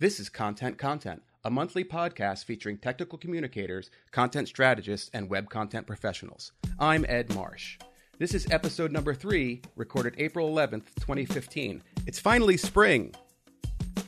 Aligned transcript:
This 0.00 0.18
is 0.18 0.28
Content 0.28 0.76
Content, 0.76 1.22
a 1.44 1.50
monthly 1.50 1.84
podcast 1.84 2.46
featuring 2.46 2.78
technical 2.78 3.16
communicators, 3.16 3.92
content 4.10 4.48
strategists, 4.48 5.08
and 5.14 5.30
web 5.30 5.48
content 5.48 5.86
professionals. 5.86 6.50
I'm 6.80 7.06
Ed 7.08 7.32
Marsh. 7.32 7.78
This 8.18 8.34
is 8.34 8.50
episode 8.50 8.90
number 8.90 9.14
three, 9.14 9.62
recorded 9.76 10.16
April 10.18 10.52
11th, 10.52 10.86
2015. 10.96 11.80
It's 12.08 12.18
finally 12.18 12.56
spring. 12.56 13.14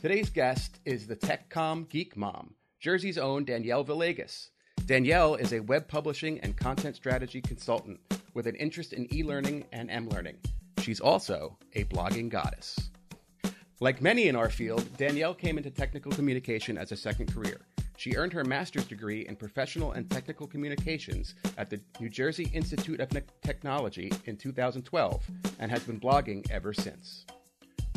Today's 0.01 0.29
guest 0.29 0.79
is 0.83 1.07
the 1.07 1.15
TechComm 1.15 1.87
Geek 1.87 2.17
Mom, 2.17 2.55
Jersey's 2.81 3.17
own 3.17 3.45
Danielle 3.45 3.85
Villegas. 3.85 4.49
Danielle 4.87 5.35
is 5.35 5.53
a 5.53 5.61
web 5.61 5.87
publishing 5.87 6.37
and 6.41 6.57
content 6.57 6.97
strategy 6.97 7.39
consultant 7.39 8.01
with 8.33 8.45
an 8.45 8.55
interest 8.55 8.91
in 8.91 9.07
e 9.13 9.23
learning 9.23 9.63
and 9.71 9.89
m 9.89 10.09
learning. 10.09 10.35
She's 10.79 10.99
also 10.99 11.57
a 11.75 11.85
blogging 11.85 12.27
goddess. 12.27 12.77
Like 13.79 14.01
many 14.01 14.27
in 14.27 14.35
our 14.35 14.49
field, 14.49 14.97
Danielle 14.97 15.35
came 15.35 15.55
into 15.57 15.69
technical 15.69 16.11
communication 16.11 16.79
as 16.79 16.91
a 16.91 16.97
second 16.97 17.31
career. 17.31 17.61
She 17.95 18.15
earned 18.15 18.33
her 18.33 18.43
master's 18.43 18.85
degree 18.85 19.27
in 19.27 19.35
professional 19.35 19.91
and 19.91 20.09
technical 20.09 20.47
communications 20.47 21.35
at 21.59 21.69
the 21.69 21.79
New 21.99 22.09
Jersey 22.09 22.49
Institute 22.53 22.99
of 22.99 23.09
Technology 23.43 24.11
in 24.25 24.35
2012 24.35 25.23
and 25.59 25.69
has 25.69 25.83
been 25.83 25.99
blogging 25.99 26.49
ever 26.49 26.73
since. 26.73 27.27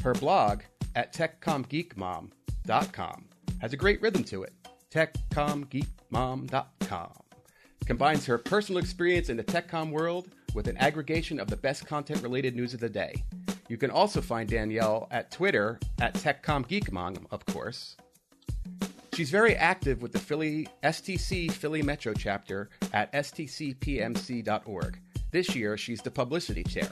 Her 0.03 0.13
blog 0.13 0.61
at 0.97 1.15
techcommgeekmom.com 1.15 3.25
has 3.61 3.73
a 3.73 3.79
great 3.79 4.03
rhythm 4.03 4.25
to 4.25 4.43
it. 4.43 4.53
techcommgeekmom.com 4.91 7.13
combines 7.87 8.27
her 8.27 8.37
personal 8.37 8.83
experience 8.83 9.31
in 9.31 9.39
the 9.39 9.45
techcom 9.45 9.91
world 9.91 10.29
with 10.55 10.69
an 10.69 10.77
aggregation 10.77 11.41
of 11.41 11.49
the 11.49 11.57
best 11.57 11.87
content 11.87 12.23
related 12.23 12.55
news 12.55 12.75
of 12.75 12.81
the 12.81 12.89
day. 12.89 13.25
You 13.71 13.77
can 13.77 13.93
also 13.93 14.21
find 14.21 14.49
Danielle 14.49 15.07
at 15.13 15.31
Twitter 15.31 15.79
at 16.01 16.15
TechCommGeekMom, 16.15 17.27
of 17.31 17.47
course. 17.47 17.97
She's 19.15 19.31
very 19.31 19.55
active 19.55 20.03
with 20.03 20.11
the 20.11 20.19
Philly 20.19 20.67
STC 20.83 21.53
Philly 21.53 21.81
Metro 21.81 22.13
chapter 22.13 22.69
at 22.93 23.13
stcpmc.org. 23.13 24.99
This 25.31 25.55
year, 25.55 25.77
she's 25.77 26.03
the 26.03 26.11
publicity 26.11 26.65
chair. 26.65 26.91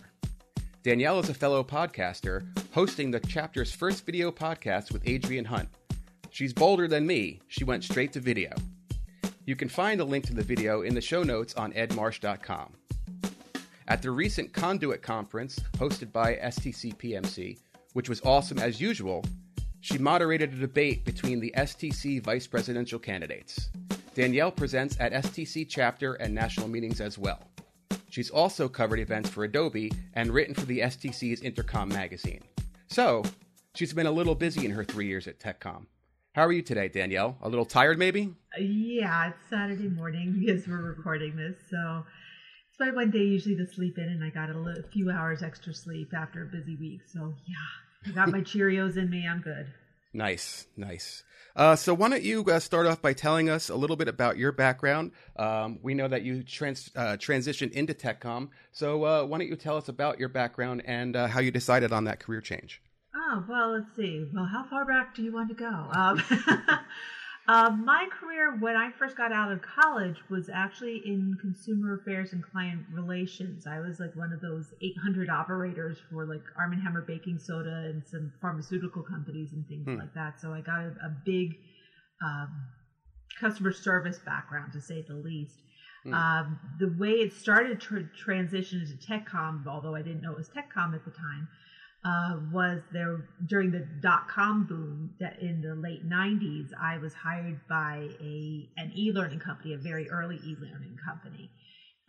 Danielle 0.84 1.18
is 1.18 1.28
a 1.28 1.34
fellow 1.34 1.64
podcaster, 1.64 2.46
hosting 2.72 3.10
the 3.10 3.18
chapter's 3.18 3.72
first 3.72 4.06
video 4.06 4.30
podcast 4.30 4.92
with 4.92 5.02
Adriane 5.02 5.46
Hunt. 5.46 5.68
She's 6.30 6.52
bolder 6.52 6.86
than 6.86 7.04
me. 7.04 7.40
She 7.48 7.64
went 7.64 7.82
straight 7.82 8.12
to 8.12 8.20
video. 8.20 8.52
You 9.46 9.56
can 9.56 9.68
find 9.68 9.98
the 9.98 10.04
link 10.04 10.26
to 10.26 10.34
the 10.34 10.44
video 10.44 10.82
in 10.82 10.94
the 10.94 11.00
show 11.00 11.24
notes 11.24 11.54
on 11.54 11.72
edmarsh.com. 11.72 12.74
At 13.88 14.02
the 14.02 14.10
recent 14.10 14.52
Conduit 14.52 15.00
conference 15.00 15.58
hosted 15.78 16.12
by 16.12 16.34
STC 16.34 16.94
PMC, 16.98 17.58
which 17.94 18.10
was 18.10 18.20
awesome 18.20 18.58
as 18.58 18.82
usual, 18.82 19.24
she 19.80 19.96
moderated 19.96 20.52
a 20.52 20.56
debate 20.56 21.06
between 21.06 21.40
the 21.40 21.54
STC 21.56 22.22
vice 22.22 22.46
presidential 22.46 22.98
candidates. 22.98 23.70
Danielle 24.12 24.52
presents 24.52 24.98
at 25.00 25.14
STC 25.14 25.66
chapter 25.66 26.14
and 26.14 26.34
national 26.34 26.68
meetings 26.68 27.00
as 27.00 27.16
well. 27.16 27.40
She's 28.10 28.28
also 28.28 28.68
covered 28.68 28.98
events 28.98 29.30
for 29.30 29.44
Adobe 29.44 29.90
and 30.12 30.32
written 30.32 30.54
for 30.54 30.66
the 30.66 30.80
STC's 30.80 31.40
Intercom 31.40 31.88
magazine. 31.88 32.42
So, 32.88 33.22
she's 33.74 33.94
been 33.94 34.06
a 34.06 34.12
little 34.12 34.34
busy 34.34 34.66
in 34.66 34.72
her 34.72 34.84
three 34.84 35.06
years 35.06 35.26
at 35.26 35.40
TechCom. 35.40 35.86
How 36.34 36.44
are 36.44 36.52
you 36.52 36.62
today, 36.62 36.88
Danielle? 36.88 37.38
A 37.40 37.48
little 37.48 37.64
tired, 37.64 37.98
maybe? 37.98 38.34
Yeah, 38.60 39.30
it's 39.30 39.48
Saturday 39.48 39.88
morning 39.88 40.36
because 40.38 40.68
we're 40.68 40.82
recording 40.82 41.36
this, 41.36 41.56
so 41.70 42.04
my 42.78 42.90
one 42.90 43.10
day 43.10 43.18
usually 43.18 43.56
to 43.56 43.66
sleep 43.66 43.98
in, 43.98 44.04
and 44.04 44.24
I 44.24 44.30
got 44.30 44.50
a 44.50 44.58
little, 44.58 44.82
few 44.90 45.10
hours 45.10 45.42
extra 45.42 45.74
sleep 45.74 46.12
after 46.14 46.42
a 46.42 46.46
busy 46.46 46.76
week. 46.76 47.00
So 47.06 47.34
yeah, 47.46 48.10
I 48.10 48.14
got 48.14 48.30
my 48.30 48.40
Cheerios 48.42 48.96
in 48.96 49.10
me. 49.10 49.26
I'm 49.28 49.40
good. 49.40 49.66
Nice, 50.12 50.66
nice. 50.76 51.22
Uh, 51.54 51.76
so 51.76 51.92
why 51.92 52.08
don't 52.08 52.22
you 52.22 52.44
uh, 52.44 52.58
start 52.60 52.86
off 52.86 53.02
by 53.02 53.12
telling 53.12 53.50
us 53.50 53.68
a 53.68 53.74
little 53.74 53.96
bit 53.96 54.08
about 54.08 54.38
your 54.38 54.52
background? 54.52 55.12
Um, 55.36 55.78
we 55.82 55.92
know 55.92 56.08
that 56.08 56.22
you 56.22 56.42
trans- 56.42 56.90
uh, 56.96 57.16
transitioned 57.18 57.72
into 57.72 57.94
TechCom, 57.94 58.48
so 58.72 59.04
uh, 59.04 59.24
why 59.24 59.38
don't 59.38 59.48
you 59.48 59.56
tell 59.56 59.76
us 59.76 59.88
about 59.88 60.18
your 60.18 60.28
background 60.28 60.82
and 60.86 61.14
uh, 61.14 61.26
how 61.26 61.40
you 61.40 61.50
decided 61.50 61.92
on 61.92 62.04
that 62.04 62.20
career 62.20 62.40
change? 62.40 62.80
Oh 63.14 63.44
well, 63.48 63.72
let's 63.72 63.94
see. 63.96 64.24
Well, 64.32 64.44
how 64.44 64.64
far 64.64 64.84
back 64.86 65.14
do 65.14 65.22
you 65.22 65.32
want 65.32 65.48
to 65.48 65.54
go? 65.54 65.66
Um, 65.66 66.22
Uh, 67.48 67.70
my 67.70 68.06
career 68.20 68.58
when 68.60 68.76
I 68.76 68.90
first 68.98 69.16
got 69.16 69.32
out 69.32 69.50
of 69.50 69.62
college 69.62 70.16
was 70.28 70.50
actually 70.52 71.00
in 71.06 71.34
consumer 71.40 71.94
affairs 71.94 72.34
and 72.34 72.44
client 72.44 72.84
relations. 72.92 73.66
I 73.66 73.80
was 73.80 73.98
like 73.98 74.14
one 74.14 74.34
of 74.34 74.42
those 74.42 74.74
800 74.82 75.30
operators 75.30 75.96
for 76.10 76.26
like 76.26 76.42
Arm 76.58 76.78
& 76.80 76.82
Hammer 76.82 77.00
baking 77.00 77.38
soda 77.38 77.90
and 77.90 78.06
some 78.06 78.30
pharmaceutical 78.42 79.02
companies 79.02 79.54
and 79.54 79.66
things 79.66 79.86
hmm. 79.86 79.96
like 79.96 80.12
that. 80.12 80.38
So 80.38 80.52
I 80.52 80.60
got 80.60 80.80
a, 80.80 80.88
a 81.02 81.16
big 81.24 81.56
um, 82.22 82.50
customer 83.40 83.72
service 83.72 84.18
background, 84.18 84.74
to 84.74 84.80
say 84.82 85.02
the 85.08 85.14
least. 85.14 85.56
Hmm. 86.04 86.12
Um, 86.12 86.60
the 86.78 86.94
way 86.98 87.12
it 87.12 87.32
started 87.32 87.80
to 87.80 88.06
transition 88.14 88.82
into 88.82 89.06
tech 89.06 89.26
TechCom, 89.26 89.66
although 89.66 89.94
I 89.94 90.02
didn't 90.02 90.20
know 90.20 90.32
it 90.32 90.36
was 90.36 90.48
tech 90.48 90.68
TechCom 90.74 90.94
at 90.94 91.04
the 91.06 91.12
time, 91.12 91.48
uh, 92.04 92.36
was 92.52 92.80
there 92.92 93.26
during 93.46 93.72
the 93.72 93.84
dot 94.00 94.28
com 94.28 94.64
boom 94.64 95.10
that 95.18 95.40
in 95.40 95.60
the 95.60 95.74
late 95.74 96.08
90s 96.08 96.68
i 96.80 96.96
was 96.96 97.12
hired 97.12 97.60
by 97.68 98.08
a 98.20 98.68
an 98.76 98.92
e-learning 98.94 99.40
company 99.40 99.74
a 99.74 99.78
very 99.78 100.08
early 100.10 100.36
e-learning 100.36 100.96
company. 101.04 101.50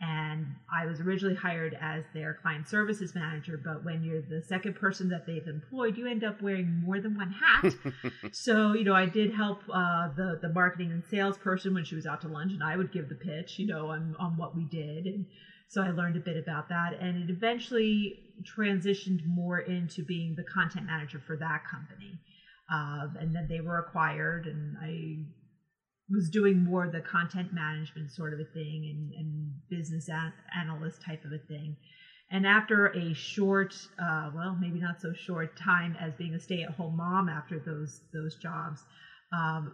And 0.00 0.46
i 0.72 0.86
was 0.86 1.00
originally 1.00 1.34
hired 1.34 1.76
as 1.80 2.04
their 2.14 2.34
client 2.40 2.68
services 2.68 3.14
manager 3.14 3.60
but 3.62 3.84
when 3.84 4.02
you're 4.04 4.22
the 4.22 4.42
second 4.42 4.76
person 4.76 5.08
that 5.08 5.26
they've 5.26 5.46
employed 5.46 5.98
you 5.98 6.06
end 6.06 6.22
up 6.22 6.40
wearing 6.40 6.80
more 6.80 7.00
than 7.00 7.16
one 7.16 7.32
hat. 7.32 7.74
So 8.32 8.72
you 8.74 8.84
know 8.84 8.94
i 8.94 9.06
did 9.06 9.32
help 9.32 9.62
uh, 9.68 10.08
the 10.16 10.38
the 10.40 10.50
marketing 10.50 10.92
and 10.92 11.04
sales 11.04 11.36
person 11.36 11.74
when 11.74 11.84
she 11.84 11.96
was 11.96 12.06
out 12.06 12.20
to 12.20 12.28
lunch 12.28 12.52
and 12.52 12.62
i 12.62 12.76
would 12.76 12.92
give 12.92 13.08
the 13.08 13.16
pitch 13.16 13.58
you 13.58 13.66
know 13.66 13.88
on 13.88 14.14
on 14.18 14.36
what 14.36 14.54
we 14.54 14.64
did. 14.64 15.06
And 15.06 15.26
so 15.68 15.82
I 15.82 15.90
learned 15.90 16.16
a 16.16 16.20
bit 16.20 16.36
about 16.36 16.68
that, 16.70 16.94
and 17.00 17.16
it 17.16 17.30
eventually 17.30 18.24
transitioned 18.44 19.20
more 19.26 19.58
into 19.58 20.04
being 20.04 20.34
the 20.36 20.44
content 20.44 20.86
manager 20.86 21.20
for 21.26 21.36
that 21.36 21.62
company. 21.70 22.20
Um, 22.70 23.16
and 23.18 23.34
then 23.34 23.46
they 23.48 23.60
were 23.60 23.78
acquired, 23.78 24.46
and 24.46 24.76
I 24.80 25.24
was 26.08 26.28
doing 26.28 26.62
more 26.62 26.88
the 26.88 27.00
content 27.00 27.52
management 27.52 28.10
sort 28.10 28.32
of 28.32 28.40
a 28.40 28.44
thing 28.44 28.88
and, 28.90 29.12
and 29.12 29.52
business 29.68 30.08
an- 30.08 30.32
analyst 30.54 31.02
type 31.02 31.24
of 31.24 31.32
a 31.32 31.38
thing. 31.38 31.76
And 32.30 32.46
after 32.46 32.86
a 32.94 33.12
short, 33.12 33.74
uh, 33.98 34.30
well, 34.32 34.56
maybe 34.60 34.78
not 34.78 35.00
so 35.00 35.12
short 35.12 35.56
time 35.56 35.96
as 35.98 36.14
being 36.14 36.34
a 36.34 36.40
stay-at-home 36.40 36.96
mom 36.96 37.28
after 37.28 37.58
those 37.58 38.02
those 38.12 38.36
jobs, 38.36 38.84
um, 39.32 39.72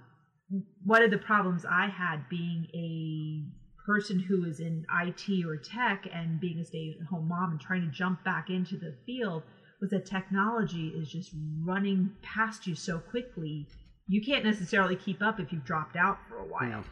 one 0.83 1.03
of 1.03 1.11
the 1.11 1.19
problems 1.19 1.65
I 1.69 1.89
had 1.89 2.29
being 2.31 2.67
a 2.75 3.45
person 3.87 4.19
who 4.19 4.45
is 4.45 4.59
in 4.59 4.85
IT 5.03 5.47
or 5.47 5.57
tech 5.57 6.07
and 6.13 6.41
being 6.41 6.59
a 6.59 6.65
stay 6.65 6.97
at 7.01 7.07
home 7.07 7.29
mom 7.29 7.53
and 7.53 7.61
trying 7.61 7.83
to 7.83 7.87
jump 7.97 8.25
back 8.25 8.51
into 8.51 8.77
the 8.77 8.95
field 9.07 9.45
was 9.81 9.91
that 9.91 10.05
technology 10.05 10.89
is 10.89 11.09
just 11.09 11.31
running 11.63 12.11
past 12.23 12.67
you 12.67 12.75
so 12.75 12.99
quickly. 12.99 13.67
You 14.09 14.21
can't 14.21 14.45
necessarily 14.45 14.97
keep 14.97 15.23
up 15.23 15.39
if 15.39 15.53
you've 15.53 15.65
dropped 15.65 15.97
out 15.97 16.19
for 16.29 16.39
a 16.39 16.45
while. 16.45 16.69
Yeah. 16.69 16.83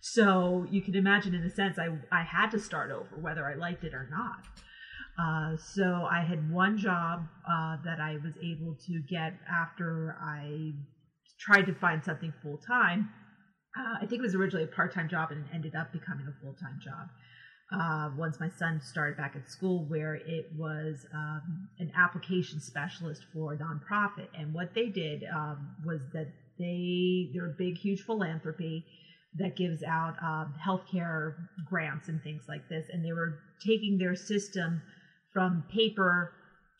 So 0.00 0.66
you 0.70 0.82
can 0.82 0.96
imagine, 0.96 1.34
in 1.34 1.44
a 1.44 1.50
sense, 1.50 1.78
I, 1.78 1.88
I 2.10 2.24
had 2.24 2.50
to 2.50 2.58
start 2.58 2.90
over, 2.90 3.16
whether 3.20 3.46
I 3.46 3.54
liked 3.54 3.84
it 3.84 3.94
or 3.94 4.08
not. 4.10 4.44
Uh, 5.18 5.56
so 5.56 6.06
I 6.10 6.22
had 6.22 6.50
one 6.50 6.76
job 6.76 7.26
uh, 7.48 7.76
that 7.84 8.00
I 8.00 8.14
was 8.22 8.32
able 8.42 8.76
to 8.86 9.02
get 9.08 9.34
after 9.48 10.16
I 10.20 10.72
tried 11.38 11.66
to 11.66 11.74
find 11.74 12.02
something 12.04 12.32
full 12.42 12.58
time 12.58 13.10
uh, 13.78 13.96
I 14.02 14.06
think 14.06 14.20
it 14.20 14.22
was 14.22 14.34
originally 14.34 14.64
a 14.64 14.68
part 14.68 14.92
time 14.92 15.08
job 15.08 15.30
and 15.30 15.44
it 15.44 15.54
ended 15.54 15.74
up 15.74 15.92
becoming 15.92 16.26
a 16.26 16.42
full 16.42 16.54
time 16.54 16.78
job. 16.82 17.08
Uh, 17.72 18.10
once 18.18 18.38
my 18.38 18.50
son 18.50 18.80
started 18.82 19.16
back 19.16 19.34
at 19.34 19.48
school, 19.48 19.86
where 19.88 20.16
it 20.16 20.50
was 20.54 21.06
um, 21.14 21.68
an 21.78 21.90
application 21.96 22.60
specialist 22.60 23.24
for 23.32 23.54
a 23.54 23.56
nonprofit. 23.56 24.28
And 24.38 24.52
what 24.52 24.74
they 24.74 24.88
did 24.88 25.24
um, 25.34 25.74
was 25.82 26.02
that 26.12 26.26
they, 26.58 27.30
they're 27.32 27.46
a 27.46 27.54
big, 27.56 27.78
huge 27.78 28.02
philanthropy 28.02 28.84
that 29.38 29.56
gives 29.56 29.82
out 29.82 30.16
um, 30.22 30.54
healthcare 30.62 31.34
grants 31.66 32.08
and 32.08 32.22
things 32.22 32.42
like 32.46 32.68
this. 32.68 32.88
And 32.92 33.02
they 33.02 33.12
were 33.12 33.38
taking 33.64 33.96
their 33.96 34.16
system 34.16 34.82
from 35.32 35.64
paper 35.72 36.34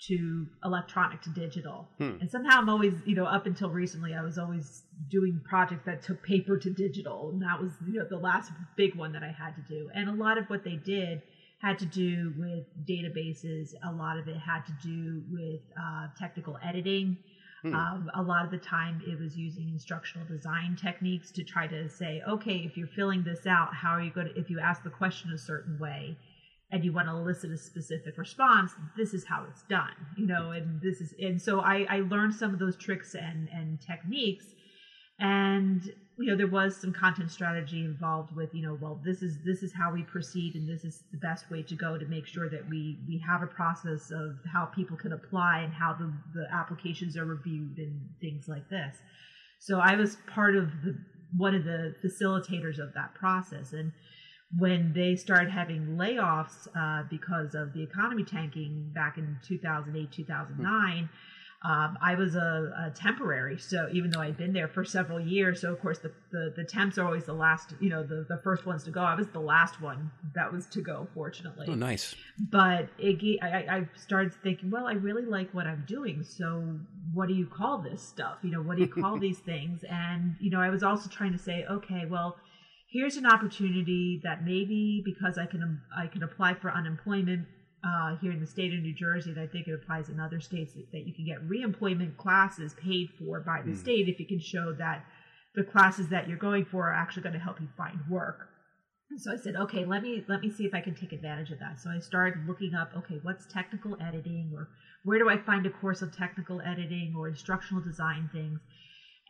to 0.08 0.46
electronic 0.64 1.22
to 1.22 1.30
digital. 1.30 1.88
Hmm. 1.98 2.16
And 2.20 2.30
somehow 2.30 2.58
I'm 2.58 2.68
always, 2.68 2.94
you 3.04 3.14
know, 3.14 3.24
up 3.24 3.46
until 3.46 3.70
recently, 3.70 4.14
I 4.14 4.22
was 4.22 4.38
always 4.38 4.82
doing 5.08 5.40
projects 5.44 5.84
that 5.86 6.02
took 6.02 6.22
paper 6.22 6.58
to 6.58 6.70
digital. 6.70 7.30
And 7.30 7.42
that 7.42 7.60
was, 7.60 7.72
you 7.86 7.98
know, 7.98 8.06
the 8.08 8.18
last 8.18 8.50
big 8.76 8.94
one 8.96 9.12
that 9.12 9.22
I 9.22 9.30
had 9.30 9.54
to 9.56 9.62
do. 9.68 9.90
And 9.94 10.08
a 10.08 10.14
lot 10.14 10.38
of 10.38 10.46
what 10.46 10.64
they 10.64 10.76
did 10.76 11.22
had 11.58 11.78
to 11.78 11.86
do 11.86 12.34
with 12.36 12.64
databases. 12.84 13.74
A 13.84 13.92
lot 13.92 14.18
of 14.18 14.26
it 14.26 14.36
had 14.36 14.66
to 14.66 14.72
do 14.82 15.22
with 15.30 15.60
uh, 15.80 16.08
technical 16.18 16.58
editing. 16.64 17.16
Hmm. 17.62 17.74
Um, 17.74 18.10
a 18.14 18.22
lot 18.22 18.44
of 18.44 18.50
the 18.50 18.58
time 18.58 19.00
it 19.06 19.16
was 19.20 19.36
using 19.36 19.68
instructional 19.68 20.26
design 20.26 20.74
techniques 20.74 21.30
to 21.30 21.44
try 21.44 21.68
to 21.68 21.88
say, 21.88 22.20
okay, 22.28 22.56
if 22.56 22.76
you're 22.76 22.88
filling 22.88 23.22
this 23.22 23.46
out, 23.46 23.72
how 23.72 23.90
are 23.90 24.02
you 24.02 24.10
going 24.10 24.26
to, 24.26 24.36
if 24.36 24.50
you 24.50 24.58
ask 24.58 24.82
the 24.82 24.90
question 24.90 25.30
a 25.30 25.38
certain 25.38 25.78
way, 25.78 26.16
and 26.72 26.84
you 26.84 26.92
want 26.92 27.06
to 27.06 27.12
elicit 27.14 27.50
a 27.52 27.58
specific 27.58 28.16
response, 28.18 28.72
this 28.96 29.14
is 29.14 29.24
how 29.28 29.44
it's 29.48 29.62
done, 29.68 29.94
you 30.16 30.26
know, 30.26 30.52
and 30.52 30.80
this 30.80 31.00
is, 31.00 31.14
and 31.20 31.40
so 31.40 31.60
I, 31.60 31.86
I 31.88 32.00
learned 32.00 32.34
some 32.34 32.52
of 32.54 32.58
those 32.58 32.76
tricks 32.76 33.14
and, 33.14 33.48
and 33.52 33.78
techniques. 33.80 34.46
and 35.18 35.82
you 36.18 36.26
know 36.30 36.36
there 36.36 36.46
was 36.46 36.76
some 36.76 36.92
content 36.92 37.30
strategy 37.30 37.84
involved 37.84 38.34
with 38.36 38.50
you 38.52 38.62
know 38.62 38.76
well 38.80 39.00
this 39.04 39.22
is 39.22 39.38
this 39.44 39.62
is 39.62 39.72
how 39.72 39.92
we 39.92 40.02
proceed 40.02 40.54
and 40.54 40.68
this 40.68 40.84
is 40.84 41.02
the 41.12 41.18
best 41.18 41.50
way 41.50 41.62
to 41.62 41.74
go 41.74 41.96
to 41.96 42.04
make 42.06 42.26
sure 42.26 42.48
that 42.48 42.68
we 42.68 42.98
we 43.08 43.18
have 43.26 43.42
a 43.42 43.46
process 43.46 44.10
of 44.10 44.36
how 44.52 44.66
people 44.66 44.96
can 44.96 45.12
apply 45.12 45.60
and 45.60 45.72
how 45.72 45.92
the 45.94 46.12
the 46.34 46.46
applications 46.52 47.16
are 47.16 47.24
reviewed 47.24 47.78
and 47.78 48.00
things 48.20 48.46
like 48.46 48.68
this 48.68 48.96
so 49.58 49.78
i 49.78 49.96
was 49.96 50.16
part 50.26 50.54
of 50.54 50.66
the 50.84 50.96
one 51.36 51.54
of 51.54 51.64
the 51.64 51.94
facilitators 52.04 52.78
of 52.78 52.92
that 52.94 53.14
process 53.14 53.72
and 53.72 53.92
when 54.58 54.92
they 54.92 55.16
started 55.16 55.50
having 55.50 55.96
layoffs 55.96 56.68
uh, 56.76 57.04
because 57.08 57.54
of 57.54 57.72
the 57.72 57.82
economy 57.82 58.24
tanking 58.24 58.90
back 58.94 59.16
in 59.18 59.38
2008 59.42 60.12
2009 60.12 61.08
um, 61.64 61.96
I 62.02 62.16
was 62.16 62.34
a, 62.34 62.88
a, 62.88 62.90
temporary, 62.90 63.56
so 63.56 63.88
even 63.92 64.10
though 64.10 64.20
I'd 64.20 64.36
been 64.36 64.52
there 64.52 64.66
for 64.66 64.84
several 64.84 65.20
years, 65.20 65.60
so 65.60 65.72
of 65.72 65.80
course 65.80 66.00
the, 66.00 66.10
the, 66.32 66.52
the, 66.56 66.64
temps 66.64 66.98
are 66.98 67.06
always 67.06 67.24
the 67.24 67.34
last, 67.34 67.74
you 67.78 67.88
know, 67.88 68.02
the, 68.02 68.26
the 68.28 68.38
first 68.38 68.66
ones 68.66 68.82
to 68.84 68.90
go. 68.90 69.00
I 69.00 69.14
was 69.14 69.28
the 69.28 69.40
last 69.40 69.80
one 69.80 70.10
that 70.34 70.52
was 70.52 70.66
to 70.66 70.80
go, 70.80 71.06
fortunately. 71.14 71.66
Oh, 71.68 71.74
nice. 71.74 72.16
But 72.50 72.88
it, 72.98 73.38
I, 73.42 73.76
I 73.76 73.88
started 73.96 74.34
thinking, 74.34 74.72
well, 74.72 74.88
I 74.88 74.94
really 74.94 75.24
like 75.24 75.54
what 75.54 75.68
I'm 75.68 75.84
doing, 75.86 76.24
so 76.24 76.80
what 77.14 77.28
do 77.28 77.34
you 77.34 77.46
call 77.46 77.78
this 77.78 78.02
stuff? 78.02 78.38
You 78.42 78.50
know, 78.50 78.62
what 78.62 78.76
do 78.76 78.82
you 78.82 78.88
call 78.88 79.16
these 79.20 79.38
things? 79.38 79.84
And 79.88 80.34
you 80.40 80.50
know, 80.50 80.60
I 80.60 80.68
was 80.68 80.82
also 80.82 81.08
trying 81.08 81.32
to 81.32 81.38
say, 81.38 81.64
okay, 81.70 82.06
well, 82.10 82.38
here's 82.92 83.16
an 83.16 83.26
opportunity 83.26 84.20
that 84.22 84.44
maybe 84.44 85.02
because 85.04 85.38
I 85.38 85.46
can 85.46 85.80
I 85.96 86.06
can 86.06 86.22
apply 86.22 86.54
for 86.54 86.70
unemployment 86.70 87.46
uh, 87.84 88.16
here 88.20 88.30
in 88.30 88.40
the 88.40 88.46
state 88.46 88.72
of 88.72 88.80
New 88.80 88.94
Jersey, 88.94 89.30
and 89.30 89.40
I 89.40 89.46
think 89.46 89.66
it 89.66 89.74
applies 89.74 90.08
in 90.08 90.20
other 90.20 90.40
states 90.40 90.74
that, 90.74 90.92
that 90.92 91.06
you 91.06 91.12
can 91.12 91.24
get 91.24 91.48
reemployment 91.48 92.16
classes 92.16 92.74
paid 92.74 93.08
for 93.18 93.40
by 93.40 93.60
the 93.64 93.72
mm. 93.72 93.76
state 93.76 94.08
if 94.08 94.20
you 94.20 94.26
can 94.26 94.38
show 94.38 94.72
that 94.74 95.04
the 95.54 95.64
classes 95.64 96.08
that 96.08 96.28
you're 96.28 96.38
going 96.38 96.64
for 96.64 96.88
are 96.88 96.94
actually 96.94 97.22
going 97.22 97.34
to 97.34 97.40
help 97.40 97.60
you 97.60 97.68
find 97.76 97.98
work. 98.08 98.48
And 99.10 99.20
so 99.20 99.32
I 99.32 99.36
said, 99.36 99.56
okay, 99.56 99.84
let 99.84 100.02
me 100.02 100.24
let 100.28 100.40
me 100.40 100.50
see 100.50 100.64
if 100.64 100.74
I 100.74 100.80
can 100.80 100.94
take 100.94 101.12
advantage 101.12 101.50
of 101.50 101.58
that. 101.58 101.80
So 101.80 101.90
I 101.90 101.98
started 101.98 102.46
looking 102.46 102.74
up, 102.74 102.92
okay, 102.96 103.18
what's 103.22 103.46
technical 103.46 103.96
editing, 104.00 104.52
or 104.54 104.68
where 105.04 105.18
do 105.18 105.28
I 105.28 105.36
find 105.36 105.66
a 105.66 105.70
course 105.70 106.02
of 106.02 106.16
technical 106.16 106.60
editing 106.60 107.14
or 107.16 107.28
instructional 107.28 107.82
design 107.82 108.30
things. 108.32 108.60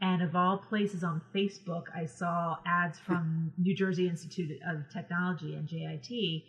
And 0.00 0.22
of 0.22 0.34
all 0.34 0.58
places 0.58 1.04
on 1.04 1.22
Facebook, 1.34 1.84
I 1.94 2.06
saw 2.06 2.56
ads 2.66 2.98
from 2.98 3.52
New 3.56 3.74
Jersey 3.74 4.08
Institute 4.08 4.50
of 4.66 4.88
Technology 4.92 5.52
NJIT 5.52 6.42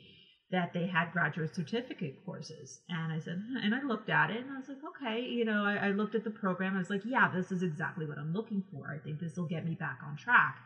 that 0.54 0.72
they 0.72 0.86
had 0.86 1.12
graduate 1.12 1.54
certificate 1.54 2.24
courses. 2.26 2.82
And 2.88 3.12
I 3.12 3.18
said, 3.18 3.42
and 3.64 3.74
I 3.74 3.82
looked 3.82 4.10
at 4.10 4.30
it 4.30 4.38
and 4.38 4.52
I 4.52 4.58
was 4.58 4.70
like, 4.70 4.78
okay, 4.96 5.22
you 5.22 5.46
know, 5.46 5.66
I, 5.66 5.88
I, 5.88 5.90
looked 5.90 6.14
at 6.14 6.24
the 6.24 6.30
program. 6.30 6.76
I 6.76 6.78
was 6.78 6.92
like, 6.92 7.02
yeah, 7.06 7.30
this 7.34 7.52
is 7.52 7.64
exactly 7.64 8.06
what 8.06 8.20
I'm 8.20 8.34
looking 8.34 8.64
for. 8.72 8.94
I 8.94 9.04
think 9.04 9.20
this 9.20 9.36
will 9.36 9.48
get 9.48 9.66
me 9.66 9.74
back 9.74 10.00
on 10.08 10.16
track. 10.16 10.58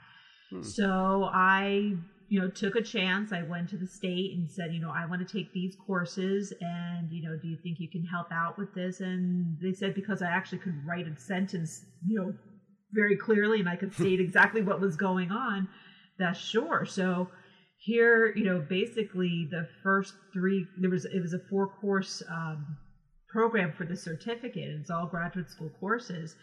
Hmm. 0.51 0.62
So 0.62 1.29
I, 1.33 1.94
you 2.27 2.41
know, 2.41 2.50
took 2.50 2.75
a 2.75 2.81
chance. 2.81 3.31
I 3.31 3.44
went 3.44 3.69
to 3.69 3.77
the 3.77 3.88
state 3.88 4.35
and 4.35 4.51
said, 4.51 4.74
you 4.74 4.81
know, 4.81 4.91
I 4.91 5.06
want 5.06 5.25
to 5.25 5.38
take 5.38 5.53
these 5.53 5.77
courses 5.85 6.51
and, 6.59 7.09
you 7.09 7.24
know, 7.24 7.38
do 7.41 7.47
you 7.47 7.57
think 7.63 7.79
you 7.79 7.89
can 7.89 8.03
help 8.03 8.27
out 8.33 8.57
with 8.57 8.74
this? 8.74 9.00
And 9.00 9.57
they 9.62 9.71
said, 9.71 9.95
because 9.95 10.21
I 10.21 10.27
actually 10.27 10.59
could 10.59 10.85
write 10.85 11.07
a 11.07 11.18
sentence, 11.18 11.85
you 12.06 12.19
know, 12.19 12.33
very 12.92 13.18
clearly 13.18 13.60
and 13.60 13.69
I 13.69 13.75
could 13.75 13.94
state 13.94 14.19
exactly 14.19 14.62
what 14.62 14.80
was 14.80 14.95
going 14.95 15.31
on, 15.31 15.68
that's 16.18 16.39
sure. 16.39 16.86
So, 16.86 17.30
here 17.78 18.34
you 18.36 18.44
know 18.44 18.60
basically 18.60 19.48
the 19.51 19.68
first 19.84 20.13
three 20.34 20.66
there 20.78 20.89
was 20.89 21.06
it 21.06 21.22
was 21.22 21.34
a 21.34 21.39
four 21.50 21.68
course 21.68 22.24
um, 22.30 22.78
program 23.30 23.72
for 23.72 23.86
the 23.86 23.95
certificate 23.95 24.69
and 24.69 24.81
it's 24.81 24.89
all 24.89 25.06
graduate 25.06 25.50
school 25.50 25.69
courses 25.80 26.36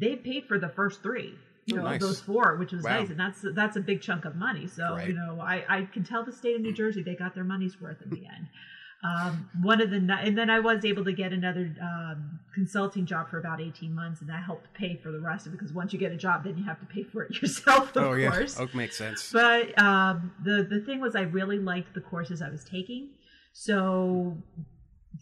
they 0.00 0.16
paid 0.16 0.44
for 0.48 0.58
the 0.58 0.68
first 0.70 1.02
three 1.02 1.34
you 1.66 1.74
oh, 1.74 1.82
know 1.82 1.90
nice. 1.90 2.00
those 2.00 2.20
four 2.20 2.56
which 2.56 2.72
was 2.72 2.82
wow. 2.82 3.00
nice 3.00 3.10
and 3.10 3.20
that's 3.20 3.44
that's 3.54 3.76
a 3.76 3.80
big 3.80 4.00
chunk 4.00 4.24
of 4.24 4.34
money 4.34 4.66
so 4.66 4.94
right. 4.94 5.08
you 5.08 5.14
know 5.14 5.38
i 5.40 5.62
i 5.68 5.88
can 5.92 6.02
tell 6.02 6.24
the 6.24 6.32
state 6.32 6.56
of 6.56 6.62
new 6.62 6.72
jersey 6.72 7.02
they 7.02 7.14
got 7.14 7.34
their 7.34 7.44
money's 7.44 7.80
worth 7.80 8.00
in 8.02 8.10
the 8.10 8.24
end 8.26 8.48
um, 9.06 9.48
one 9.62 9.80
of 9.80 9.90
the 9.90 9.96
and 9.96 10.36
then 10.36 10.50
I 10.50 10.58
was 10.58 10.84
able 10.84 11.04
to 11.04 11.12
get 11.12 11.32
another 11.32 11.74
um, 11.80 12.40
consulting 12.54 13.06
job 13.06 13.28
for 13.30 13.38
about 13.38 13.60
eighteen 13.60 13.94
months, 13.94 14.20
and 14.20 14.30
that 14.30 14.42
helped 14.42 14.72
pay 14.74 14.96
for 14.96 15.12
the 15.12 15.20
rest 15.20 15.46
of 15.46 15.52
it. 15.52 15.58
Because 15.58 15.72
once 15.72 15.92
you 15.92 15.98
get 15.98 16.12
a 16.12 16.16
job, 16.16 16.44
then 16.44 16.56
you 16.56 16.64
have 16.64 16.80
to 16.80 16.86
pay 16.86 17.02
for 17.02 17.22
it 17.22 17.40
yourself. 17.42 17.94
Of 17.96 18.02
oh 18.02 18.28
course. 18.28 18.58
yeah, 18.58 18.64
oh, 18.64 18.76
makes 18.76 18.96
sense. 18.96 19.30
But 19.32 19.78
um, 19.78 20.32
the 20.42 20.66
the 20.68 20.80
thing 20.80 21.00
was, 21.00 21.14
I 21.14 21.22
really 21.22 21.58
liked 21.58 21.94
the 21.94 22.00
courses 22.00 22.42
I 22.42 22.48
was 22.48 22.64
taking. 22.64 23.10
So 23.52 24.36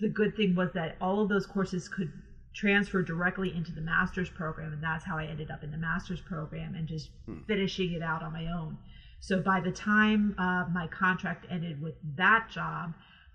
the 0.01 0.09
good 0.09 0.37
thing 0.37 0.55
was 0.55 0.71
that 0.75 0.97
all 1.01 1.21
of 1.21 1.29
those 1.29 1.47
courses 1.47 1.89
could 1.89 2.13
transfer 2.55 3.03
directly 3.03 3.55
into 3.55 3.73
the 3.73 3.81
master's 3.81 4.31
program, 4.31 4.73
and 4.73 4.83
that's 4.83 5.05
how 5.05 5.19
I 5.19 5.27
ended 5.27 5.51
up 5.51 5.63
in 5.63 5.71
the 5.71 5.77
master's 5.79 6.21
program 6.21 6.75
and 6.75 6.87
just 6.87 7.11
hmm. 7.27 7.39
finishing 7.47 7.93
it 7.93 8.03
out 8.03 8.23
on 8.23 8.33
my 8.33 8.47
own. 8.47 8.79
So 9.21 9.41
by 9.41 9.61
the 9.61 9.73
time 9.73 10.35
uh, 10.39 10.67
my 10.73 10.87
contract 10.89 11.47
ended 11.51 11.81
with 11.81 11.95
that 12.17 12.49
job 12.51 12.95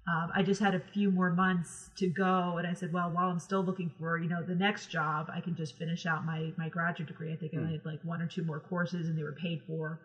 um, 0.10 0.32
I 0.34 0.44
just 0.44 0.62
had 0.62 0.76
a 0.76 0.80
few 0.80 1.12
more 1.12 1.30
months 1.30 1.90
to 1.98 2.08
go, 2.08 2.56
and 2.58 2.66
I 2.66 2.74
said, 2.74 2.92
well, 2.92 3.12
while 3.12 3.30
I'm 3.30 3.40
still 3.40 3.64
looking 3.64 3.92
for 4.00 4.18
you 4.18 4.30
know 4.30 4.42
the 4.42 4.56
next 4.56 4.88
job, 4.88 5.30
I 5.34 5.42
can 5.42 5.56
just 5.56 5.78
finish 5.78 6.06
out 6.06 6.26
my 6.26 6.52
my 6.58 6.70
graduate 6.70 7.08
degree. 7.08 7.32
I 7.32 7.36
think 7.36 7.54
mm. 7.54 7.68
I 7.68 7.72
had 7.74 7.86
like 7.86 8.00
one 8.04 8.22
or 8.22 8.28
two 8.28 8.44
more 8.44 8.60
courses, 8.60 9.08
and 9.08 9.18
they 9.18 9.24
were 9.24 9.36
paid 9.40 9.62
for, 9.68 10.00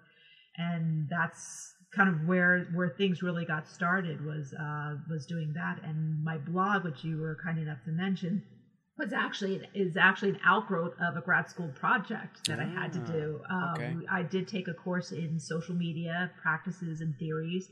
and 0.57 1.09
that's 1.09 1.73
kind 1.95 2.09
of 2.09 2.27
where 2.27 2.67
where 2.75 2.91
things 2.91 3.23
really 3.23 3.45
got 3.45 3.69
started 3.69 4.25
was 4.25 4.53
uh, 4.53 4.97
was 5.09 5.27
doing 5.27 5.53
that. 5.55 5.83
And 5.83 6.23
my 6.23 6.39
blog, 6.39 6.85
which 6.85 7.05
you 7.05 7.19
were 7.19 7.39
kind 7.43 7.59
enough 7.59 7.83
to 7.85 7.93
mention, 7.93 8.43
was 8.99 9.13
actually 9.13 9.63
is 9.75 9.97
actually 9.97 10.31
an 10.31 10.41
outgrowth 10.45 10.95
of 11.01 11.17
a 11.17 11.23
grad 11.23 11.49
school 11.49 11.71
project 11.77 12.47
that 12.49 12.59
ah, 12.59 12.63
I 12.63 12.67
had 12.67 12.93
to 12.93 12.99
do. 12.99 13.41
Um, 13.49 13.75
okay. 13.75 13.95
I 14.11 14.23
did 14.23 14.49
take 14.49 14.69
a 14.69 14.75
course 14.75 15.13
in 15.13 15.39
social 15.39 15.75
media 15.75 16.31
practices 16.43 17.01
and 17.01 17.17
theories 17.19 17.71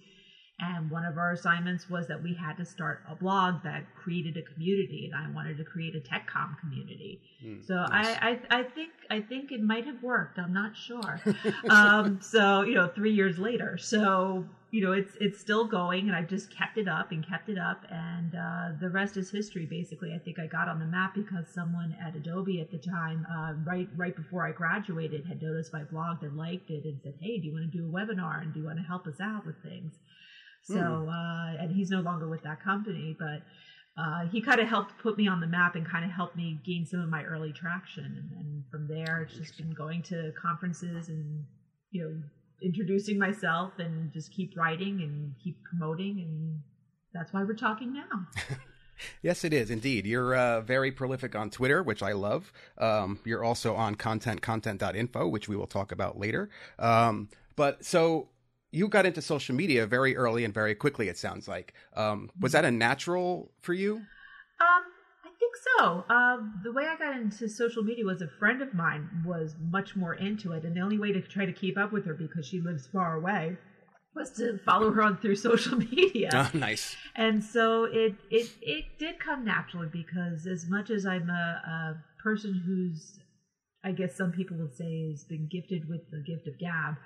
and 0.60 0.90
one 0.90 1.04
of 1.04 1.18
our 1.18 1.32
assignments 1.32 1.90
was 1.90 2.06
that 2.08 2.22
we 2.22 2.34
had 2.34 2.56
to 2.56 2.64
start 2.64 3.02
a 3.10 3.14
blog 3.14 3.62
that 3.64 3.84
created 3.96 4.36
a 4.36 4.42
community, 4.42 5.10
and 5.10 5.14
I 5.14 5.32
wanted 5.34 5.56
to 5.58 5.64
create 5.64 5.94
a 5.94 6.00
tech 6.00 6.30
TechCom 6.30 6.58
community. 6.58 7.20
Mm, 7.44 7.66
so 7.66 7.74
nice. 7.74 8.16
I, 8.20 8.40
I, 8.50 8.60
I, 8.60 8.62
think 8.62 8.92
I 9.10 9.20
think 9.20 9.50
it 9.50 9.62
might 9.62 9.86
have 9.86 10.02
worked. 10.02 10.38
I'm 10.38 10.52
not 10.52 10.76
sure. 10.76 11.20
um, 11.68 12.20
so 12.22 12.62
you 12.62 12.74
know, 12.74 12.88
three 12.88 13.12
years 13.12 13.38
later, 13.38 13.76
so 13.78 14.44
you 14.72 14.82
know, 14.82 14.92
it's 14.92 15.14
it's 15.20 15.38
still 15.38 15.66
going, 15.66 16.08
and 16.08 16.16
I've 16.16 16.28
just 16.28 16.56
kept 16.56 16.78
it 16.78 16.88
up 16.88 17.12
and 17.12 17.26
kept 17.26 17.50
it 17.50 17.58
up, 17.58 17.84
and 17.90 18.34
uh, 18.34 18.68
the 18.80 18.88
rest 18.88 19.18
is 19.18 19.30
history. 19.30 19.66
Basically, 19.66 20.14
I 20.14 20.18
think 20.18 20.38
I 20.38 20.46
got 20.46 20.68
on 20.68 20.78
the 20.78 20.86
map 20.86 21.14
because 21.14 21.46
someone 21.52 21.94
at 22.00 22.16
Adobe 22.16 22.60
at 22.60 22.70
the 22.70 22.78
time, 22.78 23.26
uh, 23.30 23.52
right 23.66 23.88
right 23.96 24.16
before 24.16 24.46
I 24.46 24.52
graduated, 24.52 25.26
had 25.26 25.42
noticed 25.42 25.72
my 25.72 25.84
blog 25.84 26.22
and 26.22 26.36
liked 26.38 26.70
it, 26.70 26.84
and 26.84 26.98
said, 27.02 27.14
"Hey, 27.20 27.38
do 27.38 27.48
you 27.48 27.52
want 27.52 27.70
to 27.70 27.78
do 27.78 27.86
a 27.86 27.92
webinar? 27.92 28.40
And 28.40 28.54
do 28.54 28.60
you 28.60 28.66
want 28.66 28.78
to 28.78 28.84
help 28.84 29.06
us 29.06 29.20
out 29.20 29.44
with 29.44 29.62
things?" 29.62 29.98
So, 30.62 30.74
mm. 30.74 31.08
uh, 31.08 31.62
and 31.62 31.74
he's 31.74 31.90
no 31.90 32.00
longer 32.00 32.28
with 32.28 32.42
that 32.42 32.62
company, 32.62 33.16
but 33.18 33.42
uh, 34.00 34.26
he 34.30 34.40
kind 34.40 34.60
of 34.60 34.68
helped 34.68 34.96
put 34.98 35.18
me 35.18 35.28
on 35.28 35.40
the 35.40 35.46
map 35.46 35.74
and 35.74 35.88
kind 35.88 36.04
of 36.04 36.10
helped 36.10 36.36
me 36.36 36.60
gain 36.64 36.86
some 36.86 37.00
of 37.00 37.08
my 37.08 37.24
early 37.24 37.52
traction. 37.52 38.04
And, 38.04 38.40
and 38.40 38.64
from 38.70 38.88
there, 38.88 39.22
it's 39.22 39.36
just 39.36 39.56
been 39.56 39.72
going 39.72 40.02
to 40.04 40.32
conferences 40.40 41.08
and, 41.08 41.44
you 41.90 42.02
know, 42.02 42.22
introducing 42.62 43.18
myself 43.18 43.72
and 43.78 44.12
just 44.12 44.32
keep 44.32 44.56
writing 44.56 45.00
and 45.02 45.34
keep 45.42 45.58
promoting. 45.64 46.20
And 46.20 46.60
that's 47.12 47.32
why 47.32 47.42
we're 47.42 47.54
talking 47.54 47.92
now. 47.92 48.56
Yes, 49.22 49.44
it 49.44 49.52
is 49.52 49.70
indeed. 49.70 50.06
You're 50.06 50.34
uh, 50.34 50.60
very 50.60 50.92
prolific 50.92 51.34
on 51.34 51.50
Twitter, 51.50 51.82
which 51.82 52.02
I 52.02 52.12
love. 52.12 52.52
Um, 52.78 53.18
you're 53.24 53.44
also 53.44 53.74
on 53.74 53.94
content, 53.94 54.42
content.info, 54.42 55.28
which 55.28 55.48
we 55.48 55.56
will 55.56 55.66
talk 55.66 55.92
about 55.92 56.18
later. 56.18 56.50
Um, 56.78 57.28
but 57.56 57.84
so 57.84 58.28
you 58.72 58.88
got 58.88 59.06
into 59.06 59.22
social 59.22 59.54
media 59.54 59.86
very 59.86 60.16
early 60.16 60.44
and 60.44 60.52
very 60.52 60.74
quickly. 60.74 61.08
It 61.08 61.18
sounds 61.18 61.46
like. 61.46 61.74
Um, 61.94 62.30
was 62.40 62.52
that 62.52 62.64
a 62.64 62.70
natural 62.70 63.52
for 63.60 63.74
you? 63.74 63.96
Um, 63.96 64.04
I 65.24 65.30
think 65.38 65.52
so. 65.78 66.04
Uh, 66.08 66.38
the 66.64 66.72
way 66.72 66.86
I 66.86 66.96
got 66.96 67.16
into 67.16 67.48
social 67.48 67.82
media 67.82 68.04
was 68.04 68.22
a 68.22 68.28
friend 68.38 68.62
of 68.62 68.74
mine 68.74 69.08
was 69.24 69.54
much 69.60 69.94
more 69.94 70.14
into 70.14 70.52
it, 70.52 70.64
and 70.64 70.74
the 70.74 70.80
only 70.80 70.98
way 70.98 71.12
to 71.12 71.20
try 71.20 71.44
to 71.44 71.52
keep 71.52 71.78
up 71.78 71.92
with 71.92 72.06
her 72.06 72.14
because 72.14 72.46
she 72.46 72.60
lives 72.60 72.86
far 72.86 73.16
away 73.16 73.56
was 74.14 74.30
to 74.30 74.58
follow 74.64 74.90
her 74.90 75.02
on 75.02 75.18
through 75.18 75.36
social 75.50 75.78
media. 75.78 76.30
Oh, 76.32 76.50
nice. 76.56 76.96
And 77.14 77.44
so 77.44 77.84
it 77.84 78.14
it 78.30 78.50
it 78.62 78.84
did 78.98 79.18
come 79.20 79.44
naturally 79.44 79.88
because 79.92 80.46
as 80.46 80.66
much 80.68 80.90
as 80.90 81.06
I'm 81.06 81.28
a, 81.28 81.32
a 81.32 82.22
person 82.22 82.62
who's 82.64 83.18
I 83.84 83.92
guess 83.92 84.16
some 84.16 84.32
people 84.32 84.56
would 84.58 84.74
say 84.74 85.10
has 85.10 85.24
been 85.24 85.48
gifted 85.50 85.88
with 85.88 86.10
the 86.10 86.22
gift 86.22 86.46
of 86.46 86.58
gab. 86.58 86.96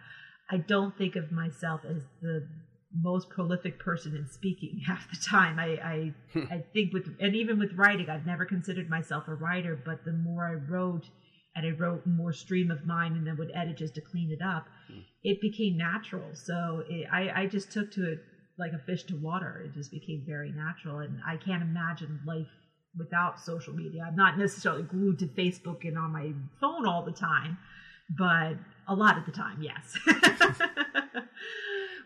I 0.50 0.58
don't 0.58 0.96
think 0.96 1.16
of 1.16 1.32
myself 1.32 1.80
as 1.88 2.02
the 2.22 2.46
most 2.94 3.28
prolific 3.30 3.78
person 3.78 4.16
in 4.16 4.28
speaking 4.28 4.80
half 4.86 5.10
the 5.10 5.16
time. 5.28 5.58
I 5.58 5.78
I, 5.82 6.14
hmm. 6.32 6.44
I 6.50 6.64
think 6.72 6.92
with 6.92 7.08
and 7.20 7.34
even 7.34 7.58
with 7.58 7.72
writing, 7.74 8.08
I've 8.08 8.26
never 8.26 8.44
considered 8.44 8.88
myself 8.88 9.28
a 9.28 9.34
writer. 9.34 9.80
But 9.84 10.04
the 10.04 10.12
more 10.12 10.46
I 10.46 10.54
wrote, 10.54 11.08
and 11.54 11.66
I 11.66 11.70
wrote 11.70 12.06
more 12.06 12.32
stream 12.32 12.70
of 12.70 12.86
mind, 12.86 13.16
and 13.16 13.26
then 13.26 13.36
would 13.38 13.50
edit 13.54 13.78
just 13.78 13.94
to 13.96 14.00
clean 14.00 14.30
it 14.30 14.44
up, 14.44 14.66
hmm. 14.90 15.00
it 15.22 15.40
became 15.40 15.76
natural. 15.76 16.30
So 16.34 16.84
it, 16.88 17.06
I 17.12 17.42
I 17.42 17.46
just 17.46 17.72
took 17.72 17.90
to 17.92 18.12
it 18.12 18.18
like 18.58 18.72
a 18.72 18.84
fish 18.86 19.04
to 19.04 19.16
water. 19.16 19.62
It 19.64 19.74
just 19.74 19.90
became 19.90 20.24
very 20.26 20.52
natural, 20.52 20.98
and 21.00 21.20
I 21.26 21.36
can't 21.36 21.62
imagine 21.62 22.20
life 22.26 22.46
without 22.96 23.38
social 23.38 23.74
media. 23.74 24.06
I'm 24.08 24.16
not 24.16 24.38
necessarily 24.38 24.82
glued 24.82 25.18
to 25.18 25.26
Facebook 25.26 25.84
and 25.84 25.98
on 25.98 26.12
my 26.12 26.32
phone 26.60 26.86
all 26.86 27.04
the 27.04 27.12
time 27.12 27.58
but 28.10 28.54
a 28.88 28.94
lot 28.94 29.18
of 29.18 29.26
the 29.26 29.32
time, 29.32 29.62
yes. 29.62 29.98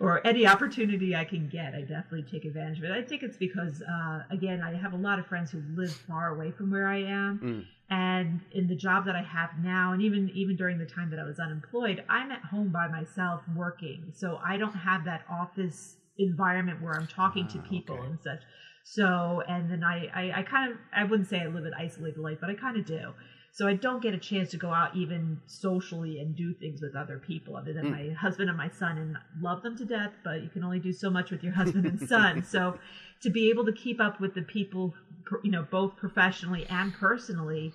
or 0.00 0.26
any 0.26 0.46
opportunity 0.46 1.14
I 1.14 1.24
can 1.24 1.48
get, 1.48 1.74
I 1.74 1.82
definitely 1.82 2.24
take 2.30 2.44
advantage 2.44 2.78
of 2.78 2.84
it. 2.84 2.90
I 2.92 3.02
think 3.02 3.22
it's 3.22 3.36
because, 3.36 3.82
uh, 3.82 4.22
again, 4.30 4.62
I 4.62 4.74
have 4.76 4.92
a 4.94 4.96
lot 4.96 5.18
of 5.18 5.26
friends 5.26 5.50
who 5.50 5.62
live 5.74 5.92
far 5.92 6.34
away 6.34 6.50
from 6.50 6.70
where 6.70 6.88
I 6.88 7.02
am, 7.02 7.38
mm. 7.38 7.64
and 7.90 8.40
in 8.52 8.66
the 8.66 8.76
job 8.76 9.04
that 9.06 9.14
I 9.14 9.22
have 9.22 9.50
now, 9.62 9.92
and 9.92 10.02
even 10.02 10.30
even 10.34 10.56
during 10.56 10.78
the 10.78 10.86
time 10.86 11.10
that 11.10 11.18
I 11.18 11.24
was 11.24 11.38
unemployed, 11.38 12.02
I'm 12.08 12.30
at 12.30 12.42
home 12.44 12.68
by 12.68 12.88
myself 12.88 13.42
working, 13.54 14.12
so 14.14 14.40
I 14.44 14.56
don't 14.56 14.72
have 14.72 15.04
that 15.04 15.24
office 15.30 15.96
environment 16.18 16.82
where 16.82 16.94
I'm 16.94 17.06
talking 17.06 17.46
to 17.48 17.58
ah, 17.58 17.68
people 17.68 17.96
okay. 17.96 18.06
and 18.06 18.18
such. 18.22 18.40
So, 18.84 19.42
and 19.46 19.70
then 19.70 19.84
I, 19.84 20.06
I, 20.14 20.40
I 20.40 20.42
kind 20.42 20.72
of, 20.72 20.78
I 20.94 21.04
wouldn't 21.04 21.28
say 21.28 21.40
I 21.40 21.46
live 21.46 21.64
an 21.64 21.74
isolated 21.78 22.18
life, 22.18 22.38
but 22.40 22.50
I 22.50 22.54
kind 22.54 22.76
of 22.76 22.84
do. 22.86 23.12
So 23.52 23.66
I 23.66 23.74
don't 23.74 24.02
get 24.02 24.14
a 24.14 24.18
chance 24.18 24.50
to 24.50 24.56
go 24.56 24.72
out 24.72 24.96
even 24.96 25.40
socially 25.46 26.20
and 26.20 26.36
do 26.36 26.54
things 26.54 26.80
with 26.80 26.94
other 26.94 27.18
people 27.18 27.56
other 27.56 27.72
than 27.72 27.86
mm. 27.86 27.90
my 27.90 28.14
husband 28.14 28.48
and 28.48 28.56
my 28.56 28.68
son 28.68 28.96
and 28.96 29.16
love 29.40 29.62
them 29.62 29.76
to 29.78 29.84
death, 29.84 30.12
but 30.24 30.42
you 30.42 30.48
can 30.48 30.62
only 30.62 30.78
do 30.78 30.92
so 30.92 31.10
much 31.10 31.30
with 31.30 31.42
your 31.42 31.52
husband 31.60 31.84
and 31.86 32.08
son. 32.08 32.44
so 32.44 32.78
to 33.22 33.30
be 33.30 33.50
able 33.50 33.64
to 33.66 33.72
keep 33.72 34.00
up 34.00 34.20
with 34.20 34.34
the 34.34 34.42
people, 34.42 34.94
you 35.42 35.50
know, 35.50 35.66
both 35.70 35.96
professionally 35.96 36.66
and 36.70 36.94
personally, 36.94 37.72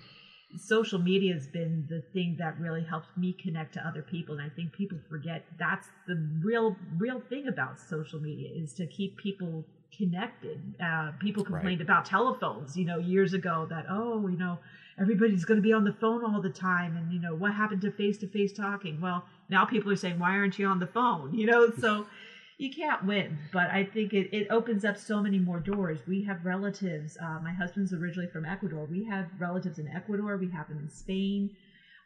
social 0.56 0.98
media 0.98 1.34
has 1.34 1.46
been 1.46 1.86
the 1.88 2.02
thing 2.12 2.36
that 2.38 2.58
really 2.58 2.82
helps 2.82 3.08
me 3.16 3.36
connect 3.42 3.74
to 3.74 3.86
other 3.86 4.02
people 4.02 4.36
and 4.36 4.50
i 4.50 4.54
think 4.54 4.72
people 4.72 4.98
forget 5.08 5.44
that's 5.58 5.88
the 6.06 6.14
real 6.42 6.76
real 6.98 7.20
thing 7.28 7.48
about 7.48 7.78
social 7.78 8.20
media 8.20 8.48
is 8.54 8.72
to 8.72 8.86
keep 8.86 9.16
people 9.18 9.64
connected 9.96 10.60
uh, 10.82 11.10
people 11.20 11.44
complained 11.44 11.80
right. 11.80 11.88
about 11.88 12.04
telephones 12.04 12.76
you 12.76 12.84
know 12.84 12.98
years 12.98 13.34
ago 13.34 13.66
that 13.68 13.86
oh 13.90 14.26
you 14.28 14.38
know 14.38 14.58
everybody's 15.00 15.44
going 15.44 15.58
to 15.58 15.62
be 15.62 15.72
on 15.72 15.84
the 15.84 15.92
phone 15.92 16.24
all 16.24 16.40
the 16.40 16.50
time 16.50 16.96
and 16.96 17.12
you 17.12 17.20
know 17.20 17.34
what 17.34 17.52
happened 17.52 17.82
to 17.82 17.90
face 17.90 18.18
to 18.18 18.28
face 18.28 18.52
talking? 18.52 19.00
Well 19.00 19.24
now 19.48 19.64
people 19.64 19.90
are 19.92 19.96
saying 19.96 20.18
why 20.18 20.30
aren't 20.30 20.58
you 20.58 20.66
on 20.66 20.80
the 20.80 20.86
phone? 20.86 21.34
You 21.34 21.46
know 21.46 21.70
so 21.78 22.06
you 22.58 22.72
can't 22.72 23.04
win 23.04 23.36
but 23.52 23.68
i 23.70 23.84
think 23.84 24.14
it, 24.14 24.34
it 24.34 24.46
opens 24.50 24.82
up 24.82 24.96
so 24.96 25.20
many 25.20 25.38
more 25.38 25.60
doors. 25.60 26.00
We 26.06 26.22
have 26.24 26.44
relatives 26.44 27.16
uh, 27.22 27.38
my 27.42 27.52
husband's 27.52 27.92
originally 27.92 28.30
from 28.30 28.44
ecuador. 28.44 28.86
We 28.90 29.04
have 29.04 29.26
relatives 29.38 29.78
in 29.78 29.88
ecuador. 29.88 30.36
We 30.36 30.50
have 30.50 30.68
them 30.68 30.78
in 30.78 30.88
spain. 30.88 31.50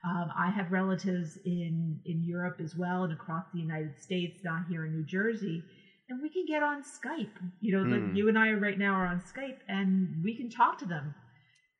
Um, 0.04 0.30
i 0.37 0.50
have 0.50 0.73
relatives 0.73 1.38
in 1.44 2.00
in 2.06 2.25
europe 2.25 2.61
as 2.62 2.75
well 2.75 3.04
and 3.04 3.12
across 3.12 3.44
the 3.52 3.61
united 3.61 4.00
states 4.00 4.40
not 4.42 4.62
here 4.68 4.87
in 4.87 4.92
new 4.92 5.04
jersey 5.04 5.62
and 6.11 6.20
we 6.20 6.28
can 6.28 6.44
get 6.44 6.62
on 6.62 6.82
skype. 6.82 7.30
You 7.61 7.76
know 7.76 7.85
mm. 7.85 7.92
like 7.92 8.11
hmm. 8.11 8.16
you 8.16 8.28
and 8.28 8.38
i 8.38 8.50
right 8.52 8.78
now 8.78 8.94
are 8.94 9.06
on 9.06 9.20
skype 9.20 9.59
and 9.68 10.23
we 10.23 10.37
can 10.37 10.50
talk 10.50 10.78
to 10.78 10.87
them 10.87 11.14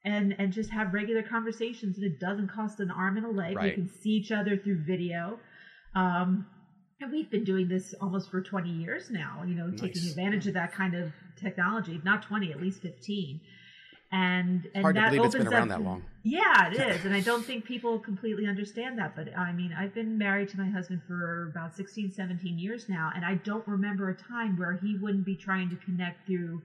and 0.05 0.35
and 0.39 0.53
just 0.53 0.71
have 0.71 0.95
regular 0.95 1.23
conversations 1.23 1.97
and 1.97 2.07
it 2.07 2.19
doesn't 2.19 2.49
cost 2.49 2.81
an 2.81 2.91
arm 2.91 3.17
and 3.17 3.27
a 3.27 3.31
leg 3.31 3.57
right. 3.57 3.65
we 3.65 3.71
can 3.73 3.89
see 3.89 4.11
each 4.11 4.33
other 4.33 4.57
through 4.57 4.83
video 4.85 5.39
um, 5.95 6.47
and 7.01 7.13
we've 7.13 7.31
been 7.31 7.45
doing 7.45 7.69
this 7.69 7.95
almost 8.01 8.31
for 8.31 8.41
20 8.41 8.71
years 8.71 9.11
now 9.11 9.43
you 9.47 9.55
know 9.55 9.67
nice. 9.67 9.81
taking 9.81 10.09
advantage 10.09 10.47
of 10.47 10.55
that 10.55 10.73
kind 10.73 10.95
of 10.95 11.13
technology 11.37 12.01
not 12.05 12.23
20 12.23 12.51
at 12.51 12.61
least 12.61 12.81
15 12.81 13.41
and 14.13 14.69
and 14.75 14.83
Hard 14.83 14.97
that 14.97 15.11
to 15.11 15.19
opens 15.19 15.35
it's 15.35 15.45
been 15.45 15.53
around 15.53 15.71
up, 15.71 15.79
that 15.79 15.85
long. 15.85 16.03
Yeah, 16.23 16.69
it 16.69 16.75
is, 16.97 17.05
and 17.05 17.15
I 17.15 17.21
don't 17.21 17.45
think 17.45 17.65
people 17.65 17.99
completely 17.99 18.47
understand 18.47 18.99
that. 18.99 19.15
But 19.15 19.37
I 19.37 19.53
mean, 19.53 19.73
I've 19.79 19.95
been 19.95 20.19
married 20.19 20.49
to 20.51 20.59
my 20.59 20.69
husband 20.69 21.03
for 21.07 21.49
about 21.55 21.77
16, 21.77 22.13
17 22.13 22.59
years 22.59 22.89
now, 22.89 23.13
and 23.15 23.25
I 23.25 23.37
don't 23.37 23.67
remember 23.69 24.11
a 24.11 24.17
time 24.17 24.59
where 24.59 24.73
he 24.73 24.97
wouldn't 25.01 25.25
be 25.25 25.37
trying 25.37 25.71
to 25.71 25.77
connect 25.77 26.27
through 26.27 26.63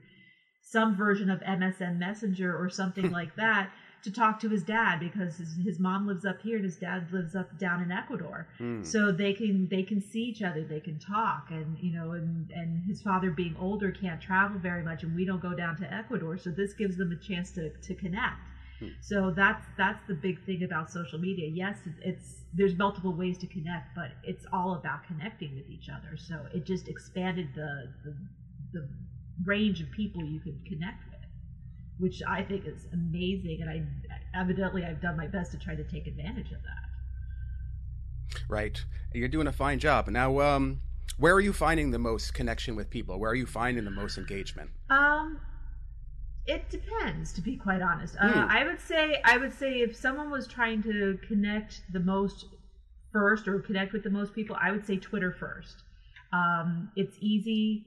some 0.66 0.96
version 0.96 1.30
of 1.30 1.40
MSN 1.42 1.98
Messenger 1.98 2.58
or 2.58 2.70
something 2.70 3.12
like 3.20 3.36
that 3.36 3.72
to 4.04 4.12
talk 4.12 4.40
to 4.40 4.50
his 4.50 4.64
dad 4.64 5.00
because 5.00 5.38
his, 5.38 5.56
his 5.64 5.80
mom 5.80 6.06
lives 6.06 6.26
up 6.26 6.40
here 6.42 6.58
and 6.58 6.66
his 6.66 6.78
dad 6.78 7.08
lives 7.12 7.36
up 7.36 7.58
down 7.58 7.82
in 7.82 7.92
Ecuador. 7.92 8.48
Mm. 8.60 8.86
So 8.86 9.12
they 9.12 9.34
can 9.34 9.68
they 9.70 9.84
can 9.84 10.02
see 10.02 10.22
each 10.22 10.44
other, 10.44 10.64
they 10.64 10.80
can 10.80 11.00
talk, 11.00 11.48
and 11.50 11.78
you 11.80 11.92
know, 11.92 12.12
and 12.12 12.52
and 12.52 12.84
his 12.88 13.02
father 13.02 13.32
being 13.32 13.56
older 13.60 13.92
can't 13.92 14.22
travel 14.22 14.60
very 14.60 14.84
much, 14.84 15.04
and 15.04 15.16
we 15.16 15.26
don't 15.26 15.42
go 15.42 15.56
down 15.56 15.78
to 15.78 15.92
Ecuador, 15.92 16.38
so 16.38 16.52
this 16.52 16.74
gives 16.74 16.98
them 16.98 17.12
a 17.12 17.28
chance 17.28 17.52
to 17.54 17.70
to 17.70 17.96
connect. 17.96 18.48
Mm. 18.82 18.92
So 19.02 19.32
that's 19.36 19.66
that's 19.78 20.06
the 20.08 20.16
big 20.16 20.44
thing 20.46 20.64
about 20.64 20.92
social 20.92 21.18
media. 21.18 21.50
Yes, 21.52 21.78
it's 22.04 22.42
there's 22.54 22.78
multiple 22.78 23.14
ways 23.14 23.38
to 23.40 23.48
connect, 23.48 23.96
but 23.96 24.12
it's 24.24 24.46
all 24.54 24.76
about 24.76 25.06
connecting 25.08 25.56
with 25.56 25.70
each 25.70 25.90
other. 25.90 26.16
So 26.16 26.46
it 26.54 26.66
just 26.66 26.88
expanded 26.88 27.50
the 27.56 27.92
the, 28.04 28.16
the 28.74 28.88
range 29.44 29.82
of 29.82 29.92
people 29.92 30.24
you 30.24 30.40
could 30.40 30.66
connect 30.66 31.04
with, 31.10 31.20
which 32.00 32.22
I 32.28 32.44
think 32.44 32.66
is 32.66 32.88
amazing. 32.94 33.60
And 33.62 33.70
I 33.70 34.40
evidently 34.40 34.84
I've 34.84 35.02
done 35.02 35.18
my 35.18 35.28
best 35.28 35.52
to 35.52 35.58
try 35.58 35.76
to 35.76 35.84
take 35.84 36.08
advantage 36.08 36.52
of 36.52 36.62
that. 36.64 38.42
Right, 38.50 38.84
you're 39.14 39.28
doing 39.28 39.48
a 39.48 39.52
fine 39.52 39.80
job. 39.80 40.08
Now, 40.08 40.40
um, 40.40 40.82
where 41.18 41.34
are 41.34 41.42
you 41.42 41.54
finding 41.54 41.92
the 41.92 42.00
most 42.00 42.34
connection 42.34 42.76
with 42.76 42.90
people? 42.90 43.20
Where 43.20 43.32
are 43.32 43.36
you 43.36 43.46
finding 43.46 43.86
the 43.86 43.92
most 43.92 44.18
engagement? 44.18 44.70
Um, 44.90 45.40
it 46.46 46.70
depends, 46.70 47.32
to 47.34 47.42
be 47.42 47.56
quite 47.56 47.82
honest. 47.82 48.16
Uh, 48.20 48.28
mm. 48.28 48.50
I 48.50 48.66
would 48.66 48.80
say 48.80 49.22
I 49.24 49.38
would 49.38 49.54
say 49.54 49.82
if 49.82 49.96
someone 49.96 50.30
was 50.30 50.48
trying 50.48 50.84
to 50.84 51.18
connect 51.28 51.82
the 51.92 52.00
most 52.00 52.46
first 53.12 53.48
or 53.48 53.60
connect 53.60 53.94
with 53.94 54.04
the 54.04 54.10
most 54.10 54.34
people, 54.34 54.58
I 54.62 54.72
would 54.72 54.86
say 54.86 54.98
Twitter 54.98 55.32
first. 55.32 55.84
Um, 56.34 56.92
it's 56.96 57.18
easy 57.22 57.86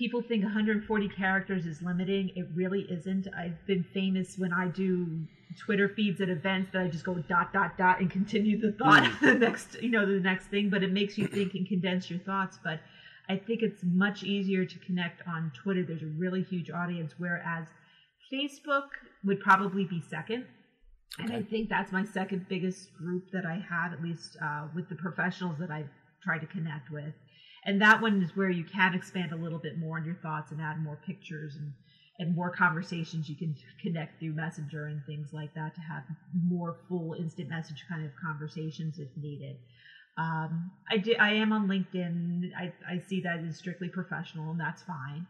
people 0.00 0.22
think 0.22 0.42
140 0.42 1.08
characters 1.10 1.66
is 1.66 1.82
limiting. 1.82 2.30
It 2.34 2.46
really 2.54 2.86
isn't. 2.90 3.28
I've 3.36 3.66
been 3.66 3.84
famous 3.92 4.38
when 4.38 4.50
I 4.50 4.68
do 4.68 5.06
Twitter 5.58 5.90
feeds 5.90 6.22
at 6.22 6.30
events 6.30 6.70
that 6.72 6.80
I 6.80 6.88
just 6.88 7.04
go 7.04 7.16
dot 7.16 7.52
dot 7.52 7.76
dot 7.76 8.00
and 8.00 8.10
continue 8.10 8.58
the 8.58 8.72
thought 8.72 9.02
mm. 9.02 9.20
the 9.20 9.34
next 9.34 9.82
you 9.82 9.90
know 9.90 10.06
the 10.06 10.18
next 10.18 10.46
thing. 10.46 10.70
But 10.70 10.82
it 10.82 10.90
makes 10.90 11.18
you 11.18 11.26
think 11.26 11.52
and 11.52 11.68
condense 11.68 12.08
your 12.08 12.18
thoughts. 12.20 12.58
But 12.64 12.80
I 13.28 13.36
think 13.36 13.60
it's 13.60 13.82
much 13.84 14.22
easier 14.22 14.64
to 14.64 14.78
connect 14.78 15.20
on 15.28 15.52
Twitter. 15.62 15.84
There's 15.86 16.02
a 16.02 16.14
really 16.16 16.44
huge 16.44 16.70
audience, 16.70 17.12
whereas 17.18 17.66
Facebook 18.32 18.88
would 19.24 19.40
probably 19.40 19.84
be 19.84 20.00
second. 20.08 20.46
Okay. 21.20 21.24
And 21.24 21.32
I 21.32 21.42
think 21.42 21.68
that's 21.68 21.92
my 21.92 22.06
second 22.06 22.46
biggest 22.48 22.94
group 22.94 23.30
that 23.32 23.44
I 23.44 23.62
have, 23.68 23.92
at 23.92 24.02
least 24.02 24.38
uh, 24.42 24.68
with 24.74 24.88
the 24.88 24.94
professionals 24.94 25.58
that 25.58 25.70
I've 25.70 25.90
tried 26.24 26.38
to 26.38 26.46
connect 26.46 26.90
with 26.90 27.12
and 27.64 27.80
that 27.80 28.00
one 28.00 28.22
is 28.22 28.36
where 28.36 28.50
you 28.50 28.64
can 28.64 28.94
expand 28.94 29.32
a 29.32 29.36
little 29.36 29.58
bit 29.58 29.78
more 29.78 29.98
on 29.98 30.04
your 30.04 30.14
thoughts 30.16 30.50
and 30.50 30.60
add 30.60 30.82
more 30.82 30.96
pictures 30.96 31.56
and 31.56 31.72
and 32.20 32.34
more 32.34 32.50
conversations 32.50 33.30
you 33.30 33.36
can 33.36 33.56
connect 33.80 34.20
through 34.20 34.34
messenger 34.34 34.86
and 34.86 35.04
things 35.06 35.30
like 35.32 35.52
that 35.54 35.74
to 35.74 35.80
have 35.80 36.02
more 36.46 36.76
full 36.86 37.14
instant 37.18 37.48
message 37.48 37.82
kind 37.88 38.04
of 38.04 38.12
conversations 38.22 38.98
if 38.98 39.08
needed. 39.16 39.56
Um, 40.18 40.70
I, 40.90 40.98
do, 40.98 41.14
I 41.18 41.32
am 41.32 41.50
on 41.50 41.66
linkedin. 41.66 42.50
I, 42.54 42.72
I 42.86 42.98
see 42.98 43.22
that 43.22 43.40
as 43.40 43.56
strictly 43.56 43.88
professional 43.88 44.50
and 44.50 44.60
that's 44.60 44.82
fine. 44.82 45.26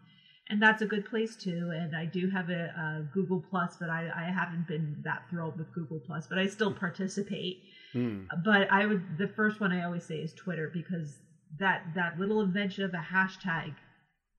And 0.48 0.60
that's 0.60 0.82
a 0.82 0.86
good 0.86 1.04
place 1.04 1.36
too. 1.36 1.70
And 1.72 1.94
i 1.94 2.06
do 2.06 2.28
have 2.28 2.50
a, 2.50 2.72
a 2.76 3.02
google 3.14 3.44
plus 3.48 3.76
but 3.78 3.88
I, 3.88 4.10
I 4.14 4.24
haven't 4.24 4.66
been 4.66 4.96
that 5.04 5.22
thrilled 5.30 5.56
with 5.56 5.72
google 5.72 6.00
plus 6.04 6.26
but 6.26 6.40
i 6.40 6.46
still 6.48 6.72
participate. 6.74 7.62
Mm. 7.94 8.26
but 8.44 8.70
i 8.70 8.86
would 8.86 9.18
the 9.18 9.26
first 9.26 9.58
one 9.58 9.72
i 9.72 9.82
always 9.82 10.04
say 10.04 10.18
is 10.18 10.32
twitter 10.32 10.70
because 10.72 11.18
that 11.58 11.82
that 11.94 12.18
little 12.18 12.40
invention 12.40 12.84
of 12.84 12.94
a 12.94 13.04
hashtag 13.14 13.74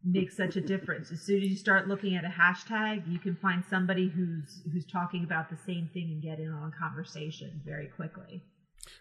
makes 0.03 0.35
such 0.35 0.55
a 0.55 0.61
difference. 0.61 1.11
As 1.11 1.21
soon 1.21 1.43
as 1.43 1.49
you 1.49 1.55
start 1.55 1.87
looking 1.87 2.15
at 2.15 2.25
a 2.25 2.29
hashtag, 2.29 3.11
you 3.11 3.19
can 3.19 3.35
find 3.35 3.63
somebody 3.69 4.07
who's 4.07 4.61
who's 4.71 4.85
talking 4.85 5.23
about 5.23 5.49
the 5.49 5.57
same 5.57 5.89
thing 5.93 6.09
and 6.11 6.21
get 6.21 6.39
in 6.39 6.51
on 6.51 6.71
a 6.73 6.79
conversation 6.79 7.61
very 7.65 7.87
quickly. 7.87 8.43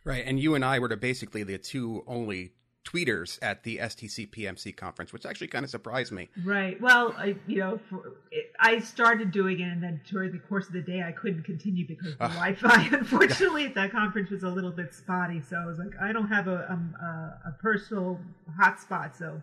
Right, 0.05 0.25
and 0.27 0.39
you 0.39 0.55
and 0.55 0.65
I 0.65 0.79
were 0.79 0.95
basically 0.97 1.43
the 1.43 1.59
two 1.59 2.05
only 2.07 2.53
tweeters 2.85 3.39
at 3.43 3.63
the 3.63 3.79
STC 3.79 4.31
PMC 4.31 4.77
conference, 4.77 5.13
which 5.13 5.27
actually 5.27 5.49
kind 5.49 5.65
of 5.65 5.71
surprised 5.71 6.13
me. 6.13 6.29
Right. 6.45 6.81
Well, 6.81 7.15
I, 7.17 7.37
you 7.47 7.59
know, 7.59 7.79
for, 7.89 8.15
it, 8.31 8.53
I 8.59 8.79
started 8.81 9.31
doing 9.31 9.61
it, 9.61 9.65
and 9.65 9.83
then 9.83 10.01
during 10.09 10.33
the 10.33 10.39
course 10.39 10.67
of 10.67 10.73
the 10.73 10.83
day, 10.83 11.03
I 11.07 11.13
couldn't 11.13 11.45
continue 11.45 11.87
because 11.87 12.17
the 12.17 12.25
uh, 12.25 12.29
Wi-Fi, 12.29 12.89
unfortunately, 12.93 13.67
at 13.67 13.75
that 13.75 13.93
conference 13.93 14.31
was 14.31 14.43
a 14.43 14.49
little 14.49 14.71
bit 14.71 14.95
spotty. 14.95 15.41
So 15.41 15.57
I 15.57 15.67
was 15.67 15.79
like, 15.79 15.93
I 16.01 16.13
don't 16.13 16.29
have 16.29 16.49
a 16.49 16.71
um, 16.71 16.95
a, 17.01 17.51
a 17.51 17.53
personal 17.61 18.19
hotspot, 18.59 19.17
so 19.17 19.43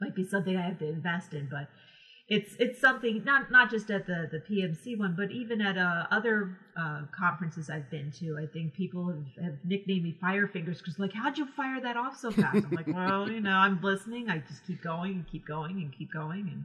might 0.00 0.14
be 0.14 0.24
something 0.24 0.56
I 0.56 0.62
have 0.62 0.78
to 0.78 0.88
invest 0.88 1.34
in. 1.34 1.48
But 1.50 1.68
it's 2.30 2.54
it's 2.60 2.80
something 2.80 3.24
not 3.24 3.50
not 3.50 3.70
just 3.70 3.90
at 3.90 4.06
the 4.06 4.28
the 4.30 4.38
PMC 4.38 4.96
one, 4.96 5.14
but 5.16 5.32
even 5.32 5.60
at 5.60 5.76
uh, 5.76 6.06
other 6.12 6.56
uh, 6.76 7.02
conferences 7.10 7.68
I've 7.68 7.90
been 7.90 8.12
to. 8.20 8.38
I 8.38 8.46
think 8.46 8.72
people 8.72 9.08
have, 9.08 9.44
have 9.44 9.54
nicknamed 9.64 10.04
me 10.04 10.16
Fire 10.20 10.46
Fingers 10.46 10.78
because 10.78 11.00
like, 11.00 11.12
how'd 11.12 11.36
you 11.36 11.46
fire 11.46 11.80
that 11.80 11.96
off 11.96 12.16
so 12.16 12.30
fast? 12.30 12.64
I'm 12.64 12.70
like, 12.70 12.86
well, 12.86 13.28
you 13.28 13.40
know, 13.40 13.50
I'm 13.50 13.80
listening. 13.82 14.30
I 14.30 14.38
just 14.48 14.64
keep 14.64 14.80
going 14.80 15.12
and 15.12 15.26
keep 15.26 15.44
going 15.44 15.82
and 15.82 15.92
keep 15.92 16.12
going 16.12 16.48
and 16.52 16.64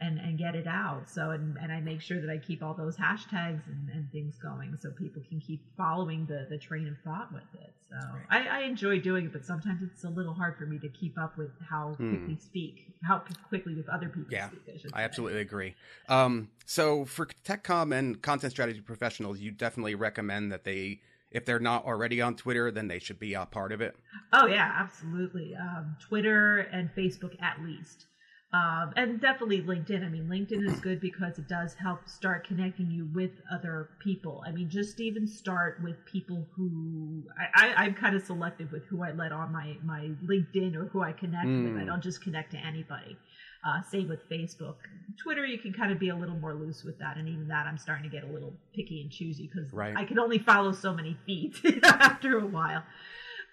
and 0.00 0.18
and 0.18 0.38
get 0.38 0.54
it 0.54 0.66
out. 0.66 1.08
So 1.08 1.30
and 1.30 1.56
and 1.60 1.72
I 1.72 1.80
make 1.80 2.00
sure 2.00 2.20
that 2.20 2.30
I 2.30 2.38
keep 2.38 2.62
all 2.62 2.74
those 2.74 2.96
hashtags 2.96 3.66
and, 3.66 3.88
and 3.92 4.10
things 4.12 4.36
going 4.38 4.76
so 4.80 4.90
people 4.90 5.22
can 5.28 5.40
keep 5.40 5.62
following 5.76 6.26
the 6.26 6.46
the 6.48 6.58
train 6.58 6.88
of 6.88 6.94
thought 7.04 7.32
with 7.32 7.42
it. 7.54 7.72
So 7.90 7.96
right. 7.96 8.46
I, 8.46 8.60
I 8.60 8.62
enjoy 8.64 9.00
doing 9.00 9.26
it, 9.26 9.32
but 9.32 9.44
sometimes 9.44 9.82
it's 9.82 10.04
a 10.04 10.10
little 10.10 10.34
hard 10.34 10.58
for 10.58 10.66
me 10.66 10.78
to 10.78 10.88
keep 10.88 11.18
up 11.18 11.38
with 11.38 11.50
how 11.68 11.94
hmm. 11.96 12.10
quickly 12.10 12.36
speak, 12.36 12.92
how 13.02 13.22
quickly 13.48 13.74
with 13.74 13.88
other 13.88 14.08
people 14.08 14.30
yeah, 14.30 14.48
speak. 14.48 14.90
I, 14.92 15.00
I 15.00 15.04
absolutely 15.04 15.40
agree. 15.40 15.74
Um, 16.08 16.50
so 16.66 17.06
for 17.06 17.26
TechCom 17.46 17.96
and 17.96 18.20
content 18.20 18.52
strategy 18.52 18.80
professionals, 18.80 19.40
you 19.40 19.50
definitely 19.50 19.94
recommend 19.94 20.52
that 20.52 20.64
they 20.64 21.00
if 21.30 21.44
they're 21.44 21.58
not 21.58 21.84
already 21.84 22.20
on 22.20 22.36
Twitter, 22.36 22.70
then 22.70 22.88
they 22.88 22.98
should 22.98 23.18
be 23.18 23.34
a 23.34 23.46
part 23.46 23.72
of 23.72 23.80
it? 23.80 23.96
Oh 24.32 24.46
yeah, 24.46 24.72
absolutely. 24.76 25.54
Um, 25.54 25.96
Twitter 26.00 26.60
and 26.72 26.90
Facebook 26.94 27.40
at 27.42 27.62
least. 27.62 28.06
Um, 28.50 28.94
and 28.96 29.20
definitely 29.20 29.60
LinkedIn. 29.60 30.02
I 30.02 30.08
mean, 30.08 30.26
LinkedIn 30.26 30.66
is 30.66 30.80
good 30.80 31.02
because 31.02 31.38
it 31.38 31.48
does 31.48 31.74
help 31.74 32.08
start 32.08 32.46
connecting 32.46 32.90
you 32.90 33.06
with 33.14 33.32
other 33.52 33.90
people. 34.02 34.42
I 34.46 34.52
mean, 34.52 34.70
just 34.70 35.00
even 35.00 35.26
start 35.26 35.82
with 35.82 35.96
people 36.06 36.46
who 36.56 37.24
I, 37.54 37.74
I, 37.76 37.84
am 37.84 37.92
kind 37.92 38.16
of 38.16 38.22
selective 38.22 38.72
with 38.72 38.86
who 38.86 39.02
I 39.02 39.10
let 39.10 39.32
on 39.32 39.52
my, 39.52 39.76
my 39.84 40.12
LinkedIn 40.24 40.76
or 40.76 40.86
who 40.86 41.02
I 41.02 41.12
connect 41.12 41.46
mm. 41.46 41.64
with. 41.64 41.76
I 41.76 41.80
hmm. 41.80 41.86
don't 41.88 42.02
just 42.02 42.22
connect 42.22 42.52
to 42.52 42.56
anybody. 42.56 43.18
Uh, 43.66 43.82
same 43.82 44.08
with 44.08 44.20
Facebook. 44.30 44.76
Twitter, 45.22 45.44
you 45.44 45.58
can 45.58 45.74
kind 45.74 45.92
of 45.92 45.98
be 45.98 46.08
a 46.08 46.16
little 46.16 46.36
more 46.36 46.54
loose 46.54 46.84
with 46.84 46.98
that. 47.00 47.18
And 47.18 47.28
even 47.28 47.48
that, 47.48 47.66
I'm 47.66 47.76
starting 47.76 48.08
to 48.08 48.16
get 48.16 48.24
a 48.26 48.32
little 48.32 48.54
picky 48.74 49.02
and 49.02 49.10
choosy 49.10 49.50
because 49.52 49.70
right. 49.74 49.94
I 49.94 50.06
can 50.06 50.18
only 50.18 50.38
follow 50.38 50.72
so 50.72 50.94
many 50.94 51.18
feeds 51.26 51.60
after 51.82 52.38
a 52.38 52.46
while. 52.46 52.82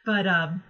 But 0.06 0.26
um, 0.26 0.64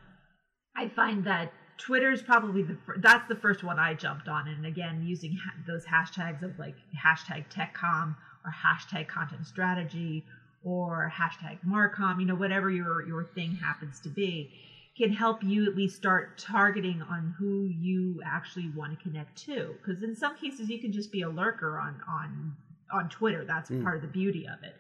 I 0.76 0.90
find 0.90 1.26
that 1.26 1.52
Twitter 1.78 2.12
is 2.12 2.22
probably 2.22 2.62
the 2.62 2.78
that's 2.98 3.28
the 3.28 3.36
first 3.36 3.64
one 3.64 3.80
I 3.80 3.94
jumped 3.94 4.28
on, 4.28 4.48
and 4.48 4.66
again 4.66 5.04
using 5.06 5.38
ha- 5.38 5.54
those 5.68 5.86
hashtags 5.86 6.42
of 6.42 6.58
like 6.58 6.76
hashtag 6.98 7.46
TechCom 7.52 8.16
or 8.46 8.54
hashtag 8.64 9.08
Content 9.08 9.46
Strategy 9.46 10.24
or 10.64 11.12
hashtag 11.16 11.60
Marcom, 11.66 12.20
you 12.20 12.26
know 12.26 12.36
whatever 12.36 12.70
your 12.70 13.06
your 13.06 13.24
thing 13.24 13.56
happens 13.56 14.00
to 14.02 14.10
be, 14.10 14.52
can 14.98 15.12
help 15.12 15.44
you 15.44 15.66
at 15.70 15.76
least 15.76 15.96
start 15.96 16.38
targeting 16.38 17.02
on 17.02 17.36
who 17.38 17.66
you 17.66 18.22
actually 18.26 18.70
want 18.70 18.98
to 18.98 19.04
connect 19.04 19.38
to. 19.46 19.76
Because 19.78 20.02
in 20.02 20.16
some 20.16 20.36
cases 20.38 20.70
you 20.70 20.80
can 20.80 20.92
just 20.92 21.12
be 21.12 21.24
a 21.24 21.30
lurker 21.30 21.78
on 21.78 22.02
on 22.08 22.56
on 22.92 23.10
Twitter. 23.10 23.44
That's 23.44 23.70
mm. 23.70 23.84
part 23.84 23.98
of 23.98 24.02
the 24.02 24.08
beauty 24.08 24.48
of 24.48 24.64
it 24.64 24.76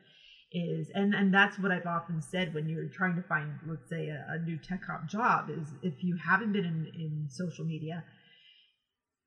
is 0.55 0.89
and 0.93 1.13
and 1.13 1.33
that's 1.33 1.59
what 1.59 1.71
I've 1.71 1.85
often 1.85 2.21
said 2.21 2.53
when 2.53 2.69
you're 2.69 2.87
trying 2.87 3.15
to 3.15 3.21
find 3.21 3.51
let's 3.67 3.89
say 3.89 4.07
a, 4.07 4.25
a 4.29 4.39
new 4.39 4.57
tech 4.57 4.81
comp 4.87 5.07
job 5.07 5.49
is 5.49 5.67
if 5.83 6.01
you 6.01 6.17
haven't 6.25 6.53
been 6.53 6.63
in, 6.65 6.87
in 6.95 7.27
social 7.29 7.65
media 7.65 8.03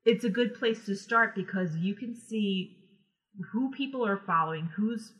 it's 0.04 0.24
a 0.24 0.30
good 0.30 0.54
place 0.54 0.86
to 0.86 0.96
start 0.96 1.34
because 1.34 1.76
you 1.76 1.94
can 1.94 2.16
see 2.16 2.76
who 3.52 3.70
people 3.70 4.06
are 4.06 4.22
following 4.26 4.70
who's 4.76 5.12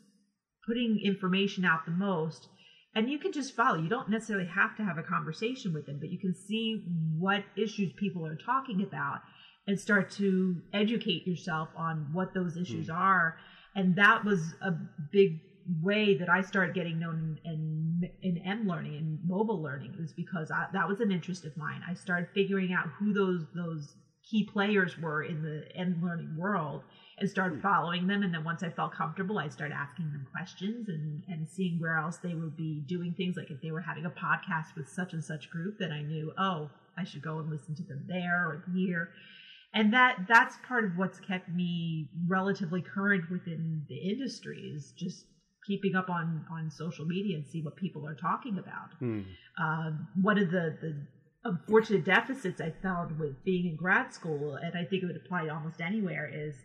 putting 0.67 0.99
information 1.03 1.63
out 1.63 1.85
the 1.85 1.91
most 1.91 2.47
and 2.95 3.09
you 3.09 3.19
can 3.19 3.31
just 3.31 3.55
follow 3.55 3.77
you 3.79 3.89
don't 3.89 4.09
necessarily 4.09 4.47
have 4.47 4.75
to 4.75 4.83
have 4.83 4.97
a 4.97 5.03
conversation 5.03 5.73
with 5.73 5.85
them 5.85 5.99
but 5.99 6.09
you 6.09 6.17
can 6.17 6.33
see 6.33 6.83
what 7.19 7.43
issues 7.55 7.93
people 7.97 8.25
are 8.25 8.37
talking 8.37 8.81
about 8.81 9.19
and 9.67 9.79
start 9.79 10.09
to 10.09 10.55
educate 10.73 11.27
yourself 11.27 11.69
on 11.77 12.09
what 12.13 12.33
those 12.33 12.57
issues 12.57 12.87
mm. 12.87 12.95
are 12.95 13.37
and 13.75 13.95
that 13.95 14.25
was 14.25 14.55
a 14.63 14.71
big 15.11 15.39
way 15.81 16.17
that 16.17 16.29
I 16.29 16.41
started 16.41 16.75
getting 16.75 16.99
known 16.99 17.39
in, 17.43 18.09
in, 18.21 18.37
in 18.37 18.43
M 18.45 18.67
learning 18.67 18.97
and 18.97 19.19
mobile 19.25 19.61
learning 19.61 19.95
was 19.99 20.13
because 20.13 20.51
I, 20.51 20.67
that 20.73 20.87
was 20.87 20.99
an 20.99 21.11
interest 21.11 21.45
of 21.45 21.55
mine. 21.57 21.81
I 21.87 21.93
started 21.93 22.29
figuring 22.33 22.73
out 22.73 22.87
who 22.99 23.13
those 23.13 23.45
those 23.53 23.95
key 24.29 24.47
players 24.51 24.97
were 24.99 25.23
in 25.23 25.41
the 25.41 25.63
M 25.75 26.01
learning 26.03 26.35
world 26.37 26.83
and 27.17 27.29
started 27.29 27.55
hmm. 27.55 27.61
following 27.61 28.07
them. 28.07 28.23
And 28.23 28.33
then 28.33 28.43
once 28.43 28.63
I 28.63 28.69
felt 28.69 28.93
comfortable, 28.93 29.37
I 29.37 29.49
started 29.49 29.75
asking 29.75 30.11
them 30.11 30.27
questions 30.31 30.89
and, 30.89 31.23
and 31.27 31.47
seeing 31.47 31.79
where 31.79 31.97
else 31.97 32.17
they 32.17 32.33
would 32.33 32.55
be 32.55 32.83
doing 32.87 33.13
things. 33.15 33.35
Like 33.37 33.51
if 33.51 33.61
they 33.61 33.71
were 33.71 33.81
having 33.81 34.05
a 34.05 34.09
podcast 34.09 34.75
with 34.75 34.89
such 34.89 35.13
and 35.13 35.23
such 35.23 35.49
group, 35.49 35.77
then 35.79 35.91
I 35.91 36.01
knew, 36.01 36.31
oh, 36.37 36.69
I 36.97 37.03
should 37.03 37.21
go 37.21 37.39
and 37.39 37.49
listen 37.49 37.75
to 37.75 37.83
them 37.83 38.05
there 38.07 38.45
or 38.45 38.65
here 38.75 39.09
and 39.73 39.93
that 39.93 40.25
that's 40.27 40.57
part 40.67 40.83
of 40.83 40.97
what's 40.97 41.19
kept 41.19 41.49
me 41.49 42.09
relatively 42.27 42.81
current 42.81 43.29
within 43.29 43.83
the 43.87 43.97
industry 43.97 44.71
is 44.75 44.93
just 44.97 45.25
keeping 45.65 45.95
up 45.95 46.09
on 46.09 46.45
on 46.51 46.69
social 46.71 47.05
media 47.05 47.37
and 47.37 47.45
see 47.45 47.61
what 47.61 47.75
people 47.75 48.07
are 48.07 48.15
talking 48.15 48.57
about. 48.57 48.91
Hmm. 48.99 49.21
Um, 49.61 50.07
one 50.21 50.37
of 50.37 50.51
the 50.51 50.77
the 50.81 50.95
unfortunate 51.45 52.05
deficits 52.05 52.59
I 52.59 52.73
found 52.81 53.17
with 53.19 53.43
being 53.43 53.67
in 53.67 53.75
grad 53.75 54.13
school, 54.13 54.55
and 54.55 54.77
I 54.77 54.83
think 54.85 55.03
it 55.03 55.05
would 55.05 55.15
apply 55.15 55.47
almost 55.47 55.81
anywhere, 55.81 56.29
is 56.33 56.55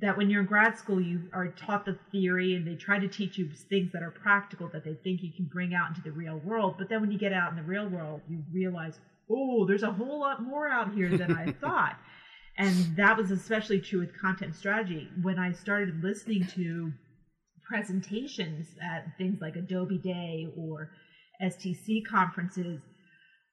that 0.00 0.16
when 0.16 0.30
you're 0.30 0.40
in 0.40 0.46
grad 0.46 0.78
school, 0.78 1.00
you 1.00 1.28
are 1.32 1.48
taught 1.48 1.84
the 1.84 1.98
theory 2.10 2.54
and 2.54 2.66
they 2.66 2.74
try 2.74 2.98
to 2.98 3.08
teach 3.08 3.38
you 3.38 3.48
things 3.68 3.92
that 3.92 4.02
are 4.02 4.10
practical 4.10 4.68
that 4.72 4.84
they 4.84 4.94
think 4.94 5.22
you 5.22 5.32
can 5.36 5.46
bring 5.46 5.74
out 5.74 5.88
into 5.88 6.00
the 6.02 6.10
real 6.10 6.38
world. 6.38 6.76
But 6.78 6.88
then 6.88 7.00
when 7.00 7.10
you 7.10 7.18
get 7.18 7.32
out 7.32 7.50
in 7.50 7.56
the 7.56 7.62
real 7.62 7.88
world, 7.88 8.22
you 8.28 8.42
realize, 8.52 8.98
oh, 9.30 9.66
there's 9.66 9.82
a 9.82 9.92
whole 9.92 10.20
lot 10.20 10.42
more 10.42 10.68
out 10.68 10.94
here 10.94 11.16
than 11.16 11.36
I 11.36 11.52
thought. 11.60 11.96
And 12.56 12.96
that 12.96 13.16
was 13.16 13.30
especially 13.30 13.80
true 13.80 14.00
with 14.00 14.18
content 14.18 14.54
strategy. 14.54 15.08
When 15.22 15.38
I 15.38 15.52
started 15.52 16.02
listening 16.02 16.46
to 16.54 16.92
presentations 17.66 18.68
at 18.82 19.16
things 19.18 19.40
like 19.40 19.56
Adobe 19.56 19.98
Day 19.98 20.48
or 20.56 20.90
STC 21.42 22.02
conferences, 22.08 22.80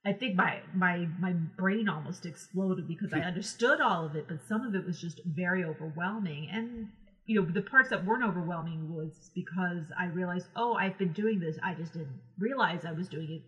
I 0.05 0.13
think 0.13 0.35
my 0.35 0.61
my 0.73 1.07
my 1.19 1.33
brain 1.57 1.87
almost 1.87 2.25
exploded 2.25 2.87
because 2.87 3.13
I 3.13 3.19
understood 3.31 3.81
all 3.81 4.05
of 4.05 4.15
it, 4.15 4.27
but 4.27 4.39
some 4.47 4.65
of 4.65 4.75
it 4.75 4.85
was 4.85 4.99
just 4.99 5.21
very 5.25 5.63
overwhelming. 5.63 6.49
And 6.51 6.87
you 7.25 7.39
know, 7.39 7.47
the 7.47 7.61
parts 7.61 7.89
that 7.89 8.03
weren't 8.03 8.23
overwhelming 8.23 8.93
was 8.93 9.31
because 9.35 9.83
I 9.97 10.05
realized, 10.07 10.47
oh, 10.55 10.73
I've 10.73 10.97
been 10.97 11.13
doing 11.13 11.39
this. 11.39 11.57
I 11.63 11.75
just 11.75 11.93
didn't 11.93 12.19
realize 12.39 12.83
I 12.83 12.91
was 12.93 13.07
doing 13.07 13.29
it, 13.29 13.41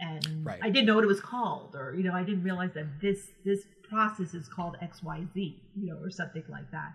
and 0.00 0.46
right. 0.46 0.60
I 0.62 0.70
didn't 0.70 0.86
know 0.86 0.94
what 0.94 1.04
it 1.04 1.08
was 1.08 1.20
called, 1.20 1.74
or 1.74 1.94
you 1.94 2.04
know, 2.04 2.14
I 2.14 2.22
didn't 2.22 2.42
realize 2.42 2.70
that 2.74 3.00
this 3.00 3.28
this 3.44 3.64
process 3.88 4.34
is 4.34 4.48
called 4.48 4.76
X 4.80 5.02
Y 5.02 5.24
Z, 5.34 5.62
you 5.76 5.86
know, 5.92 5.98
or 6.02 6.10
something 6.10 6.44
like 6.48 6.70
that. 6.70 6.92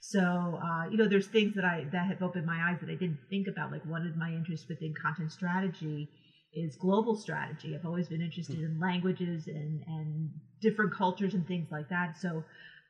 So, 0.00 0.60
uh, 0.62 0.84
you 0.90 0.96
know, 0.96 1.06
there's 1.08 1.26
things 1.26 1.54
that 1.54 1.64
I 1.64 1.86
that 1.92 2.06
have 2.06 2.22
opened 2.22 2.46
my 2.46 2.70
eyes 2.70 2.78
that 2.80 2.90
I 2.90 2.94
didn't 2.94 3.18
think 3.28 3.46
about. 3.48 3.70
Like 3.70 3.84
one 3.84 4.06
of 4.06 4.16
my 4.16 4.30
interests 4.32 4.68
within 4.68 4.94
content 4.94 5.32
strategy 5.32 6.10
is 6.52 6.76
global 6.76 7.14
strategy. 7.14 7.74
I've 7.74 7.84
always 7.84 8.08
been 8.08 8.20
interested 8.22 8.58
in 8.58 8.78
languages 8.78 9.46
and 9.46 9.82
and 9.86 10.30
different 10.60 10.92
cultures 10.92 11.34
and 11.34 11.46
things 11.46 11.68
like 11.70 11.88
that. 11.88 12.16
So, 12.16 12.44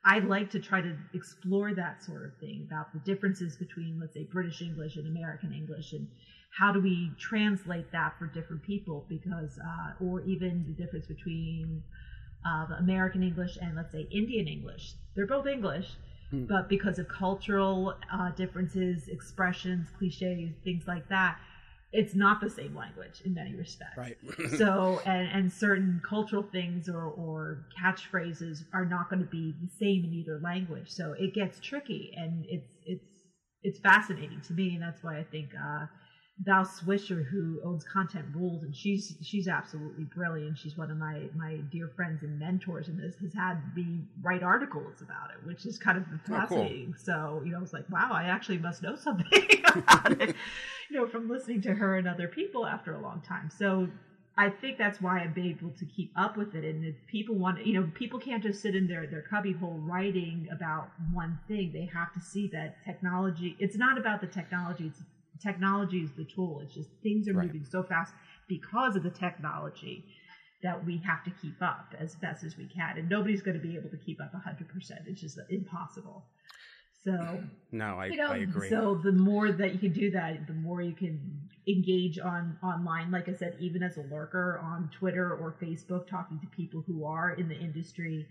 I 0.05 0.19
like 0.19 0.49
to 0.51 0.59
try 0.59 0.81
to 0.81 0.95
explore 1.13 1.73
that 1.73 2.03
sort 2.03 2.25
of 2.25 2.35
thing 2.35 2.61
about 2.65 2.93
the 2.93 2.99
differences 2.99 3.57
between, 3.57 3.99
let's 3.99 4.13
say, 4.13 4.23
British 4.23 4.61
English 4.61 4.95
and 4.95 5.07
American 5.07 5.51
English, 5.51 5.91
and 5.91 6.07
how 6.59 6.71
do 6.71 6.79
we 6.79 7.15
translate 7.19 7.91
that 7.91 8.13
for 8.17 8.27
different 8.27 8.61
people? 8.63 9.05
Because, 9.09 9.57
uh, 9.57 9.91
or 9.99 10.21
even 10.21 10.65
the 10.65 10.73
difference 10.73 11.07
between 11.07 11.83
uh, 12.45 12.65
American 12.79 13.23
English 13.23 13.57
and, 13.61 13.75
let's 13.75 13.91
say, 13.91 14.07
Indian 14.11 14.47
English. 14.47 14.93
They're 15.15 15.25
both 15.25 15.45
English, 15.47 15.97
mm. 16.33 16.47
but 16.47 16.69
because 16.69 16.99
of 16.99 17.07
cultural 17.07 17.95
uh, 18.13 18.31
differences, 18.31 19.07
expressions, 19.07 19.87
cliches, 19.97 20.51
things 20.63 20.83
like 20.87 21.07
that, 21.09 21.37
it's 21.93 22.13
not 22.13 22.41
the 22.41 22.49
same 22.49 22.75
language 22.75 23.21
in 23.23 23.33
many 23.33 23.55
respects. 23.55 23.97
Right. 23.97 24.17
so, 24.57 25.01
and, 25.05 25.29
and 25.29 25.51
certain 25.51 26.01
cultural 26.07 26.43
things 26.43 26.89
or, 26.89 27.03
or 27.03 27.65
catchphrases 27.81 28.63
are 28.73 28.85
not 28.85 29.09
going 29.09 29.21
to 29.21 29.29
be 29.29 29.55
the 29.61 29.69
same 29.69 30.03
in 30.03 30.13
either 30.13 30.39
language. 30.43 30.89
So 30.89 31.13
it 31.17 31.33
gets 31.33 31.59
tricky, 31.59 32.13
and 32.15 32.45
it's 32.47 32.73
it's 32.85 33.05
it's 33.63 33.79
fascinating 33.79 34.41
to 34.47 34.53
me, 34.53 34.73
and 34.73 34.81
that's 34.81 35.01
why 35.01 35.17
I 35.17 35.23
think 35.23 35.49
uh, 35.55 35.85
Val 36.39 36.63
Swisher, 36.63 37.25
who 37.25 37.59
owns 37.63 37.83
Content 37.83 38.25
Rules, 38.33 38.63
and 38.63 38.75
she's 38.75 39.15
she's 39.21 39.47
absolutely 39.47 40.03
brilliant. 40.03 40.57
She's 40.57 40.77
one 40.77 40.91
of 40.91 40.97
my 40.97 41.29
my 41.35 41.57
dear 41.71 41.87
friends 41.95 42.21
and 42.23 42.37
mentors, 42.37 42.87
and 42.87 42.99
has, 43.01 43.15
has 43.15 43.33
had 43.33 43.75
me 43.75 44.01
write 44.21 44.43
articles 44.43 45.01
about 45.01 45.31
it, 45.31 45.45
which 45.45 45.65
is 45.65 45.79
kind 45.79 45.97
of 45.97 46.05
fascinating. 46.27 46.89
Oh, 46.89 46.91
cool. 46.91 46.95
So 46.97 47.41
you 47.43 47.51
know, 47.51 47.61
it's 47.61 47.73
like, 47.73 47.89
wow, 47.89 48.11
I 48.11 48.25
actually 48.25 48.59
must 48.59 48.83
know 48.83 48.95
something 48.95 49.25
about 49.75 50.21
it, 50.21 50.35
you 50.89 50.97
know, 50.97 51.07
from 51.07 51.27
listening 51.27 51.61
to 51.63 51.73
her 51.73 51.97
and 51.97 52.07
other 52.07 52.27
people 52.27 52.67
after 52.67 52.93
a 52.93 52.99
long 52.99 53.21
time. 53.21 53.49
So 53.49 53.87
I 54.37 54.51
think 54.51 54.77
that's 54.77 55.01
why 55.01 55.19
I'm 55.19 55.33
able 55.35 55.71
to 55.71 55.85
keep 55.85 56.11
up 56.15 56.37
with 56.37 56.53
it. 56.53 56.63
And 56.63 56.85
if 56.85 56.95
people 57.07 57.33
want, 57.33 57.65
you 57.65 57.73
know, 57.73 57.89
people 57.95 58.19
can't 58.19 58.43
just 58.43 58.61
sit 58.61 58.75
in 58.75 58.87
their 58.87 59.07
their 59.07 59.23
cubbyhole 59.23 59.79
writing 59.79 60.47
about 60.51 60.91
one 61.11 61.39
thing. 61.47 61.71
They 61.73 61.89
have 61.91 62.13
to 62.13 62.21
see 62.21 62.47
that 62.53 62.75
technology. 62.85 63.55
It's 63.59 63.75
not 63.75 63.97
about 63.97 64.21
the 64.21 64.27
technology. 64.27 64.85
It's 64.85 65.01
technology 65.41 65.99
is 65.99 66.11
the 66.17 66.25
tool. 66.25 66.61
It's 66.63 66.73
just 66.73 66.89
things 67.03 67.27
are 67.27 67.33
right. 67.33 67.47
moving 67.47 67.65
so 67.65 67.83
fast 67.83 68.13
because 68.47 68.95
of 68.95 69.03
the 69.03 69.09
technology 69.09 70.05
that 70.63 70.85
we 70.85 70.97
have 71.05 71.23
to 71.23 71.31
keep 71.41 71.61
up 71.61 71.93
as 71.99 72.15
best 72.15 72.43
as 72.43 72.57
we 72.57 72.65
can. 72.65 72.97
And 72.97 73.09
nobody's 73.09 73.41
going 73.41 73.59
to 73.59 73.63
be 73.63 73.75
able 73.75 73.89
to 73.89 73.97
keep 73.97 74.19
up 74.21 74.31
100%. 74.33 74.65
It's 75.07 75.21
just 75.21 75.39
impossible. 75.49 76.25
So, 77.03 77.43
no, 77.71 77.99
I, 77.99 78.07
you 78.07 78.17
know, 78.17 78.31
I 78.31 78.37
agree. 78.37 78.69
So, 78.69 78.99
the 79.01 79.11
more 79.11 79.51
that 79.51 79.71
you 79.71 79.79
can 79.79 79.93
do 79.93 80.11
that, 80.11 80.47
the 80.47 80.53
more 80.53 80.81
you 80.81 80.93
can 80.93 81.47
engage 81.67 82.19
on 82.19 82.57
online. 82.63 83.11
Like 83.11 83.29
I 83.29 83.33
said, 83.33 83.55
even 83.59 83.83
as 83.83 83.97
a 83.97 84.01
lurker 84.01 84.59
on 84.61 84.89
Twitter 84.97 85.33
or 85.33 85.55
Facebook, 85.61 86.07
talking 86.07 86.39
to 86.39 86.47
people 86.47 86.83
who 86.85 87.05
are 87.05 87.31
in 87.31 87.47
the 87.47 87.55
industry, 87.55 88.27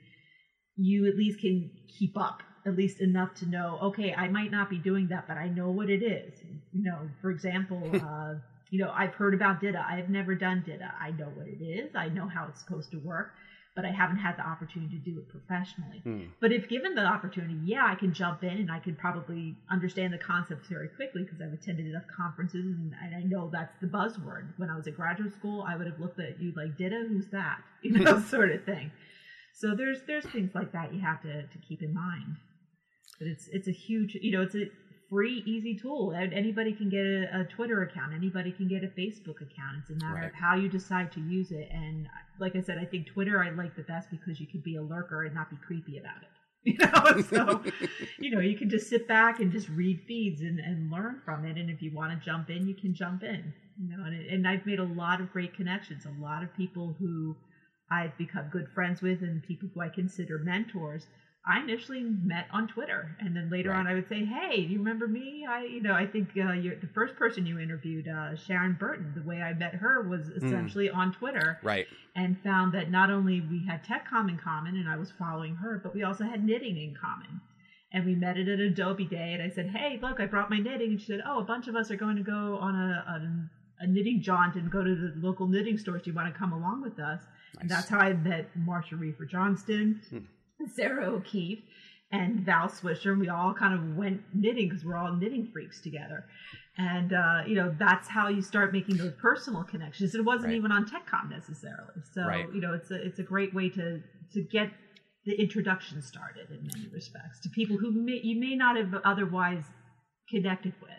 you 0.77 1.07
at 1.07 1.17
least 1.17 1.41
can 1.41 1.71
keep 1.89 2.19
up 2.19 2.43
at 2.67 2.77
least 2.77 3.01
enough 3.01 3.33
to 3.37 3.47
know, 3.47 3.79
okay, 3.83 4.13
I 4.13 4.29
might 4.29 4.51
not 4.51 4.69
be 4.69 4.79
doing 4.79 5.09
that, 5.09 5.27
but 5.29 5.37
I 5.37 5.49
know 5.49 5.71
what 5.71 5.89
it 5.89 6.03
is. 6.03 6.35
You 6.73 6.83
know, 6.83 7.09
for 7.23 7.31
example, 7.31 7.81
uh, 7.95 8.35
you 8.71 8.81
know, 8.83 8.91
I've 8.93 9.15
heard 9.15 9.35
about 9.35 9.61
DITA. 9.61 9.79
I've 9.89 10.11
never 10.11 10.35
done 10.35 10.65
DITA. 10.67 10.93
I 11.01 11.11
know 11.13 11.27
what 11.27 11.47
it 11.47 11.63
is. 11.63 11.95
I 11.95 12.09
know 12.09 12.27
how 12.29 12.47
it's 12.49 12.61
supposed 12.61 12.91
to 12.91 12.99
work. 12.99 13.33
but 13.77 13.85
I 13.85 13.91
haven't 13.91 14.17
had 14.17 14.39
the 14.39 14.43
opportunity 14.49 14.99
to 14.99 15.05
do 15.05 15.19
it 15.19 15.29
professionally. 15.29 16.01
Hmm. 16.03 16.23
But 16.41 16.51
if 16.51 16.67
given 16.67 16.95
the 16.95 17.05
opportunity, 17.05 17.59
yeah, 17.63 17.85
I 17.87 17.95
can 17.95 18.15
jump 18.15 18.43
in 18.43 18.57
and 18.57 18.73
I 18.73 18.79
could 18.79 18.97
probably 18.99 19.55
understand 19.71 20.15
the 20.15 20.19
concepts 20.19 20.67
very 20.69 20.89
quickly 20.89 21.25
because 21.25 21.43
I've 21.43 21.53
attended 21.53 21.87
enough 21.87 22.05
conferences 22.17 22.65
and 22.65 22.95
I 23.15 23.21
know 23.23 23.51
that's 23.53 23.77
the 23.83 23.87
buzzword. 23.87 24.55
When 24.57 24.71
I 24.71 24.77
was 24.77 24.87
at 24.89 24.97
graduate 24.97 25.35
school, 25.35 25.63
I 25.69 25.77
would 25.77 25.87
have 25.87 26.01
looked 26.01 26.19
at 26.19 26.41
you 26.41 26.55
like, 26.57 26.79
"Ditto, 26.79 27.07
who's 27.07 27.29
that?" 27.29 27.59
You 27.83 27.93
know, 27.93 28.19
sort 28.21 28.51
of 28.51 28.65
thing. 28.65 28.91
So 29.53 29.75
there's 29.77 30.01
there's 30.07 30.25
things 30.27 30.55
like 30.55 30.73
that 30.73 30.93
you 30.95 31.01
have 31.01 31.21
to 31.23 31.43
to 31.43 31.59
keep 31.69 31.83
in 31.83 31.95
mind. 31.95 32.37
But 33.19 33.29
it's 33.29 33.49
it's 33.49 33.69
a 33.69 33.73
huge, 33.73 34.15
you 34.15 34.33
know, 34.33 34.43
it's 34.43 34.55
a 34.55 34.67
free, 35.09 35.43
easy 35.47 35.75
tool. 35.75 36.13
Anybody 36.15 36.73
can 36.73 36.89
get 36.89 37.05
a, 37.05 37.41
a, 37.41 37.45
Twitter 37.45 37.83
account. 37.83 38.13
Anybody 38.15 38.53
can 38.53 38.69
get 38.69 38.83
a 38.83 38.89
Facebook 38.89 39.37
account. 39.37 39.79
It's 39.81 39.91
a 39.91 40.05
matter 40.05 40.21
right. 40.21 40.27
of 40.27 40.35
how 40.35 40.57
you 40.57 40.69
decide 40.69 41.13
to 41.13 41.21
use 41.21 41.51
it. 41.51 41.69
And 41.73 42.09
like 42.41 42.57
I 42.57 42.61
said, 42.61 42.79
I 42.79 42.85
think 42.85 43.07
Twitter 43.07 43.43
I 43.43 43.51
like 43.51 43.77
the 43.77 43.83
best 43.83 44.11
because 44.11 44.41
you 44.41 44.47
could 44.47 44.63
be 44.63 44.77
a 44.77 44.83
lurker 44.83 45.25
and 45.25 45.35
not 45.35 45.51
be 45.51 45.57
creepy 45.67 45.99
about 45.99 46.23
it. 46.23 46.29
You 46.67 46.77
know, 46.79 47.23
so 47.23 47.63
you 48.19 48.33
know 48.33 48.41
you 48.41 48.59
can 48.59 48.69
just 48.69 48.91
sit 48.91 49.07
back 49.07 49.39
and 49.39 49.53
just 49.53 49.69
read 49.69 50.01
feeds 50.09 50.41
and, 50.41 50.59
and 50.59 50.91
learn 50.91 51.21
from 51.25 51.45
it. 51.45 51.57
And 51.57 51.71
if 51.71 51.81
you 51.81 51.95
want 51.95 52.11
to 52.11 52.25
jump 52.25 52.51
in, 52.51 52.67
you 52.67 52.75
can 52.75 52.93
jump 52.93 53.23
in. 53.23 53.55
You 53.81 53.97
know, 53.97 54.05
and, 54.05 54.27
and 54.27 54.49
I've 54.49 54.67
made 54.67 54.81
a 54.81 54.85
lot 54.85 55.21
of 55.21 55.31
great 55.31 55.55
connections. 55.55 56.07
A 56.07 56.21
lot 56.21 56.43
of 56.43 56.53
people 56.57 56.97
who 56.99 57.37
I've 57.89 58.19
become 58.19 58.49
good 58.51 58.67
friends 58.75 59.01
with, 59.01 59.23
and 59.23 59.45
people 59.45 59.69
who 59.73 59.81
I 59.81 59.91
consider 59.91 60.41
mentors 60.41 61.07
I 61.49 61.61
initially 61.61 62.03
met 62.03 62.49
on 62.51 62.67
Twitter, 62.67 63.17
and 63.21 63.37
then 63.37 63.49
later 63.51 63.71
right. 63.71 63.79
on, 63.79 63.87
I 63.87 63.95
would 63.95 64.09
say, 64.09 64.25
"Hey, 64.25 64.67
do 64.67 64.73
you 64.73 64.79
remember 64.79 65.07
me?" 65.07 65.47
I, 65.49 65.63
you 65.63 65.81
know, 65.81 65.95
I 65.95 66.05
think 66.05 66.31
uh, 66.31 66.53
the 66.53 66.89
first 66.93 67.15
person 67.15 67.47
you 67.47 67.61
interviewed, 67.61 68.09
uh, 68.09 68.35
Sharon 68.35 68.77
Burton. 68.79 69.13
The 69.15 69.23
way 69.23 69.41
I 69.41 69.55
met 69.55 69.75
her 69.75 70.03
was 70.03 70.27
hmm. 70.27 70.45
essentially 70.45 70.89
mm. 70.89 70.97
on 70.97 71.13
Twitter, 71.13 71.61
right? 71.63 71.87
And 72.17 72.37
found 72.41 72.75
that 72.75 72.91
not 72.91 73.11
only 73.11 73.41
we 73.41 73.65
had 73.65 73.85
TechCom 73.85 74.29
in 74.29 74.39
common, 74.39 74.77
and 74.77 74.89
I 74.89 74.97
was 74.97 75.13
following 75.13 75.55
her, 75.57 75.81
but 75.81 75.95
we 75.95 76.03
also 76.03 76.25
had 76.25 76.45
knitting 76.45 76.77
in 76.79 76.97
common. 77.01 77.41
And 77.93 78.05
we 78.05 78.17
met 78.17 78.37
at 78.37 78.49
an 78.49 78.61
Adobe 78.61 79.05
Day, 79.05 79.33
and 79.33 79.41
I 79.41 79.49
said, 79.49 79.69
"Hey, 79.69 80.01
look, 80.03 80.19
I 80.19 80.27
brought 80.27 80.51
my 80.51 80.59
knitting," 80.59 80.91
and 80.91 81.01
she 81.01 81.07
said, 81.07 81.23
"Oh, 81.25 81.39
a 81.39 81.45
bunch 81.45 81.69
of 81.69 81.77
us 81.77 81.93
are 81.93 81.97
going 81.97 82.17
to 82.17 82.25
go 82.25 82.59
on 82.61 82.75
a, 82.75 83.49
a, 83.81 83.85
a 83.85 83.87
knitting 83.87 84.21
jaunt 84.21 84.57
and 84.57 84.69
go 84.69 84.83
to 84.83 84.95
the 84.97 85.13
local 85.25 85.47
knitting 85.47 85.79
stores. 85.79 86.03
Do 86.03 86.11
you 86.11 86.17
want 86.17 86.33
to 86.33 86.37
come 86.37 86.53
along 86.53 86.83
with 86.83 86.99
us?" 86.99 87.21
Nice. 87.55 87.61
And 87.61 87.71
that's 87.71 87.89
how 87.89 87.99
I 87.99 88.15
met 88.15 88.51
Marcia 88.57 88.97
Riefer 88.97 89.31
Johnston. 89.31 90.01
Sarah 90.75 91.07
O'Keefe 91.07 91.63
and 92.13 92.41
Val 92.41 92.69
Swisher, 92.69 93.13
and 93.13 93.21
we 93.21 93.29
all 93.29 93.53
kind 93.53 93.75
of 93.75 93.97
went 93.97 94.23
knitting 94.33 94.69
because 94.69 94.85
we're 94.85 94.97
all 94.97 95.13
knitting 95.13 95.49
freaks 95.53 95.81
together. 95.81 96.25
And 96.79 97.13
uh, 97.13 97.43
you 97.47 97.55
know, 97.55 97.75
that's 97.79 98.09
how 98.09 98.29
you 98.29 98.43
start 98.43 98.73
making 98.73 98.97
those 98.97 99.13
personal 99.21 99.65
connections. 99.65 100.15
It 100.15 100.25
wasn't 100.25 100.49
right. 100.49 100.57
even 100.57 100.73
on 100.73 100.87
TechCom 100.87 101.31
necessarily. 101.31 102.03
So 102.13 102.23
right. 102.23 102.47
you 102.53 102.61
know, 102.61 102.75
it's 102.75 102.91
a 102.91 103.03
it's 103.03 103.19
a 103.19 103.23
great 103.25 103.55
way 103.55 103.69
to 103.71 104.01
to 104.33 104.43
get 104.43 104.71
the 105.25 105.35
introduction 105.41 106.01
started 106.01 106.49
in 106.51 106.69
many 106.73 106.89
respects 106.93 107.41
to 107.41 107.49
people 107.49 107.77
who 107.77 107.91
may, 107.91 108.21
you 108.23 108.39
may 108.39 108.55
not 108.55 108.77
have 108.77 108.95
otherwise 109.05 109.65
connected 110.31 110.73
with. 110.81 110.91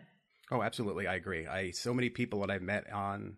Oh, 0.52 0.62
absolutely, 0.62 1.08
I 1.08 1.16
agree. 1.16 1.48
I 1.48 1.72
so 1.72 1.94
many 1.94 2.10
people 2.10 2.42
that 2.42 2.50
I've 2.50 2.62
met 2.62 2.92
on, 2.92 3.38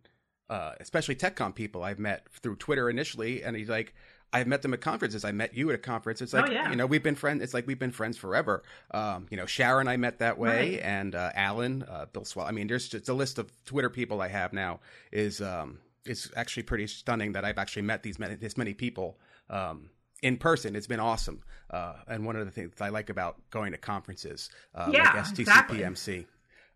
uh, 0.50 0.74
especially 0.80 1.16
TechCom 1.16 1.54
people 1.54 1.84
I've 1.84 2.00
met 2.00 2.28
through 2.42 2.56
Twitter 2.56 2.90
initially, 2.90 3.44
and 3.44 3.56
he's 3.56 3.70
like, 3.70 3.94
I've 4.32 4.48
met 4.48 4.62
them 4.62 4.74
at 4.74 4.82
conferences. 4.82 5.26
I 5.26 5.32
met 5.32 5.56
you 5.56 5.70
at 5.70 5.76
a 5.76 5.80
conference. 5.80 6.22
It's 6.22 6.34
like, 6.34 6.50
oh, 6.50 6.52
yeah. 6.52 6.70
you 6.70 6.76
know, 6.76 6.86
we've 6.86 7.02
been 7.02 7.16
friends. 7.16 7.42
It's 7.42 7.54
like 7.54 7.66
we've 7.66 7.80
been 7.80 7.92
friends 7.92 8.18
forever. 8.18 8.64
Um, 8.92 9.26
you 9.30 9.38
know, 9.38 9.46
Sharon, 9.46 9.88
I 9.88 9.98
met 9.98 10.20
that 10.20 10.38
way, 10.38 10.76
right. 10.76 10.82
and 10.84 11.16
uh, 11.16 11.32
Alan, 11.34 11.84
uh, 11.84 12.06
Bill 12.12 12.26
Swallow. 12.26 12.48
I 12.48 12.52
mean, 12.52 12.68
there's 12.68 12.88
just 12.88 13.10
a 13.10 13.14
list 13.14 13.40
of 13.40 13.52
Twitter 13.66 13.90
people 13.90 14.22
I 14.22 14.28
have 14.28 14.54
now 14.54 14.82
is 15.12 15.42
um, 15.42 15.80
is 16.06 16.32
actually 16.36 16.64
pretty 16.64 16.88
stunning 16.88 17.34
that 17.34 17.44
I've 17.44 17.58
actually 17.58 17.84
met 17.84 18.04
these 18.04 18.20
many, 18.20 18.36
this 18.36 18.56
many 18.56 18.74
people 18.74 19.20
um, 19.50 19.90
in 20.22 20.38
person. 20.38 20.76
It's 20.76 20.88
been 20.88 21.00
awesome. 21.00 21.42
Uh, 21.70 21.94
and 22.08 22.26
one 22.26 22.36
of 22.36 22.46
the 22.46 22.52
things 22.52 22.74
I 22.80 22.90
like 22.90 23.10
about 23.10 23.38
going 23.50 23.72
to 23.72 23.78
conferences, 23.78 24.50
uh, 24.76 24.90
yeah, 24.92 25.14
like 25.14 25.26
STCPMC. 25.26 25.40
Exactly. 25.40 26.28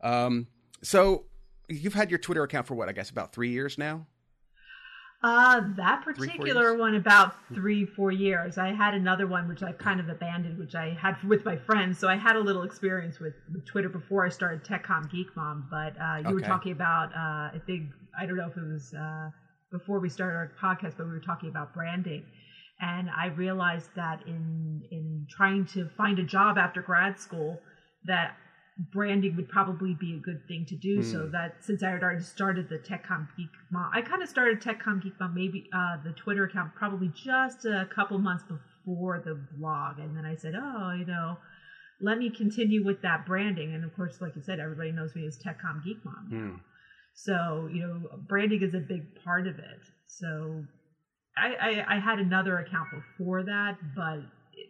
Um, 0.02 0.48
so 0.82 1.26
you've 1.68 1.94
had 1.94 2.10
your 2.10 2.20
Twitter 2.20 2.44
account 2.44 2.68
for 2.68 2.76
what? 2.76 2.90
I 2.90 2.92
guess 2.94 3.10
about 3.10 3.34
three 3.34 3.50
years 3.50 3.78
now. 3.78 4.08
Uh, 5.24 5.62
that 5.78 6.04
particular 6.04 6.72
three, 6.72 6.80
one 6.80 6.96
about 6.96 7.36
three, 7.54 7.86
four 7.86 8.12
years. 8.12 8.58
I 8.58 8.74
had 8.74 8.94
another 8.94 9.26
one 9.26 9.48
which 9.48 9.64
I 9.64 9.72
kind 9.72 10.02
of 10.02 10.10
abandoned, 10.10 10.60
which 10.60 10.76
I 10.76 10.98
had 11.02 11.16
with 11.24 11.46
my 11.46 11.56
friends. 11.56 11.98
So 11.98 12.10
I 12.10 12.18
had 12.18 12.36
a 12.36 12.42
little 12.42 12.64
experience 12.64 13.20
with, 13.20 13.34
with 13.54 13.66
Twitter 13.66 13.88
before 13.88 14.26
I 14.26 14.30
started 14.30 14.66
TechComm 14.66 15.10
Geek 15.10 15.28
Mom. 15.38 15.66
But 15.72 15.96
uh, 15.98 16.18
you 16.18 16.26
okay. 16.26 16.34
were 16.34 16.42
talking 16.42 16.74
about 16.74 17.14
uh, 17.16 17.56
I 17.56 17.62
think 17.66 17.92
I 18.20 18.26
don't 18.26 18.36
know 18.36 18.48
if 18.48 18.58
it 18.58 18.68
was 18.68 18.94
uh, 18.94 19.30
before 19.72 20.00
we 20.02 20.10
started 20.10 20.36
our 20.36 20.52
podcast, 20.62 20.98
but 20.98 21.06
we 21.06 21.14
were 21.14 21.22
talking 21.22 21.48
about 21.48 21.74
branding. 21.74 22.26
And 22.82 23.10
I 23.10 23.28
realized 23.28 23.92
that 23.96 24.28
in 24.28 24.84
in 24.92 25.26
trying 25.30 25.66
to 25.68 25.88
find 25.96 26.20
a 26.20 26.24
job 26.24 26.58
after 26.58 26.82
grad 26.82 27.18
school, 27.18 27.62
that 28.08 28.36
branding 28.78 29.36
would 29.36 29.50
probably 29.50 29.96
be 30.00 30.16
a 30.16 30.20
good 30.20 30.48
thing 30.48 30.66
to 30.70 30.76
do. 30.76 31.00
Mm. 31.00 31.12
So 31.12 31.30
that 31.32 31.58
since 31.62 31.84
I 31.84 31.92
had 31.92 32.04
already 32.04 32.24
started 32.24 32.70
the 32.70 32.78
TechComm 32.78 33.28
Geek 33.38 33.50
Mom, 33.72 33.92
I 33.94 34.02
kind 34.02 34.24
of 34.24 34.30
started 34.30 34.62
TechComm 34.62 35.04
Geek 35.04 35.14
Mom, 35.20 35.34
maybe 35.36 35.70
uh, 35.74 35.98
the 36.04 36.12
Twitter 36.14 36.46
account, 36.46 36.76
probably 36.76 37.12
just 37.14 37.66
a 37.66 37.88
couple 37.94 38.18
months 38.18 38.44
before 38.44 39.22
the 39.24 39.40
blog, 39.58 40.00
and 40.00 40.16
then 40.16 40.26
I 40.26 40.36
said, 40.36 40.54
oh, 40.56 40.94
you 40.98 41.06
know, 41.06 41.38
let 42.02 42.18
me 42.18 42.30
continue 42.30 42.84
with 42.84 43.02
that 43.04 43.26
branding. 43.26 43.74
And 43.74 43.86
of 43.86 43.96
course, 43.96 44.20
like 44.22 44.36
you 44.36 44.42
said, 44.42 44.60
everybody 44.60 44.92
knows 44.92 45.16
me 45.16 45.26
as 45.28 45.38
TechComm 45.38 45.84
Geek 45.84 45.98
Mom. 46.04 46.30
Mm. 46.32 46.60
So 47.14 47.70
you 47.72 47.82
know, 47.82 48.20
branding 48.28 48.64
is 48.64 48.74
a 48.74 48.80
big 48.80 49.24
part 49.24 49.48
of 49.48 49.60
it. 49.60 49.82
So 50.08 50.64
I, 51.38 51.54
I, 51.88 51.96
I 51.96 52.00
had 52.00 52.20
another 52.20 52.58
account 52.60 52.90
before 52.92 53.44
that, 53.44 53.78
but 53.96 54.20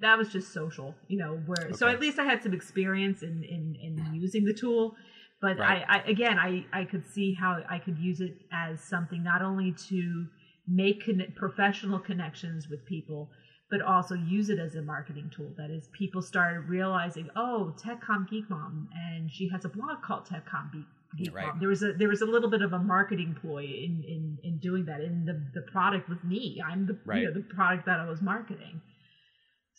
that 0.03 0.17
was 0.17 0.29
just 0.29 0.53
social, 0.53 0.95
you 1.07 1.17
know, 1.17 1.39
where 1.45 1.65
okay. 1.67 1.73
so 1.73 1.87
at 1.87 1.99
least 1.99 2.19
I 2.19 2.25
had 2.25 2.43
some 2.43 2.53
experience 2.53 3.23
in 3.23 3.43
in, 3.43 3.75
in 3.81 4.13
using 4.13 4.45
the 4.45 4.53
tool. 4.53 4.95
But 5.41 5.59
right. 5.59 5.83
I, 5.87 5.97
I 5.97 6.03
again 6.03 6.37
I, 6.39 6.65
I 6.71 6.85
could 6.85 7.05
see 7.05 7.33
how 7.33 7.59
I 7.69 7.79
could 7.79 7.97
use 7.97 8.21
it 8.21 8.35
as 8.51 8.81
something 8.81 9.23
not 9.23 9.41
only 9.41 9.73
to 9.89 10.27
make 10.67 11.05
con- 11.05 11.33
professional 11.35 11.99
connections 11.99 12.69
with 12.69 12.85
people, 12.85 13.29
but 13.69 13.81
also 13.81 14.15
use 14.15 14.49
it 14.49 14.59
as 14.59 14.75
a 14.75 14.81
marketing 14.81 15.31
tool. 15.35 15.51
That 15.57 15.71
is, 15.71 15.89
people 15.97 16.21
started 16.21 16.69
realizing, 16.69 17.29
oh, 17.35 17.75
TechComm 17.83 18.29
Geek 18.29 18.49
Mom, 18.49 18.87
and 18.93 19.31
she 19.31 19.49
has 19.49 19.65
a 19.65 19.69
blog 19.69 20.01
called 20.03 20.27
TechComm 20.27 20.71
Geek, 20.71 20.85
Geek 21.17 21.35
right. 21.35 21.47
Mom. 21.47 21.59
There 21.59 21.69
was 21.69 21.83
a 21.83 21.93
there 21.93 22.07
was 22.07 22.21
a 22.21 22.25
little 22.25 22.49
bit 22.49 22.61
of 22.61 22.73
a 22.73 22.79
marketing 22.79 23.35
ploy 23.41 23.63
in 23.63 24.03
in 24.07 24.37
in 24.43 24.59
doing 24.59 24.85
that. 24.85 25.01
And 25.01 25.27
the 25.27 25.43
the 25.53 25.61
product 25.71 26.07
was 26.07 26.19
me. 26.23 26.61
I'm 26.65 26.85
the 26.85 26.97
right. 27.05 27.21
you 27.21 27.25
know 27.25 27.33
the 27.33 27.41
product 27.41 27.85
that 27.85 27.99
I 27.99 28.05
was 28.05 28.21
marketing. 28.21 28.81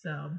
So 0.05 0.31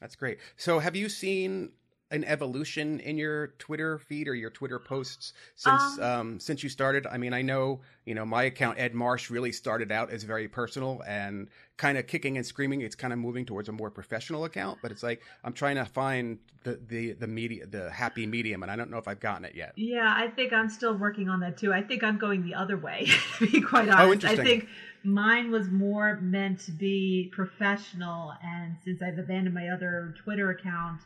that's 0.00 0.14
great. 0.14 0.38
So 0.56 0.78
have 0.78 0.94
you 0.94 1.08
seen 1.08 1.72
an 2.10 2.24
evolution 2.24 2.98
in 3.00 3.16
your 3.16 3.48
Twitter 3.58 3.98
feed 3.98 4.28
or 4.28 4.34
your 4.34 4.50
Twitter 4.50 4.78
posts 4.78 5.32
since 5.54 5.98
um, 5.98 6.02
um, 6.02 6.40
since 6.40 6.62
you 6.62 6.68
started? 6.68 7.06
I 7.06 7.18
mean, 7.18 7.32
I 7.32 7.42
know 7.42 7.80
you 8.04 8.14
know 8.14 8.24
my 8.24 8.44
account 8.44 8.78
Ed 8.78 8.94
Marsh 8.94 9.30
really 9.30 9.52
started 9.52 9.92
out 9.92 10.10
as 10.10 10.24
very 10.24 10.48
personal 10.48 11.02
and 11.06 11.48
kind 11.76 11.96
of 11.96 12.06
kicking 12.06 12.36
and 12.36 12.44
screaming. 12.44 12.80
It's 12.82 12.94
kind 12.94 13.12
of 13.12 13.18
moving 13.18 13.46
towards 13.46 13.68
a 13.68 13.72
more 13.72 13.90
professional 13.90 14.44
account, 14.44 14.78
but 14.82 14.90
it's 14.90 15.02
like 15.02 15.22
I'm 15.44 15.52
trying 15.52 15.76
to 15.76 15.84
find 15.84 16.38
the 16.64 16.80
the 16.88 17.12
the 17.12 17.26
media 17.26 17.66
the 17.66 17.90
happy 17.90 18.26
medium, 18.26 18.62
and 18.62 18.70
I 18.70 18.76
don't 18.76 18.90
know 18.90 18.98
if 18.98 19.08
I've 19.08 19.20
gotten 19.20 19.44
it 19.44 19.54
yet. 19.54 19.72
Yeah, 19.76 20.12
I 20.14 20.28
think 20.28 20.52
I'm 20.52 20.68
still 20.68 20.94
working 20.94 21.28
on 21.28 21.40
that 21.40 21.56
too. 21.56 21.72
I 21.72 21.82
think 21.82 22.02
I'm 22.02 22.18
going 22.18 22.44
the 22.44 22.54
other 22.54 22.76
way. 22.76 23.06
to 23.38 23.50
be 23.50 23.60
quite 23.60 23.88
oh, 23.88 23.92
honest, 23.92 24.08
oh, 24.08 24.12
interesting. 24.12 24.40
I 24.40 24.44
think 24.44 24.68
mine 25.04 25.50
was 25.50 25.68
more 25.68 26.18
meant 26.20 26.60
to 26.60 26.72
be 26.72 27.30
professional, 27.32 28.34
and 28.42 28.76
since 28.84 29.00
I've 29.00 29.18
abandoned 29.18 29.54
my 29.54 29.68
other 29.68 30.14
Twitter 30.22 30.50
account 30.50 31.00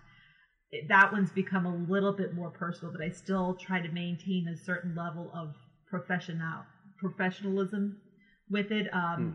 that 0.89 1.13
one's 1.13 1.31
become 1.31 1.67
a 1.67 1.75
little 1.75 2.13
bit 2.13 2.35
more 2.35 2.51
personal, 2.51 2.93
but 2.93 3.03
I 3.03 3.09
still 3.11 3.55
try 3.55 3.81
to 3.81 3.89
maintain 3.89 4.49
a 4.49 4.57
certain 4.57 4.95
level 4.95 5.31
of 5.35 5.55
professional 5.89 6.65
professionalism 6.99 7.97
with 8.51 8.71
it. 8.71 8.93
Um, 8.93 9.19
mm. 9.19 9.35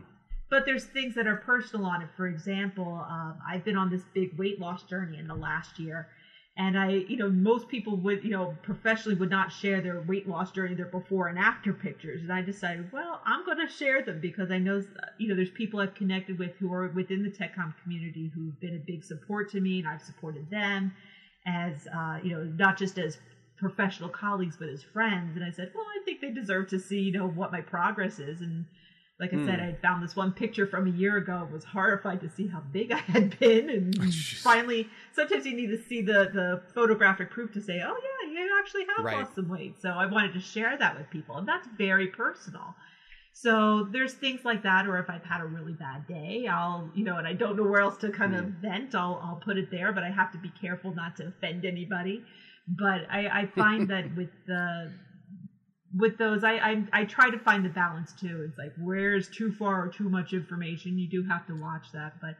But 0.50 0.66
there's 0.66 0.84
things 0.84 1.14
that 1.14 1.26
are 1.28 1.36
personal 1.36 1.86
on 1.86 2.02
it. 2.02 2.08
For 2.16 2.26
example, 2.26 3.06
um, 3.08 3.36
I've 3.48 3.64
been 3.64 3.76
on 3.76 3.88
this 3.88 4.02
big 4.12 4.36
weight 4.36 4.58
loss 4.58 4.82
journey 4.82 5.18
in 5.18 5.28
the 5.28 5.34
last 5.34 5.78
year, 5.78 6.08
and 6.56 6.76
I, 6.76 7.04
you 7.08 7.16
know, 7.16 7.30
most 7.30 7.68
people 7.68 7.96
would, 7.98 8.24
you 8.24 8.30
know, 8.30 8.56
professionally 8.62 9.16
would 9.16 9.30
not 9.30 9.52
share 9.52 9.80
their 9.80 10.00
weight 10.00 10.28
loss 10.28 10.50
journey, 10.50 10.74
their 10.74 10.86
before 10.86 11.28
and 11.28 11.38
after 11.38 11.72
pictures. 11.72 12.22
And 12.22 12.32
I 12.32 12.42
decided, 12.42 12.90
well, 12.92 13.20
I'm 13.24 13.46
going 13.46 13.64
to 13.64 13.72
share 13.72 14.02
them 14.02 14.20
because 14.20 14.50
I 14.50 14.58
know, 14.58 14.82
you 15.18 15.28
know, 15.28 15.36
there's 15.36 15.50
people 15.50 15.78
I've 15.78 15.94
connected 15.94 16.38
with 16.38 16.56
who 16.58 16.72
are 16.72 16.88
within 16.88 17.22
the 17.22 17.30
TechCom 17.30 17.74
community 17.82 18.32
who've 18.34 18.58
been 18.60 18.74
a 18.74 18.84
big 18.84 19.04
support 19.04 19.50
to 19.52 19.60
me, 19.60 19.78
and 19.78 19.88
I've 19.88 20.02
supported 20.02 20.50
them 20.50 20.92
as 21.46 21.86
uh, 21.94 22.18
you 22.22 22.34
know, 22.34 22.44
not 22.44 22.76
just 22.76 22.98
as 22.98 23.18
professional 23.56 24.08
colleagues, 24.08 24.56
but 24.58 24.68
as 24.68 24.82
friends. 24.82 25.36
And 25.36 25.44
I 25.44 25.50
said, 25.50 25.70
well, 25.74 25.84
I 25.84 26.02
think 26.04 26.20
they 26.20 26.30
deserve 26.30 26.68
to 26.68 26.78
see, 26.78 27.00
you 27.00 27.12
know, 27.12 27.28
what 27.28 27.52
my 27.52 27.60
progress 27.60 28.18
is. 28.18 28.40
And 28.40 28.64
like 29.20 29.34
I 29.34 29.36
mm. 29.36 29.46
said, 29.46 29.60
hmm. 29.60 29.66
I 29.66 29.72
found 29.82 30.02
this 30.02 30.16
one 30.16 30.32
picture 30.32 30.66
from 30.66 30.86
a 30.86 30.90
year 30.90 31.18
ago. 31.18 31.46
Was 31.52 31.62
horrified 31.62 32.22
to 32.22 32.30
see 32.30 32.46
how 32.46 32.60
big 32.72 32.90
I 32.90 32.96
had 32.96 33.38
been, 33.38 33.68
and 33.68 33.94
oh, 34.00 34.10
finally, 34.36 34.88
sometimes 35.12 35.44
you 35.44 35.54
need 35.54 35.68
to 35.68 35.82
see 35.84 36.00
the 36.00 36.30
the 36.32 36.62
photographic 36.74 37.30
proof 37.30 37.52
to 37.52 37.60
say, 37.60 37.82
oh 37.84 38.00
yeah, 38.02 38.32
you 38.32 38.58
actually 38.58 38.86
have 38.96 39.04
right. 39.04 39.18
lost 39.18 39.34
some 39.34 39.48
weight. 39.48 39.80
So 39.80 39.90
I 39.90 40.06
wanted 40.06 40.32
to 40.32 40.40
share 40.40 40.76
that 40.78 40.96
with 40.96 41.10
people, 41.10 41.36
and 41.36 41.46
that's 41.46 41.68
very 41.76 42.06
personal. 42.06 42.74
So 43.42 43.88
there's 43.90 44.12
things 44.14 44.44
like 44.44 44.62
that, 44.64 44.86
or 44.86 44.98
if 44.98 45.08
I've 45.08 45.24
had 45.24 45.40
a 45.40 45.46
really 45.46 45.72
bad 45.72 46.06
day, 46.06 46.46
I'll, 46.46 46.90
you 46.94 47.04
know, 47.04 47.16
and 47.16 47.26
I 47.26 47.32
don't 47.32 47.56
know 47.56 47.64
where 47.64 47.80
else 47.80 47.96
to 47.98 48.10
kind 48.10 48.34
of 48.34 48.44
Mm. 48.44 48.60
vent, 48.60 48.94
I'll, 48.94 49.18
I'll 49.22 49.40
put 49.42 49.56
it 49.56 49.70
there, 49.70 49.92
but 49.92 50.04
I 50.04 50.10
have 50.10 50.30
to 50.32 50.38
be 50.38 50.50
careful 50.50 50.92
not 50.92 51.16
to 51.16 51.28
offend 51.28 51.64
anybody. 51.64 52.22
But 52.68 53.06
I, 53.10 53.28
I 53.28 53.46
find 53.56 53.88
that 53.88 54.14
with 54.14 54.28
the, 54.46 54.90
with 55.96 56.18
those, 56.18 56.44
I, 56.44 56.52
I, 56.56 56.84
I 56.92 57.04
try 57.04 57.30
to 57.30 57.38
find 57.38 57.64
the 57.64 57.70
balance 57.70 58.12
too. 58.12 58.44
It's 58.46 58.58
like, 58.58 58.72
where's 58.76 59.26
too 59.28 59.50
far 59.52 59.84
or 59.84 59.88
too 59.88 60.10
much 60.10 60.34
information? 60.34 60.98
You 60.98 61.08
do 61.08 61.22
have 61.24 61.46
to 61.46 61.54
watch 61.54 61.92
that, 61.92 62.20
but 62.20 62.36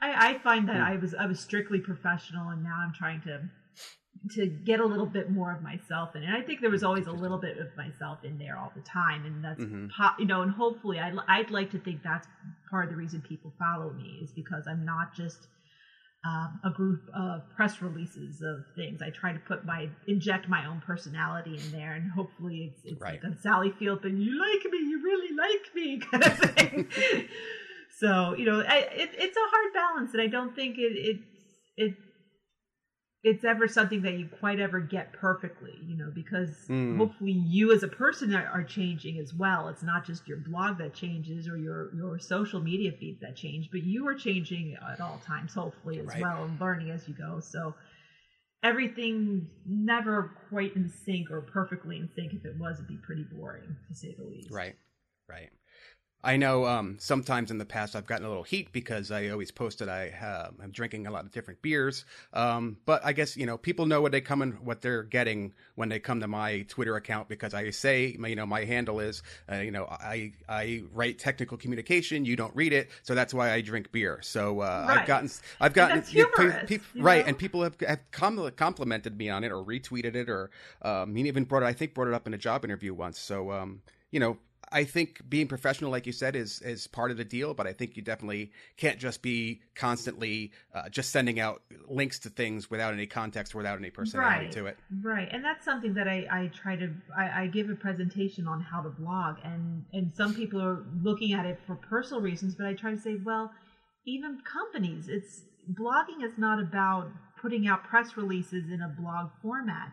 I, 0.00 0.30
I 0.30 0.38
find 0.38 0.66
that 0.68 0.80
Hmm. 0.80 0.80
I 0.80 0.96
was, 0.96 1.12
I 1.14 1.26
was 1.26 1.40
strictly 1.40 1.80
professional 1.80 2.48
and 2.48 2.62
now 2.62 2.76
I'm 2.78 2.92
trying 2.92 3.20
to, 3.22 3.40
to 4.30 4.46
get 4.46 4.80
a 4.80 4.84
little 4.86 5.06
bit 5.06 5.30
more 5.30 5.52
of 5.52 5.62
myself 5.62 6.14
in. 6.16 6.22
And 6.22 6.34
I 6.36 6.42
think 6.42 6.60
there 6.60 6.70
was 6.70 6.82
always 6.82 7.06
a 7.06 7.12
little 7.12 7.38
bit 7.38 7.58
of 7.58 7.68
myself 7.76 8.24
in 8.24 8.38
there 8.38 8.56
all 8.58 8.72
the 8.74 8.82
time, 8.82 9.24
and 9.24 9.44
that's 9.44 9.60
Mhm. 9.60 9.90
po- 9.96 10.14
you 10.18 10.26
know, 10.26 10.42
and 10.42 10.50
hopefully, 10.52 10.98
I'd, 11.00 11.14
I'd 11.28 11.50
like 11.50 11.70
to 11.72 11.78
think 11.78 12.02
that's 12.02 12.26
part 12.70 12.84
of 12.84 12.90
the 12.90 12.96
reason 12.96 13.20
people 13.22 13.52
follow 13.58 13.92
me 13.92 14.20
is 14.22 14.32
because 14.32 14.66
I'm 14.66 14.84
not 14.84 15.14
just 15.14 15.48
um, 16.24 16.58
a 16.64 16.70
group 16.70 17.02
of 17.14 17.42
press 17.54 17.80
releases 17.80 18.42
of 18.42 18.64
things. 18.74 19.00
I 19.00 19.10
try 19.10 19.32
to 19.32 19.38
put 19.38 19.64
my 19.64 19.88
inject 20.08 20.48
my 20.48 20.66
own 20.66 20.80
personality 20.80 21.56
in 21.56 21.70
there, 21.70 21.92
and 21.92 22.10
hopefully, 22.10 22.72
it's 22.72 22.84
it's 22.84 23.00
Right. 23.00 23.22
like 23.22 23.32
a 23.32 23.36
Sally 23.38 23.70
Field 23.78 24.02
thing. 24.02 24.16
You 24.16 24.36
like 24.40 24.64
me, 24.72 24.78
you 24.78 25.00
really 25.04 25.36
like 25.36 25.74
me, 25.74 25.98
kind 26.10 26.24
of 26.24 26.38
thing. 26.38 26.88
so 28.00 28.34
you 28.34 28.44
know, 28.44 28.60
I, 28.60 28.78
it, 28.92 29.10
it's 29.14 29.36
a 29.36 29.40
hard 29.50 29.72
balance, 29.72 30.12
and 30.14 30.20
I 30.22 30.26
don't 30.26 30.54
think 30.56 30.78
it 30.78 30.92
it's 30.96 31.24
it 31.76 31.94
it's 33.26 33.42
ever 33.44 33.66
something 33.66 34.02
that 34.02 34.14
you 34.14 34.28
quite 34.28 34.60
ever 34.60 34.78
get 34.78 35.12
perfectly, 35.12 35.82
you 35.84 35.96
know, 35.96 36.10
because 36.14 36.70
Mm. 36.70 36.96
hopefully 36.96 37.32
you 37.32 37.72
as 37.72 37.82
a 37.82 37.88
person 37.88 38.32
are, 38.32 38.46
are 38.46 38.62
changing 38.62 39.18
as 39.18 39.34
well. 39.34 39.68
It's 39.68 39.82
not 39.82 40.04
just 40.06 40.28
your 40.28 40.36
blog 40.36 40.78
that 40.78 40.94
changes 40.94 41.48
or 41.48 41.58
your 41.58 41.92
your 41.92 42.20
social 42.20 42.60
media 42.60 42.92
feeds 42.92 43.20
that 43.20 43.34
change, 43.36 43.68
but 43.72 43.82
you 43.82 44.06
are 44.06 44.14
changing 44.14 44.76
at 44.92 45.00
all 45.00 45.18
times, 45.18 45.54
hopefully 45.54 45.98
as 45.98 46.06
Right. 46.06 46.20
well, 46.20 46.44
and 46.44 46.60
learning 46.60 46.90
as 46.92 47.08
you 47.08 47.14
go. 47.14 47.40
So 47.40 47.74
everything's 48.62 49.48
never 49.66 50.32
quite 50.48 50.76
in 50.76 50.88
sync 50.88 51.30
or 51.30 51.40
perfectly 51.42 51.96
in 51.98 52.08
sync. 52.14 52.32
If 52.32 52.44
it 52.44 52.56
was, 52.56 52.76
it'd 52.76 52.86
be 52.86 52.96
pretty 52.96 53.24
boring 53.24 53.76
to 53.88 53.94
say 53.94 54.14
the 54.16 54.24
least. 54.24 54.50
Right, 54.52 54.76
right. 55.28 55.50
I 56.24 56.36
know 56.38 56.66
um, 56.66 56.96
sometimes 56.98 57.52
in 57.52 57.58
the 57.58 57.64
past 57.64 57.94
I've 57.94 58.06
gotten 58.06 58.26
a 58.26 58.28
little 58.28 58.42
heat 58.42 58.72
because 58.72 59.12
I 59.12 59.28
always 59.28 59.52
posted 59.52 59.88
I 59.88 60.08
uh, 60.08 60.50
I'm 60.60 60.72
drinking 60.72 61.06
a 61.06 61.10
lot 61.12 61.24
of 61.24 61.30
different 61.30 61.62
beers. 61.62 62.04
Um, 62.32 62.78
but 62.84 63.04
I 63.04 63.12
guess 63.12 63.36
you 63.36 63.46
know 63.46 63.56
people 63.56 63.86
know 63.86 64.00
what 64.00 64.10
they 64.10 64.20
come 64.20 64.42
and 64.42 64.58
what 64.60 64.80
they're 64.80 65.04
getting 65.04 65.52
when 65.76 65.88
they 65.88 66.00
come 66.00 66.20
to 66.20 66.26
my 66.26 66.62
Twitter 66.68 66.96
account 66.96 67.28
because 67.28 67.54
I 67.54 67.70
say 67.70 68.16
you 68.18 68.34
know 68.34 68.46
my 68.46 68.64
handle 68.64 68.98
is 68.98 69.22
uh, 69.50 69.56
you 69.56 69.70
know 69.70 69.86
I 69.88 70.32
I 70.48 70.82
write 70.92 71.18
technical 71.20 71.56
communication. 71.58 72.24
You 72.24 72.34
don't 72.34 72.54
read 72.56 72.72
it, 72.72 72.90
so 73.04 73.14
that's 73.14 73.32
why 73.32 73.52
I 73.52 73.60
drink 73.60 73.92
beer. 73.92 74.18
So 74.22 74.60
uh, 74.60 74.86
Right. 74.88 74.98
I've 75.00 75.06
gotten 75.06 75.30
I've 75.60 75.74
gotten 75.74 76.02
you 76.10 76.26
pe- 76.66 76.78
you 76.94 77.02
right, 77.02 77.22
know? 77.22 77.28
and 77.28 77.38
people 77.38 77.62
have, 77.62 77.76
have 77.80 78.00
com- 78.10 78.50
complimented 78.56 79.16
me 79.16 79.30
on 79.30 79.44
it 79.44 79.52
or 79.52 79.62
retweeted 79.64 80.16
it 80.16 80.28
or 80.28 80.50
um, 80.82 81.16
even 81.16 81.44
brought 81.44 81.62
it, 81.62 81.66
I 81.66 81.72
think 81.72 81.94
brought 81.94 82.08
it 82.08 82.14
up 82.14 82.26
in 82.26 82.34
a 82.34 82.38
job 82.38 82.64
interview 82.64 82.94
once. 82.94 83.18
So 83.20 83.52
um, 83.52 83.82
you 84.10 84.20
know, 84.20 84.38
I 84.72 84.84
think 84.84 85.22
being 85.28 85.48
professional, 85.48 85.90
like 85.90 86.06
you 86.06 86.12
said, 86.12 86.36
is 86.36 86.60
is 86.62 86.86
part 86.86 87.10
of 87.10 87.16
the 87.16 87.24
deal. 87.24 87.54
But 87.54 87.66
I 87.66 87.72
think 87.72 87.96
you 87.96 88.02
definitely 88.02 88.50
can't 88.76 88.98
just 88.98 89.22
be 89.22 89.60
constantly 89.74 90.52
uh, 90.74 90.88
just 90.88 91.10
sending 91.10 91.38
out 91.38 91.62
links 91.88 92.18
to 92.20 92.30
things 92.30 92.70
without 92.70 92.92
any 92.92 93.06
context, 93.06 93.54
or 93.54 93.58
without 93.58 93.78
any 93.78 93.90
personality 93.90 94.44
Right. 94.44 94.52
to 94.52 94.66
it. 94.66 94.78
Right, 95.02 95.28
and 95.30 95.44
that's 95.44 95.64
something 95.64 95.94
that 95.94 96.08
I, 96.08 96.26
I 96.30 96.50
try 96.54 96.76
to 96.76 96.90
I, 97.16 97.42
I 97.42 97.46
give 97.48 97.70
a 97.70 97.74
presentation 97.74 98.46
on 98.46 98.60
how 98.60 98.82
to 98.82 98.90
blog, 98.90 99.36
and 99.44 99.84
and 99.92 100.12
some 100.14 100.34
people 100.34 100.60
are 100.62 100.84
looking 101.02 101.32
at 101.32 101.46
it 101.46 101.60
for 101.66 101.76
personal 101.76 102.20
reasons, 102.20 102.54
but 102.54 102.66
I 102.66 102.74
try 102.74 102.90
to 102.90 103.00
say, 103.00 103.16
well, 103.16 103.52
even 104.04 104.40
companies, 104.40 105.08
it's 105.08 105.42
blogging 105.72 106.22
is 106.24 106.38
not 106.38 106.60
about 106.60 107.10
putting 107.40 107.66
out 107.66 107.84
press 107.84 108.16
releases 108.16 108.70
in 108.70 108.80
a 108.80 108.88
blog 108.88 109.30
format. 109.42 109.92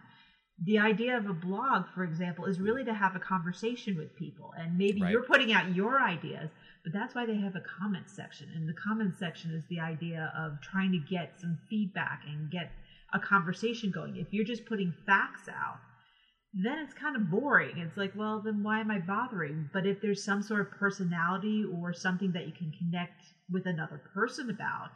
The 0.65 0.77
idea 0.79 1.17
of 1.17 1.27
a 1.27 1.33
blog, 1.33 1.87
for 1.93 2.03
example, 2.03 2.45
is 2.45 2.59
really 2.59 2.83
to 2.85 2.93
have 2.93 3.15
a 3.15 3.19
conversation 3.19 3.97
with 3.97 4.15
people, 4.15 4.53
and 4.57 4.77
maybe 4.77 5.01
Right. 5.01 5.11
you're 5.11 5.23
putting 5.23 5.51
out 5.51 5.73
your 5.75 5.99
ideas, 5.99 6.49
but 6.83 6.93
that's 6.93 7.13
why 7.15 7.25
they 7.25 7.35
have 7.37 7.55
a 7.55 7.61
comment 7.61 8.09
section, 8.09 8.49
and 8.55 8.67
the 8.69 8.73
comment 8.73 9.15
section 9.15 9.51
is 9.51 9.65
the 9.65 9.79
idea 9.79 10.31
of 10.35 10.61
trying 10.61 10.91
to 10.91 10.99
get 10.99 11.39
some 11.39 11.57
feedback 11.69 12.21
and 12.25 12.49
get 12.51 12.69
a 13.13 13.19
conversation 13.19 13.91
going. 13.91 14.15
If 14.15 14.31
you're 14.31 14.45
just 14.45 14.65
putting 14.65 14.93
facts 15.05 15.47
out, 15.49 15.79
then 16.53 16.77
it's 16.77 16.93
kind 16.93 17.15
of 17.15 17.29
boring. 17.29 17.79
It's 17.79 17.97
like, 17.97 18.11
well, 18.15 18.39
then 18.39 18.61
why 18.63 18.79
am 18.79 18.91
I 18.91 18.99
bothering? 18.99 19.69
But 19.73 19.85
if 19.85 19.99
there's 20.01 20.23
some 20.23 20.41
sort 20.41 20.61
of 20.61 20.71
personality 20.71 21.63
or 21.63 21.93
something 21.93 22.31
that 22.33 22.45
you 22.45 22.53
can 22.53 22.71
connect 22.71 23.33
with 23.51 23.65
another 23.65 23.99
person 24.13 24.49
about, 24.49 24.91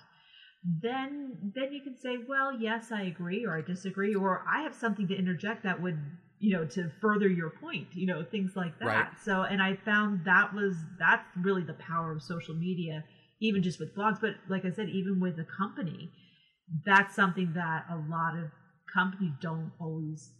then 0.63 1.51
then 1.55 1.71
you 1.71 1.81
can 1.81 1.95
say, 1.95 2.17
well, 2.27 2.51
yes, 2.59 2.91
I 2.91 3.03
agree 3.03 3.45
or 3.45 3.57
I 3.57 3.61
disagree 3.61 4.15
or 4.15 4.43
I 4.49 4.61
have 4.63 4.75
something 4.75 5.07
to 5.07 5.15
interject 5.15 5.63
that 5.63 5.81
would, 5.81 5.97
you 6.39 6.55
know, 6.55 6.65
to 6.65 6.91
further 7.01 7.27
your 7.27 7.49
point, 7.49 7.87
you 7.93 8.05
know, 8.05 8.23
things 8.23 8.55
like 8.55 8.77
that. 8.79 8.85
Right. 8.85 9.07
So, 9.23 9.43
and 9.43 9.61
I 9.61 9.75
found 9.75 10.25
that 10.25 10.53
was 10.53 10.75
that's 10.99 11.25
really 11.37 11.63
the 11.63 11.73
power 11.73 12.11
of 12.11 12.21
social 12.21 12.55
media, 12.55 13.03
even 13.39 13.63
just 13.63 13.79
with 13.79 13.95
blogs, 13.95 14.19
but 14.19 14.35
like 14.49 14.65
I 14.65 14.71
said, 14.71 14.89
even 14.89 15.19
with 15.19 15.39
a 15.39 15.45
company, 15.45 16.11
that's 16.85 17.15
something 17.15 17.53
that 17.53 17.85
a 17.89 17.95
lot 18.09 18.35
of 18.37 18.49
companies 18.93 19.33
don't 19.41 19.71
always 19.79 20.31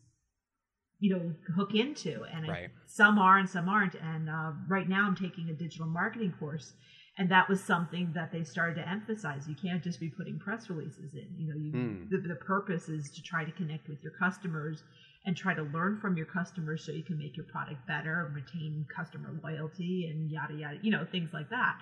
you 1.00 1.16
know 1.16 1.32
hook 1.56 1.76
into 1.76 2.24
and 2.34 2.46
it- 2.46 2.50
some 2.88 3.20
are 3.20 3.38
and 3.38 3.50
some 3.50 3.70
aren't 3.70 3.94
and 3.96 4.30
uh, 4.30 4.52
right 4.68 4.90
now 4.90 5.06
i'm 5.06 5.16
taking 5.16 5.50
a 5.50 5.54
digital 5.54 5.86
marketing 5.86 6.34
course 6.40 6.74
and 7.18 7.30
that 7.32 7.50
was 7.50 7.64
something 7.64 8.12
that 8.14 8.32
they 8.32 8.44
started 8.44 8.76
to 8.76 8.88
emphasize. 8.88 9.48
You 9.48 9.56
can't 9.56 9.84
just 9.84 10.00
be 10.00 10.10
putting 10.10 10.38
press 10.40 10.70
releases 10.70 11.14
in. 11.14 11.28
You 11.38 11.48
know 11.48 11.56
you, 11.58 11.72
Hmm. 11.72 12.04
the, 12.10 12.28
the 12.28 12.36
purpose 12.36 12.88
is 12.90 13.10
to 13.16 13.22
try 13.22 13.44
to 13.44 13.52
connect 13.52 13.88
with 13.90 14.04
your 14.04 14.14
customers 14.14 14.84
and 15.26 15.36
try 15.36 15.54
to 15.54 15.64
learn 15.64 15.98
from 16.00 16.16
your 16.16 16.28
customers 16.28 16.86
so 16.86 16.92
you 16.92 17.04
can 17.04 17.18
make 17.18 17.36
your 17.36 17.46
product 17.46 17.86
better 17.88 18.32
retain 18.34 18.86
customer 18.96 19.34
loyalty 19.44 20.08
and 20.10 20.32
yada 20.32 20.54
yada 20.54 20.78
you 20.82 20.92
know 20.92 21.06
things 21.12 21.32
like 21.34 21.50
that. 21.50 21.76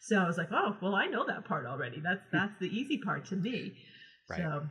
So 0.00 0.16
i 0.18 0.26
was 0.26 0.36
like 0.36 0.48
oh 0.52 0.76
well 0.82 0.94
i 0.94 1.06
know 1.06 1.24
that 1.26 1.44
part 1.44 1.64
already. 1.66 2.00
That's 2.00 2.22
that's 2.32 2.58
the 2.58 2.66
easy 2.68 2.98
part 2.98 3.24
to 3.26 3.36
me. 3.36 3.74
Right. 4.28 4.40
so 4.40 4.62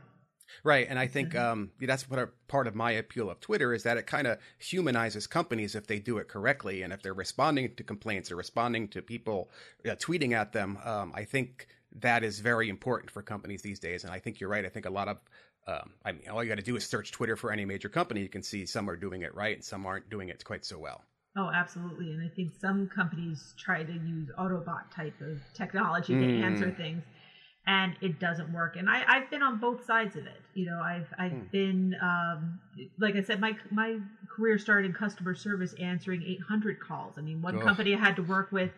Right, 0.64 0.86
and 0.88 0.98
I 0.98 1.06
think 1.06 1.32
Mhm. 1.32 1.40
um, 1.40 1.70
that's 1.80 2.08
what 2.08 2.18
a, 2.18 2.28
part 2.48 2.66
of 2.66 2.74
my 2.74 2.92
appeal 2.92 3.30
of 3.30 3.40
Twitter 3.40 3.72
is 3.72 3.82
that 3.84 3.96
it 3.96 4.06
kind 4.06 4.26
of 4.26 4.38
humanizes 4.58 5.26
companies 5.26 5.74
if 5.74 5.86
they 5.86 5.98
do 5.98 6.18
it 6.18 6.28
correctly, 6.28 6.82
and 6.82 6.92
if 6.92 7.02
they're 7.02 7.14
responding 7.14 7.74
to 7.76 7.84
complaints 7.84 8.30
or 8.30 8.36
responding 8.36 8.88
to 8.88 9.02
people 9.02 9.50
uh, 9.86 9.90
tweeting 9.96 10.32
at 10.32 10.52
them. 10.52 10.78
Um, 10.84 11.12
I 11.14 11.24
think 11.24 11.68
that 11.96 12.24
is 12.24 12.40
very 12.40 12.68
important 12.68 13.10
for 13.10 13.22
companies 13.22 13.62
these 13.62 13.78
days, 13.80 14.04
and 14.04 14.12
I 14.12 14.18
think 14.18 14.40
you're 14.40 14.50
right. 14.50 14.64
I 14.64 14.68
think 14.68 14.86
a 14.86 14.90
lot 14.90 15.08
of 15.08 15.18
um, 15.64 15.92
I 16.04 16.10
mean, 16.10 16.28
all 16.28 16.42
you 16.42 16.48
got 16.48 16.56
to 16.56 16.62
do 16.62 16.74
is 16.74 16.84
search 16.84 17.12
Twitter 17.12 17.36
for 17.36 17.52
any 17.52 17.64
major 17.64 17.88
company. 17.88 18.20
You 18.20 18.28
can 18.28 18.42
see 18.42 18.66
some 18.66 18.90
are 18.90 18.96
doing 18.96 19.22
it 19.22 19.32
right, 19.34 19.54
and 19.54 19.64
some 19.64 19.86
aren't 19.86 20.10
doing 20.10 20.28
it 20.28 20.44
quite 20.44 20.64
so 20.64 20.76
well. 20.76 21.04
Oh, 21.36 21.50
absolutely. 21.54 22.12
And 22.12 22.20
I 22.20 22.28
think 22.34 22.52
some 22.60 22.88
companies 22.88 23.54
try 23.56 23.84
to 23.84 23.92
use 23.92 24.28
Autobot 24.36 24.90
type 24.94 25.18
of 25.20 25.38
technology 25.54 26.14
to 26.14 26.20
Mm. 26.20 26.42
answer 26.42 26.70
things, 26.72 27.04
and 27.66 27.96
it 28.00 28.18
doesn't 28.18 28.52
work. 28.52 28.76
And 28.76 28.88
I, 28.90 29.04
I've 29.06 29.30
been 29.30 29.42
on 29.42 29.58
both 29.58 29.84
sides 29.84 30.16
of 30.16 30.26
it. 30.26 30.40
You 30.54 30.66
know, 30.66 30.80
I've 30.80 31.06
I've 31.18 31.32
Mm. 31.32 31.50
been 31.50 31.96
um, 32.02 32.58
like 32.98 33.14
I 33.16 33.20
said, 33.20 33.40
my 33.40 33.56
my 33.70 33.98
career 34.28 34.58
started 34.58 34.86
in 34.86 34.92
customer 34.92 35.34
service, 35.34 35.72
answering 35.74 36.22
800 36.22 36.80
calls. 36.80 37.14
I 37.18 37.20
mean, 37.20 37.40
one 37.42 37.56
Ugh. 37.56 37.62
company 37.62 37.94
I 37.94 37.98
had 37.98 38.16
to 38.16 38.22
work 38.22 38.50
with. 38.50 38.70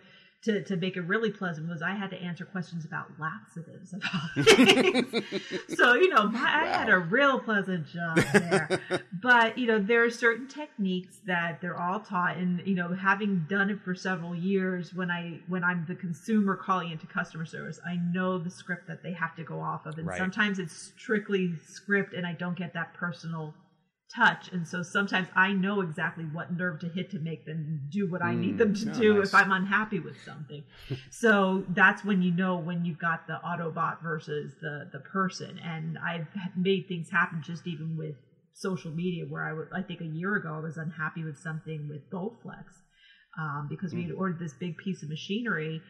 To, 0.44 0.62
to 0.62 0.76
make 0.76 0.96
it 0.96 1.02
really 1.02 1.30
pleasant 1.30 1.68
was 1.68 1.80
I 1.80 1.92
had 1.92 2.10
to 2.10 2.16
answer 2.20 2.44
questions 2.44 2.84
about 2.84 3.06
laxatives 3.18 3.94
so 5.74 5.94
you 5.94 6.08
know 6.08 6.28
my, 6.28 6.38
I 6.38 6.66
had 6.66 6.88
a 6.90 6.98
real 6.98 7.38
pleasant 7.40 7.86
job 7.86 8.16
there. 8.32 8.80
But 9.22 9.56
you 9.56 9.66
know 9.66 9.78
there 9.78 10.04
are 10.04 10.10
certain 10.10 10.46
techniques 10.46 11.20
that 11.26 11.60
they're 11.60 11.80
all 11.80 12.00
taught. 12.00 12.36
And 12.36 12.60
you 12.66 12.74
know 12.74 12.92
having 12.94 13.46
done 13.48 13.70
it 13.70 13.80
for 13.80 13.94
several 13.94 14.34
years 14.34 14.94
when 14.94 15.10
i 15.10 15.40
when 15.48 15.64
i'm 15.64 15.84
the 15.88 15.94
consumer 15.94 16.56
calling 16.56 16.90
into 16.90 17.06
customer 17.06 17.46
service 17.46 17.80
i 17.86 17.96
know 18.12 18.38
the 18.38 18.50
script 18.50 18.86
that 18.88 19.02
they 19.02 19.12
have 19.12 19.34
to 19.36 19.44
go 19.44 19.60
off 19.60 19.86
of. 19.86 19.96
And 19.98 20.06
Right. 20.06 20.18
sometimes 20.18 20.58
it's 20.58 20.92
strictly 20.98 21.54
script 21.66 22.12
and 22.14 22.26
i 22.26 22.32
don't 22.32 22.56
get 22.56 22.74
that 22.74 22.92
personal 22.94 23.54
touch 24.08 24.48
and 24.52 24.66
so 24.66 24.82
sometimes 24.82 25.28
i 25.34 25.52
know 25.52 25.80
exactly 25.80 26.24
what 26.24 26.50
nerve 26.52 26.78
to 26.78 26.88
hit 26.88 27.10
to 27.10 27.18
make 27.18 27.44
them 27.44 27.80
do 27.88 28.06
what 28.06 28.22
i 28.22 28.34
need 28.34 28.54
Mm. 28.54 28.58
them 28.58 28.74
to 28.74 28.84
Oh, 28.86 28.92
do 29.00 29.16
nice. 29.18 29.28
if 29.28 29.34
i'm 29.34 29.50
unhappy 29.50 29.98
with 29.98 30.16
something 30.24 30.62
so 31.10 31.64
that's 31.68 32.04
when 32.04 32.20
you 32.22 32.30
know 32.30 32.56
when 32.58 32.84
you've 32.84 32.98
got 32.98 33.26
the 33.26 33.38
autobot 33.44 34.00
versus 34.02 34.54
the 34.60 34.88
the 34.92 35.00
person 35.00 35.58
and 35.58 35.98
i've 35.98 36.26
made 36.56 36.86
things 36.86 37.08
happen 37.10 37.40
just 37.42 37.66
even 37.66 37.96
with 37.96 38.14
social 38.52 38.92
media 38.92 39.24
where 39.26 39.42
i 39.42 39.52
was 39.52 39.66
i 39.72 39.82
think 39.82 40.00
a 40.00 40.06
year 40.06 40.36
ago 40.36 40.54
i 40.54 40.58
was 40.60 40.76
unhappy 40.76 41.24
with 41.24 41.38
something 41.38 41.88
with 41.88 42.08
bowflex 42.10 42.82
um, 43.36 43.66
because 43.68 43.92
we 43.92 44.02
had 44.02 44.12
Mm. 44.12 44.18
ordered 44.18 44.38
this 44.38 44.52
big 44.52 44.76
piece 44.76 45.02
of 45.02 45.08
machinery. 45.08 45.82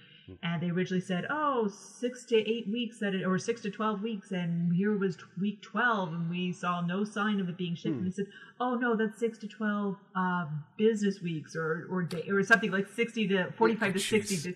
And 0.43 0.63
they 0.63 0.71
originally 0.71 1.01
said, 1.03 1.27
"Oh, 1.29 1.69
six 1.69 2.25
to 2.27 2.37
eight 2.37 2.67
weeks 2.67 2.99
that 3.01 3.15
it, 3.15 3.25
or 3.25 3.39
six 3.39 3.61
to 3.63 3.71
twelve 3.71 4.03
weeks," 4.03 4.33
and 4.33 4.75
here 4.75 4.97
was 4.97 5.17
t- 5.17 5.23
week 5.39 5.61
twelve, 5.61 6.13
and 6.15 6.31
we 6.31 6.53
saw 6.53 6.81
no 6.81 7.05
sign 7.05 7.41
of 7.41 7.49
it 7.49 7.57
being 7.59 7.75
shipped. 7.75 7.95
Hmm. 7.97 8.05
And 8.05 8.07
they 8.07 8.15
said, 8.15 8.27
"Oh 8.59 8.75
no, 8.77 8.97
that's 8.97 9.19
six 9.19 9.37
to 9.39 9.49
twelve 9.49 9.97
uh, 10.17 10.47
business 10.79 11.21
weeks, 11.21 11.55
or 11.55 11.87
or 11.91 12.03
day, 12.03 12.25
or 12.29 12.43
something 12.43 12.71
like 12.71 12.89
sixty 12.89 13.29
to 13.29 13.53
forty-five 13.53 13.93
to 13.93 13.99
sixty." 13.99 14.37
Jeez. 14.37 14.43
To, 14.45 14.55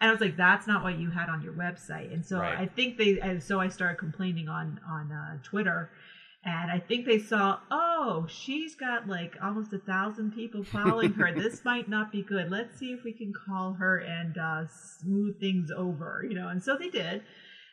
and 0.00 0.08
I 0.08 0.12
was 0.12 0.20
like, 0.22 0.36
"That's 0.38 0.66
not 0.66 0.82
what 0.82 0.98
you 0.98 1.10
had 1.10 1.28
on 1.28 1.42
your 1.42 1.52
website." 1.52 2.12
And 2.12 2.24
so 2.24 2.38
Right. 2.38 2.58
I 2.58 2.66
think 2.66 2.96
they, 2.96 3.20
and 3.20 3.42
so 3.42 3.60
I 3.60 3.68
started 3.68 3.98
complaining 3.98 4.48
on 4.48 4.80
on 4.88 5.12
uh, 5.12 5.36
Twitter, 5.42 5.90
and 6.44 6.70
I 6.70 6.78
think 6.78 7.04
they 7.06 7.18
saw, 7.18 7.58
"Oh, 7.70 8.26
she's 8.28 8.74
got 8.74 9.08
like 9.08 9.36
almost 9.42 9.72
a 9.72 9.78
thousand 9.78 10.32
people 10.34 10.64
following 10.64 11.12
her. 11.14 11.32
this 11.34 11.64
might 11.64 11.88
not 11.88 12.10
be 12.10 12.22
good. 12.22 12.50
Let's 12.50 12.78
see 12.78 12.92
if 12.92 13.04
we 13.04 13.12
can 13.12 13.32
call 13.32 13.74
her 13.74 13.98
and 13.98 14.38
uh, 14.38 14.64
smooth 14.68 15.38
things 15.40 15.70
over." 15.70 16.24
You 16.28 16.34
know, 16.34 16.48
and 16.48 16.62
so 16.62 16.76
they 16.76 16.88
did. 16.90 17.22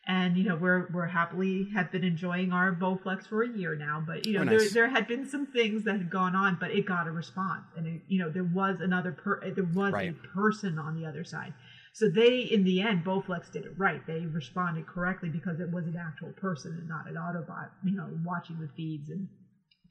And 0.10 0.38
you 0.38 0.46
know 0.46 0.56
we're 0.56 0.88
we're 0.94 1.06
happily 1.08 1.68
have 1.74 1.92
been 1.92 2.06
enjoying 2.06 2.54
our 2.54 2.72
Bowflex 2.74 3.28
for 3.28 3.44
a 3.44 3.50
year 3.50 3.76
now, 3.76 4.02
but 4.06 4.26
you 4.26 4.34
know 4.34 4.44
Oh, 4.44 4.46
there 4.46 4.70
there 4.70 4.88
had 4.90 5.06
been 5.06 5.28
some 5.28 5.46
things 5.48 5.84
that 5.84 5.98
had 5.98 6.10
gone 6.10 6.34
on, 6.34 6.56
but 6.62 6.72
it 6.72 6.86
got 6.86 7.08
a 7.08 7.12
response, 7.12 7.66
and 7.76 7.86
it, 7.88 8.02
you 8.08 8.20
know 8.20 8.30
there 8.30 8.46
was 8.46 8.80
another 8.80 9.12
per 9.12 9.42
there 9.52 9.66
was 9.66 9.92
Right. 9.94 10.12
a 10.12 10.28
person 10.30 10.80
on 10.80 10.96
the 11.00 11.06
other 11.06 11.26
side. 11.26 11.54
So 11.98 12.08
they, 12.08 12.42
in 12.42 12.64
the 12.64 12.80
end, 12.80 13.04
Bowflex 13.04 13.50
did 13.50 13.66
it 13.66 13.72
right. 13.76 14.06
They 14.06 14.28
responded 14.28 14.86
correctly 14.86 15.30
because 15.30 15.60
it 15.60 15.72
was 15.72 15.88
an 15.88 15.96
actual 15.98 16.32
person 16.34 16.78
and 16.78 16.88
not 16.88 17.08
an 17.08 17.16
Autobot, 17.16 17.70
you 17.82 17.96
know, 17.96 18.08
watching 18.24 18.60
the 18.60 18.68
feeds 18.68 19.10
and 19.10 19.30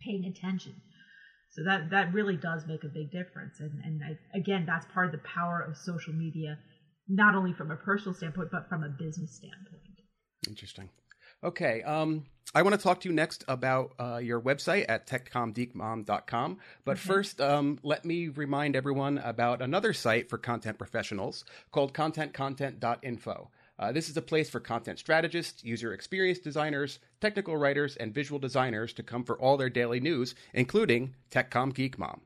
paying 0.00 0.24
attention. 0.24 0.74
So 1.50 1.64
that 1.64 1.90
that 1.90 2.12
really 2.12 2.36
does 2.36 2.64
make 2.64 2.84
a 2.84 2.88
big 2.88 3.10
difference. 3.10 3.58
And 3.58 3.72
and 3.82 4.04
I, 4.04 4.18
again, 4.32 4.62
that's 4.64 4.86
part 4.86 5.06
of 5.06 5.10
the 5.10 5.18
power 5.18 5.60
of 5.60 5.76
social 5.76 6.12
media, 6.12 6.58
not 7.08 7.34
only 7.34 7.52
from 7.52 7.72
a 7.72 7.76
personal 7.76 8.14
standpoint 8.14 8.52
but 8.52 8.68
from 8.68 8.84
a 8.84 8.88
business 8.88 9.32
standpoint. 9.34 10.02
Interesting. 10.46 10.90
Okay. 11.44 11.82
Um, 11.82 12.24
I 12.54 12.62
want 12.62 12.74
to 12.74 12.82
talk 12.82 13.00
to 13.00 13.08
you 13.08 13.14
next 13.14 13.44
about 13.48 13.92
uh, 13.98 14.16
your 14.16 14.40
website 14.40 14.86
at 14.88 15.06
techcommgeekmom.com. 15.06 16.58
But 16.84 16.92
Okay. 16.92 17.00
first, 17.00 17.40
um, 17.40 17.78
let 17.82 18.04
me 18.04 18.28
remind 18.28 18.76
everyone 18.76 19.18
about 19.18 19.60
another 19.60 19.92
site 19.92 20.30
for 20.30 20.38
content 20.38 20.78
professionals 20.78 21.44
called 21.72 21.92
contentcontent.info. 21.92 23.50
Uh, 23.78 23.92
this 23.92 24.08
is 24.08 24.16
a 24.16 24.22
place 24.22 24.48
for 24.48 24.58
content 24.58 24.98
strategists, 24.98 25.62
user 25.62 25.92
experience 25.92 26.38
designers, 26.38 26.98
technical 27.20 27.58
writers, 27.58 27.94
and 27.96 28.14
visual 28.14 28.38
designers 28.38 28.94
to 28.94 29.02
come 29.02 29.22
for 29.22 29.38
all 29.38 29.58
their 29.58 29.68
daily 29.68 30.00
news, 30.00 30.34
including 30.54 31.14
TechComm 31.30 31.74
Geek 31.74 31.98
Mom. 31.98 32.22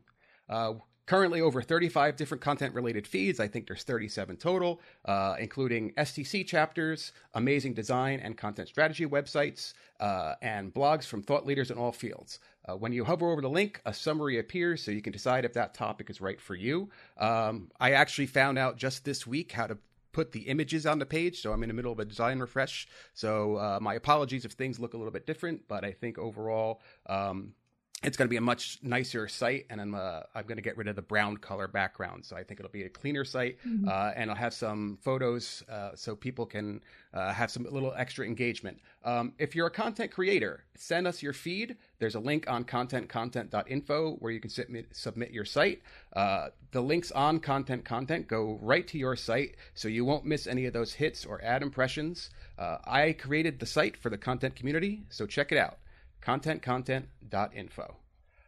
Uh, 0.49 0.75
currently, 1.11 1.40
over 1.40 1.61
35 1.61 2.14
different 2.14 2.40
content 2.40 2.73
related 2.73 3.05
feeds. 3.05 3.40
I 3.40 3.49
think 3.49 3.66
there's 3.66 3.83
37 3.83 4.37
total, 4.37 4.81
uh, 5.07 5.35
including 5.40 5.92
STC 5.94 6.46
chapters, 6.46 7.11
amazing 7.35 7.75
design 7.75 8.20
and 8.20 8.38
content 8.38 8.68
strategy 8.68 9.05
websites, 9.05 9.75
uh, 9.99 10.35
and 10.40 10.73
blogs 10.73 11.07
from 11.07 11.25
thought 11.25 11.44
leaders 11.44 11.73
in 11.73 11.79
all 11.79 11.90
fields. 11.90 12.38
Uh, 12.64 12.77
when 12.77 12.92
you 12.92 13.05
hover 13.05 13.29
over 13.33 13.40
the 13.40 13.51
link, 13.51 13.81
a 13.85 13.92
summary 13.92 14.38
appears 14.38 14.85
so 14.85 14.92
you 14.92 15.03
can 15.03 15.12
decide 15.12 15.44
if 15.44 15.53
that 15.55 15.75
topic 15.75 16.11
is 16.11 16.20
right 16.20 16.40
for 16.40 16.55
you. 16.55 16.88
Um, 17.18 17.73
I 17.81 17.90
actually 17.90 18.27
found 18.27 18.57
out 18.57 18.77
just 18.77 19.05
this 19.05 19.27
week 19.27 19.51
how 19.51 19.66
to 19.66 19.79
put 20.12 20.31
the 20.31 20.42
images 20.42 20.87
on 20.87 21.01
the 21.01 21.07
page. 21.07 21.42
So 21.42 21.53
I'm 21.53 21.64
in 21.64 21.68
the 21.68 21.75
middle 21.75 21.90
of 21.90 21.99
a 21.99 22.05
design 22.05 22.38
refresh. 22.38 22.87
So 23.14 23.57
uh, 23.57 23.79
my 23.83 23.94
apologies 23.94 24.44
if 24.44 24.53
things 24.53 24.79
look 24.79 24.94
a 24.94 24.96
little 24.96 25.12
bit 25.12 25.27
different, 25.27 25.66
but 25.66 25.85
I 25.85 25.90
think 25.90 26.18
overall 26.18 26.83
um, 27.07 27.55
it's 28.02 28.16
going 28.16 28.26
to 28.26 28.30
be 28.30 28.38
a 28.38 28.40
much 28.40 28.78
nicer 28.82 29.28
site, 29.28 29.66
and 29.68 29.78
I'm 29.78 29.94
uh, 29.94 30.20
I'm 30.34 30.44
going 30.44 30.56
to 30.56 30.62
get 30.62 30.78
rid 30.78 30.88
of 30.88 30.96
the 30.96 31.02
brown 31.02 31.36
color 31.36 31.68
background. 31.68 32.24
So 32.24 32.34
I 32.34 32.42
think 32.42 32.58
it'll 32.58 32.72
be 32.72 32.84
a 32.84 32.88
cleaner 32.88 33.26
site, 33.26 33.58
uh, 33.86 34.12
and 34.16 34.30
I'll 34.30 34.36
have 34.36 34.54
some 34.54 34.98
photos 35.02 35.62
uh, 35.70 35.90
so 35.94 36.16
people 36.16 36.46
can 36.46 36.82
uh, 37.12 37.30
have 37.32 37.50
some 37.50 37.66
little 37.70 37.92
extra 37.94 38.24
engagement. 38.24 38.80
Um, 39.04 39.34
if 39.38 39.54
you're 39.54 39.66
a 39.66 39.70
content 39.70 40.12
creator, 40.12 40.64
send 40.76 41.06
us 41.06 41.22
your 41.22 41.34
feed. 41.34 41.76
There's 41.98 42.14
a 42.14 42.20
link 42.20 42.48
on 42.48 42.64
contentcontent.info 42.64 44.16
where 44.18 44.32
you 44.32 44.40
can 44.40 44.50
submit 44.50 44.86
submit 44.92 45.30
your 45.30 45.44
site. 45.44 45.82
Uh, 46.14 46.48
the 46.72 46.80
links 46.80 47.12
on 47.12 47.38
content 47.38 47.84
content 47.84 48.28
go 48.28 48.58
right 48.62 48.88
to 48.88 48.96
your 48.96 49.14
site, 49.14 49.56
so 49.74 49.88
you 49.88 50.06
won't 50.06 50.24
miss 50.24 50.46
any 50.46 50.64
of 50.64 50.72
those 50.72 50.94
hits 50.94 51.26
or 51.26 51.44
ad 51.44 51.62
impressions. 51.62 52.30
Uh, 52.58 52.78
I 52.86 53.12
created 53.12 53.60
the 53.60 53.66
site 53.66 53.98
for 53.98 54.08
the 54.08 54.16
content 54.16 54.56
community, 54.56 55.02
so 55.10 55.26
check 55.26 55.52
it 55.52 55.58
out 55.58 55.76
contentcontent.info. 56.22 57.96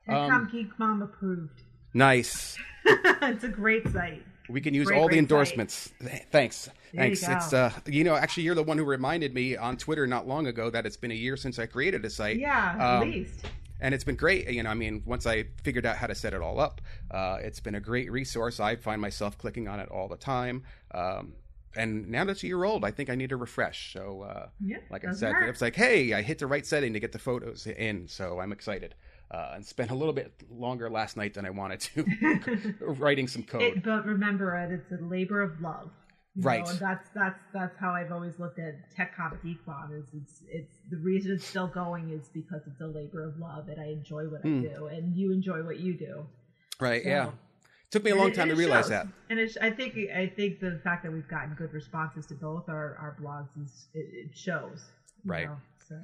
TechComm 0.09 0.33
Um, 0.33 0.49
Geek 0.51 0.79
Mom 0.79 1.03
approved. 1.03 1.63
Nice. 1.95 2.57
it's 2.85 3.45
a 3.45 3.49
great 3.49 3.89
site. 3.93 4.23
We 4.49 4.61
can 4.61 4.75
use 4.75 4.89
Great, 4.89 4.99
all 4.99 5.09
the 5.09 5.19
endorsements. 5.19 5.93
Th- 6.01 6.23
Thanks. 6.31 6.65
There 6.93 7.05
Thanks. 7.05 7.23
It's 7.27 7.53
uh 7.53 7.71
you 7.87 8.03
know, 8.03 8.17
actually 8.17 8.43
you're 8.43 8.55
the 8.57 8.63
one 8.63 8.77
who 8.77 8.85
reminded 8.85 9.33
me 9.35 9.57
on 9.57 9.77
Twitter 9.77 10.07
not 10.07 10.27
long 10.27 10.47
ago 10.49 10.69
that 10.71 10.85
it's 10.85 10.97
been 10.97 11.13
a 11.13 11.15
year 11.15 11.37
since 11.37 11.59
I 11.59 11.67
created 11.67 12.05
a 12.05 12.11
site. 12.11 12.39
Yeah, 12.39 12.75
at 12.79 13.03
Um, 13.03 13.11
least. 13.11 13.47
and 13.81 13.95
it's 13.95 14.05
been 14.05 14.17
great. 14.17 14.51
You 14.51 14.63
know, 14.65 14.71
I 14.71 14.75
mean, 14.75 15.03
once 15.07 15.27
I 15.27 15.45
figured 15.63 15.87
out 15.87 15.97
how 15.97 16.09
to 16.09 16.15
set 16.15 16.35
it 16.35 16.43
all 16.43 16.59
up, 16.59 16.81
uh, 17.13 17.39
it's 17.41 17.61
been 17.61 17.77
a 17.77 17.81
great 17.81 18.11
resource. 18.11 18.59
I 18.59 18.77
find 18.77 19.01
myself 19.01 19.39
clicking 19.39 19.69
on 19.69 19.79
it 19.81 19.89
all 19.91 20.09
the 20.09 20.17
time. 20.17 20.65
Um, 20.93 21.35
and 21.77 22.09
now 22.09 22.25
that's 22.25 22.43
a 22.43 22.47
year 22.47 22.65
old, 22.65 22.85
I 22.85 22.91
think 22.91 23.11
I 23.11 23.15
need 23.15 23.33
a 23.33 23.37
refresh. 23.37 23.93
So, 23.93 24.23
uh, 24.23 24.49
Yeah, 24.65 24.79
like 24.91 25.05
I 25.07 25.13
said, 25.13 25.35
it's 25.43 25.61
like, 25.61 25.75
hey, 25.77 26.13
I 26.13 26.23
hit 26.23 26.39
the 26.39 26.47
right 26.47 26.67
setting 26.67 26.93
to 26.93 27.01
get 27.01 27.13
the 27.13 27.19
photos 27.19 27.67
in. 27.67 28.07
So 28.09 28.41
I'm 28.41 28.53
excited. 28.53 28.95
Uh, 29.31 29.53
and 29.55 29.65
spent 29.65 29.91
a 29.91 29.95
little 29.95 30.13
bit 30.13 30.31
longer 30.51 30.91
last 30.91 31.17
night 31.17 31.33
than 31.35 31.47
I 31.47 31.51
wanted 31.51 31.81
to 31.81 32.75
writing 32.81 33.27
some 33.27 33.43
code. 33.43 33.63
It, 33.63 33.83
but 33.83 34.05
remember, 34.05 34.55
it's 34.71 34.93
a 34.93 35.03
labor 35.05 35.41
of 35.41 35.59
love. 35.61 35.91
You 36.35 36.43
Right. 36.45 36.65
know, 36.65 36.73
that's 36.75 37.09
that's 37.15 37.39
that's 37.53 37.77
how 37.79 37.91
I've 37.93 38.11
always 38.13 38.39
looked 38.39 38.59
at 38.59 38.75
TechComm 38.97 39.43
Geek 39.43 39.59
Mom. 39.67 39.93
Is 39.95 40.05
it's 40.15 40.43
it's 40.49 40.75
the 40.91 40.97
reason 40.99 41.33
it's 41.33 41.47
still 41.47 41.67
going 41.67 42.11
is 42.11 42.29
because 42.33 42.63
it's 42.67 42.81
a 42.81 42.87
labor 42.87 43.23
of 43.27 43.39
love, 43.39 43.69
and 43.69 43.79
I 43.81 43.89
enjoy 43.89 44.25
what 44.29 44.41
Hmm. 44.43 44.61
I 44.61 44.63
do, 44.75 44.87
and 44.87 45.15
you 45.17 45.31
enjoy 45.33 45.63
what 45.63 45.79
you 45.79 45.97
do. 45.97 46.27
right? 46.81 47.03
So- 47.03 47.09
Yeah. 47.09 47.31
Took 47.93 48.03
me 48.05 48.11
a 48.11 48.17
long 48.17 48.31
it- 48.31 48.35
time 48.35 48.49
to 48.49 48.55
realize 48.57 48.85
shows. 48.87 48.91
that. 48.91 49.07
And 49.31 49.39
it's, 49.39 49.57
I 49.59 49.71
think 49.71 49.97
I 50.11 50.27
think 50.27 50.59
the 50.61 50.81
fact 50.83 51.05
that 51.05 51.13
we've 51.13 51.29
gotten 51.29 51.55
good 51.55 51.73
responses 51.73 52.27
to 52.27 52.35
both 52.35 52.69
our, 52.69 52.97
our 52.97 53.17
blogs 53.23 53.49
is 53.65 53.87
it, 53.95 54.31
it 54.31 54.37
shows. 54.37 54.83
Right. 55.25 55.47
know, 55.47 55.57
So 55.89 55.97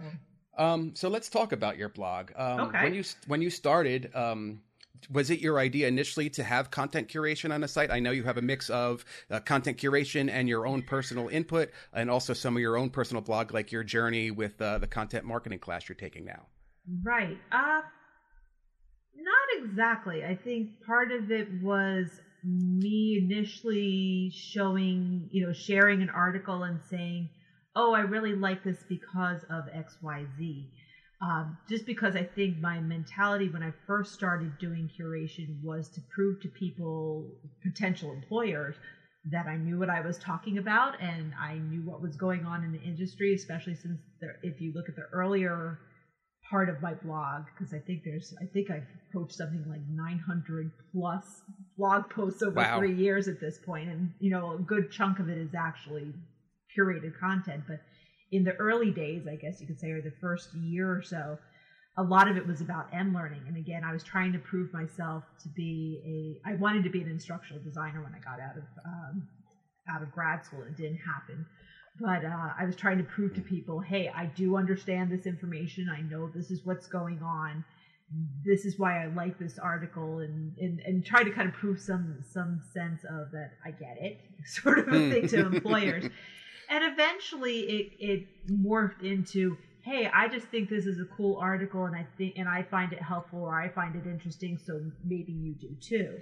Um, 0.57 0.95
so 0.95 1.09
let's 1.09 1.29
talk 1.29 1.53
about 1.53 1.77
your 1.77 1.89
blog. 1.89 2.31
Um, 2.37 2.61
Okay. 2.61 2.85
When 2.85 2.95
you 2.95 3.05
when 3.27 3.43
you 3.43 3.51
started, 3.51 4.15
um, 4.15 4.61
was 5.11 5.31
it 5.31 5.39
your 5.41 5.59
idea 5.61 5.87
initially 5.89 6.29
to 6.31 6.43
have 6.43 6.71
content 6.71 7.09
curation 7.09 7.55
on 7.55 7.61
the 7.61 7.69
site? 7.69 7.91
I 7.91 8.01
know 8.01 8.11
you 8.11 8.25
have 8.25 8.37
a 8.37 8.43
mix 8.43 8.69
of 8.69 9.05
uh, 9.31 9.39
content 9.41 9.79
curation 9.79 10.29
and 10.31 10.49
your 10.49 10.67
own 10.67 10.83
personal 10.83 11.29
input, 11.29 11.71
and 11.93 12.11
also 12.11 12.33
some 12.35 12.57
of 12.57 12.61
your 12.61 12.77
own 12.77 12.91
personal 12.91 13.21
blog, 13.23 13.55
like 13.55 13.71
your 13.73 13.85
journey 13.85 14.31
with 14.33 14.61
uh, 14.61 14.79
the 14.79 14.89
content 14.89 15.25
marketing 15.25 15.61
class 15.61 15.89
you're 15.89 15.97
taking 15.97 16.25
now. 16.25 16.47
Right. 17.03 17.39
Uh 17.53 17.81
not 19.19 19.63
exactly. 19.63 20.25
I 20.25 20.35
think 20.35 20.69
part 20.87 21.11
of 21.11 21.31
it 21.31 21.51
was 21.51 22.21
me 22.45 23.17
initially 23.23 24.31
showing, 24.33 25.29
you 25.31 25.45
know, 25.45 25.53
sharing 25.53 26.03
an 26.03 26.11
article 26.11 26.63
and 26.63 26.81
saying, 26.83 27.29
"Oh, 27.75 27.93
I 27.93 28.01
really 28.01 28.35
like 28.35 28.63
this 28.63 28.85
because 28.89 29.43
of 29.45 29.67
XYZ." 29.69 30.69
Um, 31.21 31.59
just 31.69 31.85
because 31.85 32.15
I 32.15 32.23
think 32.23 32.61
my 32.61 32.81
mentality 32.81 33.49
when 33.49 33.63
I 33.63 33.73
first 33.87 34.13
started 34.13 34.57
doing 34.59 34.89
curation 34.89 35.61
was 35.63 35.89
to 35.91 36.01
prove 36.15 36.41
to 36.41 36.49
people, 36.49 37.27
potential 37.63 38.13
employers, 38.13 38.77
that 39.25 39.47
I 39.47 39.57
knew 39.57 39.79
what 39.79 39.91
I 39.91 40.01
was 40.01 40.17
talking 40.17 40.59
about 40.59 41.01
and 41.01 41.33
I 41.39 41.59
knew 41.59 41.83
what 41.83 42.01
was 42.01 42.17
going 42.17 42.45
on 42.45 42.63
in 42.63 42.71
the 42.73 42.79
industry, 42.79 43.35
especially 43.35 43.75
since 43.75 43.99
there, 44.21 44.37
if 44.43 44.61
you 44.61 44.73
look 44.73 44.89
at 44.89 44.95
the 44.97 45.07
earlier 45.13 45.79
part 46.51 46.69
of 46.69 46.81
my 46.81 46.95
blog, 46.95 47.45
because 47.53 47.73
I 47.75 47.79
think 47.79 48.03
there's, 48.05 48.33
I 48.41 48.47
think 48.47 48.71
I've 48.71 48.87
approached 49.09 49.35
something 49.37 49.65
like 49.69 49.81
900 49.91 50.71
plus 50.93 51.43
blog 51.77 52.09
posts 52.11 52.43
over 52.43 52.55
Wow. 52.55 52.79
three 52.79 52.95
years 52.95 53.29
at 53.29 53.41
this 53.41 53.59
point, 53.59 53.89
and 53.91 54.11
you 54.19 54.31
know, 54.31 54.53
a 54.55 54.59
good 54.59 54.91
chunk 54.91 55.19
of 55.19 55.29
it 55.29 55.39
is 55.39 55.55
actually 55.55 56.15
curated 56.77 57.13
content. 57.19 57.65
But 57.67 57.81
in 58.31 58.45
the 58.45 58.55
early 58.57 58.91
days, 58.91 59.27
I 59.27 59.37
guess 59.37 59.61
you 59.61 59.67
could 59.67 59.79
say, 59.79 59.91
or 59.91 60.01
the 60.01 60.13
first 60.21 60.55
year 60.55 60.91
or 60.91 61.03
so, 61.03 61.39
a 61.97 62.03
lot 62.03 62.29
of 62.29 62.37
it 62.37 62.47
was 62.47 62.61
about 62.61 62.87
M 62.93 63.13
learning. 63.13 63.43
And 63.49 63.57
again, 63.57 63.83
I 63.85 63.93
was 63.93 64.05
trying 64.05 64.33
to 64.33 64.39
prove 64.39 64.73
myself 64.73 65.25
to 65.43 65.49
be 65.57 66.39
a. 66.45 66.49
I 66.51 66.55
wanted 66.55 66.85
to 66.85 66.91
be 66.91 67.03
an 67.03 67.09
instructional 67.09 67.63
designer 67.63 68.03
when 68.03 68.15
I 68.15 68.21
got 68.21 68.41
out 68.41 68.57
of 68.57 68.65
um, 68.87 69.29
out 69.89 70.03
of 70.03 70.13
grad 70.13 70.45
school. 70.45 70.63
It 70.63 70.77
didn't 70.77 70.99
happen, 70.99 71.45
but 72.01 72.25
uh, 72.25 72.53
I 72.59 72.65
was 72.65 72.77
trying 72.77 72.99
to 72.99 73.05
prove 73.05 73.35
to 73.35 73.43
people, 73.43 73.81
hey, 73.81 74.11
I 74.15 74.27
do 74.27 74.57
understand 74.57 75.11
this 75.11 75.27
information. 75.27 75.89
I 75.89 76.01
know 76.03 76.29
this 76.29 76.51
is 76.51 76.65
what's 76.65 76.87
going 76.87 77.23
on. 77.23 77.65
This 78.45 78.65
is 78.65 78.79
why 78.79 79.03
I 79.03 79.07
like 79.07 79.39
this 79.39 79.59
article, 79.59 80.21
and 80.21 80.57
and 80.59 80.81
and 80.81 81.05
try 81.05 81.23
to 81.23 81.31
kind 81.31 81.47
of 81.47 81.53
prove 81.55 81.79
some 81.79 82.21
some 82.23 82.59
sense 82.61 83.05
of 83.05 83.31
that 83.33 83.51
I 83.65 83.71
get 83.73 83.97
it, 84.01 84.21
sort 84.47 84.79
of 84.79 84.89
a 84.89 85.01
Hmm. 85.01 85.09
thing 85.09 85.27
to 85.29 85.45
employers. 85.45 86.09
And 86.71 86.85
eventually, 86.85 87.61
it 87.61 87.93
it 87.99 88.27
morphed 88.51 89.03
into 89.03 89.59
hey, 89.81 90.09
I 90.13 90.29
just 90.29 90.49
think 90.49 90.69
this 90.69 90.85
is 90.87 91.01
a 91.01 91.07
cool 91.07 91.39
article 91.39 91.87
and 91.87 91.97
I 91.97 92.07
think 92.19 92.35
and 92.37 92.49
I 92.49 92.63
find 92.63 92.93
it 92.93 93.01
helpful 93.03 93.41
or 93.41 93.59
I 93.59 93.69
find 93.71 93.97
it 93.97 94.07
interesting, 94.07 94.59
so 94.59 94.81
maybe 95.05 95.33
you 95.33 95.55
do 95.55 95.75
too. 95.81 96.21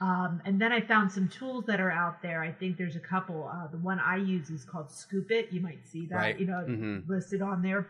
Um, 0.00 0.40
and 0.46 0.60
then 0.60 0.72
I 0.72 0.80
found 0.80 1.12
some 1.12 1.28
tools 1.28 1.64
that 1.66 1.78
are 1.78 1.90
out 1.90 2.22
there. 2.22 2.42
I 2.42 2.52
think 2.52 2.78
there's 2.78 2.96
a 2.96 3.00
couple. 3.00 3.48
Uh, 3.52 3.66
the 3.66 3.76
one 3.78 3.98
I 4.00 4.16
use 4.16 4.48
is 4.50 4.64
called 4.64 4.90
Scoop.it. 4.90 5.52
You 5.52 5.60
might 5.60 5.86
see 5.86 6.06
that, 6.06 6.16
Right. 6.16 6.40
you 6.40 6.46
know, 6.46 6.64
Mhm. 6.66 7.06
listed 7.06 7.42
on 7.42 7.60
there. 7.60 7.86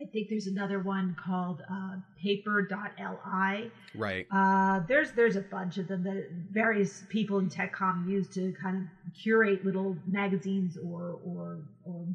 I 0.00 0.04
think 0.04 0.28
there's 0.28 0.46
another 0.46 0.78
one 0.78 1.16
called 1.16 1.60
uh, 1.68 1.96
Paper.li. 2.22 3.72
Right. 3.96 4.26
Uh, 4.30 4.78
there's 4.86 5.10
there's 5.12 5.34
a 5.34 5.40
bunch 5.40 5.76
of 5.78 5.88
them 5.88 6.04
that 6.04 6.30
various 6.52 7.02
people 7.08 7.38
in 7.40 7.48
TechComm 7.48 8.06
use 8.06 8.28
to 8.34 8.52
kind 8.52 8.76
of 8.76 9.12
curate 9.14 9.64
little 9.64 9.96
magazines 10.06 10.76
or 10.76 11.18
or 11.24 11.64
or 11.84 12.06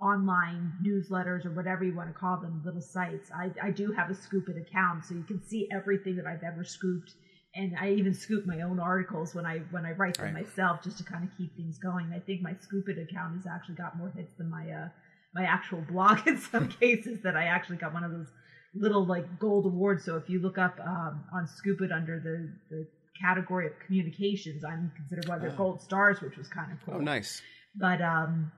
online 0.00 0.72
newsletters 0.82 1.46
or 1.46 1.52
whatever 1.52 1.84
you 1.84 1.94
want 1.94 2.08
to 2.08 2.12
call 2.18 2.36
them, 2.38 2.60
little 2.62 2.82
sites. 2.82 3.30
I, 3.34 3.50
I 3.62 3.70
do 3.70 3.90
have 3.92 4.10
a 4.10 4.14
Scoop.it 4.14 4.56
account, 4.58 5.04
so 5.06 5.14
you 5.14 5.22
can 5.22 5.40
see 5.42 5.66
everything 5.72 6.16
that 6.16 6.26
I've 6.26 6.42
ever 6.42 6.64
scooped, 6.64 7.14
and 7.54 7.74
I 7.78 7.90
even 7.92 8.14
scoop 8.14 8.44
my 8.46 8.60
own 8.62 8.78
articles 8.80 9.34
when 9.34 9.46
I 9.46 9.58
when 9.70 9.84
I 9.86 9.92
write 9.92 10.16
them 10.18 10.32
Right. 10.32 10.44
myself, 10.44 10.82
just 10.82 10.98
to 10.98 11.04
kind 11.04 11.24
of 11.24 11.30
keep 11.36 11.54
things 11.56 11.78
going. 11.78 12.12
I 12.14 12.20
think 12.20 12.42
my 12.42 12.54
Scoop.it 12.60 12.98
account 12.98 13.34
has 13.34 13.46
actually 13.46 13.76
got 13.76 13.96
more 13.96 14.10
hits 14.10 14.32
than 14.38 14.50
my 14.50 14.68
uh, 14.70 14.88
my 15.34 15.44
actual 15.44 15.82
blog 15.82 16.18
in 16.26 16.38
some 16.38 16.68
cases. 16.68 17.20
That 17.22 17.36
I 17.36 17.44
actually 17.44 17.76
got 17.76 17.92
one 17.92 18.04
of 18.04 18.12
those 18.12 18.30
little 18.74 19.04
like 19.06 19.38
gold 19.38 19.66
awards. 19.66 20.04
So 20.04 20.16
if 20.16 20.28
you 20.28 20.40
look 20.40 20.58
up 20.58 20.78
um, 20.84 21.24
on 21.32 21.46
Scoop.it 21.46 21.92
under 21.92 22.18
the 22.18 22.50
the 22.70 22.86
category 23.20 23.66
of 23.66 23.72
communications, 23.78 24.64
I'm 24.64 24.92
considered 24.96 25.28
one 25.28 25.36
of 25.36 25.42
their 25.42 25.52
Oh. 25.52 25.56
gold 25.56 25.80
stars, 25.80 26.20
which 26.20 26.36
was 26.36 26.48
kind 26.48 26.72
of 26.72 26.78
cool 26.84 26.96
Oh, 26.96 27.00
nice. 27.00 27.40
but 27.76 28.00
um 28.00 28.50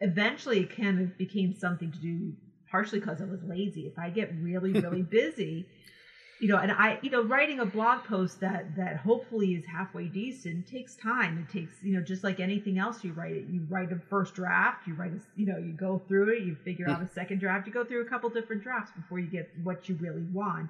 eventually 0.00 0.60
it 0.60 0.76
kind 0.76 1.00
of 1.00 1.16
became 1.16 1.54
something 1.54 1.90
to 1.92 1.98
do 1.98 2.32
partially 2.70 2.98
because 2.98 3.20
i 3.20 3.24
was 3.24 3.40
lazy 3.42 3.82
if 3.82 3.98
i 3.98 4.10
get 4.10 4.30
really 4.40 4.72
really 4.72 5.02
busy 5.10 5.66
you 6.42 6.48
know 6.48 6.58
and 6.58 6.72
i 6.72 6.98
you 7.02 7.08
know 7.08 7.22
writing 7.22 7.60
a 7.60 7.64
blog 7.64 8.02
post 8.02 8.40
that 8.40 8.74
that 8.76 8.96
hopefully 8.96 9.54
is 9.54 9.64
halfway 9.64 10.08
decent 10.08 10.66
takes 10.66 10.96
time 10.96 11.38
it 11.38 11.48
takes 11.50 11.72
you 11.82 11.94
know 11.94 12.02
just 12.02 12.24
like 12.24 12.40
anything 12.40 12.78
else 12.78 13.04
you 13.04 13.12
write 13.12 13.32
it 13.32 13.44
you 13.48 13.64
write 13.70 13.92
a 13.92 13.96
first 14.10 14.34
draft 14.34 14.86
you 14.86 14.94
write 14.94 15.12
a 15.12 15.20
you 15.36 15.46
know 15.46 15.56
you 15.56 15.72
go 15.72 16.02
through 16.08 16.28
it 16.28 16.42
you 16.42 16.56
figure 16.64 16.88
out 16.88 17.00
mm. 17.00 17.08
a 17.08 17.12
second 17.12 17.38
draft 17.38 17.66
you 17.66 17.72
go 17.72 17.84
through 17.84 18.02
a 18.02 18.04
couple 18.04 18.28
different 18.28 18.62
drafts 18.62 18.90
before 18.96 19.20
you 19.20 19.28
get 19.28 19.48
what 19.62 19.88
you 19.88 19.94
really 20.00 20.26
want 20.32 20.68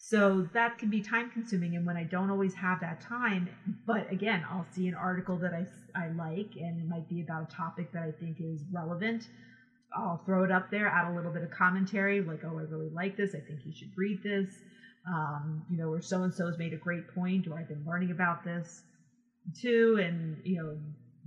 so 0.00 0.48
that 0.52 0.78
can 0.78 0.90
be 0.90 1.00
time 1.00 1.28
consuming. 1.28 1.74
And 1.74 1.84
when 1.84 1.96
I 1.96 2.04
don't 2.04 2.30
always 2.30 2.54
have 2.54 2.80
that 2.80 3.00
time, 3.00 3.48
but 3.84 4.10
again, 4.12 4.46
I'll 4.48 4.66
see 4.70 4.86
an 4.86 4.94
article 4.94 5.36
that 5.38 5.52
I, 5.52 5.66
I 5.94 6.08
like 6.10 6.54
and 6.56 6.80
it 6.80 6.88
might 6.88 7.08
be 7.08 7.20
about 7.20 7.42
a 7.42 7.54
topic 7.54 7.92
that 7.92 8.04
I 8.04 8.12
think 8.12 8.36
is 8.40 8.62
relevant. 8.72 9.28
I'll 9.94 10.22
throw 10.24 10.44
it 10.44 10.52
up 10.52 10.70
there, 10.70 10.86
add 10.86 11.10
a 11.10 11.14
little 11.14 11.32
bit 11.32 11.42
of 11.42 11.50
commentary, 11.50 12.20
like, 12.20 12.44
oh, 12.44 12.58
I 12.58 12.62
really 12.62 12.90
like 12.90 13.16
this. 13.16 13.34
I 13.34 13.40
think 13.40 13.60
you 13.64 13.72
should 13.72 13.90
read 13.96 14.22
this. 14.22 14.46
Um, 15.10 15.64
you 15.70 15.78
know, 15.78 15.88
or 15.90 16.00
so 16.00 16.22
and 16.22 16.34
so 16.34 16.46
has 16.46 16.58
made 16.58 16.72
a 16.72 16.76
great 16.76 17.08
point, 17.14 17.46
or 17.46 17.58
I've 17.58 17.68
been 17.68 17.84
learning 17.86 18.10
about 18.10 18.44
this 18.44 18.82
too, 19.60 19.98
and 20.00 20.38
you 20.44 20.60
know, 20.60 20.78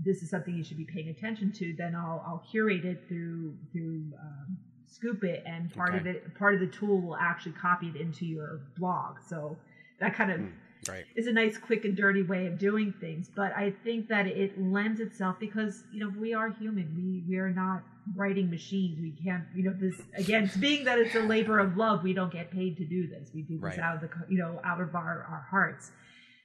this 0.04 0.22
is 0.22 0.30
something 0.30 0.56
you 0.56 0.64
should 0.64 0.78
be 0.78 0.86
paying 0.86 1.10
attention 1.10 1.52
to. 1.54 1.74
Then 1.78 1.96
I'll 1.96 2.24
I'll 2.26 2.44
curate 2.52 2.86
it 2.86 3.00
through 3.08 3.56
through 3.72 4.04
um, 4.22 4.58
Scoop.it, 4.86 5.44
and 5.46 5.74
part 5.74 5.96
of 5.96 6.06
it 6.06 6.36
part 6.36 6.54
of 6.54 6.60
the 6.60 6.68
tool 6.68 7.02
will 7.02 7.18
actually 7.18 7.54
copy 7.54 7.88
it 7.88 7.96
into 7.96 8.26
your 8.26 8.62
blog. 8.78 9.18
So 9.28 9.58
that 10.00 10.16
kind 10.16 10.32
of 10.32 10.40
Mm, 10.40 10.52
Right. 10.88 11.06
is 11.16 11.28
a 11.28 11.32
nice, 11.32 11.58
quick, 11.58 11.86
and 11.86 11.96
dirty 11.96 12.24
way 12.24 12.48
of 12.48 12.58
doing 12.58 12.94
things. 13.00 13.30
But 13.36 13.56
I 13.56 13.72
think 13.84 14.08
that 14.08 14.26
it 14.26 14.60
lends 14.60 15.00
itself 15.00 15.38
because 15.40 15.84
you 15.92 16.00
know 16.00 16.12
we 16.20 16.34
are 16.34 16.50
human. 16.50 16.94
We 16.96 17.24
we 17.30 17.38
are 17.38 17.52
not 17.52 17.84
writing 18.16 18.50
machines. 18.50 18.98
We 19.00 19.12
can't 19.24 19.44
you 19.54 19.64
know 19.64 19.74
this 19.80 20.02
again. 20.16 20.50
Being 20.60 20.86
that 20.86 20.98
it's 20.98 21.14
a 21.16 21.20
labor 21.20 21.60
of 21.60 21.78
love, 21.78 22.04
we 22.04 22.14
don't 22.14 22.32
get 22.32 22.52
paid 22.52 22.78
to 22.78 22.86
do 22.86 23.08
this. 23.08 23.30
We 23.34 23.44
do 23.44 23.60
this 23.60 23.78
Right. 23.78 23.80
out 23.80 23.96
of 23.96 24.02
the 24.02 24.10
you 24.30 24.40
know 24.40 24.60
out 24.64 24.82
of 24.82 24.96
our 24.96 25.24
our 25.30 25.46
hearts. 25.50 25.92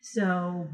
So 0.02 0.68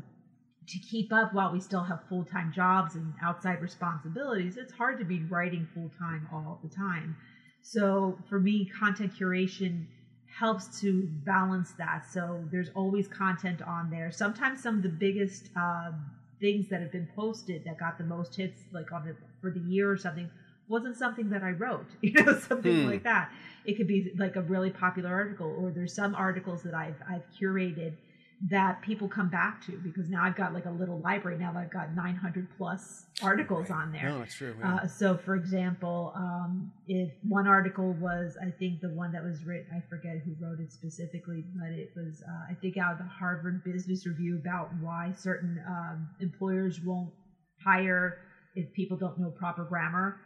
to 0.69 0.79
keep 0.79 1.13
up 1.13 1.35
while 1.35 1.53
we 1.53 1.61
still 1.61 1.83
have 1.83 2.01
full 2.09 2.25
time 2.25 2.53
jobs 2.53 2.95
and 2.95 3.15
outside 3.23 3.61
responsibilities, 3.61 4.57
it's 4.57 4.73
hard 4.73 4.99
to 4.99 5.05
be 5.05 5.23
writing 5.25 5.69
full 5.75 5.91
time 5.99 6.29
all 6.33 6.61
the 6.63 6.69
time. 6.69 7.17
So 7.63 8.19
for 8.29 8.41
me, 8.41 8.69
content 8.79 9.13
curation 9.19 9.87
helps 10.39 10.81
to 10.81 11.03
balance 11.25 11.73
that. 11.79 12.05
So 12.11 12.45
there's 12.51 12.71
always 12.75 13.07
content 13.09 13.63
on 13.63 13.91
there. 13.91 14.11
Sometimes 14.11 14.63
some 14.63 14.77
of 14.77 14.83
the 14.83 14.89
biggest 14.89 15.51
um, 15.57 15.95
things 16.41 16.69
that 16.69 16.81
have 16.81 16.91
been 16.93 17.09
posted 17.15 17.65
that 17.65 17.79
got 17.79 17.99
the 17.99 18.05
most 18.05 18.35
hits, 18.35 18.63
like 18.73 18.93
on 18.93 19.05
the 19.07 19.15
for 19.41 19.51
the 19.51 19.61
year 19.61 19.91
or 19.91 19.97
something, 19.97 20.31
wasn't 20.69 20.97
something 20.97 21.29
that 21.31 21.43
I 21.43 21.51
wrote. 21.51 21.87
You 22.03 22.13
know, 22.25 22.39
something 22.39 22.81
Hmm. 22.83 22.87
like 22.87 23.03
that. 23.05 23.31
It 23.65 23.77
could 23.77 23.87
be 23.87 24.13
like 24.17 24.37
a 24.37 24.43
really 24.43 24.71
popular 24.71 25.11
article, 25.13 25.55
or 25.59 25.71
there's 25.71 25.95
some 25.95 26.15
articles 26.15 26.63
that 26.63 26.75
I've 26.75 26.97
I've 27.09 27.25
curated 27.39 27.93
that 28.51 28.83
people 28.83 29.09
come 29.09 29.29
back 29.29 29.65
to 29.65 29.73
because 29.85 30.09
now 30.09 30.25
I've 30.25 30.35
got 30.35 30.53
like 30.53 30.65
a 30.67 30.71
little 30.71 30.99
library. 30.99 31.39
Now 31.39 31.55
I've 31.57 31.71
got 31.71 31.95
900 31.95 32.49
plus 32.57 33.05
articles 33.23 33.71
on 33.71 33.93
there. 33.93 34.11
No, 34.11 34.23
it's 34.23 34.35
true. 34.35 34.57
yeah. 34.59 34.75
Uh, 34.75 34.87
so, 34.89 35.17
for 35.17 35.37
example, 35.37 36.13
um, 36.17 36.73
if 36.89 37.13
one 37.29 37.47
article 37.47 37.93
was, 38.01 38.37
I 38.43 38.51
think 38.51 38.81
the 38.81 38.89
one 38.89 39.13
that 39.13 39.23
was 39.23 39.45
written, 39.45 39.67
I 39.73 39.81
forget 39.89 40.17
who 40.25 40.35
wrote 40.45 40.59
it 40.59 40.73
specifically, 40.73 41.45
but 41.57 41.69
it 41.69 41.93
was, 41.95 42.23
uh, 42.29 42.51
I 42.51 42.55
think, 42.55 42.77
out 42.79 42.93
of 42.93 42.99
the 42.99 43.05
Harvard 43.05 43.63
Business 43.63 44.07
Review 44.07 44.41
about 44.43 44.71
why 44.81 45.13
certain 45.17 45.63
um, 45.69 46.09
employers 46.21 46.81
won't 46.85 47.11
hire 47.65 48.19
if 48.57 48.73
people 48.73 48.97
don't 48.97 49.19
know 49.21 49.31
proper 49.31 49.65
grammar. 49.65 50.19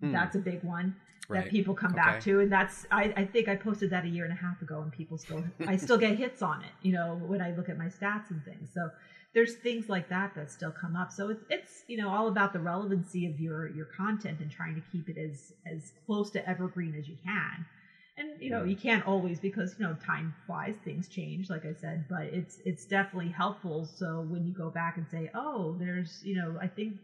Hmm. 0.00 0.12
That's 0.12 0.36
a 0.36 0.40
big 0.40 0.62
one 0.62 0.94
right. 1.28 1.44
that 1.44 1.50
people 1.50 1.74
come 1.74 1.92
back 1.92 2.22
to, 2.22 2.40
and 2.40 2.50
that's 2.50 2.86
I, 2.90 3.12
I 3.16 3.24
think 3.24 3.48
I 3.48 3.56
posted 3.56 3.90
that 3.90 4.04
a 4.04 4.08
year 4.08 4.24
and 4.24 4.32
a 4.32 4.36
half 4.36 4.60
ago, 4.62 4.80
and 4.80 4.92
people 4.92 5.18
still 5.18 5.44
I 5.66 5.76
still 5.86 5.98
get 5.98 6.16
hits 6.16 6.42
on 6.42 6.62
it. 6.62 6.72
You 6.82 6.92
know, 6.92 7.20
when 7.26 7.40
I 7.40 7.52
look 7.52 7.68
at 7.68 7.78
my 7.78 7.86
stats 7.86 8.30
and 8.30 8.44
things. 8.44 8.70
So 8.72 8.90
there's 9.34 9.54
things 9.54 9.90
like 9.90 10.08
that 10.08 10.34
that 10.34 10.50
still 10.50 10.70
come 10.70 10.96
up. 10.96 11.12
So 11.12 11.28
it's 11.28 11.44
it's 11.50 11.84
you 11.88 11.98
know 11.98 12.08
all 12.08 12.28
about 12.28 12.52
the 12.52 12.60
relevancy 12.60 13.26
of 13.26 13.40
your 13.40 13.68
your 13.68 13.86
content 13.86 14.40
and 14.40 14.50
trying 14.50 14.74
to 14.74 14.82
keep 14.92 15.08
it 15.08 15.18
as 15.18 15.52
as 15.70 15.92
close 16.06 16.30
to 16.30 16.48
evergreen 16.48 16.94
as 16.98 17.08
you 17.08 17.16
can. 17.24 17.66
And 18.18 18.40
you 18.40 18.50
know 18.50 18.64
you 18.64 18.76
can't 18.76 19.06
always 19.06 19.38
because 19.38 19.74
you 19.78 19.86
know 19.86 19.94
time 20.04 20.34
flies, 20.46 20.76
things 20.84 21.08
change, 21.08 21.50
like 21.50 21.66
I 21.66 21.74
said. 21.74 22.06
But 22.08 22.24
it's 22.32 22.60
it's 22.64 22.86
definitely 22.86 23.30
helpful. 23.30 23.84
So 23.84 24.26
when 24.26 24.46
you 24.46 24.54
go 24.54 24.70
back 24.70 24.96
and 24.96 25.06
say, 25.06 25.30
oh, 25.34 25.76
there's 25.78 26.22
you 26.24 26.36
know 26.36 26.58
I 26.60 26.68
think 26.68 26.94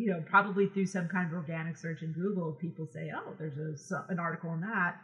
you 0.00 0.10
know, 0.10 0.20
probably 0.26 0.66
through 0.66 0.86
some 0.86 1.08
kind 1.08 1.26
of 1.26 1.34
organic 1.34 1.76
search 1.76 2.02
in 2.02 2.12
Google, 2.12 2.56
people 2.60 2.86
say, 2.86 3.10
"Oh, 3.14 3.34
there's 3.38 3.58
a 3.58 4.04
an 4.08 4.18
article 4.18 4.50
on 4.50 4.60
that." 4.62 4.96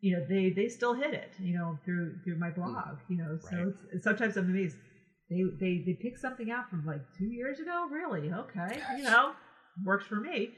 You 0.00 0.16
know, 0.16 0.24
they 0.28 0.50
they 0.50 0.68
still 0.68 0.94
hit 0.94 1.12
it. 1.14 1.32
You 1.38 1.54
know, 1.58 1.78
through 1.84 2.16
through 2.24 2.38
my 2.38 2.50
blog. 2.50 2.98
You 3.08 3.18
know, 3.18 3.36
so 3.50 3.56
Right. 3.56 3.74
it's, 3.92 4.04
sometimes 4.04 4.36
I'm 4.36 4.46
amazed. 4.48 4.76
They 5.30 5.42
they 5.60 5.82
they 5.86 5.94
pick 5.94 6.16
something 6.18 6.50
out 6.50 6.70
from 6.70 6.84
like 6.86 7.02
two 7.18 7.26
years 7.26 7.60
ago. 7.60 7.86
Really? 7.90 8.32
Okay, 8.32 8.80
you 8.96 9.04
know, 9.04 9.32
works 9.84 10.06
for 10.06 10.16
me. 10.16 10.50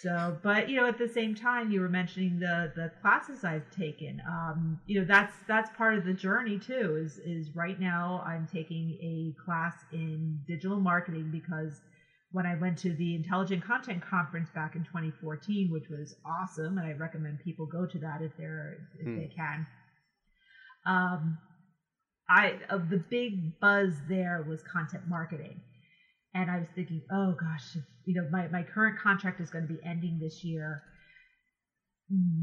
So, 0.00 0.38
but 0.42 0.70
you 0.70 0.76
know, 0.76 0.86
at 0.86 0.96
the 0.96 1.08
same 1.08 1.34
time, 1.34 1.70
you 1.70 1.80
were 1.80 1.88
mentioning 1.88 2.38
the 2.38 2.72
the 2.74 2.90
classes 3.02 3.44
I've 3.44 3.70
taken. 3.70 4.22
Um, 4.26 4.78
you 4.86 5.00
know, 5.00 5.06
that's 5.06 5.34
that's 5.46 5.70
part 5.76 5.98
of 5.98 6.04
the 6.04 6.14
journey 6.14 6.58
too. 6.58 6.96
Is 6.96 7.18
is 7.18 7.54
right 7.54 7.78
now 7.78 8.22
I'm 8.26 8.46
taking 8.50 8.96
a 9.02 9.34
class 9.44 9.74
in 9.92 10.40
digital 10.48 10.80
marketing 10.80 11.30
because 11.30 11.82
when 12.32 12.46
I 12.46 12.54
went 12.56 12.78
to 12.78 12.94
the 12.94 13.14
Intelligent 13.14 13.62
Content 13.62 14.02
Conference 14.02 14.50
back 14.50 14.74
in 14.76 14.84
2014, 14.84 15.70
which 15.70 15.88
was 15.88 16.14
awesome, 16.24 16.78
and 16.78 16.86
I 16.86 16.92
recommend 16.92 17.40
people 17.40 17.66
go 17.66 17.86
to 17.86 17.98
that 18.00 18.22
if 18.22 18.36
they're 18.36 18.78
if 18.98 19.06
Hmm. 19.06 19.16
they 19.16 19.28
can. 19.28 19.68
Um, 20.84 21.38
I 22.28 22.60
of 22.70 22.88
the 22.88 22.98
big 22.98 23.58
buzz 23.60 24.02
there 24.06 24.42
was 24.42 24.62
content 24.62 25.04
marketing, 25.06 25.62
and 26.34 26.50
I 26.50 26.58
was 26.58 26.70
thinking, 26.74 27.02
oh 27.10 27.34
gosh, 27.34 27.76
if, 27.76 27.84
you 28.04 28.14
know, 28.14 28.26
my 28.30 28.48
my 28.48 28.64
current 28.64 28.98
contract 28.98 29.40
is 29.40 29.50
going 29.50 29.64
to 29.64 29.68
be 29.68 29.82
ending 29.84 30.18
this 30.18 30.44
year. 30.44 30.82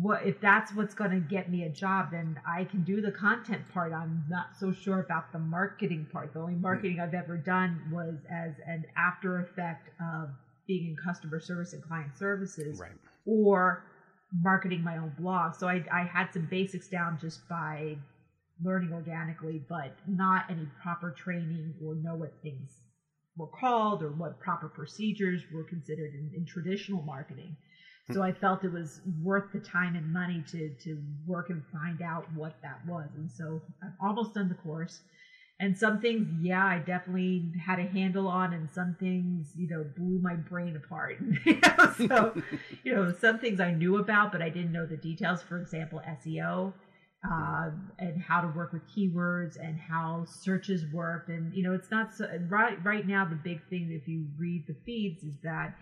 What 0.02 0.26
if 0.26 0.42
that's 0.42 0.74
what's 0.74 0.96
going 0.96 1.12
to 1.12 1.20
get 1.20 1.52
me 1.52 1.64
a 1.64 1.70
job? 1.70 2.12
Then 2.12 2.40
I 2.48 2.64
can 2.64 2.84
do 2.84 3.02
the 3.02 3.12
content 3.12 3.62
part. 3.72 3.94
I'm 3.94 4.24
not 4.28 4.48
so 4.60 4.72
sure 4.72 5.00
about 5.00 5.32
the 5.32 5.40
marketing 5.40 6.08
part. 6.12 6.34
The 6.34 6.40
only 6.40 6.56
marketing 6.56 6.98
mm-hmm. 6.98 7.04
I've 7.04 7.14
ever 7.14 7.38
done 7.38 7.80
was 7.92 8.16
as 8.32 8.54
an 8.66 8.86
after 8.98 9.40
effect 9.42 9.90
of 10.02 10.30
being 10.68 10.88
in 10.88 10.96
customer 10.96 11.40
service 11.40 11.74
and 11.74 11.84
client 11.84 12.18
services 12.18 12.80
Right. 12.80 12.92
or 13.26 13.84
marketing 14.42 14.84
my 14.84 14.98
own 14.98 15.14
blog. 15.20 15.56
So 15.56 15.68
I, 15.68 15.84
I 15.92 16.04
had 16.04 16.32
some 16.34 16.48
basics 16.50 16.88
down 16.88 17.18
just 17.20 17.48
by 17.50 17.98
learning 18.64 18.94
organically, 18.94 19.62
but 19.70 19.96
not 20.08 20.46
any 20.50 20.68
proper 20.82 21.12
training 21.12 21.74
or 21.84 21.96
know 21.96 22.16
what 22.16 22.34
things 22.42 22.70
were 23.38 23.48
called 23.48 24.04
or 24.04 24.12
what 24.12 24.40
proper 24.40 24.68
procedures 24.68 25.44
were 25.54 25.64
considered 25.64 26.14
in, 26.14 26.32
in 26.36 26.46
traditional 26.46 27.02
marketing. 27.02 27.56
So 28.12 28.24
I 28.24 28.32
felt 28.34 28.64
it 28.64 28.72
was 28.72 29.01
worth 29.22 29.51
the 29.53 29.60
time 29.60 29.95
and 29.95 30.12
money 30.12 30.43
to 30.51 30.72
to 30.84 31.01
work 31.26 31.49
and 31.49 31.64
find 31.72 32.01
out 32.01 32.26
what 32.34 32.53
that 32.64 32.84
was. 32.86 33.10
And 33.16 33.30
so 33.32 33.62
I've 33.84 33.93
almost 34.01 34.34
done 34.34 34.49
the 34.49 34.55
course. 34.55 35.01
And 35.62 35.78
some 35.78 35.99
things, 35.99 36.30
yeah, 36.39 36.66
I 36.66 36.80
definitely 36.80 37.51
had 37.66 37.80
a 37.80 37.86
handle 37.86 38.28
on, 38.30 38.53
and 38.53 38.70
some 38.70 38.95
things, 38.97 39.51
you 39.55 39.68
know, 39.70 39.84
blew 39.84 40.20
my 40.22 40.36
brain 40.38 40.76
apart. 40.78 41.18
You 41.45 41.60
know, 41.62 41.91
so 42.07 42.34
you 42.84 42.95
know, 42.95 43.12
some 43.12 43.39
things 43.39 43.60
I 43.60 43.72
knew 43.72 43.97
about, 43.97 44.32
but 44.32 44.41
I 44.41 44.49
didn't 44.49 44.72
know 44.72 44.86
the 44.86 44.97
details. 44.97 45.41
For 45.43 45.57
example, 45.60 46.01
SEO. 46.05 46.76
uh, 47.30 47.72
and 47.97 48.22
how 48.22 48.39
to 48.41 48.47
work 48.47 48.72
with 48.72 48.84
keywords 48.88 49.57
and 49.62 49.78
how 49.78 50.24
searches 50.26 50.86
work. 50.88 51.26
And 51.28 51.53
you 51.53 51.64
know, 51.64 51.74
it's 51.74 51.91
not 51.91 52.14
so 52.14 52.26
right 52.47 52.78
right 52.84 53.05
now. 53.05 53.26
The 53.26 53.36
big 53.36 53.68
thing, 53.70 53.91
if 53.91 54.07
you 54.07 54.28
read 54.38 54.64
the 54.68 54.76
feeds, 54.86 55.24
is 55.24 55.38
that 55.43 55.74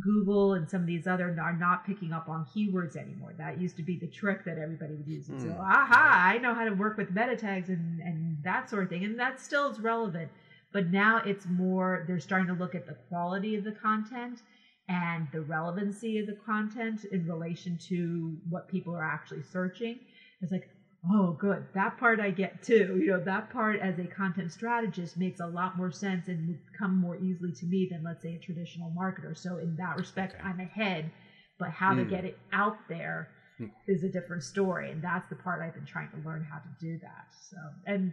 Google 0.00 0.54
and 0.54 0.68
some 0.68 0.82
of 0.82 0.86
these 0.86 1.06
other 1.06 1.36
are 1.40 1.56
not 1.56 1.86
picking 1.86 2.12
up 2.12 2.28
on 2.28 2.46
keywords 2.54 2.96
anymore. 2.96 3.32
That 3.38 3.60
used 3.60 3.76
to 3.76 3.82
be 3.82 3.98
the 3.98 4.06
trick 4.06 4.44
that 4.44 4.58
everybody 4.58 4.94
would 4.94 5.06
use. 5.06 5.28
Mm. 5.28 5.42
So, 5.42 5.56
aha, 5.58 6.32
I 6.34 6.38
know 6.38 6.54
how 6.54 6.64
to 6.64 6.72
work 6.72 6.96
with 6.96 7.10
meta 7.10 7.36
tags 7.36 7.68
and, 7.68 8.00
and 8.00 8.36
that 8.42 8.68
sort 8.68 8.84
of 8.84 8.90
thing. 8.90 9.04
And 9.04 9.18
that 9.18 9.40
still 9.40 9.70
is 9.70 9.80
relevant. 9.80 10.30
But 10.72 10.88
now 10.90 11.22
it's 11.24 11.46
more, 11.46 12.04
they're 12.06 12.20
starting 12.20 12.48
to 12.48 12.54
look 12.54 12.74
at 12.74 12.86
the 12.86 12.96
quality 13.08 13.54
of 13.56 13.64
the 13.64 13.72
content 13.72 14.40
and 14.88 15.26
the 15.32 15.40
relevancy 15.40 16.18
of 16.18 16.26
the 16.26 16.36
content 16.44 17.04
in 17.10 17.26
relation 17.26 17.78
to 17.88 18.36
what 18.50 18.68
people 18.68 18.94
are 18.94 19.04
actually 19.04 19.42
searching. 19.42 19.98
It's 20.42 20.52
like, 20.52 20.68
oh, 21.10 21.36
good. 21.38 21.64
That 21.74 21.98
part 21.98 22.20
I 22.20 22.30
get 22.30 22.62
too. 22.62 22.98
You 23.00 23.12
know, 23.12 23.20
that 23.20 23.50
part 23.50 23.80
as 23.80 23.98
a 23.98 24.06
content 24.06 24.52
strategist 24.52 25.16
makes 25.16 25.40
a 25.40 25.46
lot 25.46 25.76
more 25.76 25.90
sense 25.90 26.28
and 26.28 26.48
would 26.48 26.60
come 26.78 26.96
more 26.96 27.16
easily 27.16 27.52
to 27.52 27.66
me 27.66 27.88
than, 27.90 28.02
let's 28.02 28.22
say, 28.22 28.34
a 28.34 28.38
traditional 28.38 28.92
marketer. 28.96 29.36
So, 29.36 29.58
in 29.58 29.76
that 29.76 29.96
respect, 29.96 30.34
okay. 30.34 30.44
I'm 30.44 30.60
ahead. 30.60 31.10
But 31.58 31.70
how 31.70 31.92
mm. 31.92 31.98
to 31.98 32.02
hmm. 32.04 32.10
get 32.10 32.24
it 32.24 32.38
out 32.52 32.76
there 32.88 33.28
mm. 33.60 33.70
is 33.88 34.04
a 34.04 34.08
different 34.08 34.42
story. 34.42 34.90
And 34.90 35.02
that's 35.02 35.28
the 35.28 35.36
part 35.36 35.62
I've 35.62 35.74
been 35.74 35.86
trying 35.86 36.10
to 36.10 36.28
learn 36.28 36.44
how 36.44 36.58
to 36.58 36.68
do 36.80 36.98
that. 37.02 37.26
So, 37.50 37.56
and 37.86 38.12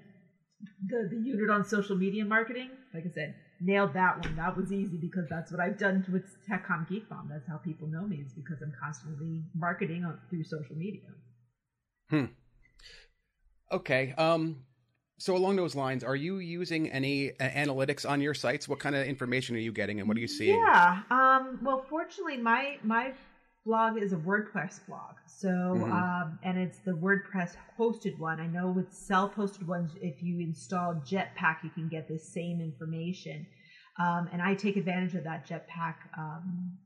the, 0.88 1.10
the 1.10 1.18
unit 1.18 1.50
on 1.50 1.66
social 1.66 1.96
media 1.96 2.24
marketing, 2.26 2.70
like 2.94 3.04
I 3.06 3.14
said, 3.14 3.36
nailed 3.60 3.94
that 3.94 4.24
one. 4.24 4.36
That 4.36 4.56
was 4.56 4.72
easy 4.72 4.98
because 4.98 5.28
that's 5.30 5.52
what 5.52 5.60
I've 5.60 5.78
done 5.78 6.06
with 6.12 6.24
TechComm 6.50 6.88
Geek 6.90 7.10
Mom. 7.10 7.30
That's 7.32 7.48
how 7.48 7.58
people 7.58 7.88
know 7.88 8.06
me 8.08 8.18
is 8.18 8.34
because 8.34 8.62
I'm 8.62 8.74
constantly 8.82 9.44
marketing 9.56 10.06
on, 10.06 10.20
through 10.30 10.44
social 10.44 10.76
media. 10.76 11.02
Hmm. 12.10 12.26
Okay. 13.72 14.14
Um, 14.18 14.64
so 15.18 15.36
along 15.36 15.56
those 15.56 15.76
lines, 15.76 16.04
are 16.04 16.16
you 16.16 16.40
using 16.40 16.92
any 16.92 17.32
uh, 17.32 17.50
analytics 17.50 18.08
on 18.08 18.20
your 18.20 18.34
sites? 18.34 18.68
What 18.68 18.80
kind 18.80 18.96
of 18.96 19.08
information 19.08 19.56
are 19.56 19.60
you 19.60 19.72
getting, 19.72 20.00
and 20.00 20.08
what 20.08 20.18
are 20.18 20.20
you 20.20 20.28
seeing? 20.28 20.60
Yeah. 20.60 21.02
Um, 21.10 21.60
well, 21.64 21.86
fortunately, 21.90 22.38
my 22.38 22.78
my 22.84 23.14
blog 23.66 23.98
is 23.98 24.12
a 24.12 24.18
WordPress 24.18 24.86
blog, 24.86 25.16
so 25.26 25.48
mm-hmm. 25.48 25.92
um, 25.92 26.40
and 26.44 26.58
it's 26.58 26.80
the 26.80 26.92
WordPress 26.92 27.56
hosted 27.80 28.20
one. 28.20 28.40
I 28.40 28.48
know 28.48 28.70
with 28.72 28.92
self-hosted 28.92 29.66
ones, 29.66 29.92
if 30.02 30.22
you 30.22 30.40
install 30.42 30.96
Jetpack, 30.96 31.64
you 31.64 31.70
can 31.70 31.88
get 31.88 32.08
the 32.08 32.20
same 32.20 32.60
information, 32.60 33.46
um, 34.00 34.30
and 34.34 34.42
I 34.42 34.56
take 34.56 34.76
advantage 34.76 35.14
of 35.16 35.24
that 35.24 35.48
Jetpack 35.48 35.96
um, 36.18 36.78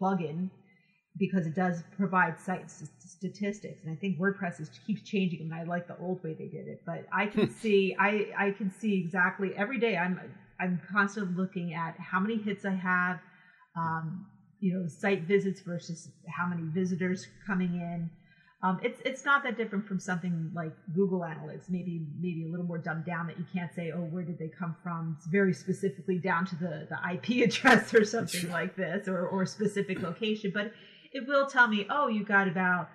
plugin 0.00 0.50
because 1.18 1.46
it 1.46 1.54
does 1.54 1.82
provide 1.96 2.38
site 2.38 2.70
statistics 2.70 3.84
and 3.84 3.92
i 3.92 3.96
think 3.96 4.18
wordpress 4.18 4.60
is, 4.60 4.70
keeps 4.86 5.02
changing 5.02 5.40
and 5.40 5.54
i 5.54 5.64
like 5.64 5.86
the 5.86 5.96
old 5.98 6.22
way 6.22 6.34
they 6.34 6.46
did 6.46 6.66
it 6.68 6.82
but 6.86 7.06
i 7.12 7.26
can 7.26 7.46
hmm. 7.46 7.52
see 7.52 7.96
i 7.98 8.26
i 8.38 8.50
can 8.50 8.70
see 8.70 8.98
exactly 8.98 9.52
every 9.56 9.78
day 9.78 9.96
i'm 9.96 10.20
i'm 10.60 10.80
constantly 10.90 11.34
looking 11.34 11.74
at 11.74 11.94
how 11.98 12.20
many 12.20 12.36
hits 12.36 12.64
i 12.64 12.74
have 12.74 13.20
um, 13.76 14.26
you 14.60 14.72
know 14.72 14.88
site 14.88 15.22
visits 15.22 15.60
versus 15.60 16.08
how 16.26 16.46
many 16.46 16.62
visitors 16.72 17.26
coming 17.46 17.74
in 17.74 18.10
um, 18.60 18.80
it's 18.82 19.00
it's 19.04 19.24
not 19.24 19.44
that 19.44 19.56
different 19.56 19.86
from 19.86 20.00
something 20.00 20.50
like 20.52 20.72
Google 20.92 21.20
Analytics, 21.20 21.70
maybe 21.70 22.04
maybe 22.18 22.44
a 22.44 22.50
little 22.50 22.66
more 22.66 22.78
dumbed 22.78 23.04
down 23.04 23.28
that 23.28 23.38
you 23.38 23.44
can't 23.52 23.72
say, 23.72 23.92
oh, 23.94 24.00
where 24.00 24.24
did 24.24 24.36
they 24.36 24.48
come 24.48 24.74
from? 24.82 25.14
It's 25.16 25.28
very 25.28 25.54
specifically 25.54 26.18
down 26.18 26.44
to 26.46 26.56
the, 26.56 26.88
the 26.90 26.98
IP 27.12 27.44
address 27.48 27.94
or 27.94 28.04
something 28.04 28.50
like 28.50 28.74
this, 28.74 29.06
or 29.06 29.28
or 29.28 29.46
specific 29.46 30.02
location. 30.02 30.50
But 30.52 30.72
it 31.12 31.26
will 31.26 31.46
tell 31.46 31.68
me, 31.68 31.86
oh, 31.90 32.08
you 32.08 32.24
got 32.24 32.48
about, 32.48 32.88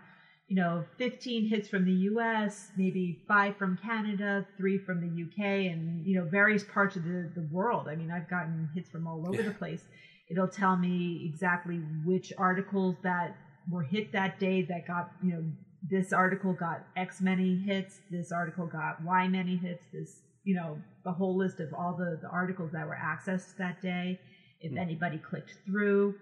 you 0.47 0.55
know, 0.55 0.84
15 0.97 1.47
hits 1.49 1.68
from 1.68 1.86
the 1.86 1.91
US, 1.91 2.72
maybe 2.78 3.24
five 3.28 3.57
from 3.57 3.78
Canada, 3.78 4.45
three 4.57 4.78
from 4.78 5.01
the 5.01 5.24
UK, 5.24 5.72
and, 5.72 6.05
you 6.05 6.20
know, 6.20 6.26
various 6.26 6.64
parts 6.64 6.95
of 6.95 7.03
the, 7.03 7.32
the 7.36 7.47
world. 7.51 7.88
I 7.88 7.95
mean, 7.95 8.11
I've 8.11 8.30
gotten 8.30 8.70
hits 8.76 8.89
from 8.89 9.07
all 9.07 9.26
over 9.28 9.41
yeah. 9.41 9.49
the 9.49 9.55
place. 9.55 9.84
It'll 10.30 10.47
tell 10.47 10.78
me 10.78 11.30
exactly 11.32 11.82
which 12.05 12.32
articles 12.38 12.95
that 13.03 13.36
were 13.70 13.84
hit 13.84 14.11
that 14.14 14.39
day 14.39 14.64
that 14.64 14.88
got, 14.88 15.11
you 15.24 15.34
know, 15.34 15.43
this 15.89 16.14
article 16.14 16.53
got 16.53 16.86
X 16.95 17.22
many 17.22 17.57
hits, 17.57 17.99
this 18.09 18.32
article 18.32 18.66
got 18.66 19.03
Y 19.03 19.28
many 19.28 19.57
hits, 19.57 19.86
this, 19.91 20.22
you 20.43 20.55
know, 20.55 20.78
the 21.03 21.11
whole 21.11 21.38
list 21.38 21.59
of 21.59 21.74
all 21.74 21.95
the, 21.97 22.20
the 22.22 22.30
articles 22.30 22.72
that 22.72 22.88
were 22.88 22.97
accessed 22.97 23.57
that 23.57 23.82
day, 23.82 24.20
if 24.61 24.72
mm. 24.72 24.80
anybody 24.80 25.18
clicked 25.18 25.53
through. 25.66 26.16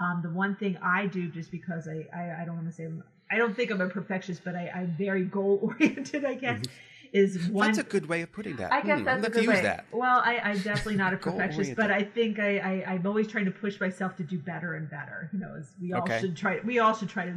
Um, 0.00 0.20
the 0.22 0.30
one 0.30 0.56
thing 0.56 0.76
I 0.82 1.06
do, 1.06 1.28
just 1.28 1.50
because 1.50 1.88
I, 1.88 2.06
I, 2.16 2.42
I 2.42 2.44
don't 2.44 2.56
want 2.56 2.66
to 2.66 2.72
say 2.72 2.84
I'm, 2.84 3.02
I 3.30 3.36
don't 3.36 3.54
think 3.54 3.70
I'm 3.70 3.80
a 3.80 3.88
perfectionist, 3.88 4.42
but 4.44 4.54
I, 4.54 4.70
am 4.74 4.94
very 4.98 5.24
goal 5.24 5.60
oriented, 5.80 6.24
I 6.24 6.34
guess. 6.34 6.60
Mm-hmm. 6.60 6.72
Is 7.12 7.48
one, 7.48 7.68
that's 7.68 7.78
a 7.78 7.84
good 7.84 8.06
way 8.06 8.22
of 8.22 8.32
putting 8.32 8.56
that. 8.56 8.72
I 8.72 8.80
guess 8.80 8.98
hmm, 8.98 9.04
that's 9.04 9.24
a 9.24 9.30
good 9.30 9.46
way. 9.46 9.62
That. 9.62 9.86
Well, 9.92 10.20
I, 10.24 10.38
I'm 10.38 10.58
definitely 10.58 10.96
not 10.96 11.14
a 11.14 11.16
perfectionist, 11.18 11.76
but 11.76 11.92
I 11.92 12.02
think 12.02 12.40
I, 12.40 12.58
I, 12.58 12.94
am 12.94 13.06
always 13.06 13.28
trying 13.28 13.44
to 13.44 13.52
push 13.52 13.78
myself 13.80 14.16
to 14.16 14.24
do 14.24 14.36
better 14.36 14.74
and 14.74 14.90
better. 14.90 15.30
You 15.32 15.38
know, 15.38 15.54
as 15.56 15.70
we 15.80 15.92
all 15.92 16.02
okay. 16.02 16.18
should 16.20 16.36
try. 16.36 16.58
We 16.64 16.80
all 16.80 16.92
should 16.92 17.08
try 17.08 17.26
to 17.26 17.36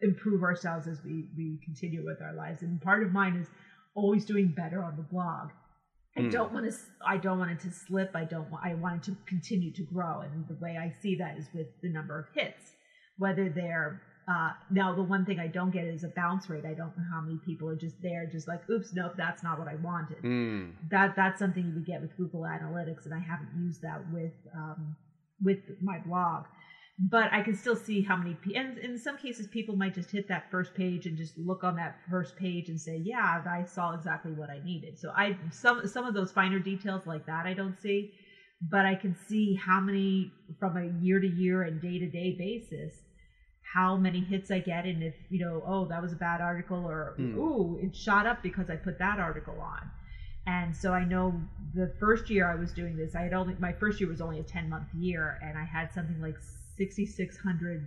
improve 0.00 0.42
ourselves 0.42 0.86
as 0.86 1.04
we 1.04 1.26
we 1.36 1.58
continue 1.62 2.02
with 2.02 2.22
our 2.22 2.32
lives. 2.32 2.62
And 2.62 2.80
part 2.80 3.02
of 3.02 3.12
mine 3.12 3.36
is 3.36 3.48
always 3.94 4.24
doing 4.24 4.48
better 4.48 4.82
on 4.82 4.96
the 4.96 5.02
blog. 5.02 5.50
I 6.16 6.22
mm. 6.22 6.30
don't 6.30 6.52
want 6.52 6.70
to. 6.70 6.76
I 7.06 7.16
don't 7.16 7.38
want 7.38 7.52
it 7.52 7.60
to 7.60 7.70
slip. 7.70 8.10
I 8.14 8.24
don't. 8.24 8.50
want 8.50 8.64
I 8.64 8.74
want 8.74 8.96
it 8.96 9.10
to 9.10 9.16
continue 9.26 9.72
to 9.72 9.82
grow, 9.82 10.20
and 10.20 10.46
the 10.48 10.56
way 10.60 10.76
I 10.76 10.92
see 11.02 11.14
that 11.16 11.38
is 11.38 11.46
with 11.54 11.68
the 11.82 11.88
number 11.88 12.18
of 12.18 12.26
hits, 12.34 12.72
whether 13.18 13.48
they're. 13.48 14.02
Uh, 14.28 14.50
now 14.70 14.94
the 14.94 15.02
one 15.02 15.24
thing 15.24 15.40
I 15.40 15.48
don't 15.48 15.70
get 15.70 15.84
is 15.84 16.04
a 16.04 16.08
bounce 16.14 16.48
rate. 16.48 16.64
I 16.64 16.74
don't 16.74 16.96
know 16.96 17.04
how 17.12 17.20
many 17.20 17.38
people 17.44 17.68
are 17.68 17.74
just 17.74 17.96
there, 18.00 18.28
just 18.30 18.46
like, 18.46 18.60
oops, 18.70 18.92
nope, 18.94 19.14
that's 19.16 19.42
not 19.42 19.58
what 19.58 19.66
I 19.66 19.74
wanted. 19.76 20.22
Mm. 20.22 20.72
That 20.90 21.16
that's 21.16 21.38
something 21.38 21.66
you 21.66 21.74
would 21.74 21.86
get 21.86 22.00
with 22.00 22.16
Google 22.16 22.42
Analytics, 22.42 23.06
and 23.06 23.14
I 23.14 23.18
haven't 23.18 23.50
used 23.58 23.82
that 23.82 24.02
with 24.12 24.34
um, 24.54 24.96
with 25.42 25.58
my 25.80 25.98
blog 26.06 26.44
but 27.08 27.32
I 27.32 27.40
can 27.40 27.54
still 27.54 27.76
see 27.76 28.02
how 28.02 28.14
many, 28.14 28.36
and 28.54 28.76
in 28.76 28.98
some 28.98 29.16
cases, 29.16 29.46
people 29.46 29.74
might 29.74 29.94
just 29.94 30.10
hit 30.10 30.28
that 30.28 30.50
first 30.50 30.74
page 30.74 31.06
and 31.06 31.16
just 31.16 31.38
look 31.38 31.64
on 31.64 31.76
that 31.76 31.96
first 32.10 32.36
page 32.36 32.68
and 32.68 32.78
say, 32.78 32.96
"Yeah, 32.96 33.42
I 33.48 33.64
saw 33.64 33.94
exactly 33.94 34.32
what 34.32 34.50
I 34.50 34.58
needed." 34.62 34.98
So 34.98 35.10
I 35.16 35.38
some 35.50 35.86
some 35.86 36.04
of 36.04 36.12
those 36.12 36.30
finer 36.30 36.58
details 36.58 37.06
like 37.06 37.24
that 37.24 37.46
I 37.46 37.54
don't 37.54 37.78
see, 37.80 38.12
but 38.60 38.84
I 38.84 38.96
can 38.96 39.14
see 39.14 39.54
how 39.54 39.80
many 39.80 40.30
from 40.58 40.76
a 40.76 40.84
year 40.84 41.18
to 41.18 41.26
year 41.26 41.62
and 41.62 41.80
day 41.80 41.98
to 41.98 42.06
day 42.06 42.36
basis, 42.38 42.92
how 43.72 43.96
many 43.96 44.20
hits 44.20 44.50
I 44.50 44.58
get, 44.58 44.84
and 44.84 45.02
if 45.02 45.14
you 45.30 45.38
know, 45.38 45.62
oh, 45.66 45.86
that 45.86 46.02
was 46.02 46.12
a 46.12 46.16
bad 46.16 46.42
article, 46.42 46.84
or 46.84 47.14
mm. 47.18 47.34
ooh, 47.34 47.78
it 47.82 47.96
shot 47.96 48.26
up 48.26 48.42
because 48.42 48.68
I 48.68 48.76
put 48.76 48.98
that 48.98 49.18
article 49.18 49.58
on. 49.58 49.90
And 50.46 50.76
so 50.76 50.92
I 50.92 51.04
know 51.04 51.40
the 51.74 51.94
first 51.98 52.28
year 52.28 52.50
I 52.50 52.56
was 52.56 52.72
doing 52.72 52.96
this, 52.96 53.14
I 53.14 53.22
had 53.22 53.32
only 53.32 53.54
my 53.58 53.72
first 53.72 54.00
year 54.00 54.08
was 54.08 54.20
only 54.20 54.38
a 54.38 54.42
ten 54.42 54.68
month 54.68 54.88
year, 54.92 55.38
and 55.42 55.56
I 55.56 55.64
had 55.64 55.92
something 55.94 56.20
like 56.20 56.36
6,600 56.80 57.84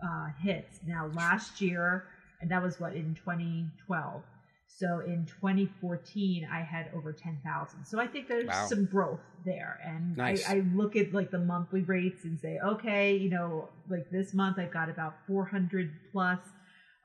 uh, 0.00 0.26
hits. 0.40 0.78
Now, 0.86 1.10
last 1.14 1.60
year, 1.60 2.04
and 2.40 2.48
that 2.52 2.62
was 2.62 2.78
what 2.78 2.94
in 2.94 3.16
2012. 3.16 4.22
So 4.68 5.00
in 5.04 5.26
2014, 5.26 6.48
I 6.52 6.60
had 6.60 6.88
over 6.94 7.12
10,000. 7.12 7.84
So 7.84 7.98
I 7.98 8.06
think 8.06 8.28
there's 8.28 8.46
wow. 8.46 8.66
some 8.68 8.84
growth 8.84 9.18
there. 9.44 9.80
And 9.84 10.16
nice. 10.16 10.48
I, 10.48 10.58
I, 10.58 10.62
look 10.72 10.94
at 10.94 11.12
like 11.12 11.32
the 11.32 11.40
monthly 11.40 11.82
rates 11.82 12.22
and 12.22 12.38
say, 12.38 12.60
okay, 12.64 13.16
you 13.16 13.28
know, 13.28 13.70
like 13.90 14.08
this 14.12 14.34
month 14.34 14.56
I've 14.60 14.72
got 14.72 14.88
about 14.88 15.16
400 15.26 15.90
plus. 16.12 16.38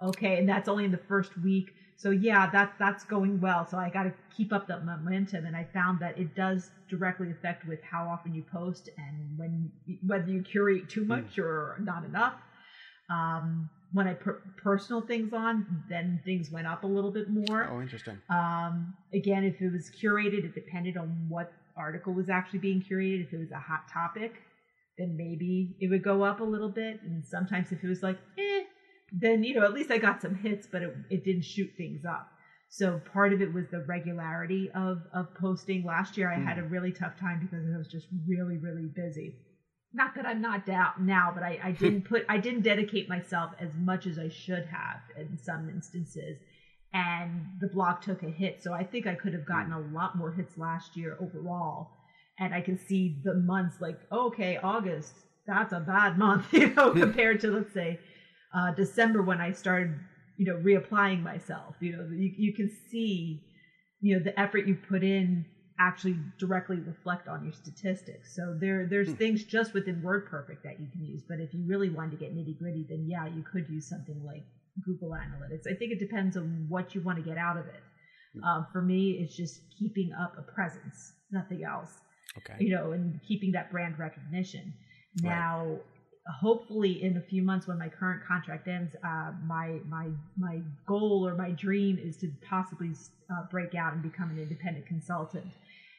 Okay. 0.04 0.38
And 0.38 0.48
that's 0.48 0.70
only 0.70 0.86
in 0.86 0.92
the 0.92 1.02
first 1.10 1.32
week 1.42 1.74
so 2.04 2.10
yeah, 2.10 2.48
that's 2.52 2.76
that's 2.78 3.06
going 3.06 3.40
well. 3.40 3.66
So 3.66 3.78
I 3.78 3.90
got 3.90 4.04
to 4.04 4.14
keep 4.36 4.52
up 4.52 4.68
that 4.68 4.84
momentum, 4.84 5.46
and 5.46 5.56
I 5.56 5.66
found 5.74 6.02
that 6.02 6.18
it 6.18 6.36
does 6.36 6.70
directly 6.90 7.32
affect 7.32 7.66
with 7.66 7.80
how 7.82 8.10
often 8.10 8.34
you 8.34 8.44
post 8.52 8.90
and 8.98 9.38
when 9.38 9.72
whether 10.06 10.30
you 10.30 10.44
curate 10.44 10.90
too 10.90 11.06
much 11.06 11.38
mm. 11.38 11.44
or 11.44 11.78
not 11.80 12.04
enough. 12.04 12.34
Um, 13.10 13.70
when 13.94 14.08
I 14.08 14.16
put 14.16 14.36
personal 14.58 15.02
things 15.02 15.32
on, 15.32 15.66
then 15.88 16.20
things 16.26 16.50
went 16.52 16.68
up 16.68 16.84
a 16.84 16.88
little 16.88 17.12
bit 17.12 17.30
more. 17.30 17.70
Oh, 17.72 17.80
interesting. 17.82 18.20
Um, 18.30 18.96
again, 19.14 19.46
if 19.46 19.62
it 19.62 19.72
was 19.72 19.90
curated, 20.04 20.44
it 20.44 20.54
depended 20.54 20.98
on 20.98 21.28
what 21.30 21.54
article 21.78 22.14
was 22.14 22.28
actually 22.28 22.60
being 22.60 22.82
curated. 22.82 23.28
If 23.28 23.34
it 23.34 23.38
was 23.38 23.52
a 23.52 23.60
hot 23.60 23.82
topic, 23.94 24.42
then 24.98 25.16
maybe 25.16 25.76
it 25.80 25.90
would 25.90 26.04
go 26.04 26.24
up 26.24 26.42
a 26.42 26.44
little 26.44 26.70
bit. 26.70 27.00
And 27.04 27.24
sometimes 27.24 27.72
if 27.72 27.84
it 27.84 27.88
was 27.88 28.02
like, 28.04 28.18
eh, 28.38 28.64
then 29.14 29.44
you 29.44 29.54
know 29.54 29.64
at 29.64 29.74
least 29.74 29.92
I 29.92 30.00
got 30.00 30.22
some 30.22 30.36
hits, 30.36 30.68
but 30.70 30.82
it, 30.82 30.96
it 31.10 31.24
didn't 31.24 31.46
shoot 31.46 31.70
things 31.78 32.04
up. 32.06 32.28
So 32.70 33.00
part 33.14 33.34
of 33.34 33.42
it 33.42 33.54
was 33.54 33.66
the 33.70 33.82
regularity 33.82 34.70
of 34.74 35.04
of 35.14 35.34
posting. 35.36 35.86
Last 35.86 36.18
year 36.18 36.32
I 36.32 36.38
mm. 36.38 36.46
had 36.46 36.58
a 36.58 36.64
really 36.64 36.92
tough 36.92 37.18
time 37.20 37.40
because 37.40 37.66
I 37.74 37.78
was 37.78 37.88
just 37.88 38.08
really 38.28 38.58
really 38.58 38.88
busy. 38.88 39.36
Not 39.94 40.16
that 40.16 40.26
I'm 40.26 40.42
not 40.42 40.66
down 40.66 40.94
now, 41.02 41.32
but 41.32 41.44
I, 41.44 41.60
I 41.64 41.72
didn't 41.72 42.02
put 42.10 42.26
I 42.28 42.40
didn't 42.40 42.64
dedicate 42.64 43.08
myself 43.08 43.52
as 43.60 43.70
much 43.76 44.08
as 44.08 44.18
I 44.18 44.30
should 44.30 44.66
have 44.66 45.02
in 45.16 45.38
some 45.38 45.70
instances. 45.70 46.40
And 46.96 47.46
the 47.60 47.68
blog 47.68 48.02
took 48.02 48.22
a 48.22 48.30
hit. 48.30 48.62
So 48.62 48.72
I 48.74 48.84
think 48.84 49.08
I 49.08 49.16
could 49.16 49.34
have 49.34 49.48
gotten 49.48 49.72
mm. 49.72 49.92
a 49.92 49.94
lot 49.96 50.16
more 50.16 50.32
hits 50.32 50.58
last 50.58 50.98
year 50.98 51.18
overall. 51.20 51.92
And 52.40 52.54
I 52.54 52.62
can 52.62 52.78
see 52.78 53.22
the 53.24 53.36
months 53.36 53.78
like, 53.80 54.00
okay, 54.12 54.58
August, 54.58 55.14
that's 55.46 55.74
a 55.74 55.80
bad 55.80 56.18
month, 56.18 56.46
you 56.54 56.74
know, 56.74 56.92
compared 56.94 57.42
to 57.42 57.52
let's 57.52 57.74
say 57.74 58.00
uh, 58.54 58.74
December 58.74 59.22
when 59.22 59.42
I 59.42 59.52
started 59.52 60.00
you 60.38 60.46
know 60.46 60.60
reapplying 60.60 61.22
myself. 61.24 61.76
You 61.80 61.98
know, 61.98 62.10
you 62.12 62.32
you 62.38 62.54
can 62.54 62.70
see 62.90 63.44
you 64.02 64.18
know 64.18 64.24
the 64.24 64.38
effort 64.40 64.68
you 64.68 64.76
put 64.76 65.04
in 65.04 65.46
actually 65.80 66.18
directly 66.38 66.78
reflect 66.78 67.28
on 67.28 67.44
your 67.44 67.54
statistics. 67.54 68.36
So 68.36 68.56
there 68.60 68.88
there's 68.90 69.10
hmm. 69.10 69.16
things 69.16 69.44
just 69.44 69.74
within 69.74 70.02
WordPerfect 70.02 70.64
that 70.64 70.80
you 70.80 70.88
can 70.92 71.04
use. 71.04 71.24
But 71.28 71.40
if 71.40 71.54
you 71.54 71.64
really 71.68 71.90
want 71.90 72.12
to 72.12 72.18
get 72.18 72.36
nitty 72.36 72.58
gritty, 72.60 72.86
then 72.90 73.06
yeah, 73.08 73.26
you 73.26 73.44
could 73.52 73.68
use 73.70 73.88
something 73.88 74.22
like 74.26 74.44
Google 74.86 75.10
Analytics. 75.10 75.72
I 75.72 75.76
think 75.76 75.92
it 75.92 76.00
depends 76.00 76.38
on 76.38 76.66
what 76.70 76.96
you 76.96 77.02
want 77.02 77.18
to 77.18 77.24
get 77.24 77.38
out 77.38 77.58
of 77.58 77.66
it. 77.66 77.84
Hmm. 78.36 78.44
Um, 78.44 78.68
for 78.72 78.82
me, 78.82 79.20
it's 79.22 79.36
just 79.36 79.62
keeping 79.80 80.12
up 80.20 80.36
a 80.38 80.52
presence, 80.52 81.14
nothing 81.32 81.64
else. 81.64 81.92
Okay. 82.38 82.64
You 82.64 82.76
know, 82.76 82.94
and 82.94 83.20
keeping 83.28 83.52
that 83.52 83.72
brand 83.72 84.00
recognition. 84.00 84.74
Now. 85.22 85.78
Hopefully, 86.40 87.04
in 87.04 87.18
a 87.18 87.22
few 87.22 87.42
months 87.42 87.68
when 87.68 87.78
my 87.78 87.90
current 87.90 88.22
contract 88.26 88.68
ends, 88.68 88.96
uh, 89.04 89.32
my 89.46 89.80
my 89.90 90.08
my 90.38 90.62
goal 90.88 91.28
or 91.28 91.36
my 91.36 91.52
dream 91.52 92.00
is 92.02 92.16
to 92.18 92.32
possibly 92.48 92.92
uh, 93.30 93.44
break 93.52 93.76
out 93.76 93.94
and 93.94 94.02
become 94.02 94.30
an 94.32 94.40
independent 94.40 94.86
consultant. 94.86 95.52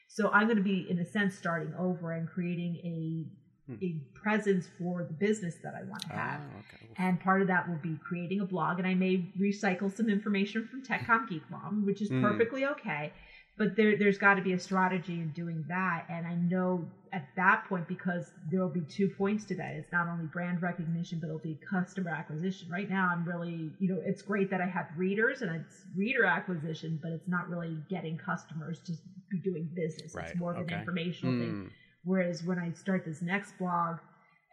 So 0.07 0.31
I'm 0.31 0.47
going 0.47 0.57
to 0.57 0.63
be, 0.63 0.87
in 0.89 0.99
a 0.99 1.05
sense, 1.05 1.35
starting 1.35 1.73
over 1.77 2.13
and 2.13 2.27
creating 2.27 2.77
a 2.83 3.71
hmm. 3.71 3.83
a 3.83 4.19
presence 4.19 4.67
for 4.79 5.03
the 5.03 5.13
business 5.13 5.55
that 5.63 5.75
I 5.75 5.83
want 5.83 6.01
to 6.03 6.13
have. 6.13 6.41
Ah, 6.41 6.59
okay. 6.59 6.87
And 6.97 7.19
part 7.19 7.41
of 7.41 7.47
that 7.49 7.69
will 7.69 7.79
be 7.83 7.97
creating 8.03 8.39
a 8.39 8.45
blog, 8.45 8.79
and 8.79 8.87
I 8.87 8.95
may 8.95 9.31
recycle 9.39 9.95
some 9.95 10.09
information 10.09 10.67
from 10.67 10.83
TechComm 10.83 11.29
Geek 11.29 11.43
Mom, 11.51 11.85
which 11.85 12.01
is 12.01 12.09
mm. 12.09 12.21
perfectly 12.21 12.65
okay. 12.65 13.13
But 13.57 13.75
there, 13.77 13.97
there's 13.97 14.17
got 14.17 14.35
to 14.35 14.41
be 14.41 14.53
a 14.53 14.59
strategy 14.59 15.13
in 15.13 15.29
doing 15.29 15.63
that. 15.69 16.05
And 16.09 16.27
I 16.27 16.35
know 16.35 16.85
at 17.15 17.29
that 17.37 17.63
point, 17.69 17.87
because 17.87 18.31
there 18.51 18.59
will 18.59 18.69
be 18.69 18.81
two 18.81 19.07
points 19.07 19.45
to 19.45 19.55
that. 19.55 19.71
It's 19.75 19.91
not 19.93 20.07
only 20.07 20.25
brand 20.25 20.61
recognition, 20.61 21.19
but 21.19 21.27
it'll 21.27 21.39
be 21.39 21.57
customer 21.67 22.11
acquisition. 22.11 22.69
Right 22.69 22.89
now, 22.89 23.09
I'm 23.09 23.23
really, 23.23 23.71
you 23.79 23.87
know, 23.87 24.01
it's 24.05 24.21
great 24.21 24.51
that 24.51 24.59
I 24.59 24.65
have 24.65 24.87
readers 24.97 25.41
and 25.41 25.55
it's 25.55 25.85
reader 25.95 26.25
acquisition, 26.25 26.99
but 27.01 27.13
it's 27.13 27.27
not 27.29 27.47
really 27.49 27.77
getting 27.89 28.17
customers 28.17 28.81
to 28.85 28.91
be 29.31 29.39
doing 29.39 29.69
business. 29.73 30.13
Right. 30.13 30.27
It's 30.27 30.37
more 30.37 30.51
of 30.51 30.57
okay. 30.57 30.73
an 30.73 30.81
informational 30.81 31.33
mm. 31.35 31.39
thing 31.39 31.51
hmm. 31.51 31.67
Whereas 32.03 32.43
when 32.43 32.59
I 32.59 32.71
start 32.73 33.03
this 33.03 33.21
next 33.21 33.57
blog 33.57 33.97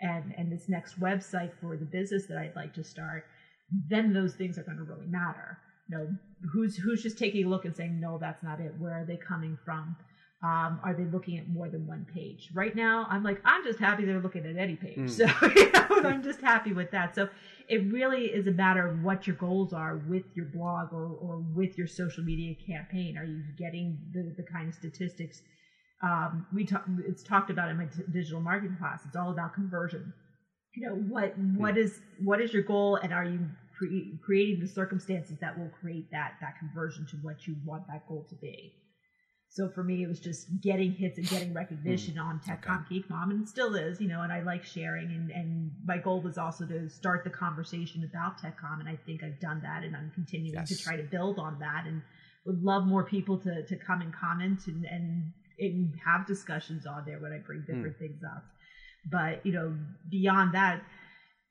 and 0.01 0.33
and 0.39 0.51
this 0.51 0.69
next 0.69 0.99
website 0.99 1.51
for 1.61 1.77
the 1.77 1.85
business 1.85 2.27
that 2.27 2.39
I'd 2.39 2.57
like 2.57 2.73
to 2.75 2.85
start, 2.85 3.27
then 3.91 4.13
those 4.15 4.35
things 4.35 4.57
are 4.59 4.63
going 4.63 4.79
to 4.79 4.85
really 4.85 5.07
matter. 5.07 5.59
You 5.89 5.99
know, 5.99 6.09
who's 6.51 6.77
who's 6.77 7.03
just 7.03 7.19
taking 7.19 7.45
a 7.45 7.49
look 7.49 7.67
and 7.67 7.77
saying, 7.77 8.01
no, 8.01 8.19
that's 8.19 8.43
not 8.43 8.61
it. 8.61 8.73
Where 8.79 8.93
are 8.93 9.05
they 9.05 9.19
coming 9.19 9.59
from? 9.65 9.97
Um, 10.43 10.81
are 10.83 10.93
they 10.93 11.05
looking 11.05 11.39
at 11.39 11.49
more 11.49 11.69
than 11.69 11.87
one 11.87 12.05
page? 12.13 12.51
Right 12.53 12.75
now, 12.75 13.07
I'm 13.09 13.23
like, 13.23 13.41
I'm 13.45 13.63
just 13.63 13.79
happy 13.79 14.05
they're 14.05 14.21
looking 14.21 14.45
at 14.45 14.57
any 14.57 14.75
page. 14.75 14.99
Mm. 14.99 15.11
So 15.11 15.25
you 15.57 15.71
know, 16.03 16.09
I'm 16.09 16.23
just 16.23 16.41
happy 16.41 16.73
with 16.73 16.91
that. 16.91 17.15
So 17.15 17.29
it 17.69 17.93
really 17.93 18.27
is 18.27 18.49
a 18.49 18.51
matter 18.51 18.87
of 18.87 19.05
what 19.05 19.27
your 19.27 19.37
goals 19.37 19.73
are 19.73 19.99
with 20.09 20.25
your 20.35 20.47
blog 20.47 20.93
or, 20.93 21.07
or 21.07 21.39
with 21.55 21.79
your 21.79 21.87
social 21.87 22.25
media 22.25 22.57
campaign. 22.67 23.17
Are 23.17 23.25
you 23.25 23.43
getting 23.57 23.99
the, 24.13 24.35
the 24.37 24.43
kind 24.43 24.69
of 24.69 24.75
statistics 24.75 25.43
um, 26.03 26.47
we 26.53 26.65
talk, 26.65 26.85
it's 27.07 27.23
talked 27.23 27.51
about 27.51 27.71
in 27.71 27.77
my 27.77 27.85
t- 27.85 28.03
digital 28.13 28.41
marketing 28.41 28.77
class. 28.77 29.03
It's 29.07 29.17
all 29.17 29.31
about 29.31 29.55
conversion. 29.55 30.13
You 30.75 30.89
know 30.89 30.95
what 30.95 31.39
what 31.39 31.77
is 31.77 32.01
what 32.25 32.41
is 32.41 32.53
your 32.53 32.63
goal, 32.63 32.97
and 32.97 33.13
are 33.13 33.25
you 33.25 33.41
cre- 33.77 34.17
creating 34.25 34.61
the 34.61 34.67
circumstances 34.67 35.37
that 35.41 35.57
will 35.57 35.71
create 35.81 36.11
that 36.11 36.35
that 36.41 36.59
conversion 36.59 37.07
to 37.11 37.17
what 37.19 37.47
you 37.47 37.57
want 37.65 37.87
that 37.89 38.09
goal 38.09 38.27
to 38.31 38.35
be? 38.37 38.73
So 39.55 39.69
for 39.69 39.85
me, 39.85 40.03
it 40.03 40.09
was 40.09 40.19
just 40.19 40.49
getting 40.63 40.93
hits 40.93 41.19
and 41.19 41.29
getting 41.29 41.53
recognition 41.53 42.15
mm, 42.15 42.25
on 42.25 42.41
TechComm 42.41 42.87
okay. 42.87 42.95
Geek 42.95 43.11
Mom, 43.11 43.31
and 43.31 43.43
it 43.43 43.49
still 43.51 43.75
is, 43.75 44.01
you 44.01 44.09
know. 44.09 44.23
And 44.23 44.33
I 44.33 44.43
like 44.43 44.65
sharing, 44.65 45.09
and 45.09 45.31
and 45.31 45.71
my 45.85 45.99
goal 45.99 46.23
was 46.23 46.39
also 46.39 46.65
to 46.65 46.89
start 46.89 47.23
the 47.23 47.29
conversation 47.29 48.03
about 48.03 48.41
TechComm, 48.41 48.81
and 48.81 48.89
I 48.89 48.99
think 49.05 49.23
I've 49.23 49.39
done 49.41 49.61
that, 49.63 49.85
and 49.85 49.95
I'm 49.95 50.11
continuing 50.15 50.55
yes. 50.55 50.71
to 50.71 50.83
try 50.83 50.97
to 50.97 51.03
build 51.03 51.39
on 51.39 51.59
that, 51.59 51.85
and 51.87 52.01
would 52.47 52.63
love 52.63 52.87
more 52.87 53.05
people 53.05 53.37
to 53.41 53.67
to 53.67 53.77
come 53.77 54.01
and 54.01 54.15
comment 54.15 54.61
and 54.69 54.87
and 54.87 55.33
and 55.59 55.95
have 56.03 56.27
discussions 56.27 56.87
on 56.87 57.05
there 57.05 57.19
when 57.19 57.33
I 57.33 57.39
bring 57.39 57.61
hmm. 57.61 57.75
different 57.75 57.97
mm. 57.97 57.99
things 57.99 58.23
up. 58.25 58.45
But 59.11 59.45
you 59.45 59.53
know, 59.53 59.77
beyond 60.09 60.55
that, 60.55 60.83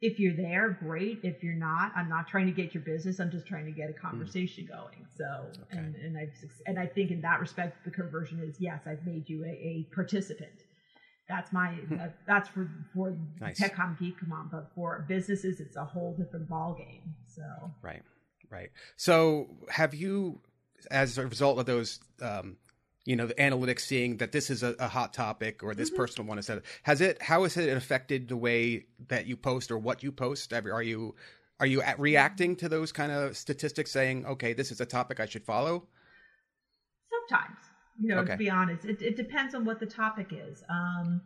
if 0.02 0.20
you're 0.20 0.36
there, 0.36 0.72
great. 0.84 1.20
If 1.24 1.44
you're 1.44 1.54
not, 1.54 1.92
I'm 1.96 2.10
not 2.10 2.28
trying 2.28 2.48
to 2.48 2.52
get 2.52 2.74
your 2.74 2.82
business. 2.84 3.20
I'm 3.20 3.30
just 3.30 3.46
trying 3.46 3.66
to 3.66 3.72
get 3.72 3.90
a 3.90 3.94
hmm. 3.94 4.08
conversation 4.08 4.66
mm. 4.66 4.70
going. 4.70 5.06
So, 5.16 5.46
okay. 5.64 5.78
and 5.78 5.96
and 5.96 6.18
I 6.18 6.28
and 6.66 6.80
I 6.80 6.88
think 6.88 7.12
in 7.12 7.22
that 7.22 7.40
respect, 7.40 7.86
the 7.86 7.92
conversion 7.92 8.40
is 8.40 8.56
yes, 8.60 8.82
I've 8.88 9.06
made 9.06 9.30
you 9.30 9.46
a, 9.46 9.50
a 9.50 9.88
participant. 9.94 10.64
That's 11.30 11.54
my 11.54 11.74
hmm. 11.74 12.00
uh, 12.00 12.08
that's 12.28 12.50
for 12.50 12.70
for 12.94 13.16
nice. 13.40 13.60
TechComm 13.60 14.00
Geek 14.00 14.20
Come 14.20 14.34
on, 14.34 14.50
but 14.52 14.72
for 14.74 15.06
businesses, 15.08 15.60
it's 15.60 15.76
a 15.76 15.86
whole 15.86 16.16
different 16.18 16.50
ball 16.50 16.74
game. 16.74 17.14
So 17.28 17.44
right, 17.84 18.02
right. 18.50 18.72
So 18.98 19.50
have 19.70 19.94
you, 19.94 20.42
as 20.90 21.20
a 21.20 21.28
result 21.28 21.60
of 21.60 21.68
those 21.68 22.00
um, 22.22 22.58
you 23.06 23.16
know 23.16 23.26
the 23.26 23.34
analytics 23.36 23.82
seeing 23.82 24.18
that 24.18 24.32
this 24.32 24.50
is 24.50 24.64
a, 24.64 24.76
a 24.80 24.88
hot 24.88 25.14
topic 25.14 25.64
or 25.64 25.74
this 25.74 25.90
mm-hmm. 25.90 25.98
person 25.98 26.28
want 26.28 26.38
to 26.38 26.44
set 26.44 26.62
has 26.84 27.02
it 27.02 27.22
how 27.22 27.44
has 27.44 27.58
it 27.58 27.76
affected 27.76 28.28
the 28.28 28.38
way 28.38 28.86
that 29.08 29.26
you 29.26 29.36
post 29.36 29.72
or 29.72 29.78
what 29.78 30.04
you 30.04 30.12
post 30.12 30.54
are 30.54 30.84
you 30.84 31.16
are 31.60 31.66
you 31.66 31.82
reacting 31.98 32.56
to 32.56 32.70
those 32.70 32.92
kind 32.92 33.12
of 33.12 33.36
statistics 33.36 33.92
saying 33.92 34.26
okay 34.26 34.54
this 34.54 34.72
is 34.72 34.80
a 34.82 34.86
topic 34.86 35.20
i 35.20 35.26
should 35.26 35.44
follow 35.44 35.88
sometimes 37.10 37.58
you 38.00 38.10
know 38.10 38.22
okay. 38.22 38.34
to 38.34 38.38
be 38.38 38.50
honest 38.50 38.86
it, 38.86 39.02
it 39.02 39.16
depends 39.16 39.56
on 39.56 39.66
what 39.66 39.80
the 39.80 39.86
topic 39.86 40.28
is 40.32 40.64
um 40.70 41.22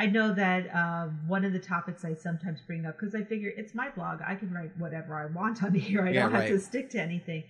I 0.00 0.06
know 0.06 0.32
that 0.32 0.72
uh, 0.72 1.08
one 1.26 1.44
of 1.44 1.52
the 1.52 1.58
topics 1.58 2.04
I 2.04 2.14
sometimes 2.14 2.60
bring 2.64 2.86
up 2.86 2.96
because 2.98 3.16
I 3.16 3.24
figure 3.24 3.52
it's 3.56 3.74
my 3.74 3.90
blog. 3.90 4.20
I 4.24 4.36
can 4.36 4.52
write 4.52 4.70
whatever 4.78 5.16
I 5.16 5.26
want 5.26 5.64
on 5.64 5.74
here. 5.74 6.06
I 6.06 6.10
yeah, 6.10 6.22
don't 6.22 6.34
have 6.34 6.46
to 6.46 6.60
stick 6.60 6.88
to 6.90 7.02
anything. 7.02 7.42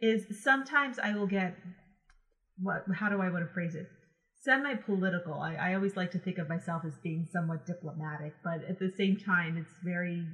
Is 0.00 0.42
sometimes 0.42 0.98
I 0.98 1.14
will 1.14 1.26
get 1.26 1.58
what 2.62 2.84
how 2.94 3.08
do 3.08 3.20
I 3.20 3.30
want 3.30 3.46
to 3.46 3.52
phrase 3.52 3.74
it? 3.74 3.86
Semi 4.42 4.74
political. 4.74 5.34
I, 5.34 5.54
I 5.54 5.74
always 5.74 5.96
like 5.96 6.10
to 6.12 6.18
think 6.18 6.38
of 6.38 6.48
myself 6.48 6.82
as 6.86 6.96
being 7.02 7.28
somewhat 7.30 7.66
diplomatic, 7.66 8.34
but 8.42 8.64
at 8.68 8.78
the 8.78 8.90
same 8.96 9.16
time, 9.18 9.58
it's 9.58 9.74
very 9.84 10.24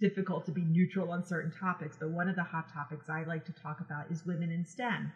difficult 0.00 0.44
to 0.46 0.52
be 0.52 0.62
neutral 0.62 1.12
on 1.12 1.24
certain 1.24 1.52
topics. 1.52 1.96
But 1.98 2.10
one 2.10 2.28
of 2.28 2.36
the 2.36 2.42
hot 2.42 2.72
topics 2.72 3.08
I 3.08 3.24
like 3.24 3.44
to 3.46 3.52
talk 3.52 3.80
about 3.80 4.10
is 4.10 4.26
women 4.26 4.50
in 4.50 4.64
STEM. 4.64 5.12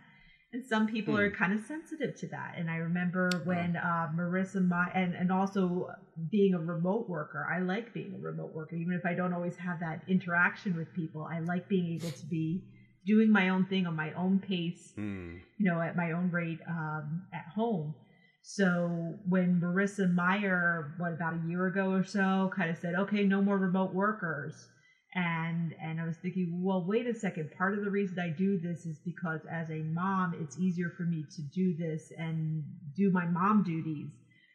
And 0.52 0.64
some 0.64 0.86
people 0.86 1.14
hmm. 1.14 1.20
are 1.20 1.30
kind 1.30 1.52
of 1.52 1.60
sensitive 1.66 2.16
to 2.20 2.28
that. 2.28 2.54
And 2.56 2.70
I 2.70 2.76
remember 2.76 3.30
when 3.44 3.76
uh, 3.76 4.08
Marissa, 4.16 4.66
my, 4.66 4.88
and, 4.94 5.14
and 5.14 5.30
also 5.30 5.88
being 6.30 6.54
a 6.54 6.58
remote 6.58 7.08
worker, 7.08 7.46
I 7.52 7.60
like 7.60 7.92
being 7.92 8.14
a 8.14 8.18
remote 8.18 8.54
worker. 8.54 8.76
Even 8.76 8.94
if 8.94 9.04
I 9.04 9.14
don't 9.14 9.34
always 9.34 9.56
have 9.56 9.80
that 9.80 10.02
interaction 10.08 10.74
with 10.74 10.92
people, 10.94 11.28
I 11.30 11.40
like 11.40 11.68
being 11.68 11.98
able 12.00 12.12
to 12.12 12.26
be 12.26 12.62
doing 13.08 13.32
my 13.32 13.48
own 13.48 13.64
thing 13.64 13.86
on 13.86 13.96
my 13.96 14.12
own 14.12 14.38
pace, 14.38 14.92
mm. 14.96 15.40
you 15.56 15.70
know, 15.70 15.80
at 15.80 15.96
my 15.96 16.12
own 16.12 16.30
rate 16.30 16.60
um, 16.68 17.22
at 17.32 17.46
home. 17.54 17.94
So 18.42 19.18
when 19.28 19.60
Marissa 19.60 20.06
Mayer, 20.08 20.94
what 20.98 21.12
about 21.12 21.34
a 21.34 21.48
year 21.48 21.66
ago 21.66 21.90
or 21.90 22.04
so, 22.04 22.50
kind 22.54 22.70
of 22.70 22.76
said, 22.76 22.94
"Okay, 22.94 23.24
no 23.24 23.42
more 23.42 23.58
remote 23.58 23.92
workers," 23.94 24.68
and 25.14 25.74
and 25.82 26.00
I 26.00 26.06
was 26.06 26.16
thinking, 26.18 26.60
well, 26.62 26.84
wait 26.86 27.06
a 27.06 27.14
second. 27.14 27.50
Part 27.56 27.76
of 27.76 27.82
the 27.82 27.90
reason 27.90 28.18
I 28.18 28.28
do 28.28 28.58
this 28.58 28.86
is 28.86 28.98
because 29.04 29.40
as 29.50 29.70
a 29.70 29.82
mom, 29.82 30.34
it's 30.40 30.58
easier 30.58 30.90
for 30.96 31.04
me 31.04 31.24
to 31.34 31.42
do 31.42 31.76
this 31.76 32.12
and 32.16 32.62
do 32.94 33.10
my 33.10 33.26
mom 33.26 33.64
duties 33.64 34.12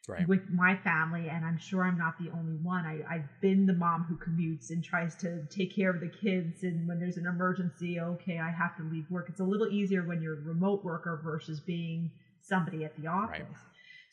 right. 0.08 0.28
with 0.28 0.50
my 0.50 0.76
family, 0.78 1.30
and 1.30 1.46
I'm 1.46 1.58
sure 1.58 1.84
I'm 1.84 1.98
not 1.98 2.18
the 2.20 2.32
only 2.32 2.58
one. 2.62 2.86
I, 2.86 3.16
I've 3.16 3.30
been 3.42 3.66
the 3.66 3.74
mom 3.74 4.04
who 4.04 4.16
commutes 4.18 4.70
and 4.70 4.84
tries 4.84 5.16
to 5.18 5.44
take 5.50 5.76
care 5.76 5.90
of 5.90 6.00
the 6.00 6.10
kids, 6.10 6.64
and 6.64 6.88
when 6.88 7.00
there's 7.00 7.18
an 7.18 7.28
emergency, 7.28 8.00
okay, 8.00 8.40
I 8.40 8.52
have 8.52 8.76
to 8.78 8.84
leave 8.84 9.10
work. 9.10 9.28
It's 9.30 9.40
a 9.40 9.46
little 9.46 9.68
easier 9.68 10.04
when 10.04 10.22
you're 10.22 10.40
a 10.40 10.42
remote 10.42 10.84
worker 10.84 11.22
versus 11.24 11.60
being 11.60 12.12
somebody 12.42 12.84
at 12.84 12.96
the 12.98 13.08
office. 13.08 13.40
Right. 13.40 13.58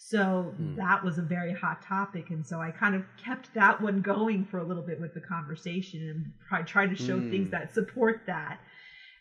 So 0.03 0.55
hmm. 0.57 0.76
that 0.76 1.05
was 1.05 1.18
a 1.18 1.22
very 1.22 1.53
hot 1.53 1.82
topic. 1.82 2.30
And 2.30 2.47
so 2.47 2.59
I 2.59 2.70
kind 2.70 2.95
of 2.95 3.05
kept 3.22 3.53
that 3.53 3.82
one 3.82 4.01
going 4.01 4.47
for 4.47 4.59
a 4.59 4.64
little 4.64 4.82
bit 4.82 4.99
with 4.99 5.12
the 5.12 5.20
conversation 5.20 6.09
and 6.09 6.32
try, 6.49 6.62
try 6.62 6.86
to 6.86 6.97
show 6.97 7.18
hmm. 7.18 7.30
things 7.30 7.51
that 7.51 7.74
support 7.74 8.22
that. 8.26 8.61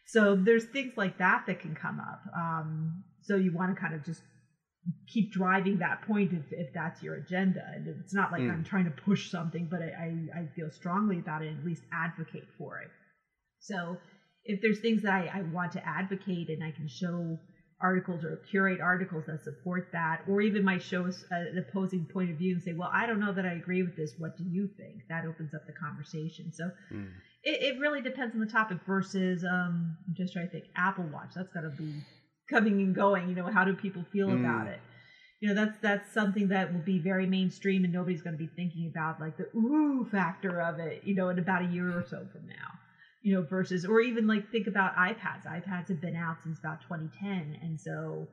So 0.06 0.36
there's 0.36 0.66
things 0.66 0.94
like 0.96 1.18
that 1.18 1.44
that 1.48 1.60
can 1.60 1.76
come 1.76 2.00
up. 2.00 2.22
Um, 2.36 3.04
so 3.22 3.36
you 3.36 3.52
want 3.52 3.76
to 3.76 3.80
kind 3.80 3.94
of 3.94 4.06
just 4.06 4.22
keep 5.08 5.32
driving 5.32 5.80
that 5.80 6.02
point 6.04 6.32
if, 6.34 6.44
if 6.52 6.74
that's 6.74 7.02
your 7.02 7.16
agenda. 7.16 7.64
And 7.74 7.88
it's 7.88 8.14
not 8.14 8.32
like 8.32 8.42
mm. 8.42 8.52
I'm 8.52 8.64
trying 8.64 8.86
to 8.86 8.92
push 8.92 9.30
something, 9.30 9.68
but 9.70 9.82
I, 9.82 9.86
I, 10.36 10.40
I, 10.40 10.48
feel 10.56 10.70
strongly 10.72 11.20
about 11.20 11.42
it 11.42 11.50
and 11.50 11.60
at 11.60 11.66
least 11.66 11.84
advocate 11.92 12.48
for 12.58 12.80
it. 12.80 12.90
So 13.60 13.98
if 14.46 14.62
there's 14.62 14.80
things 14.80 15.04
that 15.04 15.14
I, 15.14 15.40
I 15.40 15.42
want 15.54 15.74
to 15.74 15.88
advocate 15.88 16.50
and 16.50 16.64
I 16.64 16.72
can 16.72 16.88
show 16.88 17.38
articles 17.82 18.24
or 18.24 18.42
curate 18.50 18.82
articles 18.82 19.26
that 19.28 19.44
support 19.44 19.90
that, 19.94 20.22
or 20.28 20.42
even 20.42 20.64
might 20.64 20.84
show 20.84 21.06
us 21.06 21.24
an 21.32 21.58
opposing 21.58 22.06
point 22.12 22.30
of 22.30 22.38
view 22.38 22.54
and 22.56 22.64
say, 22.64 22.74
well, 22.74 22.90
I 22.92 23.06
don't 23.06 23.20
know 23.20 23.34
that 23.34 23.46
I 23.46 23.54
agree 23.54 23.84
with 23.84 23.96
this. 23.96 24.14
What 24.18 24.38
do 24.38 24.44
you 24.44 24.70
think? 24.78 25.04
That 25.10 25.26
opens 25.26 25.54
up 25.54 25.66
the 25.66 25.74
conversation. 25.74 26.52
So 26.52 26.72
mm. 26.92 27.08
it, 27.44 27.76
it, 27.76 27.80
really 27.80 28.02
depends 28.02 28.36
on 28.36 28.42
the 28.42 28.52
topic 28.52 28.80
versus, 28.86 29.46
um, 29.46 29.96
I'm 30.08 30.16
just 30.16 30.34
trying 30.34 30.48
to 30.48 30.52
think, 30.52 30.66
Apple 30.76 31.06
Watch. 31.14 31.32
That's 31.36 31.52
got 31.54 31.62
to 31.62 31.70
be 31.70 31.94
coming 32.50 32.82
and 32.82 32.96
going. 32.96 33.30
You 33.30 33.36
know, 33.36 33.48
how 33.48 33.64
do 33.64 33.74
people 33.74 34.04
feel 34.12 34.28
mm. 34.30 34.40
about 34.40 34.68
it? 34.68 34.80
You 35.40 35.50
know, 35.50 35.56
that's 35.56 35.78
that's 35.82 36.14
something 36.14 36.50
that 36.50 36.74
will 36.74 36.82
be 36.82 37.00
very 37.00 37.26
mainstream, 37.26 37.84
and 37.84 37.94
nobody's 37.94 38.22
going 38.22 38.38
to 38.38 38.44
be 38.44 38.50
thinking 38.56 38.92
about 38.94 39.22
like 39.22 39.38
the 39.38 39.48
ooh 39.58 40.08
factor 40.12 40.62
of 40.62 40.80
it. 40.80 41.04
You 41.06 41.16
know, 41.16 41.30
in 41.30 41.40
about 41.40 41.62
a 41.64 41.68
year 41.68 41.90
or 41.98 42.04
so 42.04 42.26
from 42.32 42.48
now. 42.48 42.80
you 43.22 43.34
know, 43.34 43.42
versus, 43.44 43.86
or 43.86 44.00
even 44.02 44.28
like 44.28 44.50
think 44.52 44.68
about 44.68 44.96
iPads. 44.96 45.46
iPads 45.46 45.90
have 45.90 46.02
been 46.02 46.16
out 46.16 46.38
since 46.44 46.60
about 46.60 46.82
2010. 46.82 47.60
And 47.62 47.80
so 47.80 48.28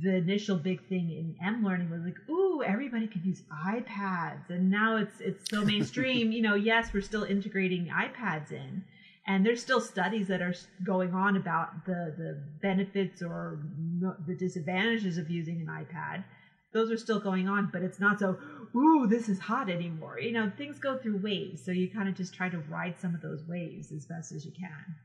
the 0.00 0.16
initial 0.16 0.56
big 0.56 0.86
thing 0.88 1.10
in 1.10 1.34
M 1.44 1.64
learning 1.64 1.90
was 1.90 2.02
like, 2.02 2.16
ooh, 2.30 2.62
everybody 2.62 3.08
can 3.08 3.22
use 3.24 3.42
iPads. 3.66 4.48
And 4.48 4.70
now 4.70 4.96
it's, 4.96 5.20
it's 5.20 5.50
so 5.50 5.64
mainstream, 5.64 6.30
you 6.30 6.42
know, 6.42 6.54
yes, 6.54 6.92
we're 6.92 7.00
still 7.02 7.24
integrating 7.24 7.88
iPads 7.88 8.52
in. 8.52 8.84
And 9.26 9.46
there's 9.46 9.60
still 9.60 9.80
studies 9.80 10.26
that 10.28 10.42
are 10.42 10.54
going 10.82 11.14
on 11.14 11.36
about 11.36 11.84
the, 11.84 12.12
the 12.16 12.42
benefits 12.60 13.22
or 13.22 13.60
the 14.26 14.34
disadvantages 14.34 15.16
of 15.16 15.30
using 15.30 15.60
an 15.60 15.68
iPad 15.68 16.24
those 16.72 16.90
are 16.90 16.96
still 16.96 17.18
going 17.18 17.48
on, 17.48 17.68
but 17.72 17.82
it's 17.82 18.00
not 18.00 18.18
so, 18.18 18.38
ooh, 18.74 19.06
this 19.06 19.28
is 19.28 19.38
hot 19.38 19.68
anymore. 19.68 20.18
You 20.18 20.32
know, 20.32 20.50
things 20.56 20.78
go 20.78 20.96
through 20.96 21.18
waves. 21.18 21.62
So 21.64 21.70
you 21.70 21.88
kind 21.88 22.08
of 22.08 22.14
just 22.14 22.34
try 22.34 22.48
to 22.48 22.58
ride 22.58 22.98
some 22.98 23.14
of 23.14 23.20
those 23.20 23.44
waves 23.46 23.92
as 23.92 24.06
best 24.06 24.32
as 24.32 24.44
you 24.44 24.52
can. 24.52 24.96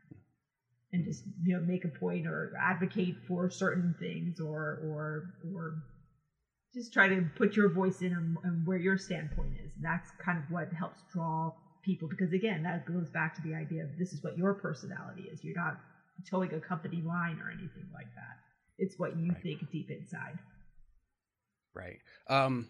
And 0.93 1.03
just, 1.03 1.23
you 1.43 1.53
know, 1.55 1.61
make 1.61 1.83
a 1.83 1.89
point 1.89 2.25
or 2.25 2.53
advocate 2.59 3.15
for 3.27 3.49
certain 3.49 3.93
things 3.99 4.39
or 4.39 4.79
or 4.81 5.25
or 5.53 5.75
just 6.73 6.93
try 6.93 7.09
to 7.09 7.25
put 7.35 7.57
your 7.57 7.69
voice 7.69 8.01
in 8.01 8.13
and, 8.13 8.65
where 8.65 8.77
your 8.77 8.97
standpoint 8.97 9.53
is. 9.61 9.71
And 9.75 9.83
that's 9.83 10.09
kind 10.23 10.37
of 10.37 10.45
what 10.49 10.71
helps 10.71 11.03
draw 11.11 11.51
people 11.87 12.07
because 12.07 12.33
again, 12.33 12.61
that 12.63 12.85
goes 12.85 13.09
back 13.09 13.33
to 13.37 13.41
the 13.41 13.55
idea 13.55 13.83
of 13.83 13.97
this 13.97 14.13
is 14.13 14.21
what 14.23 14.37
your 14.37 14.53
personality 14.53 15.23
is. 15.31 15.43
You're 15.43 15.55
not 15.55 15.79
toeing 16.29 16.53
a 16.53 16.59
company 16.59 17.01
line 17.01 17.39
or 17.39 17.49
anything 17.49 17.87
like 17.93 18.13
that. 18.15 18.37
It's 18.77 18.99
what 18.99 19.17
you 19.17 19.31
right. 19.31 19.41
think 19.41 19.71
deep 19.71 19.89
inside. 19.89 20.37
Right. 21.73 21.97
Um, 22.29 22.67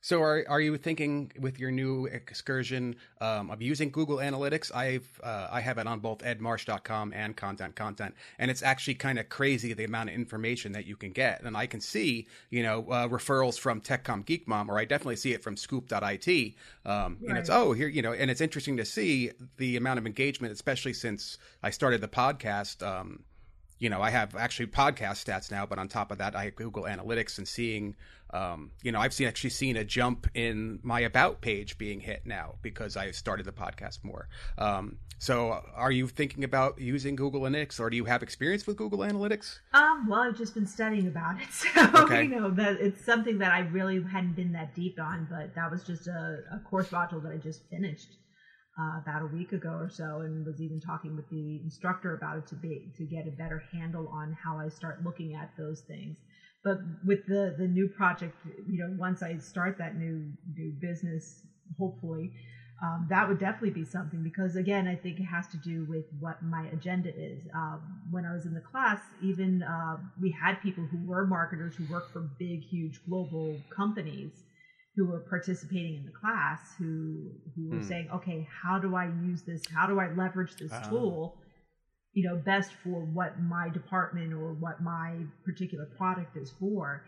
so 0.00 0.22
are 0.22 0.44
are 0.48 0.60
you 0.60 0.76
thinking 0.78 1.30
with 1.38 1.58
your 1.58 1.70
new 1.70 2.06
excursion 2.06 2.96
um, 3.20 3.50
of 3.50 3.60
using 3.60 3.90
Google 3.90 4.16
Analytics? 4.16 4.74
I've 4.74 5.20
uh, 5.22 5.48
I 5.50 5.60
have 5.60 5.78
it 5.78 5.86
on 5.86 6.00
both 6.00 6.18
edmarsh.com 6.18 7.12
and 7.12 7.36
Content 7.36 7.76
Content, 7.76 8.14
and 8.38 8.50
it's 8.50 8.62
actually 8.62 8.94
kind 8.94 9.18
of 9.18 9.28
crazy 9.28 9.74
the 9.74 9.84
amount 9.84 10.08
of 10.08 10.14
information 10.14 10.72
that 10.72 10.86
you 10.86 10.96
can 10.96 11.12
get. 11.12 11.42
And 11.42 11.56
I 11.56 11.66
can 11.66 11.80
see 11.80 12.28
you 12.48 12.62
know 12.62 12.86
uh, 12.90 13.08
referrals 13.08 13.58
from 13.58 13.80
TechComm 13.80 14.24
Geek 14.24 14.48
Mom, 14.48 14.70
or 14.70 14.78
I 14.78 14.84
definitely 14.84 15.16
see 15.16 15.32
it 15.32 15.42
from 15.42 15.56
Scoop.it. 15.56 16.54
Um, 16.86 17.18
right. 17.20 17.28
And 17.28 17.38
it's 17.38 17.50
oh 17.50 17.72
here 17.72 17.88
you 17.88 18.02
know, 18.02 18.12
and 18.12 18.30
it's 18.30 18.40
interesting 18.40 18.78
to 18.78 18.84
see 18.84 19.32
the 19.58 19.76
amount 19.76 19.98
of 19.98 20.06
engagement, 20.06 20.52
especially 20.52 20.94
since 20.94 21.36
I 21.62 21.70
started 21.70 22.00
the 22.00 22.08
podcast. 22.08 22.86
Um, 22.86 23.24
you 23.80 23.88
know, 23.88 24.02
I 24.02 24.10
have 24.10 24.36
actually 24.36 24.66
podcast 24.66 25.24
stats 25.24 25.50
now, 25.50 25.64
but 25.64 25.78
on 25.78 25.88
top 25.88 26.12
of 26.12 26.18
that, 26.18 26.36
I 26.36 26.44
have 26.44 26.54
Google 26.54 26.84
Analytics 26.84 27.38
and 27.38 27.48
seeing, 27.48 27.96
um, 28.32 28.70
you 28.82 28.92
know, 28.92 29.00
I've 29.00 29.14
seen 29.14 29.26
actually 29.26 29.50
seen 29.50 29.76
a 29.78 29.84
jump 29.84 30.28
in 30.34 30.78
my 30.82 31.00
about 31.00 31.40
page 31.40 31.78
being 31.78 31.98
hit 31.98 32.26
now 32.26 32.56
because 32.60 32.98
I 32.98 33.10
started 33.10 33.46
the 33.46 33.52
podcast 33.52 34.04
more. 34.04 34.28
Um, 34.58 34.98
so, 35.18 35.64
are 35.74 35.90
you 35.90 36.08
thinking 36.08 36.44
about 36.44 36.78
using 36.78 37.16
Google 37.16 37.42
Analytics, 37.42 37.80
or 37.80 37.90
do 37.90 37.96
you 37.96 38.04
have 38.04 38.22
experience 38.22 38.66
with 38.66 38.76
Google 38.76 39.00
Analytics? 39.00 39.58
Um, 39.72 40.06
well, 40.08 40.20
I've 40.20 40.36
just 40.36 40.54
been 40.54 40.66
studying 40.66 41.08
about 41.08 41.40
it, 41.40 41.48
so 41.50 41.68
okay. 42.04 42.24
you 42.24 42.28
know 42.28 42.50
that 42.50 42.80
it's 42.80 43.02
something 43.02 43.38
that 43.38 43.52
I 43.52 43.60
really 43.60 44.02
hadn't 44.02 44.36
been 44.36 44.52
that 44.52 44.74
deep 44.74 45.00
on, 45.00 45.26
but 45.30 45.54
that 45.54 45.70
was 45.70 45.84
just 45.84 46.06
a, 46.06 46.40
a 46.52 46.58
course 46.58 46.88
module 46.88 47.22
that 47.22 47.32
I 47.32 47.36
just 47.38 47.62
finished 47.70 48.16
uh, 48.78 48.98
about 48.98 49.22
a 49.22 49.26
week 49.26 49.52
ago 49.52 49.70
or 49.72 49.88
so, 49.88 50.20
and 50.20 50.44
was 50.46 50.60
even 50.60 50.80
talking 50.80 51.14
with 51.16 51.28
the 51.28 51.60
instructor 51.62 52.12
about 52.12 52.36
it 52.38 52.46
to 52.48 52.56
be 52.56 52.82
to 52.96 53.04
get 53.04 53.26
a 53.26 53.30
better 53.30 53.62
handle 53.72 54.08
on 54.08 54.32
how 54.32 54.58
I 54.58 54.68
start 54.68 55.02
looking 55.02 55.34
at 55.34 55.50
those 55.56 55.80
things. 55.80 56.18
But 56.62 56.78
with 57.04 57.24
the 57.26 57.54
the 57.56 57.66
new 57.66 57.88
project, 57.88 58.36
you 58.44 58.78
know, 58.78 58.90
once 58.90 59.22
I 59.22 59.38
start 59.38 59.76
that 59.78 59.94
new 59.96 60.32
new 60.56 60.72
business, 60.72 61.42
hopefully. 61.78 62.32
Um, 62.82 63.04
that 63.10 63.28
would 63.28 63.36
definitely 63.36 63.70
be 63.72 63.84
something 63.84 64.22
because 64.22 64.56
again 64.56 64.86
i 64.86 64.96
think 64.96 65.20
it 65.20 65.24
has 65.24 65.46
to 65.48 65.58
do 65.58 65.84
with 65.84 66.06
what 66.18 66.40
my 66.40 66.62
agenda 66.72 67.10
is 67.14 67.46
um, 67.54 67.82
when 68.08 68.24
i 68.24 68.32
was 68.32 68.46
in 68.46 68.54
the 68.54 68.60
class 68.62 69.00
even 69.20 69.62
uh, 69.62 69.96
we 70.18 70.30
had 70.30 70.58
people 70.60 70.86
who 70.90 71.04
were 71.04 71.22
marketers 71.26 71.76
who 71.76 71.84
work 71.90 72.04
for 72.10 72.22
big 72.38 72.62
huge 72.64 72.98
global 73.06 73.62
companies 73.74 74.32
who 74.96 75.06
were 75.06 75.20
participating 75.20 75.96
in 75.96 76.04
the 76.04 76.12
class 76.12 76.60
who 76.78 77.30
who 77.54 77.70
were 77.70 77.76
hmm. 77.76 77.82
saying, 77.82 78.08
okay, 78.12 78.46
how 78.62 78.78
do 78.78 78.96
I 78.96 79.06
use 79.06 79.42
this? 79.42 79.62
How 79.72 79.86
do 79.86 80.00
I 80.00 80.12
leverage 80.12 80.56
this 80.56 80.72
uh, 80.72 80.88
tool? 80.88 81.36
You 82.12 82.28
know, 82.28 82.36
best 82.36 82.72
for 82.82 83.00
what 83.00 83.40
my 83.40 83.68
department 83.68 84.32
or 84.32 84.52
what 84.54 84.82
my 84.82 85.14
particular 85.44 85.86
product 85.96 86.36
is 86.36 86.52
for. 86.58 87.04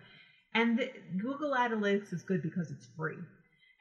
And 0.55 0.79
the, 0.79 0.91
Google 1.19 1.55
Analytics 1.55 2.13
is 2.13 2.23
good 2.23 2.43
because 2.43 2.71
it's 2.71 2.87
free. 2.97 3.19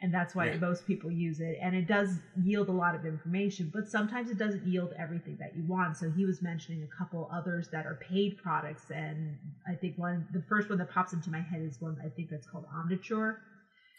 And 0.03 0.11
that's 0.11 0.33
why 0.33 0.47
yeah. 0.47 0.57
most 0.57 0.87
people 0.87 1.11
use 1.11 1.39
it. 1.39 1.59
And 1.61 1.75
it 1.75 1.87
does 1.87 2.17
yield 2.43 2.69
a 2.69 2.71
lot 2.71 2.95
of 2.95 3.05
information, 3.05 3.69
but 3.71 3.87
sometimes 3.87 4.31
it 4.31 4.39
doesn't 4.39 4.65
yield 4.65 4.93
everything 4.97 5.37
that 5.39 5.55
you 5.55 5.63
want. 5.67 5.95
So 5.95 6.09
he 6.09 6.25
was 6.25 6.41
mentioning 6.41 6.81
a 6.81 6.97
couple 6.97 7.29
others 7.31 7.67
that 7.71 7.85
are 7.85 7.99
paid 8.09 8.37
products. 8.41 8.89
And 8.89 9.37
I 9.67 9.75
think 9.75 9.99
one, 9.99 10.27
the 10.33 10.41
first 10.49 10.69
one 10.69 10.79
that 10.79 10.89
pops 10.89 11.13
into 11.13 11.29
my 11.29 11.41
head 11.41 11.61
is 11.61 11.79
one 11.79 11.97
I 12.03 12.09
think 12.09 12.31
that's 12.31 12.47
called 12.47 12.65
Omniture 12.75 13.35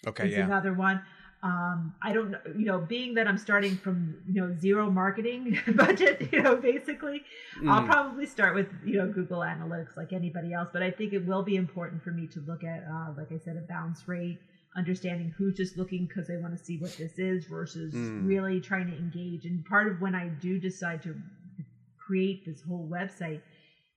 Okay, 0.07 0.29
is 0.29 0.33
yeah. 0.33 0.45
another 0.45 0.73
one. 0.73 1.03
Um, 1.45 1.93
I 2.01 2.13
don't 2.13 2.37
you 2.57 2.67
know, 2.67 2.79
being 2.79 3.15
that 3.15 3.27
I'm 3.27 3.37
starting 3.37 3.77
from, 3.77 4.17
you 4.29 4.41
know, 4.41 4.55
zero 4.61 4.89
marketing 4.89 5.59
budget, 5.75 6.29
you 6.33 6.41
know, 6.41 6.55
basically, 6.55 7.23
mm. 7.61 7.69
I'll 7.69 7.85
probably 7.85 8.27
start 8.27 8.55
with, 8.55 8.69
you 8.85 8.99
know, 8.99 9.09
Google 9.09 9.41
Analytics 9.41 9.97
like 9.97 10.13
anybody 10.13 10.53
else. 10.53 10.69
But 10.73 10.85
I 10.85 10.93
think 10.93 11.13
it 11.13 11.27
will 11.27 11.43
be 11.43 11.57
important 11.57 12.05
for 12.05 12.13
me 12.13 12.29
to 12.29 12.41
look 12.47 12.63
at, 12.63 12.85
uh, 12.89 13.15
like 13.17 13.33
I 13.33 13.39
said, 13.39 13.57
a 13.57 13.67
bounce 13.69 14.07
rate, 14.07 14.39
understanding 14.77 15.35
who's 15.37 15.57
just 15.57 15.77
looking 15.77 16.07
because 16.07 16.29
they 16.29 16.37
want 16.37 16.57
to 16.57 16.65
see 16.65 16.79
what 16.79 16.97
this 16.97 17.19
is 17.19 17.45
versus 17.47 17.93
mm. 17.93 18.25
really 18.25 18.61
trying 18.61 18.87
to 18.87 18.97
engage. 18.97 19.45
And 19.45 19.65
part 19.65 19.91
of 19.91 20.01
when 20.01 20.15
I 20.15 20.29
do 20.29 20.61
decide 20.61 21.03
to 21.03 21.17
create 21.99 22.47
this 22.47 22.63
whole 22.63 22.89
website, 22.89 23.41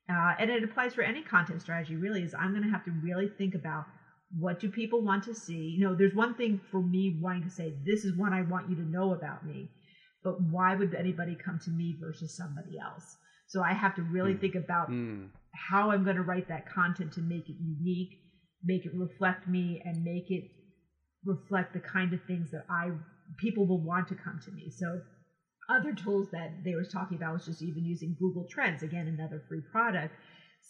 uh, 0.10 0.34
and 0.40 0.50
it 0.50 0.64
applies 0.64 0.96
for 0.96 1.04
any 1.04 1.22
content 1.22 1.62
strategy 1.62 1.96
really, 1.96 2.24
is 2.24 2.34
I'm 2.34 2.52
going 2.52 2.64
to 2.64 2.70
have 2.70 2.86
to 2.86 2.92
really 3.04 3.28
think 3.28 3.54
about 3.54 3.86
what 4.38 4.60
do 4.60 4.70
people 4.70 5.02
want 5.02 5.24
to 5.24 5.34
see? 5.34 5.76
You 5.78 5.88
know, 5.88 5.96
there's 5.96 6.14
one 6.14 6.36
thing 6.36 6.60
for 6.72 6.82
me 6.82 7.20
wanting 7.22 7.44
to 7.44 7.50
say, 7.50 7.74
this 7.86 8.04
is 8.04 8.18
what 8.18 8.34
I 8.34 8.42
want 8.42 8.70
you 8.70 8.76
to 8.76 8.90
know 8.90 9.14
about 9.14 9.46
me, 9.46 9.70
but 10.24 10.42
why 10.42 10.76
would 10.76 10.94
anybody 10.94 11.36
come 11.36 11.60
to 11.64 11.72
me 11.72 11.96
versus 12.00 12.36
somebody 12.36 12.78
else? 12.78 13.18
So 13.48 13.62
I 13.62 13.74
have 13.74 13.96
to 13.96 14.02
really 14.02 14.34
mm. 14.34 14.42
think 14.42 14.56
about 14.56 14.90
mm. 14.90 15.30
how 15.54 15.92
I'm 15.92 16.04
going 16.04 16.18
to 16.18 16.24
write 16.24 16.48
that 16.50 16.70
content 16.70 17.14
to 17.14 17.22
make 17.22 17.48
it 17.50 17.56
unique, 17.60 18.20
make 18.64 18.86
it 18.86 18.92
reflect 18.96 19.48
me, 19.48 19.82
and 19.86 20.04
make 20.04 20.30
it 20.30 20.44
reflect 21.24 21.74
the 21.74 21.80
kind 21.80 22.14
of 22.14 22.20
things 22.28 22.52
that 22.52 22.66
I 22.70 22.92
people 23.38 23.66
will 23.66 23.82
want 23.82 24.08
to 24.10 24.16
come 24.16 24.40
to 24.46 24.52
me. 24.52 24.70
So 24.70 25.02
other 25.70 25.94
tools 25.94 26.30
that 26.32 26.64
they 26.64 26.76
were 26.76 26.86
talking 26.86 27.18
about 27.18 27.34
was 27.34 27.46
just 27.46 27.64
even 27.64 27.84
using 27.84 28.16
Google 28.20 28.46
Trends, 28.50 28.84
again, 28.84 29.08
another 29.08 29.44
free 29.48 29.62
product. 29.72 30.14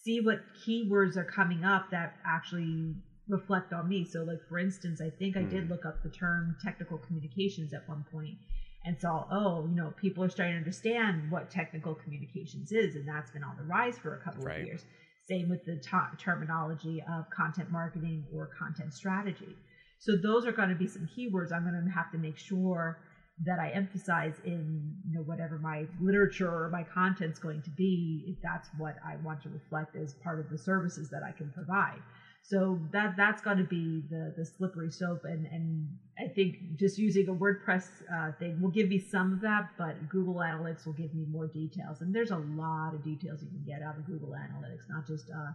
See 0.04 0.22
what 0.22 0.40
keywords 0.66 1.18
are 1.18 1.26
coming 1.26 1.66
up 1.66 1.92
that 1.92 2.16
actually 2.26 2.96
reflect 3.28 3.74
on 3.74 3.88
me. 3.88 4.06
So, 4.06 4.24
like 4.24 4.40
for 4.48 4.60
instance, 4.60 5.02
I 5.02 5.10
think 5.10 5.38
I 5.38 5.44
did 5.44 5.66
hmm. 5.66 5.72
look 5.72 5.86
up 5.86 6.04
the 6.04 6.10
term 6.10 6.56
technical 6.64 6.98
communications 6.98 7.74
at 7.74 7.88
one 7.88 8.06
point 8.12 8.38
and 8.86 9.00
saw, 9.00 9.26
oh, 9.32 9.66
you 9.68 9.76
know, 9.76 9.94
people 10.00 10.24
are 10.24 10.30
starting 10.30 10.54
to 10.54 10.60
understand 10.60 11.32
what 11.32 11.50
technical 11.50 11.96
communications 11.96 12.72
is, 12.72 12.96
and 12.96 13.08
that's 13.08 13.32
been 13.32 13.44
on 13.44 13.58
the 13.58 13.64
rise 13.64 13.98
for 13.98 14.16
a 14.16 14.24
couple 14.24 14.44
right. 14.44 14.62
of 14.62 14.66
years. 14.66 14.86
Same 15.28 15.50
with 15.50 15.66
the 15.66 15.82
terminology 16.20 17.04
of 17.12 17.26
content 17.32 17.72
marketing 17.72 18.26
or 18.32 18.52
content 18.60 18.94
strategy. 18.94 19.56
So 19.98 20.16
those 20.16 20.46
are 20.46 20.52
going 20.52 20.70
to 20.70 20.76
be 20.76 20.88
some 20.88 21.10
keywords 21.18 21.52
I'm 21.52 21.64
going 21.64 21.84
to 21.84 21.92
have 21.92 22.12
to 22.12 22.20
make 22.20 22.38
sure 22.38 23.00
that 23.44 23.60
I 23.60 23.70
emphasize 23.70 24.36
in 24.46 24.96
you 25.06 25.16
know 25.16 25.24
whatever 25.24 25.58
my 25.58 25.88
literature 26.00 26.48
or 26.48 26.70
my 26.70 26.84
content's 26.84 27.40
going 27.40 27.64
to 27.64 27.72
be. 27.72 28.24
If 28.28 28.38
that's 28.44 28.70
what 28.78 28.96
I 29.04 29.16
want 29.24 29.42
to 29.44 29.50
reflect 29.50 29.96
as 29.96 30.14
part 30.24 30.40
of 30.40 30.50
the 30.50 30.58
services 30.58 31.10
that 31.10 31.22
I 31.28 31.32
can 31.32 31.52
provide. 31.52 32.02
So 32.48 32.80
that 32.92 33.16
that's 33.18 33.42
got 33.42 33.58
to 33.58 33.64
be 33.64 34.04
the 34.10 34.32
the 34.38 34.46
slippery 34.46 34.92
slope, 34.92 35.22
and 35.24 35.48
and 35.48 35.88
I 36.20 36.28
think 36.36 36.58
just 36.76 36.98
using 37.00 37.28
a 37.28 37.34
WordPress 37.34 37.88
uh, 38.14 38.32
thing 38.38 38.62
will 38.62 38.70
give 38.70 38.88
me 38.88 39.00
some 39.00 39.34
of 39.34 39.42
that, 39.42 39.64
but 39.80 40.08
Google 40.10 40.36
Analytics 40.36 40.86
will 40.86 40.94
give 40.94 41.14
me 41.16 41.26
more 41.28 41.48
details, 41.48 42.02
and 42.02 42.14
there's 42.14 42.30
a 42.30 42.38
lot 42.38 42.94
of 42.94 43.04
details 43.04 43.42
you 43.42 43.50
can 43.50 43.64
get 43.66 43.82
out 43.82 43.98
of 43.98 44.06
Google 44.06 44.34
Analytics, 44.38 44.86
not 44.90 45.08
just 45.08 45.26
uh, 45.32 45.54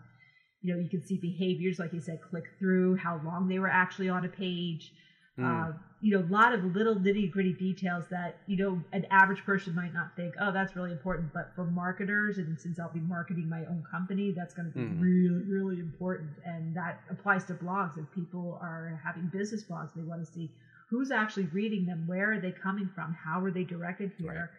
you 0.63 0.73
know 0.73 0.81
you 0.81 0.89
can 0.91 1.05
see 1.07 1.19
behaviors 1.19 1.79
like 1.79 1.93
you 1.93 2.01
said, 2.01 2.19
click 2.29 2.45
through, 2.59 2.97
how 2.97 3.21
long 3.25 3.47
they 3.47 3.61
were 3.61 3.71
actually 3.71 4.09
on 4.09 4.25
a 4.25 4.29
page, 4.29 4.93
Mm. 5.41 5.71
Uh, 5.71 5.73
you 6.03 6.13
know, 6.13 6.21
a 6.21 6.33
lot 6.33 6.53
of 6.55 6.65
little 6.65 6.97
nitty 6.97 7.31
gritty 7.31 7.53
details 7.53 8.07
that, 8.11 8.39
you 8.47 8.57
know, 8.57 8.83
an 8.93 9.05
average 9.11 9.45
person 9.45 9.75
might 9.75 9.93
not 9.93 10.09
think, 10.17 10.35
oh, 10.41 10.51
that's 10.51 10.75
really 10.75 10.93
important. 10.93 11.31
But 11.33 11.51
for 11.55 11.67
marketers, 11.67 12.39
and 12.39 12.59
since 12.59 12.79
I'll 12.79 12.93
be 12.93 13.01
marketing 13.01 13.49
my 13.51 13.65
own 13.69 13.83
company, 13.91 14.33
that's 14.35 14.55
going 14.55 14.73
to 14.73 14.79
be 14.79 14.85
mm. 14.85 15.01
really, 15.01 15.45
really 15.45 15.79
important. 15.79 16.31
And 16.45 16.75
that 16.75 17.01
applies 17.11 17.45
to 17.47 17.55
blogs. 17.55 17.99
If 17.99 18.11
people 18.15 18.59
are 18.63 18.99
having 19.05 19.29
business 19.29 19.63
blogs, 19.65 19.91
they 19.95 20.03
want 20.03 20.25
to 20.25 20.33
see 20.33 20.51
who's 20.89 21.11
actually 21.11 21.47
reading 21.47 21.87
them, 21.87 22.05
where 22.07 22.33
are 22.33 22.39
they 22.39 22.53
coming 22.53 22.91
from, 22.95 23.15
how 23.15 23.43
are 23.43 23.51
they 23.51 23.65
directed 23.65 24.11
here, 24.19 24.51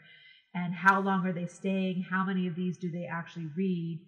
right. 0.56 0.64
and 0.64 0.74
how 0.74 1.02
long 1.02 1.26
are 1.26 1.34
they 1.34 1.48
staying, 1.48 2.06
how 2.10 2.24
many 2.24 2.48
of 2.48 2.56
these 2.56 2.78
do 2.78 2.90
they 2.90 3.06
actually 3.06 3.48
read 3.56 4.00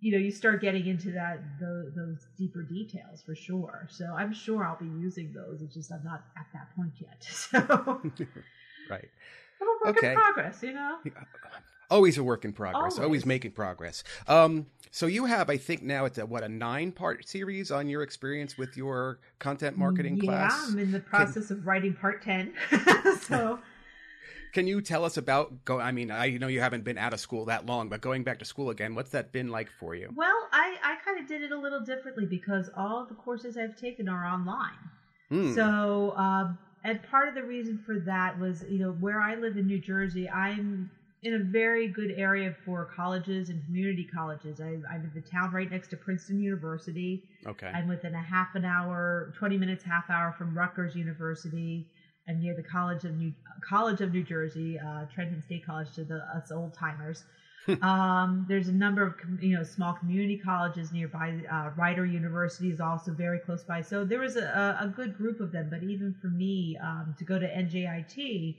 you 0.00 0.12
know 0.12 0.18
you 0.18 0.30
start 0.30 0.60
getting 0.60 0.86
into 0.86 1.10
that 1.10 1.40
the, 1.58 1.92
those 1.96 2.26
deeper 2.36 2.62
details 2.62 3.22
for 3.22 3.34
sure 3.34 3.86
so 3.90 4.06
i'm 4.16 4.32
sure 4.32 4.64
i'll 4.64 4.78
be 4.78 4.86
using 5.00 5.32
those 5.32 5.60
it's 5.60 5.74
just 5.74 5.92
i'm 5.92 6.04
not 6.04 6.24
at 6.36 6.46
that 6.52 6.74
point 6.76 6.92
yet 7.00 7.22
so 7.30 7.58
right. 8.90 9.08
But 9.58 9.68
work 9.84 9.98
Okay. 9.98 10.12
in 10.12 10.14
progress, 10.14 10.62
you 10.62 10.72
know. 10.72 10.98
Always 11.90 12.18
a 12.18 12.22
work 12.22 12.44
in 12.44 12.52
progress. 12.52 12.94
Always, 12.94 12.98
Always. 12.98 13.26
making 13.26 13.52
progress. 13.52 14.04
Um, 14.26 14.66
so 14.90 15.06
you 15.06 15.24
have, 15.24 15.50
I 15.50 15.56
think 15.56 15.82
now 15.82 16.04
it's 16.04 16.18
a 16.18 16.26
what 16.26 16.42
a 16.42 16.48
nine 16.48 16.92
part 16.92 17.26
series 17.28 17.70
on 17.70 17.88
your 17.88 18.02
experience 18.02 18.56
with 18.58 18.76
your 18.76 19.20
content 19.38 19.76
marketing 19.76 20.16
yeah, 20.18 20.24
class. 20.24 20.68
I'm 20.68 20.78
in 20.78 20.92
the 20.92 21.00
process 21.00 21.50
of 21.50 21.66
writing 21.66 21.94
part 21.94 22.22
ten. 22.22 22.52
so 23.22 23.58
Can 24.52 24.66
you 24.66 24.80
tell 24.80 25.04
us 25.04 25.16
about 25.16 25.64
go? 25.64 25.80
I 25.80 25.92
mean, 25.92 26.10
I 26.10 26.30
know 26.30 26.48
you 26.48 26.60
haven't 26.60 26.84
been 26.84 26.98
out 26.98 27.12
of 27.12 27.20
school 27.20 27.44
that 27.46 27.66
long, 27.66 27.88
but 27.88 28.00
going 28.00 28.24
back 28.24 28.38
to 28.40 28.44
school 28.44 28.70
again, 28.70 28.94
what's 28.94 29.10
that 29.10 29.32
been 29.32 29.48
like 29.48 29.68
for 29.78 29.94
you? 29.94 30.10
well, 30.14 30.48
I 30.52 30.76
I 30.82 30.96
kind 31.04 31.18
of 31.18 31.26
did 31.26 31.42
it 31.42 31.52
a 31.52 31.58
little 31.58 31.80
differently 31.80 32.26
because 32.26 32.70
all 32.76 33.06
the 33.06 33.14
courses 33.14 33.56
I've 33.56 33.76
taken 33.76 34.08
are 34.08 34.24
online. 34.24 34.78
Hmm. 35.28 35.54
So, 35.54 36.14
um, 36.16 36.58
and 36.84 37.02
part 37.02 37.28
of 37.28 37.34
the 37.34 37.42
reason 37.42 37.82
for 37.84 37.98
that 38.00 38.38
was, 38.38 38.64
you 38.68 38.78
know, 38.78 38.92
where 38.92 39.20
I 39.20 39.34
live 39.34 39.56
in 39.56 39.66
New 39.66 39.78
Jersey, 39.78 40.28
I'm 40.28 40.90
in 41.22 41.34
a 41.34 41.38
very 41.38 41.88
good 41.88 42.12
area 42.16 42.54
for 42.64 42.84
colleges 42.94 43.48
and 43.48 43.64
community 43.66 44.04
colleges. 44.04 44.60
I, 44.60 44.78
I'm 44.88 45.02
in 45.02 45.10
the 45.14 45.20
town 45.20 45.50
right 45.52 45.70
next 45.70 45.88
to 45.88 45.96
Princeton 45.96 46.40
University. 46.40 47.24
okay. 47.46 47.66
I'm 47.66 47.88
within 47.88 48.14
a 48.14 48.22
half 48.22 48.54
an 48.54 48.64
hour, 48.64 49.32
20 49.36 49.58
minutes, 49.58 49.82
half 49.82 50.08
hour 50.10 50.34
from 50.38 50.56
Rutgers 50.56 50.94
University. 50.94 51.86
I'm 52.28 52.40
near 52.40 52.54
the 52.54 52.62
College 52.62 53.04
of 53.04 53.14
New 53.14 53.32
College 53.68 54.00
of 54.00 54.12
New 54.12 54.22
Jersey, 54.22 54.78
uh, 54.78 55.06
Trenton 55.12 55.42
State 55.42 55.64
College 55.64 55.92
to 55.94 56.04
the 56.04 56.20
us 56.36 56.50
old 56.50 56.74
timers. 56.74 57.24
um, 57.82 58.46
there's 58.48 58.68
a 58.68 58.72
number 58.72 59.02
of 59.02 59.16
com- 59.16 59.38
you 59.40 59.56
know 59.56 59.62
small 59.62 59.94
community 59.94 60.40
colleges 60.42 60.92
nearby. 60.92 61.40
Uh, 61.50 61.70
Rider 61.76 62.06
University 62.06 62.70
is 62.70 62.80
also 62.80 63.12
very 63.12 63.38
close 63.40 63.64
by. 63.64 63.80
So 63.80 64.04
there 64.04 64.20
was 64.20 64.36
a, 64.36 64.78
a 64.80 64.88
good 64.88 65.16
group 65.16 65.40
of 65.40 65.52
them. 65.52 65.68
But 65.70 65.82
even 65.82 66.14
for 66.20 66.28
me 66.28 66.78
um, 66.82 67.14
to 67.18 67.24
go 67.24 67.38
to 67.38 67.46
NJIT, 67.46 68.56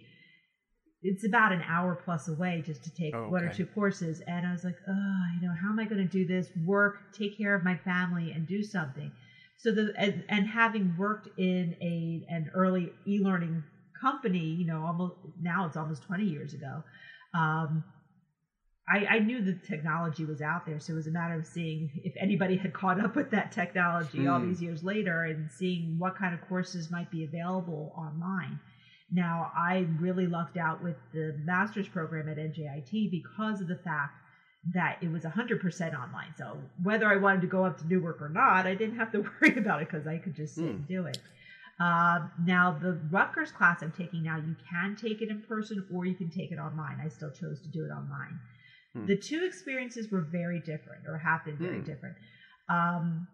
it's 1.02 1.26
about 1.26 1.52
an 1.52 1.62
hour 1.68 1.96
plus 1.96 2.28
away 2.28 2.62
just 2.66 2.84
to 2.84 2.92
take 2.94 3.16
Oh, 3.16 3.30
one 3.30 3.44
or 3.44 3.54
two 3.54 3.66
courses. 3.66 4.22
And 4.28 4.46
I 4.46 4.52
was 4.52 4.64
like, 4.64 4.76
oh, 4.88 5.22
you 5.40 5.48
know, 5.48 5.54
how 5.60 5.70
am 5.70 5.80
I 5.80 5.86
going 5.86 6.02
to 6.02 6.08
do 6.08 6.26
this? 6.26 6.50
Work, 6.66 6.98
take 7.14 7.38
care 7.38 7.56
of 7.56 7.64
my 7.64 7.78
family, 7.78 8.32
and 8.32 8.48
do 8.48 8.62
something. 8.62 9.12
So 9.60 9.72
the 9.74 9.92
and, 9.98 10.24
and 10.30 10.48
having 10.48 10.96
worked 10.98 11.28
in 11.38 11.76
a 11.82 12.26
an 12.30 12.50
early 12.54 12.92
e-learning 13.06 13.64
company, 14.00 14.56
you 14.58 14.66
know, 14.66 14.86
almost 14.86 15.16
now 15.42 15.66
it's 15.66 15.76
almost 15.78 16.02
20 16.04 16.24
years 16.24 16.54
ago. 16.54 16.84
Um, 17.34 17.84
I, 18.88 19.06
I 19.06 19.20
knew 19.20 19.40
the 19.42 19.54
technology 19.68 20.26
was 20.26 20.42
out 20.42 20.66
there, 20.66 20.80
so 20.80 20.94
it 20.94 20.96
was 20.96 21.08
a 21.08 21.12
matter 21.12 21.36
of 21.36 21.46
seeing 21.46 21.92
if 22.04 22.14
anybody 22.20 22.56
had 22.56 22.74
caught 22.74 23.00
up 23.00 23.16
with 23.16 23.30
that 23.32 23.52
technology 23.52 24.26
all 24.26 24.40
Mm. 24.40 24.48
these 24.48 24.62
years 24.62 24.82
later, 24.82 25.24
and 25.26 25.52
seeing 25.52 26.00
what 26.00 26.16
kind 26.18 26.34
of 26.34 26.42
courses 26.42 26.90
might 26.90 27.12
be 27.12 27.24
available 27.24 27.94
online. 27.96 28.60
Now, 29.12 29.52
I 29.56 29.86
really 30.00 30.26
lucked 30.28 30.58
out 30.58 30.82
with 30.82 30.96
the 31.14 31.36
master's 31.44 31.88
program 31.88 32.28
at 32.30 32.38
NJIT 32.38 33.12
because 33.12 33.62
of 33.62 33.68
the 33.68 33.76
fact 33.76 34.14
that 34.74 34.98
it 35.02 35.12
was 35.12 35.24
100% 35.24 35.94
online. 35.94 36.34
So 36.38 36.58
whether 36.82 37.08
I 37.08 37.16
wanted 37.16 37.42
to 37.42 37.48
go 37.48 37.66
up 37.66 37.78
to 37.80 37.88
Newark 37.88 38.22
or 38.22 38.30
not, 38.30 38.66
I 38.66 38.76
didn't 38.76 38.98
have 38.98 39.12
to 39.12 39.20
worry 39.42 39.56
about 39.58 39.82
it 39.82 39.90
because 39.90 40.06
I 40.06 40.18
could 40.18 40.36
just 40.36 40.56
sit 40.56 40.66
Hmm. 40.66 40.70
and 40.70 40.88
do 40.88 41.06
it. 41.06 41.18
Um, 41.80 42.30
now, 42.44 42.72
the 42.72 43.00
Rutgers 43.10 43.52
class 43.52 43.82
I'm 43.82 43.94
taking 43.94 44.24
now, 44.24 44.36
you 44.36 44.56
can 44.70 44.98
take 44.98 45.22
it 45.22 45.30
in 45.30 45.42
person 45.42 45.86
or 45.90 46.06
you 46.06 46.14
can 46.16 46.30
take 46.30 46.52
it 46.52 46.60
online. 46.60 47.00
I 47.02 47.08
still 47.08 47.32
chose 47.32 47.62
to 47.62 47.70
do 47.70 47.86
it 47.86 47.90
online. 47.90 48.40
Hmm. 48.94 49.06
The 49.06 49.16
two 49.16 49.44
experiences 49.46 50.10
were 50.12 50.22
very 50.30 50.60
different 50.60 51.06
or 51.08 51.18
have 51.18 51.46
been 51.46 51.58
very 51.58 51.78
Hmm. 51.78 51.84
different. 51.84 52.18
Um, 52.68 53.28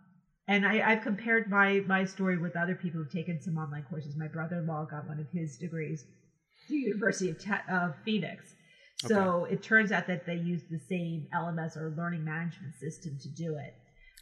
and 0.47 0.63
I, 0.63 0.91
I've 0.91 1.01
compared 1.01 1.49
my, 1.49 1.81
my 1.87 2.05
story 2.05 2.37
with 2.37 2.55
other 2.55 2.75
people 2.75 3.01
who've 3.01 3.11
taken 3.11 3.41
some 3.41 3.57
online 3.57 3.83
courses. 3.83 4.15
My 4.15 4.27
brother 4.27 4.57
in 4.57 4.67
law 4.67 4.85
got 4.85 5.07
one 5.07 5.19
of 5.19 5.25
his 5.33 5.57
degrees 5.57 6.03
at 6.03 6.69
the 6.69 6.75
University 6.75 7.29
of, 7.31 7.39
Te- 7.39 7.67
of 7.67 7.95
Phoenix. 8.05 8.53
So 8.97 9.45
it 9.45 9.61
turns 9.61 9.91
out 9.91 10.07
that 10.07 10.25
they 10.25 10.35
use 10.35 10.63
the 10.69 10.79
same 10.79 11.27
LMS 11.33 11.77
or 11.77 11.93
learning 11.97 12.23
management 12.23 12.75
system 12.79 13.17
to 13.21 13.29
do 13.29 13.57
it. 13.57 13.73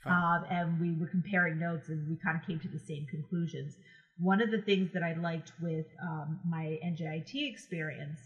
Oh. 0.05 0.11
Um, 0.11 0.45
and 0.49 0.79
we 0.79 0.93
were 0.99 1.07
comparing 1.07 1.59
notes 1.59 1.89
and 1.89 2.07
we 2.09 2.17
kind 2.23 2.37
of 2.37 2.45
came 2.45 2.59
to 2.59 2.67
the 2.67 2.79
same 2.79 3.05
conclusions. 3.09 3.77
One 4.17 4.41
of 4.41 4.51
the 4.51 4.61
things 4.61 4.91
that 4.93 5.03
I 5.03 5.13
liked 5.13 5.51
with 5.61 5.85
um, 6.01 6.39
my 6.47 6.79
NJIT 6.85 7.49
experience 7.49 8.19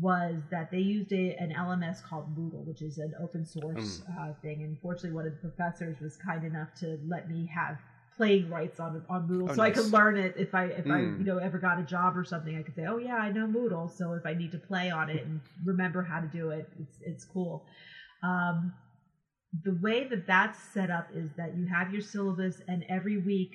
was 0.00 0.36
that 0.50 0.70
they 0.70 0.78
used 0.78 1.12
a, 1.12 1.36
an 1.38 1.52
LMS 1.56 2.02
called 2.02 2.36
Moodle, 2.36 2.66
which 2.66 2.82
is 2.82 2.98
an 2.98 3.12
open 3.22 3.44
source 3.44 4.02
uh, 4.18 4.32
thing. 4.40 4.62
And 4.62 4.78
fortunately, 4.80 5.12
one 5.12 5.26
of 5.26 5.32
the 5.32 5.48
professors 5.48 6.00
was 6.00 6.16
kind 6.16 6.44
enough 6.44 6.68
to 6.80 6.98
let 7.06 7.28
me 7.28 7.50
have 7.54 7.76
playing 8.16 8.48
rights 8.48 8.78
on 8.80 9.02
on 9.08 9.28
Moodle, 9.28 9.50
Oh, 9.50 9.54
so 9.54 9.62
I 9.62 9.70
nice. 9.70 9.76
could 9.76 9.92
learn 9.92 10.16
it 10.16 10.34
if 10.36 10.54
I 10.54 10.64
if 10.66 10.90
I 10.90 10.98
Mm. 11.00 11.18
you 11.18 11.24
know 11.24 11.38
ever 11.38 11.58
got 11.58 11.78
a 11.78 11.82
job 11.82 12.16
or 12.16 12.24
something. 12.24 12.56
I 12.56 12.62
could 12.62 12.74
say, 12.74 12.86
oh 12.86 12.98
yeah, 12.98 13.16
I 13.16 13.30
know 13.30 13.46
Moodle, 13.46 13.90
so 13.90 14.12
if 14.14 14.26
I 14.26 14.34
need 14.34 14.52
to 14.52 14.58
play 14.58 14.90
on 14.90 15.08
it 15.10 15.24
and 15.24 15.40
remember 15.64 16.02
how 16.02 16.20
to 16.20 16.26
do 16.26 16.50
it, 16.50 16.68
it's 16.78 16.96
it's 17.00 17.24
cool. 17.24 17.64
Um, 18.22 18.72
the 19.64 19.74
way 19.74 20.04
that 20.04 20.26
that's 20.26 20.58
set 20.72 20.90
up 20.90 21.08
is 21.14 21.30
that 21.36 21.56
you 21.56 21.66
have 21.66 21.92
your 21.92 22.00
syllabus, 22.02 22.60
and 22.68 22.84
every 22.88 23.18
week 23.18 23.50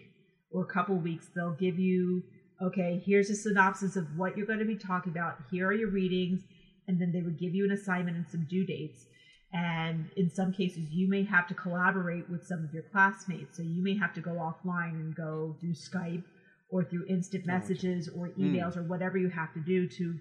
or 0.52 0.64
a 0.64 0.66
couple 0.66 0.96
weeks 1.00 1.30
they'll 1.36 1.52
give 1.60 1.80
you, 1.80 2.24
okay, 2.62 3.02
here's 3.06 3.30
a 3.30 3.36
synopsis 3.36 3.96
of 3.96 4.06
what 4.16 4.38
you're 4.38 4.46
going 4.46 4.60
to 4.60 4.66
be 4.66 4.76
talking 4.76 5.12
about. 5.12 5.36
Here 5.50 5.68
are 5.68 5.74
your 5.74 5.90
readings, 5.90 6.42
and 6.88 7.00
then 7.02 7.12
they 7.12 7.22
would 7.22 7.40
give 7.40 7.54
you 7.56 7.64
an 7.66 7.72
assignment 7.72 8.18
and 8.18 8.28
some 8.28 8.46
due 8.46 8.66
dates. 8.66 9.06
And 9.54 10.10
in 10.18 10.30
some 10.30 10.52
cases, 10.52 10.90
you 10.92 11.08
may 11.10 11.24
have 11.24 11.48
to 11.48 11.54
collaborate 11.54 12.30
with 12.30 12.44
some 12.46 12.64
of 12.64 12.74
your 12.74 12.84
classmates. 12.92 13.56
So 13.58 13.64
you 13.64 13.82
may 13.82 13.96
have 13.98 14.14
to 14.16 14.22
go 14.22 14.32
offline 14.32 15.00
and 15.00 15.16
go 15.16 15.56
through 15.62 15.74
Skype 15.74 16.24
or 16.70 16.84
through 16.84 17.06
instant 17.08 17.46
messages 17.46 18.10
or 18.10 18.30
emails 18.38 18.76
or 18.76 18.84
whatever 18.84 19.18
you 19.18 19.30
have 19.30 19.54
to 19.54 19.62
do 19.62 19.88
to 19.88 20.16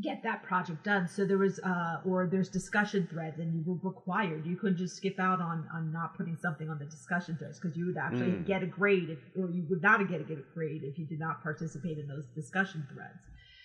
get 0.00 0.22
that 0.22 0.42
project 0.44 0.84
done. 0.84 1.06
So 1.08 1.24
there 1.26 1.36
was, 1.38 1.58
uh, 1.58 1.96
or 2.04 2.26
there's 2.30 2.48
discussion 2.48 3.06
threads, 3.10 3.38
and 3.38 3.52
you 3.52 3.62
were 3.66 3.78
required. 3.82 4.46
You 4.46 4.56
couldn't 4.56 4.78
just 4.78 4.96
skip 4.96 5.18
out 5.18 5.40
on 5.40 5.66
on 5.74 5.92
not 5.92 6.16
putting 6.16 6.36
something 6.36 6.70
on 6.70 6.78
the 6.78 6.86
discussion 6.86 7.36
threads 7.36 7.58
because 7.60 7.76
you 7.76 7.84
would 7.86 7.98
actually 7.98 8.30
Mm. 8.30 8.46
get 8.46 8.62
a 8.62 8.66
grade, 8.66 9.10
if, 9.10 9.18
or 9.36 9.50
you 9.50 9.66
would 9.68 9.82
not 9.82 10.06
get 10.08 10.20
a 10.20 10.24
good 10.24 10.42
grade 10.54 10.82
if 10.84 10.98
you 10.98 11.04
did 11.06 11.18
not 11.18 11.42
participate 11.42 11.98
in 11.98 12.06
those 12.06 12.24
discussion 12.34 12.86
threads. 12.92 13.18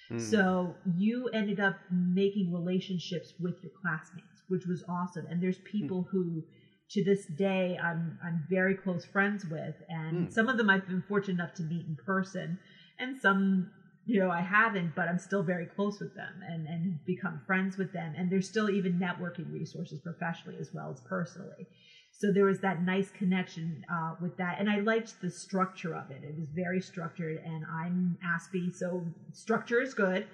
Hmm. 0.09 0.17
So 0.19 0.75
you 0.85 1.27
ended 1.29 1.59
up 1.59 1.75
making 1.91 2.51
relationships 2.51 3.33
with 3.39 3.55
your 3.63 3.71
classmates, 3.81 4.36
which 4.47 4.65
was 4.65 4.83
awesome. 4.87 5.25
And 5.29 5.41
there's 5.41 5.59
people 5.59 6.07
who, 6.11 6.43
to 6.91 7.03
this 7.03 7.25
day, 7.25 7.77
I'm 7.81 8.17
I'm 8.23 8.45
very 8.49 8.73
close 8.75 9.05
friends 9.05 9.45
with, 9.45 9.75
and 9.89 10.27
Hmm. 10.27 10.29
some 10.29 10.49
of 10.49 10.57
them 10.57 10.69
I've 10.69 10.87
been 10.87 11.01
fortunate 11.01 11.35
enough 11.35 11.53
to 11.55 11.63
meet 11.63 11.85
in 11.87 11.95
person, 11.95 12.57
and 12.99 13.17
some 13.17 13.67
you 14.05 14.19
know 14.19 14.29
I 14.29 14.41
haven't, 14.41 14.95
but 14.95 15.09
I'm 15.09 15.17
still 15.17 15.43
very 15.43 15.65
close 15.65 15.99
with 15.99 16.13
them 16.15 16.41
and 16.47 16.65
and 16.65 17.03
become 17.05 17.41
friends 17.45 17.77
with 17.77 17.91
them. 17.91 18.13
And 18.17 18.29
there's 18.31 18.47
still 18.47 18.69
even 18.69 18.97
networking 18.99 19.51
resources 19.51 19.99
professionally 19.99 20.57
as 20.59 20.71
well 20.73 20.89
as 20.91 21.01
personally. 21.01 21.67
So 22.11 22.31
there 22.31 22.45
was 22.45 22.61
that 22.61 22.81
nice 22.81 23.11
connection 23.11 23.83
uh, 23.91 24.13
with 24.19 24.37
that, 24.37 24.55
and 24.59 24.69
I 24.69 24.79
liked 24.79 25.19
the 25.21 25.29
structure 25.29 25.93
of 25.95 26.09
it. 26.09 26.23
It 26.23 26.35
was 26.37 26.47
very 26.49 26.79
structured, 26.81 27.37
and 27.45 27.63
I'm 27.71 28.17
Aspie, 28.25 28.73
so 28.73 29.05
structure 29.33 29.79
is 29.81 29.93
good, 29.93 30.25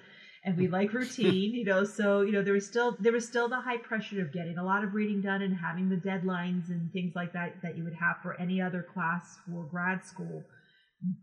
and 0.44 0.56
we 0.56 0.68
like 0.68 0.92
routine, 0.92 1.54
you 1.54 1.64
know. 1.64 1.84
So 1.84 2.20
you 2.22 2.32
know 2.32 2.42
there 2.42 2.52
was 2.54 2.66
still 2.66 2.96
there 3.00 3.12
was 3.12 3.26
still 3.26 3.48
the 3.48 3.60
high 3.60 3.78
pressure 3.78 4.22
of 4.22 4.32
getting 4.32 4.58
a 4.58 4.64
lot 4.64 4.84
of 4.84 4.94
reading 4.94 5.20
done 5.20 5.42
and 5.42 5.56
having 5.56 5.88
the 5.88 5.96
deadlines 5.96 6.68
and 6.70 6.92
things 6.92 7.14
like 7.14 7.32
that 7.32 7.62
that 7.62 7.76
you 7.76 7.84
would 7.84 7.94
have 7.94 8.16
for 8.22 8.38
any 8.40 8.60
other 8.60 8.82
class 8.82 9.38
for 9.46 9.64
grad 9.64 10.04
school, 10.04 10.44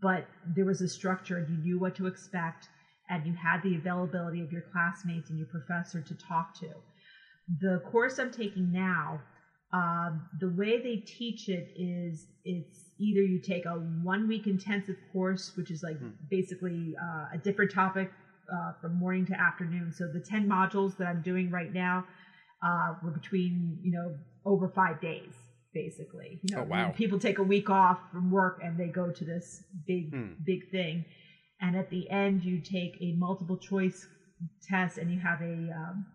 but 0.00 0.26
there 0.44 0.64
was 0.64 0.80
a 0.80 0.88
structure, 0.88 1.36
and 1.38 1.48
you 1.48 1.56
knew 1.58 1.78
what 1.78 1.94
to 1.96 2.06
expect, 2.06 2.68
and 3.08 3.26
you 3.26 3.34
had 3.34 3.62
the 3.62 3.76
availability 3.76 4.42
of 4.42 4.52
your 4.52 4.62
classmates 4.62 5.30
and 5.30 5.38
your 5.38 5.48
professor 5.48 6.00
to 6.02 6.14
talk 6.14 6.54
to. 6.54 6.68
The 7.60 7.80
course 7.80 8.18
I'm 8.18 8.30
taking 8.30 8.72
now 8.72 9.20
um, 9.72 10.26
the 10.38 10.50
way 10.50 10.78
they 10.78 10.96
teach 10.96 11.48
it 11.48 11.70
is 11.74 12.28
it's 12.44 12.90
either 12.98 13.22
you 13.22 13.40
take 13.40 13.64
a 13.64 13.74
one 13.74 14.28
week 14.28 14.46
intensive 14.46 14.96
course, 15.12 15.52
which 15.56 15.70
is 15.70 15.82
like 15.82 15.98
Hmm. 15.98 16.10
basically 16.30 16.94
uh, 17.02 17.26
a 17.32 17.38
different 17.38 17.70
topic 17.70 18.10
uh, 18.52 18.72
from 18.80 18.94
morning 18.98 19.26
to 19.26 19.34
afternoon. 19.38 19.92
So 19.92 20.06
the 20.12 20.20
10 20.20 20.48
modules 20.48 20.96
that 20.98 21.06
I'm 21.06 21.22
doing 21.22 21.50
right 21.50 21.72
now 21.72 22.04
uh, 22.64 22.94
were 23.02 23.10
between, 23.10 23.78
you 23.82 23.92
know, 23.92 24.14
over 24.44 24.68
five 24.68 25.00
days, 25.00 25.32
basically. 25.74 26.40
You 26.42 26.56
know, 26.56 26.62
Oh, 26.62 26.66
wow. 26.66 26.90
People 26.90 27.18
take 27.18 27.38
a 27.38 27.42
week 27.42 27.70
off 27.70 27.98
from 28.12 28.30
work 28.30 28.60
and 28.62 28.78
they 28.78 28.88
go 28.88 29.10
to 29.10 29.24
this 29.24 29.64
big, 29.86 30.14
Hmm. 30.14 30.32
big 30.44 30.70
thing. 30.70 31.04
And 31.60 31.76
at 31.76 31.90
the 31.90 32.08
end, 32.10 32.44
you 32.44 32.60
take 32.60 32.96
a 33.00 33.14
multiple 33.16 33.56
choice 33.56 34.06
test 34.68 34.98
and 34.98 35.12
you 35.12 35.20
have 35.20 35.40
a 35.40 35.70
um, 35.70 36.06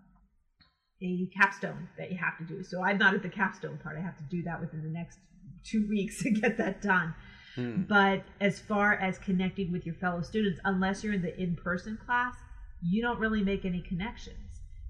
a 1.02 1.30
capstone 1.40 1.88
that 1.98 2.12
you 2.12 2.18
have 2.18 2.38
to 2.40 2.44
do. 2.44 2.64
So 2.64 2.84
I'm 2.84 2.98
not 2.98 3.14
at 3.14 3.22
the 3.22 3.30
capstone 3.30 3.78
part. 3.78 3.98
I 3.98 4.02
have 4.02 4.18
to 4.18 4.24
do 4.30 4.42
that 4.44 4.60
within 4.60 4.82
the 4.82 4.90
next 4.90 5.20
two 5.64 5.88
weeks 5.90 6.18
to 6.24 6.32
get 6.32 6.58
that 6.58 6.82
done. 6.82 7.14
Hmm. 7.58 7.82
But 7.90 8.24
as 8.40 8.60
far 8.60 8.94
as 8.94 9.18
connecting 9.18 9.72
with 9.74 9.86
your 9.86 9.96
fellow 9.96 10.22
students, 10.22 10.60
unless 10.64 11.04
you're 11.04 11.14
in 11.14 11.22
the 11.24 11.36
in 11.42 11.56
person 11.58 11.98
class, 12.06 12.36
you 12.82 13.02
don't 13.02 13.20
really 13.20 13.44
make 13.44 13.66
any 13.66 13.82
connections. 13.82 14.38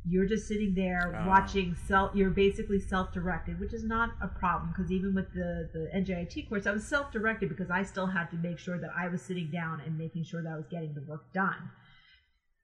You're 0.10 0.26
just 0.26 0.48
sitting 0.48 0.74
there 0.76 1.14
Ah. 1.16 1.28
watching 1.28 1.76
self. 1.76 2.16
You're 2.16 2.30
basically 2.30 2.80
self-directed, 2.80 3.60
which 3.60 3.74
is 3.74 3.84
not 3.84 4.12
a 4.22 4.28
problem 4.28 4.70
because 4.72 4.92
even 4.92 5.16
with 5.16 5.34
the 5.34 5.70
the 5.74 5.90
NJIT 5.94 6.48
course, 6.50 6.66
I 6.68 6.72
was 6.72 6.86
self-directed 6.88 7.50
because 7.50 7.70
I 7.72 7.84
still 7.84 8.08
had 8.08 8.30
to 8.32 8.38
make 8.38 8.60
sure 8.60 8.78
that 8.80 8.92
I 8.96 9.08
was 9.10 9.22
sitting 9.22 9.50
down 9.52 9.82
and 9.86 9.98
making 9.98 10.24
sure 10.26 10.42
that 10.44 10.52
I 10.52 10.58
was 10.58 10.68
getting 10.68 10.94
the 10.94 11.02
work 11.02 11.26
done. 11.34 11.72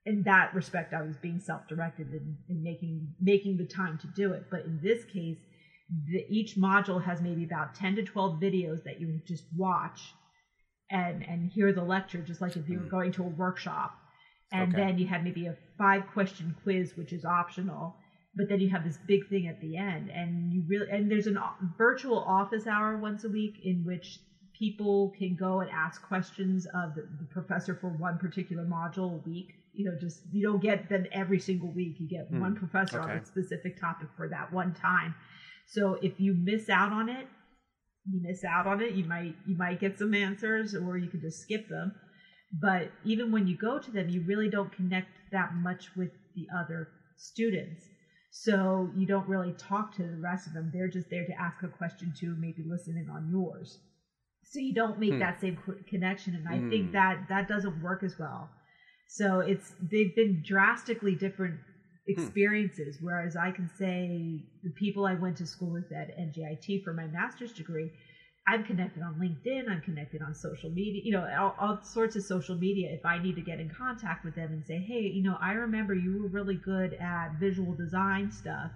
in 0.05 0.23
that 0.23 0.53
respect, 0.53 0.93
I 0.93 1.01
was 1.01 1.15
being 1.17 1.39
self-directed 1.39 2.07
and, 2.11 2.35
and 2.49 2.61
making 2.61 2.93
making 3.21 3.55
the 3.57 3.65
time 3.65 3.97
to 3.99 4.07
do 4.07 4.33
it. 4.33 4.43
But 4.51 4.65
in 4.65 4.79
this 4.81 5.05
case, 5.05 5.37
the, 5.89 6.25
each 6.29 6.55
module 6.55 7.01
has 7.03 7.21
maybe 7.21 7.43
about 7.43 7.73
10 7.75 7.95
to 7.95 8.03
12 8.03 8.39
videos 8.39 8.83
that 8.83 8.99
you 8.99 9.21
just 9.25 9.45
watch 9.55 10.15
and 10.89 11.23
and 11.27 11.49
hear 11.49 11.71
the 11.71 11.83
lecture 11.83 12.21
just 12.21 12.41
like 12.41 12.55
if 12.57 12.69
you 12.69 12.79
were 12.79 12.85
going 12.85 13.11
to 13.11 13.23
a 13.23 13.27
workshop. 13.27 13.97
And 14.51 14.75
Okay. 14.75 14.77
then 14.77 14.97
you 14.97 15.07
have 15.07 15.23
maybe 15.23 15.47
a 15.47 15.55
five 15.77 16.05
question 16.07 16.53
quiz 16.53 16.95
which 16.95 17.13
is 17.13 17.25
optional 17.25 17.97
but 18.35 18.49
then 18.49 18.59
you 18.59 18.67
have 18.69 18.83
this 18.83 18.97
big 18.97 19.27
thing 19.29 19.45
at 19.47 19.59
the 19.59 19.77
end. 19.77 20.09
And 20.09 20.51
you 20.51 20.63
really 20.67 20.87
and 20.89 21.09
there's 21.09 21.27
a 21.27 21.33
virtual 21.77 22.19
office 22.19 22.67
hour 22.67 22.97
once 22.97 23.23
a 23.23 23.29
week 23.29 23.59
in 23.63 23.83
which 23.83 24.19
people 24.57 25.11
can 25.17 25.35
go 25.35 25.61
and 25.61 25.69
ask 25.71 26.01
questions 26.01 26.65
of 26.73 26.93
the, 26.95 27.07
the 27.17 27.25
professor 27.25 27.75
for 27.75 27.91
one 27.91 28.17
particular 28.17 28.65
module 28.65 29.15
a 29.15 29.23
week. 29.25 29.53
You 29.71 29.85
know 29.85 29.95
just 29.99 30.21
you 30.31 30.43
don't 30.43 30.61
get 30.61 30.89
them 30.89 31.05
every 31.11 31.39
single 31.39 31.71
week. 31.71 31.99
You 31.99 32.07
get 32.07 32.29
Hmm. 32.29 32.37
one 32.37 32.53
professor 32.55 33.01
on 33.01 33.13
a 33.15 33.23
specific 33.25 33.79
topic 33.79 34.09
for 34.15 34.27
that 34.29 34.51
one 34.51 34.73
time 34.73 35.15
so 35.65 35.95
if 36.01 36.19
you 36.19 36.33
miss 36.33 36.69
out 36.69 36.91
on 36.91 37.09
it 37.09 37.27
you 38.05 38.21
miss 38.21 38.43
out 38.43 38.67
on 38.67 38.81
it 38.81 38.93
you 38.93 39.03
might 39.05 39.35
you 39.45 39.55
might 39.55 39.79
get 39.79 39.97
some 39.97 40.13
answers 40.13 40.75
or 40.75 40.97
you 40.97 41.09
could 41.09 41.21
just 41.21 41.39
skip 41.41 41.67
them. 41.69 41.93
But 42.61 42.91
even 43.03 43.31
when 43.31 43.47
you 43.47 43.55
go 43.55 43.79
to 43.79 43.91
them 43.91 44.09
you 44.09 44.21
really 44.21 44.49
don't 44.49 44.71
connect 44.71 45.07
that 45.31 45.53
much 45.55 45.95
with 45.95 46.11
the 46.35 46.47
other 46.55 46.89
students. 47.17 47.89
So 48.31 48.91
you 48.95 49.05
don't 49.05 49.27
really 49.27 49.53
talk 49.53 49.95
to 49.95 50.03
the 50.03 50.17
rest 50.17 50.47
of 50.47 50.53
them. 50.53 50.69
They're 50.73 50.89
just 50.89 51.09
there 51.09 51.23
to 51.25 51.41
ask 51.41 51.63
a 51.63 51.69
question 51.69 52.13
to 52.19 52.35
maybe 52.35 52.63
listening 52.63 53.07
on 53.09 53.29
yours. 53.29 53.77
So 54.43 54.59
you 54.59 54.73
don't 54.73 54.99
make 54.99 55.17
Hmm. 55.17 55.19
that 55.19 55.39
same 55.39 55.57
connection 55.87 56.35
and 56.35 56.47
i 56.47 56.59
Hmm. 56.59 56.69
think 56.69 56.91
that 56.91 57.27
that 57.29 57.47
doesn't 57.47 57.81
work 57.81 58.03
as 58.03 58.17
well. 58.19 58.49
So 59.07 59.39
it's 59.39 59.73
they've 59.79 60.13
been 60.15 60.41
drastically 60.43 61.15
different 61.15 61.59
Hmm. 62.15 62.27
experiences 62.27 62.97
whereas 63.01 63.35
i 63.35 63.49
can 63.51 63.67
say 63.69 64.43
the 64.63 64.69
people 64.71 65.05
i 65.05 65.13
went 65.13 65.37
to 65.37 65.45
school 65.45 65.71
with 65.71 65.91
at 65.91 66.09
NJIT 66.17 66.83
for 66.83 66.93
my 66.93 67.07
master's 67.07 67.53
degree 67.53 67.91
i'm 68.47 68.63
connected 68.63 69.01
on 69.01 69.15
linkedin 69.15 69.69
i'm 69.69 69.81
connected 69.81 70.21
on 70.21 70.33
social 70.33 70.69
media 70.69 71.01
you 71.03 71.11
know 71.11 71.25
all, 71.39 71.55
all 71.57 71.79
sorts 71.83 72.15
of 72.15 72.23
social 72.23 72.55
media. 72.55 72.89
If 72.91 73.05
i 73.05 73.17
need 73.19 73.35
to 73.35 73.41
get 73.41 73.59
in 73.59 73.69
contact 73.69 74.23
with 74.25 74.35
them 74.35 74.51
and 74.51 74.65
say 74.65 74.79
hey 74.79 75.09
you 75.13 75.21
know 75.23 75.37
i 75.41 75.53
remember 75.53 75.93
you 75.93 76.13
were 76.17 76.27
really 76.27 76.57
good 76.57 76.93
at 76.95 77.33
visual 77.39 77.73
design 77.73 78.29
stuff 78.31 78.71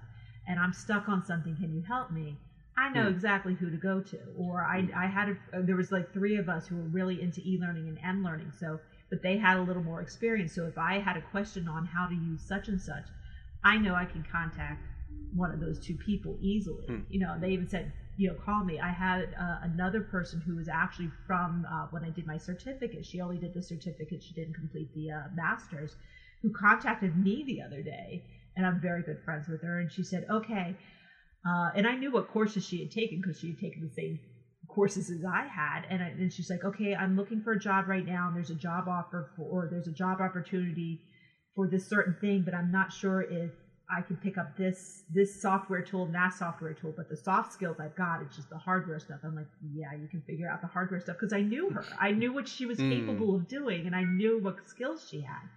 and 0.47 0.59
i'm 0.59 0.73
stuck 0.73 1.09
on 1.09 1.23
something 1.23 1.55
can 1.55 1.71
you 1.73 1.84
help 1.88 2.11
me? 2.11 2.39
I 2.80 2.89
know 2.89 3.07
Hmm. 3.07 3.09
exactly 3.09 3.55
who 3.55 3.71
to 3.71 3.78
go 3.78 3.99
to 4.01 4.17
or 4.36 4.63
i, 4.63 4.78
hmm. 4.80 4.91
I 4.95 5.07
had 5.07 5.30
a, 5.30 5.57
uh, 5.57 5.61
there 5.65 5.75
was 5.75 5.91
like 5.91 6.13
three 6.13 6.38
of 6.38 6.47
us 6.47 6.67
who 6.67 6.78
were 6.78 6.88
really 6.88 7.21
into 7.21 7.41
e-learning 7.41 7.88
and 7.88 7.97
m-learning 8.03 8.51
so 8.57 8.80
but 9.09 9.21
they 9.23 9.38
had 9.38 9.57
a 9.57 9.61
little 9.61 9.82
more 9.82 10.01
experience. 10.01 10.53
So 10.53 10.65
if 10.65 10.78
i 10.78 10.99
had 10.99 11.17
a 11.17 11.21
question 11.21 11.67
on 11.67 11.86
how 11.86 12.05
to 12.07 12.15
use 12.15 12.43
such 12.45 12.67
and 12.67 12.80
such 12.80 13.07
i 13.64 13.78
know 13.78 13.93
i 13.93 14.05
can 14.05 14.24
contact 14.24 14.82
one 15.34 15.51
of 15.51 15.60
those 15.60 15.78
two 15.78 15.95
people 15.95 16.38
easily. 16.39 16.86
Hmm. 16.88 16.99
you 17.10 17.20
know 17.20 17.36
they 17.39 17.49
even 17.49 17.68
said 17.68 17.91
you 18.16 18.28
know 18.28 18.36
call 18.43 18.64
me. 18.64 18.80
I 18.80 18.89
had 18.91 19.36
uh, 19.39 19.58
another 19.62 20.01
person 20.01 20.41
who 20.41 20.55
was 20.55 20.68
actually 20.68 21.12
from 21.26 21.66
uh, 21.72 21.86
when 21.91 22.03
i 22.03 22.10
did 22.10 22.26
my 22.26 22.38
certificate 22.38 23.05
she 23.05 23.22
only 23.22 23.38
did 23.38 23.53
the 23.53 23.62
certificate 23.62 24.24
she 24.24 24.34
didn't 24.34 24.55
complete 24.55 24.89
the 24.93 25.12
uh, 25.12 25.24
master's 25.36 25.95
who 26.41 26.51
contacted 26.51 27.16
me 27.16 27.43
the 27.45 27.62
other 27.62 27.82
day 27.84 28.24
and 28.55 28.66
i'm 28.66 28.80
very 28.82 29.03
good 29.03 29.20
friends 29.24 29.47
with 29.47 29.62
her 29.62 29.80
and 29.80 29.91
she 29.91 30.03
said 30.03 30.24
okay. 30.30 30.76
Uh, 31.45 31.70
and 31.76 31.86
i 31.88 31.93
knew 31.93 32.12
what 32.12 32.28
courses 32.28 32.64
she 32.64 32.80
had 32.80 32.91
taken 32.91 33.20
because 33.22 33.38
she 33.38 33.49
had 33.49 33.60
taken 33.60 33.82
the 33.82 33.89
same 33.89 34.20
courses 34.68 35.10
as 35.10 35.24
I 35.24 35.45
had, 35.45 35.86
and, 35.89 36.03
I, 36.03 36.08
and 36.08 36.32
she's 36.32 36.49
like, 36.49 36.64
okay, 36.64 36.93
I'm 36.93 37.16
looking 37.16 37.41
for 37.41 37.53
a 37.53 37.60
job 37.60 37.88
right 37.88 38.05
now, 38.05 38.28
and 38.28 38.36
there's 38.36 38.49
a 38.49 38.55
job 38.55 38.88
offer 38.88 39.28
for, 39.36 39.45
or 39.45 39.68
there's 39.70 39.88
a 39.88 39.91
job 39.91 40.20
opportunity 40.20 40.99
for 41.58 41.68
this 41.68 41.89
certain 41.89 42.16
thing, 42.22 42.43
but 42.45 42.53
I'm 42.53 42.72
not 42.72 42.93
sure 42.93 43.24
if 43.24 43.51
I 43.89 44.01
can 44.03 44.18
pick 44.18 44.38
up 44.38 44.55
this 44.58 45.03
this 45.14 45.41
software 45.41 45.82
tool 45.82 46.05
and 46.05 46.16
that 46.16 46.34
software 46.34 46.74
tool. 46.74 46.93
But 46.95 47.10
the 47.10 47.18
soft 47.18 47.51
skills 47.51 47.78
I've 47.82 47.95
got, 47.95 48.22
it's 48.22 48.36
just 48.36 48.49
the 48.49 48.58
hardware 48.60 48.99
stuff. 48.99 49.20
I'm 49.26 49.36
like, 49.36 49.47
yeah, 49.74 49.93
you 49.99 50.08
can 50.08 50.22
figure 50.22 50.47
out 50.49 50.62
the 50.62 50.68
hardware 50.68 51.01
stuff 51.01 51.18
because 51.20 51.34
I 51.34 51.41
knew 51.41 51.72
her, 51.72 51.84
I 51.99 52.12
knew 52.12 52.32
what 52.32 52.47
she 52.47 52.66
was 52.68 52.78
Hmm. 52.78 52.89
capable 52.91 53.36
of 53.36 53.49
doing, 53.49 53.88
and 53.88 53.95
I 53.95 54.03
knew 54.03 54.38
what 54.38 54.55
skills 54.70 55.05
she 55.10 55.22
had. 55.22 55.49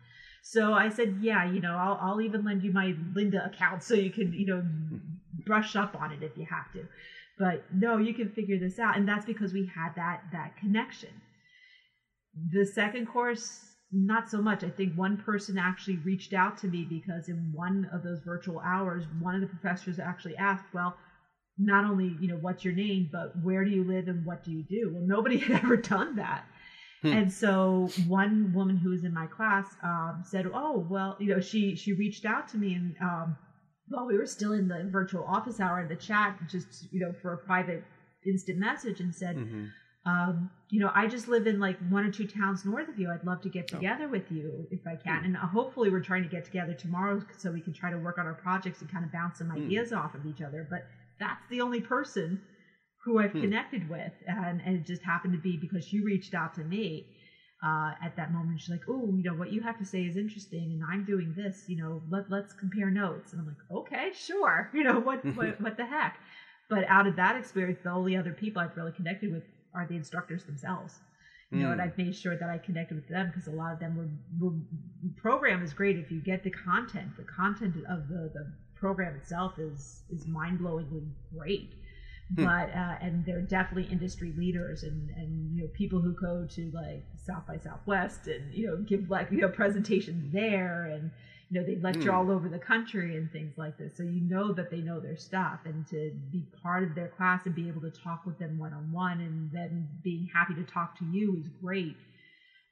So 0.42 0.72
I 0.72 0.88
said, 0.88 1.18
yeah, 1.20 1.44
you 1.44 1.60
know, 1.60 1.76
I'll, 1.76 1.98
I'll 2.00 2.20
even 2.22 2.44
lend 2.44 2.62
you 2.62 2.72
my 2.72 2.94
Lynda 3.14 3.46
account 3.46 3.82
so 3.82 3.94
you 3.94 4.10
can, 4.10 4.32
you 4.32 4.46
know, 4.46 4.62
brush 5.44 5.76
up 5.76 5.94
on 6.00 6.10
it 6.12 6.22
if 6.22 6.36
you 6.36 6.46
have 6.48 6.72
to 6.72 6.86
but 7.38 7.64
no 7.72 7.96
you 7.96 8.12
can 8.12 8.28
figure 8.28 8.58
this 8.58 8.78
out 8.78 8.96
and 8.96 9.08
that's 9.08 9.24
because 9.24 9.52
we 9.52 9.64
had 9.74 9.94
that 9.96 10.20
that 10.32 10.54
connection 10.56 11.08
the 12.52 12.64
second 12.64 13.06
course 13.06 13.69
not 13.92 14.28
so 14.28 14.40
much 14.40 14.62
i 14.62 14.70
think 14.70 14.96
one 14.96 15.16
person 15.16 15.58
actually 15.58 15.96
reached 15.98 16.32
out 16.32 16.56
to 16.56 16.68
me 16.68 16.84
because 16.84 17.28
in 17.28 17.50
one 17.52 17.86
of 17.92 18.02
those 18.02 18.20
virtual 18.20 18.60
hours 18.64 19.06
one 19.18 19.34
of 19.34 19.40
the 19.40 19.46
professors 19.46 19.98
actually 19.98 20.36
asked 20.36 20.64
well 20.72 20.96
not 21.58 21.84
only 21.84 22.16
you 22.20 22.28
know 22.28 22.36
what's 22.36 22.64
your 22.64 22.72
name 22.72 23.08
but 23.10 23.34
where 23.42 23.64
do 23.64 23.70
you 23.70 23.82
live 23.84 24.06
and 24.08 24.24
what 24.24 24.42
do 24.42 24.50
you 24.50 24.62
do 24.62 24.90
well 24.92 25.02
nobody 25.04 25.36
had 25.44 25.62
ever 25.64 25.76
done 25.76 26.14
that 26.16 26.44
Hmm. 27.02 27.12
and 27.14 27.32
so 27.32 27.88
one 28.06 28.52
woman 28.52 28.76
who 28.76 28.90
was 28.90 29.04
in 29.04 29.12
my 29.14 29.26
class 29.26 29.74
um, 29.82 30.20
said 30.22 30.46
oh 30.52 30.84
well 30.88 31.16
you 31.18 31.28
know 31.28 31.40
she 31.40 31.74
she 31.74 31.92
reached 31.94 32.26
out 32.26 32.46
to 32.48 32.58
me 32.58 32.74
and 32.74 32.94
um, 33.00 33.36
while 33.88 34.06
we 34.06 34.16
were 34.16 34.26
still 34.26 34.52
in 34.52 34.68
the 34.68 34.86
virtual 34.90 35.24
office 35.24 35.58
hour 35.60 35.80
in 35.80 35.88
the 35.88 35.96
chat 35.96 36.34
just 36.46 36.86
you 36.92 37.00
know 37.00 37.12
for 37.22 37.32
a 37.32 37.38
private 37.38 37.82
instant 38.26 38.58
message 38.58 39.00
and 39.00 39.14
said 39.14 39.36
Mhm. 39.36 39.70
Um, 40.04 40.50
you 40.70 40.80
know 40.80 40.90
i 40.94 41.06
just 41.06 41.28
live 41.28 41.46
in 41.46 41.58
like 41.58 41.76
one 41.78 42.04
or 42.04 42.10
two 42.10 42.24
towns 42.26 42.64
north 42.64 42.88
of 42.88 42.98
you 42.98 43.10
i'd 43.10 43.24
love 43.24 43.40
to 43.40 43.48
get 43.50 43.66
Oh. 43.72 43.84
together 43.84 44.08
with 44.08 44.30
you 44.30 44.66
if 44.70 44.86
i 44.86 44.96
can 44.96 45.24
Hmm. 45.24 45.24
and 45.24 45.36
uh, 45.36 45.46
hopefully 45.46 45.90
we're 45.90 46.00
trying 46.00 46.22
to 46.22 46.28
get 46.28 46.44
together 46.44 46.74
tomorrow 46.74 47.18
so 47.36 47.50
we 47.50 47.60
can 47.60 47.72
try 47.72 47.90
to 47.90 47.98
work 47.98 48.16
on 48.18 48.26
our 48.26 48.34
projects 48.34 48.80
and 48.80 48.90
kind 48.90 49.04
of 49.04 49.10
bounce 49.10 49.38
some 49.38 49.50
Hmm. 49.54 49.80
ideas 49.80 49.92
off 49.92 50.14
of 50.14 50.24
each 50.24 50.40
other 50.40 50.64
but 50.68 50.82
that's 51.18 51.44
the 51.48 51.60
only 51.60 51.80
person 51.80 52.38
who 53.04 53.18
i've 53.18 53.34
Hmm. 53.34 53.50
connected 53.50 53.88
with 53.88 54.12
and, 54.26 54.60
and 54.64 54.76
it 54.76 54.84
just 54.86 55.02
happened 55.02 55.32
to 55.32 55.38
be 55.38 55.56
because 55.56 55.84
she 55.84 56.00
reached 56.00 56.34
out 56.34 56.54
to 56.54 56.64
me 56.64 57.06
uh, 57.62 57.92
at 58.00 58.16
that 58.16 58.30
moment 58.30 58.60
she's 58.60 58.70
like 58.70 58.84
oh 58.88 59.14
you 59.16 59.22
know 59.22 59.34
what 59.34 59.50
you 59.50 59.60
have 59.60 59.76
to 59.76 59.84
say 59.84 60.04
is 60.06 60.16
interesting 60.16 60.72
and 60.72 60.82
i'm 60.90 61.04
doing 61.04 61.32
this 61.34 61.64
you 61.68 61.76
know 61.76 62.02
let, 62.08 62.24
let's 62.28 62.52
compare 62.54 62.90
notes 62.90 63.32
and 63.32 63.40
i'm 63.40 63.46
like 63.46 63.58
okay 63.70 64.10
sure 64.14 64.68
you 64.74 64.82
know 64.82 64.98
what, 64.98 65.20
what 65.34 65.54
what 65.60 65.76
the 65.76 65.86
heck 65.86 66.18
but 66.68 66.84
out 66.88 67.06
of 67.06 67.16
that 67.16 67.36
experience 67.36 67.80
the 67.82 67.90
only 67.90 68.16
other 68.16 68.32
people 68.32 68.62
i've 68.62 68.76
really 68.76 68.92
connected 68.92 69.30
with 69.30 69.44
are 69.74 69.86
the 69.86 69.96
instructors 69.96 70.44
themselves 70.44 71.00
you 71.50 71.58
know 71.58 71.70
and 71.70 71.80
Mm. 71.80 71.84
i've 71.84 71.96
made 71.96 72.14
sure 72.14 72.36
that 72.36 72.48
i 72.50 72.58
connected 72.58 72.94
with 72.94 73.08
them 73.08 73.26
because 73.28 73.46
a 73.46 73.50
lot 73.50 73.72
of 73.72 73.78
them 73.78 73.94
were, 73.94 74.08
were 74.38 74.54
program 75.16 75.62
is 75.62 75.72
great 75.72 75.96
if 75.96 76.10
you 76.10 76.20
get 76.20 76.42
the 76.42 76.50
content 76.50 77.16
the 77.16 77.24
content 77.24 77.76
of 77.88 78.08
the, 78.08 78.30
the 78.32 78.46
program 78.74 79.14
itself 79.14 79.58
is 79.58 80.02
is 80.08 80.26
mind-blowingly 80.26 81.12
great 81.34 81.74
Hmm. 82.36 82.44
but 82.44 82.68
uh, 82.70 82.96
and 83.00 83.24
they're 83.24 83.42
definitely 83.42 83.84
industry 83.84 84.32
leaders 84.36 84.82
and 84.84 85.10
and 85.10 85.54
you 85.56 85.62
know 85.62 85.68
people 85.72 86.00
who 86.00 86.12
go 86.14 86.44
to 86.44 86.70
like 86.72 87.02
south 87.16 87.44
by 87.46 87.56
southwest 87.56 88.26
and 88.28 88.52
you 88.52 88.66
know 88.66 88.76
give 88.78 89.10
like 89.10 89.30
you 89.30 89.38
know 89.40 89.48
presentations 89.48 90.30
there 90.30 90.84
and 90.84 91.10
you 91.50 91.60
know 91.60 91.66
they 91.66 91.76
lecture 91.80 92.12
Hmm. 92.12 92.14
all 92.14 92.30
over 92.30 92.48
the 92.48 92.58
country 92.58 93.16
and 93.16 93.30
things 93.32 93.54
like 93.58 93.76
this 93.78 93.96
so 93.96 94.04
you 94.04 94.22
know 94.28 94.52
that 94.52 94.70
they 94.70 94.82
know 94.82 95.00
their 95.00 95.16
stuff 95.16 95.60
and 95.66 95.86
to 95.88 96.12
be 96.30 96.46
part 96.62 96.84
of 96.84 96.94
their 96.94 97.08
class 97.08 97.46
and 97.46 97.54
be 97.54 97.68
able 97.68 97.82
to 97.82 97.90
talk 97.90 98.22
with 98.26 98.38
them 98.38 98.58
one-on-one 98.58 99.20
and 99.20 99.52
then 99.52 99.88
being 100.02 100.26
happy 100.34 100.54
to 100.54 100.64
talk 100.64 100.96
to 100.98 101.04
you 101.06 101.36
is 101.36 101.48
great 101.62 101.98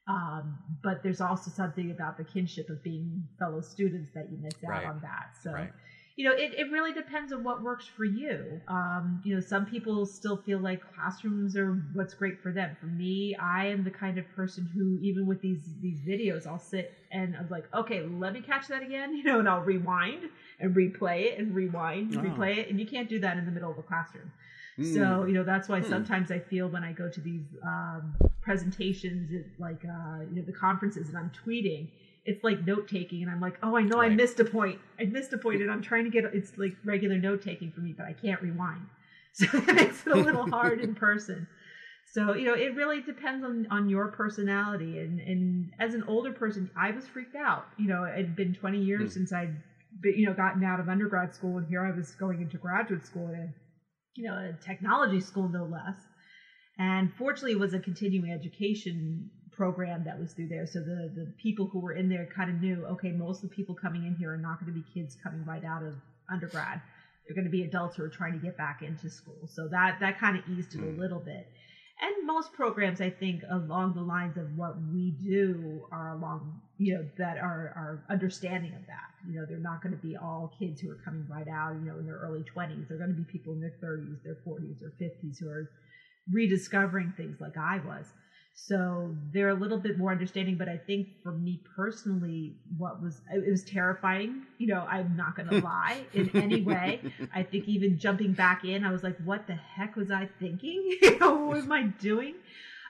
um, 0.07 0.57
but 0.83 1.03
there's 1.03 1.21
also 1.21 1.51
something 1.51 1.91
about 1.91 2.17
the 2.17 2.23
kinship 2.25 2.69
of 2.69 2.83
being 2.83 3.27
fellow 3.39 3.61
students 3.61 4.11
that 4.15 4.31
you 4.31 4.39
miss 4.41 4.63
out 4.73 4.83
Right. 4.83 4.85
on 4.85 4.99
that 5.01 5.27
so 5.41 5.51
Right. 5.51 5.73
You 6.19 6.25
know 6.25 6.31
it, 6.33 6.53
it 6.57 6.69
really 6.69 6.91
depends 6.91 7.31
on 7.31 7.43
what 7.43 7.61
works 7.61 7.87
for 7.87 8.03
you 8.03 8.61
um, 8.67 9.21
you 9.23 9.33
know 9.33 9.39
some 9.39 9.65
people 9.65 10.05
still 10.05 10.35
feel 10.35 10.59
like 10.59 10.81
classrooms 10.93 11.55
are 11.55 11.81
what's 11.93 12.13
great 12.13 12.41
for 12.43 12.51
them 12.51 12.75
for 12.77 12.87
me 12.87 13.33
i 13.41 13.63
am 13.63 13.85
the 13.85 13.89
kind 13.91 14.17
of 14.17 14.29
person 14.29 14.67
who 14.75 14.99
even 15.01 15.25
with 15.25 15.39
these 15.39 15.75
these 15.79 16.01
videos 16.01 16.45
i'll 16.45 16.59
sit 16.59 16.97
and 17.09 17.37
i'm 17.37 17.47
like 17.49 17.67
okay 17.73 18.01
let 18.03 18.33
me 18.33 18.41
catch 18.41 18.67
that 18.67 18.81
again 18.83 19.13
you 19.17 19.23
know 19.23 19.39
and 19.39 19.47
i'll 19.47 19.61
rewind 19.61 20.25
and 20.59 20.75
replay 20.75 21.27
it 21.31 21.39
and 21.39 21.55
rewind 21.55 22.11
and 22.11 22.19
Oh. 22.19 22.29
replay 22.29 22.57
it 22.57 22.69
and 22.69 22.77
you 22.81 22.85
can't 22.85 23.07
do 23.07 23.19
that 23.19 23.37
in 23.37 23.45
the 23.45 23.51
middle 23.51 23.71
of 23.71 23.77
a 23.77 23.81
classroom 23.81 24.29
Mm. 24.77 24.93
so 24.93 25.25
you 25.25 25.33
know 25.33 25.43
that's 25.43 25.67
why 25.69 25.79
Hmm. 25.79 25.89
sometimes 25.89 26.31
I 26.31 26.39
feel 26.39 26.69
when 26.69 26.83
I 26.83 26.93
go 26.93 27.09
to 27.09 27.21
these 27.21 27.43
um, 27.65 28.13
presentations, 28.41 29.29
at, 29.33 29.45
like 29.57 29.83
uh, 29.85 30.21
you 30.29 30.35
know 30.35 30.43
the 30.45 30.53
conferences, 30.53 31.09
and 31.09 31.17
I'm 31.17 31.31
tweeting, 31.31 31.89
it's 32.29 32.43
like 32.43 32.65
note 32.65 32.87
taking, 32.87 33.21
and 33.23 33.31
I'm 33.31 33.41
like, 33.41 33.57
oh, 33.63 33.75
I 33.75 33.81
know 33.81 33.99
I 33.99 34.09
missed 34.09 34.39
a 34.39 34.45
point. 34.45 34.79
I 34.99 35.05
missed 35.05 35.33
a 35.33 35.37
point, 35.37 35.61
and 35.61 35.71
I'm 35.71 35.81
trying 35.81 36.05
to 36.05 36.09
get. 36.11 36.23
It's 36.33 36.57
like 36.57 36.75
regular 36.85 37.17
note 37.17 37.41
taking 37.41 37.71
for 37.71 37.81
me, 37.81 37.93
but 37.97 38.05
I 38.05 38.13
can't 38.13 38.41
rewind, 38.41 38.85
so 39.33 39.45
it 39.53 39.73
makes 39.75 40.05
it 40.05 40.13
a 40.13 40.15
little 40.27 40.47
hard 40.49 40.79
in 40.79 40.93
person. 41.07 41.47
So 42.13 42.33
you 42.33 42.45
know, 42.45 42.53
it 42.55 42.75
really 42.75 43.01
depends 43.01 43.43
on 43.43 43.67
on 43.69 43.89
your 43.89 44.07
personality, 44.09 44.99
and 44.99 45.19
and 45.19 45.71
as 45.79 45.93
an 45.93 46.03
older 46.07 46.31
person, 46.31 46.69
I 46.75 46.91
was 46.91 47.07
freaked 47.07 47.35
out. 47.35 47.65
You 47.77 47.87
know, 47.87 48.03
it 48.03 48.15
had 48.17 48.35
been 48.35 48.53
20 48.53 48.79
years 48.81 49.01
Hmm. 49.13 49.19
since 49.19 49.33
I'd 49.33 49.55
be- 50.01 50.15
you 50.17 50.25
know 50.27 50.33
gotten 50.33 50.63
out 50.63 50.79
of 50.79 50.89
undergrad 50.89 51.33
school, 51.33 51.57
and 51.57 51.67
here 51.67 51.83
I 51.85 51.91
was 51.91 52.15
going 52.15 52.41
into 52.41 52.57
graduate 52.57 53.05
school, 53.05 53.27
and 53.27 53.53
you 54.15 54.27
know, 54.27 54.35
a 54.35 54.53
technology 54.63 55.19
school 55.19 55.47
no 55.49 55.65
less. 55.65 55.97
And 56.77 57.11
fortunately, 57.13 57.51
it 57.53 57.59
was 57.59 57.73
a 57.73 57.79
continuing 57.79 58.31
education 58.31 59.29
program 59.59 60.05
that 60.05 60.17
was 60.17 60.31
through 60.31 60.47
there. 60.47 60.65
So 60.65 60.79
the 60.79 61.11
the 61.13 61.33
people 61.37 61.67
who 61.67 61.79
were 61.79 61.91
in 61.91 62.07
there 62.07 62.25
kind 62.33 62.49
of 62.49 62.61
knew, 62.61 62.85
okay, 62.93 63.11
most 63.11 63.43
of 63.43 63.49
the 63.49 63.55
people 63.57 63.75
coming 63.75 64.05
in 64.05 64.15
here 64.15 64.31
are 64.33 64.37
not 64.37 64.57
going 64.61 64.73
to 64.73 64.79
be 64.79 64.85
kids 64.93 65.17
coming 65.21 65.43
right 65.43 65.65
out 65.65 65.83
of 65.83 65.95
undergrad. 66.31 66.81
They're 67.27 67.35
going 67.35 67.51
to 67.51 67.51
be 67.51 67.63
adults 67.63 67.97
who 67.97 68.03
are 68.03 68.09
trying 68.09 68.31
to 68.31 68.39
get 68.39 68.55
back 68.57 68.81
into 68.81 69.09
school. 69.09 69.41
So 69.47 69.67
that 69.67 69.97
that 69.99 70.17
kind 70.17 70.39
of 70.39 70.47
eased 70.47 70.75
it 70.75 70.79
a 70.79 70.85
hmm. 70.85 70.97
little 70.97 71.19
bit. 71.19 71.45
And 72.01 72.25
most 72.25 72.53
programs, 72.53 73.01
I 73.01 73.09
think, 73.09 73.41
along 73.51 73.95
the 73.95 74.01
lines 74.01 74.37
of 74.37 74.47
what 74.55 74.75
we 74.93 75.11
do 75.21 75.81
are 75.91 76.11
along, 76.15 76.61
you 76.77 76.93
know, 76.93 77.03
that 77.17 77.37
are, 77.37 77.75
are 77.75 78.05
understanding 78.09 78.73
of 78.73 78.87
that. 78.87 79.09
You 79.27 79.35
know, 79.35 79.45
they're 79.45 79.57
not 79.57 79.83
going 79.83 79.91
to 79.91 80.01
be 80.01 80.15
all 80.15 80.55
kids 80.57 80.79
who 80.79 80.89
are 80.91 81.01
coming 81.03 81.27
right 81.29 81.49
out, 81.49 81.73
you 81.73 81.91
know, 81.91 81.99
in 81.99 82.05
their 82.05 82.21
early 82.23 82.45
20s. 82.55 82.87
They're 82.87 82.97
going 82.97 83.13
to 83.13 83.21
be 83.21 83.29
people 83.29 83.51
in 83.51 83.59
their 83.59 83.75
30s, 83.83 84.23
their 84.23 84.39
40s, 84.47 84.81
or 84.81 84.93
50s 84.95 85.39
who 85.41 85.49
are 85.49 85.69
rediscovering 86.31 87.13
things 87.17 87.41
like 87.41 87.57
I 87.57 87.79
was. 87.85 88.05
So 88.67 89.15
they're 89.31 89.49
a 89.49 89.55
little 89.55 89.77
bit 89.77 89.97
more 89.97 90.11
understanding, 90.11 90.55
but 90.55 90.67
I 90.67 90.77
think 90.77 91.07
for 91.23 91.31
me 91.31 91.59
personally, 91.75 92.53
what 92.77 93.01
was 93.01 93.21
it 93.33 93.49
was 93.49 93.63
terrifying. 93.63 94.45
You 94.57 94.67
know, 94.67 94.85
I'm 94.87 95.15
not 95.15 95.35
going 95.35 95.49
to 95.49 95.61
lie 95.61 96.05
in 96.13 96.29
any 96.35 96.61
way. 96.61 97.01
I 97.33 97.43
think 97.43 97.67
even 97.67 97.97
jumping 97.97 98.33
back 98.33 98.65
in, 98.65 98.83
I 98.83 98.91
was 98.91 99.01
like, 99.01 99.17
"What 99.23 99.47
the 99.47 99.55
heck 99.55 99.95
was 99.95 100.11
I 100.11 100.27
thinking? 100.39 100.97
you 101.01 101.17
know, 101.19 101.35
what 101.45 101.57
am 101.57 101.71
I 101.71 101.83
doing?" 101.83 102.35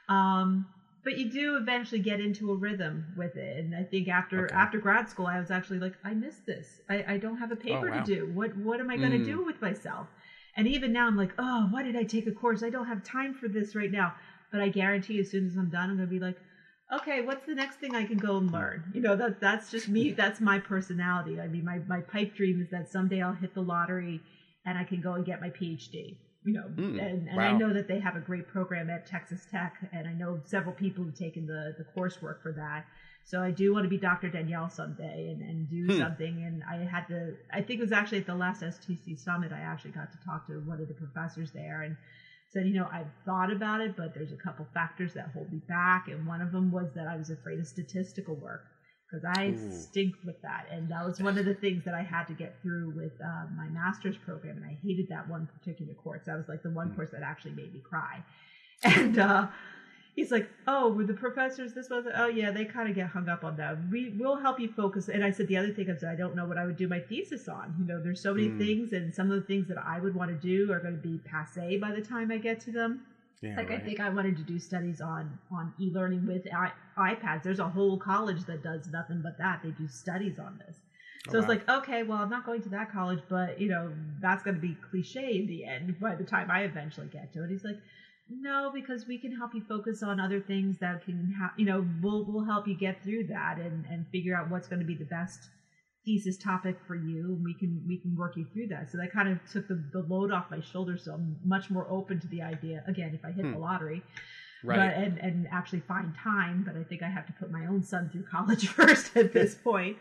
Um, 0.09 0.65
but 1.03 1.17
you 1.17 1.30
do 1.30 1.55
eventually 1.55 2.01
get 2.01 2.20
into 2.20 2.51
a 2.51 2.55
rhythm 2.55 3.05
with 3.15 3.38
it, 3.38 3.63
and 3.63 3.76
I 3.76 3.84
think 3.84 4.09
after 4.09 4.45
okay. 4.45 4.55
after 4.55 4.80
grad 4.80 5.07
school, 5.07 5.28
I 5.28 5.39
was 5.39 5.51
actually 5.51 5.80
like, 5.80 5.93
"I 6.03 6.13
missed 6.13 6.45
this. 6.45 6.82
I, 6.89 7.05
I 7.07 7.17
don't 7.17 7.38
have 7.38 7.51
a 7.51 7.55
paper 7.55 7.89
oh, 7.89 7.91
wow. 7.91 8.03
to 8.03 8.15
do. 8.15 8.26
What 8.34 8.57
what 8.57 8.80
am 8.80 8.89
I 8.89 8.97
going 8.97 9.11
to 9.11 9.20
mm. 9.20 9.26
do 9.26 9.45
with 9.45 9.61
myself?" 9.61 10.07
And 10.57 10.67
even 10.67 10.91
now, 10.91 11.07
I'm 11.07 11.15
like, 11.15 11.34
"Oh, 11.38 11.67
why 11.70 11.84
did 11.84 11.95
I 11.95 12.03
take 12.03 12.28
a 12.28 12.32
course? 12.32 12.63
I 12.63 12.70
don't 12.70 12.88
have 12.88 13.03
time 13.03 13.34
for 13.34 13.47
this 13.47 13.76
right 13.76 13.91
now." 13.91 14.13
But 14.52 14.62
I 14.62 14.70
guarantee 14.70 15.20
as 15.20 15.30
soon 15.30 15.47
as 15.47 15.56
I'm 15.56 15.70
done, 15.70 15.89
I'm 15.89 15.97
gonna 15.97 16.08
be 16.08 16.20
like, 16.20 16.38
okay, 16.93 17.22
what's 17.22 17.45
the 17.45 17.56
next 17.56 17.78
thing 17.78 17.95
I 17.95 18.06
can 18.06 18.18
go 18.18 18.38
and 18.38 18.52
learn? 18.52 18.91
You 18.93 19.02
know, 19.02 19.16
that 19.16 19.39
that's 19.39 19.72
just 19.72 19.89
me. 19.89 20.12
That's 20.12 20.41
my 20.41 20.60
personality. 20.60 21.39
I 21.39 21.47
mean, 21.47 21.66
my 21.66 21.80
my 21.88 22.02
pipe 22.02 22.36
dream 22.36 22.62
is 22.62 22.70
that 22.72 22.91
someday 22.91 23.22
I'll 23.22 23.34
hit 23.34 23.54
the 23.54 23.62
lottery 23.62 24.22
and 24.66 24.78
I 24.78 24.84
can 24.84 25.02
go 25.02 25.14
and 25.14 25.26
get 25.26 25.41
my 25.41 25.50
PhD. 25.50 26.18
You 26.45 26.54
know, 26.54 26.70
mm, 26.74 27.00
and, 27.02 27.28
and 27.28 27.38
wow. 27.38 27.43
I 27.43 27.52
know 27.52 27.74
that 27.74 27.88
they 27.88 28.00
have 28.00 28.16
a 28.16 28.22
great 28.22 28.47
program 28.47 28.89
at 28.89 29.06
Texas 29.06 29.45
Tech, 29.52 29.76
and 29.91 30.08
I 30.08 30.14
know 30.14 30.39
several 30.45 30.74
people 30.74 31.04
who've 31.04 31.18
taken 31.18 31.45
the 31.45 31.76
the 31.78 31.86
coursework 31.95 32.41
for 32.41 32.54
that. 32.54 32.86
So 33.30 33.43
I 33.43 33.52
do 33.52 33.72
want 33.74 33.84
to 33.84 33.89
be 33.89 33.97
Dr. 33.97 34.28
Danielle 34.30 34.70
someday 34.72 35.30
and, 35.30 35.41
and 35.47 35.70
do 35.70 35.86
hmm. 35.86 36.00
something. 36.00 36.43
And 36.43 36.64
I 36.64 36.84
had 36.89 37.08
to, 37.10 37.36
I 37.54 37.62
think 37.62 37.80
it 37.80 37.84
was 37.84 37.91
actually 37.91 38.18
at 38.20 38.26
the 38.26 38.34
last 38.34 38.64
STC 38.64 39.20
summit, 39.20 39.52
I 39.52 39.60
actually 39.60 39.91
got 39.91 40.12
to 40.12 40.18
talk 40.26 40.47
to 40.47 40.54
one 40.62 40.82
of 40.82 40.88
the 40.88 40.95
professors 40.95 41.52
there. 41.52 41.84
And 41.84 41.95
said, 42.52 42.66
you 42.66 42.74
know, 42.74 42.88
I've 42.91 43.12
thought 43.26 43.52
about 43.52 43.82
it, 43.82 43.95
but 43.95 44.14
there's 44.14 44.32
a 44.32 44.38
couple 44.38 44.66
factors 44.74 45.14
that 45.14 45.32
hold 45.34 45.52
me 45.52 45.62
back. 45.68 46.08
And 46.08 46.26
one 46.26 46.41
of 46.41 46.52
them 46.52 46.72
was 46.72 46.88
that 46.95 47.08
I 47.08 47.16
was 47.16 47.30
afraid 47.30 47.60
of 47.60 47.68
statistical 47.68 48.36
work 48.36 48.66
because 49.10 49.24
I 49.38 49.50
Ooh. 49.50 49.72
stink 49.72 50.16
with 50.26 50.41
that. 50.41 50.66
And 50.72 50.89
that 50.89 51.06
was 51.06 51.20
one 51.20 51.38
of 51.38 51.45
the 51.45 51.54
things 51.54 51.84
that 51.86 51.93
I 51.93 52.02
had 52.02 52.26
to 52.26 52.34
get 52.34 52.56
through 52.62 52.93
with 52.95 53.14
uh, 53.24 53.45
my 53.56 53.68
master's 53.70 54.18
program. 54.18 54.58
And 54.58 54.66
I 54.66 54.78
hated 54.84 55.08
that 55.10 55.30
one 55.30 55.47
particular 55.60 55.93
course. 55.93 56.24
That 56.26 56.38
was 56.38 56.47
like 56.50 56.64
the 56.64 56.72
one 56.72 56.89
mm. 56.89 56.95
course 56.95 57.10
that 57.12 57.22
actually 57.22 57.54
made 57.54 57.74
me 57.74 57.82
cry. 57.88 58.24
And, 58.82 59.20
uh, 59.20 59.47
he's 60.16 60.32
like, 60.32 60.49
"Oh, 60.68 60.89
were 60.89 61.05
the 61.05 61.14
professors 61.14 61.74
this 61.74 61.89
was? 61.89 62.05
Oh, 62.16 62.28
yeah, 62.28 62.51
they 62.51 62.66
kind 62.66 62.89
of 62.89 62.95
get 62.95 63.07
hung 63.07 63.30
up 63.30 63.43
on 63.43 63.57
that. 63.57 63.78
We 63.89 64.10
will 64.18 64.38
help 64.38 64.60
you 64.60 64.70
focus." 64.70 65.10
And 65.10 65.24
I 65.24 65.32
said 65.32 65.47
the 65.47 65.57
other 65.57 65.72
thing 65.72 65.89
is 65.89 66.03
I 66.03 66.16
don't 66.16 66.36
know 66.36 66.45
what 66.45 66.57
I 66.57 66.66
would 66.66 66.78
do 66.78 66.88
my 66.88 66.99
thesis 66.99 67.47
on. 67.47 67.76
You 67.80 67.86
know, 67.86 68.01
there's 68.01 68.22
so 68.22 68.34
many 68.34 68.49
mm. 68.49 68.57
things, 68.57 68.93
and 68.93 69.14
some 69.14 69.32
of 69.32 69.39
the 69.39 69.47
things 69.47 69.68
that 69.68 69.78
I 69.78 69.99
would 69.99 70.16
want 70.16 70.30
to 70.30 70.38
do 70.38 70.72
are 70.72 70.80
going 70.80 70.95
to 70.95 71.01
be 71.01 71.20
passe 71.20 71.78
by 71.78 71.91
the 71.91 72.01
time 72.01 72.32
I 72.32 72.38
get 72.38 72.60
to 72.62 72.72
them. 72.72 73.01
Yeah, 73.41 73.55
like 73.55 73.70
right. 73.70 73.80
I 73.80 73.84
think 73.84 74.01
I 74.01 74.10
wanted 74.10 74.36
to 74.38 74.43
do 74.43 74.60
studies 74.60 74.99
on 74.99 75.38
on 75.51 75.74
e-learning 75.80 76.28
with 76.28 76.45
I- 76.53 76.74
iPads. 76.97 77.43
There's 77.43 77.60
a 77.60 77.70
whole 77.70 77.97
college 77.97 78.45
that 78.45 78.64
does 78.64 78.88
nothing 78.88 79.22
but 79.24 79.38
that. 79.38 79.62
They 79.64 79.72
do 79.72 79.88
studies 79.88 80.39
on 80.39 80.60
this. 80.66 80.76
So 81.30 81.38
oh, 81.38 81.39
it's 81.39 81.49
like, 81.49 81.68
okay, 81.70 82.03
well, 82.03 82.18
I'm 82.18 82.30
not 82.30 82.45
going 82.45 82.62
to 82.64 82.70
that 82.70 82.91
college, 82.91 83.20
but 83.30 83.60
you 83.60 83.70
know, 83.70 83.91
that's 84.22 84.43
going 84.43 84.55
to 84.55 84.62
be 84.62 84.76
cliche 84.89 85.38
in 85.38 85.47
the 85.47 85.66
end 85.66 85.99
by 85.99 86.16
the 86.16 86.24
time 86.24 86.49
I 86.49 86.64
eventually 86.64 87.07
get 87.07 87.34
to 87.34 87.43
it. 87.43 87.49
He's 87.49 87.64
like, 87.64 87.78
no, 88.30 88.71
because 88.73 89.07
we 89.07 89.17
can 89.17 89.36
help 89.36 89.53
you 89.53 89.63
focus 89.67 90.03
on 90.03 90.19
other 90.19 90.39
things 90.39 90.77
that 90.80 91.03
can, 91.03 91.34
ha- 91.39 91.53
you 91.57 91.65
know, 91.65 91.86
we'll 92.01 92.25
we'll 92.25 92.45
help 92.45 92.67
you 92.67 92.77
get 92.77 93.03
through 93.03 93.27
that 93.27 93.57
and 93.57 93.86
and 93.86 94.05
figure 94.11 94.36
out 94.36 94.49
what's 94.49 94.67
going 94.67 94.80
to 94.80 94.86
be 94.86 94.95
the 94.95 95.05
best 95.05 95.49
thesis 96.05 96.38
topic 96.38 96.77
for 96.88 96.95
you, 96.95 97.36
and 97.36 97.43
we 97.43 97.53
can 97.53 97.84
we 97.88 97.97
can 97.97 98.15
work 98.15 98.38
you 98.38 98.45
through 98.53 98.67
that. 98.67 98.91
So 98.91 98.97
that 98.97 99.11
kind 99.11 99.30
of 99.30 99.39
took 99.51 99.67
the, 99.67 99.84
the 99.93 100.01
load 100.07 100.32
off 100.32 100.51
my 100.51 100.61
shoulders. 100.61 101.05
So 101.05 101.13
I'm 101.13 101.38
much 101.43 101.69
more 101.69 101.88
open 101.89 102.19
to 102.19 102.27
the 102.27 102.41
idea. 102.41 102.84
Again, 102.88 103.11
if 103.13 103.25
I 103.25 103.32
hit 103.32 103.45
hmm. 103.45 103.53
the 103.53 103.59
lottery, 103.59 104.03
right, 104.63 104.77
but, 104.77 105.03
and 105.03 105.17
and 105.17 105.47
actually 105.51 105.82
find 105.82 106.13
time, 106.15 106.63
but 106.65 106.80
I 106.80 106.84
think 106.84 107.01
I 107.01 107.09
have 107.09 107.25
to 107.27 107.34
put 107.34 107.51
my 107.51 107.65
own 107.65 107.84
son 107.84 108.09
through 108.11 108.25
college 108.32 108.67
first 108.67 109.17
at 109.17 109.34
this 109.34 109.55
point. 109.63 109.97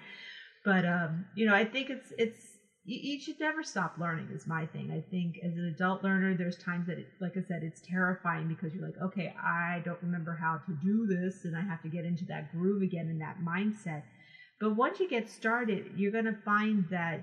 But 0.65 0.85
um, 0.85 1.27
you 1.35 1.47
know, 1.47 1.55
I 1.55 1.65
think 1.65 1.91
it's 1.91 2.13
it's 2.19 2.58
you, 2.89 3.01
you, 3.03 3.21
should 3.21 3.39
never 3.39 3.63
stop 3.63 3.97
learning 3.99 4.29
is 4.33 4.47
my 4.47 4.65
thing. 4.65 4.91
I 4.91 5.05
think 5.11 5.39
as 5.45 5.53
an 5.53 5.67
adult 5.67 6.03
learner 6.03 6.35
there's 6.35 6.57
times 6.57 6.87
that 6.87 6.99
it, 6.99 7.07
like 7.21 7.37
i 7.37 7.43
said 7.47 7.63
it's 7.63 7.83
terrifying 7.83 8.49
because 8.49 8.73
you're 8.73 8.85
like 8.85 8.99
okay 9.03 9.35
i 9.45 9.83
don't 9.85 10.03
remember 10.03 10.35
how 10.41 10.59
to 10.67 10.73
do 10.83 11.07
this 11.07 11.45
and 11.45 11.55
i 11.55 11.61
have 11.61 11.83
to 11.83 11.89
get 11.89 12.07
into 12.07 12.25
that 12.27 12.51
groove 12.51 12.83
again 12.83 13.09
and 13.09 13.21
that 13.21 13.37
mindset. 13.47 14.03
But 14.59 14.75
once 14.75 15.01
you 15.01 15.09
get 15.09 15.29
started 15.29 15.85
you're 15.97 16.13
going 16.13 16.25
to 16.25 16.39
find 16.45 16.87
that 16.91 17.21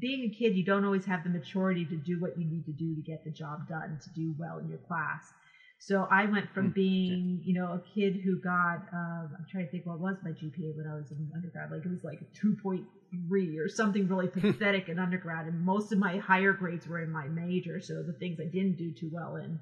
being 0.00 0.24
a 0.24 0.36
kid 0.36 0.56
you 0.56 0.64
don't 0.64 0.84
always 0.84 1.04
have 1.04 1.22
the 1.22 1.30
maturity 1.30 1.84
to 1.84 1.96
do 1.96 2.20
what 2.20 2.36
you 2.36 2.44
need 2.44 2.64
to 2.66 2.72
do 2.72 2.96
to 2.96 3.02
get 3.02 3.24
the 3.24 3.30
job 3.30 3.68
done 3.68 4.00
to 4.02 4.10
do 4.10 4.34
well 4.36 4.58
in 4.58 4.68
your 4.68 4.78
class 4.78 5.32
so 5.78 6.08
I 6.10 6.26
went 6.26 6.52
from 6.52 6.66
hmm. 6.66 6.72
being, 6.72 7.40
you 7.44 7.54
know, 7.54 7.72
a 7.72 7.82
kid 7.94 8.20
who 8.24 8.40
got, 8.40 8.82
um, 8.92 9.30
I'm 9.38 9.46
trying 9.50 9.66
to 9.66 9.70
think 9.70 9.86
what 9.86 10.00
was 10.00 10.16
my 10.24 10.30
GPA 10.30 10.76
when 10.76 10.86
I 10.90 10.96
was 10.96 11.10
in 11.12 11.30
undergrad. 11.34 11.70
Like 11.70 11.84
it 11.84 11.90
was 11.90 12.02
like 12.02 12.20
2.3 12.34 13.58
or 13.58 13.68
something 13.68 14.08
really 14.08 14.26
pathetic 14.40 14.88
in 14.88 14.98
undergrad. 14.98 15.46
And 15.46 15.64
most 15.64 15.92
of 15.92 15.98
my 15.98 16.18
higher 16.18 16.52
grades 16.52 16.88
were 16.88 17.00
in 17.00 17.12
my 17.12 17.26
major. 17.28 17.80
So 17.80 18.02
the 18.02 18.12
things 18.12 18.40
I 18.40 18.50
didn't 18.50 18.76
do 18.76 18.92
too 18.92 19.08
well 19.12 19.36
in 19.36 19.60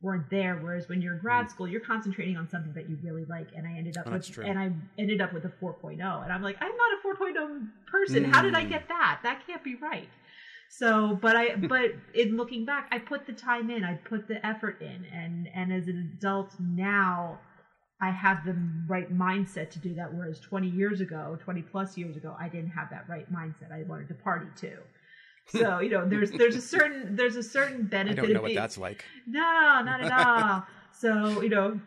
weren't 0.00 0.30
there. 0.30 0.60
Whereas 0.62 0.88
when 0.88 1.02
you're 1.02 1.14
in 1.14 1.20
grad 1.20 1.46
hmm. 1.46 1.50
school, 1.50 1.66
you're 1.68 1.80
concentrating 1.80 2.36
on 2.36 2.48
something 2.48 2.72
that 2.74 2.88
you 2.88 2.96
really 3.02 3.24
like. 3.24 3.48
And 3.56 3.66
I 3.66 3.76
ended 3.76 3.96
up 3.96 4.06
oh, 4.06 4.12
with, 4.12 4.38
and 4.38 4.56
I 4.56 4.70
ended 4.96 5.20
up 5.20 5.32
with 5.32 5.44
a 5.44 5.52
4.0. 5.60 5.92
And 5.92 6.32
I'm 6.32 6.42
like, 6.42 6.56
I'm 6.60 6.70
not 6.70 7.16
a 7.16 7.44
4.0 7.44 7.68
person. 7.90 8.26
Mm. 8.26 8.32
How 8.32 8.42
did 8.42 8.54
I 8.54 8.62
hmm. 8.62 8.70
get 8.70 8.86
that? 8.88 9.20
That 9.24 9.44
can't 9.44 9.64
be 9.64 9.74
right. 9.74 10.08
So, 10.70 11.18
but 11.20 11.34
I, 11.34 11.46
hmm. 11.46 11.66
but 11.66 11.92
in 12.14 12.36
looking 12.36 12.64
back, 12.64 12.88
I 12.92 12.98
put 12.98 13.26
the 13.26 13.32
time 13.32 13.70
in, 13.70 13.84
I 13.84 13.94
put 13.94 14.28
the 14.28 14.44
effort 14.46 14.80
in, 14.80 15.06
and 15.12 15.48
and 15.54 15.72
as 15.72 15.88
an 15.88 16.12
adult 16.16 16.54
now, 16.60 17.40
I 18.00 18.10
have 18.10 18.44
the 18.44 18.56
right 18.86 19.12
mindset 19.12 19.70
to 19.70 19.78
do 19.78 19.94
that. 19.94 20.12
Whereas 20.12 20.40
20 20.40 20.68
years 20.68 21.00
ago, 21.00 21.38
20 21.42 21.62
plus 21.62 21.96
years 21.96 22.16
ago, 22.16 22.36
I 22.38 22.48
didn't 22.48 22.70
have 22.70 22.90
that 22.90 23.08
right 23.08 23.30
mindset. 23.32 23.72
I 23.72 23.82
wanted 23.88 24.08
to 24.08 24.14
party 24.14 24.46
too. 24.56 24.76
Hmm. 25.52 25.58
So 25.58 25.78
you 25.80 25.90
know, 25.90 26.06
there's 26.06 26.30
there's 26.30 26.56
a 26.56 26.60
certain 26.60 27.16
there's 27.16 27.36
a 27.36 27.42
certain 27.42 27.86
benefit. 27.86 28.18
I 28.18 28.22
don't 28.22 28.34
know 28.34 28.42
what 28.42 28.54
that's 28.54 28.78
like. 28.78 29.04
No, 29.26 29.40
not 29.84 30.02
at 30.02 30.12
all. 30.12 30.64
so 30.92 31.40
you 31.40 31.48
know, 31.48 31.80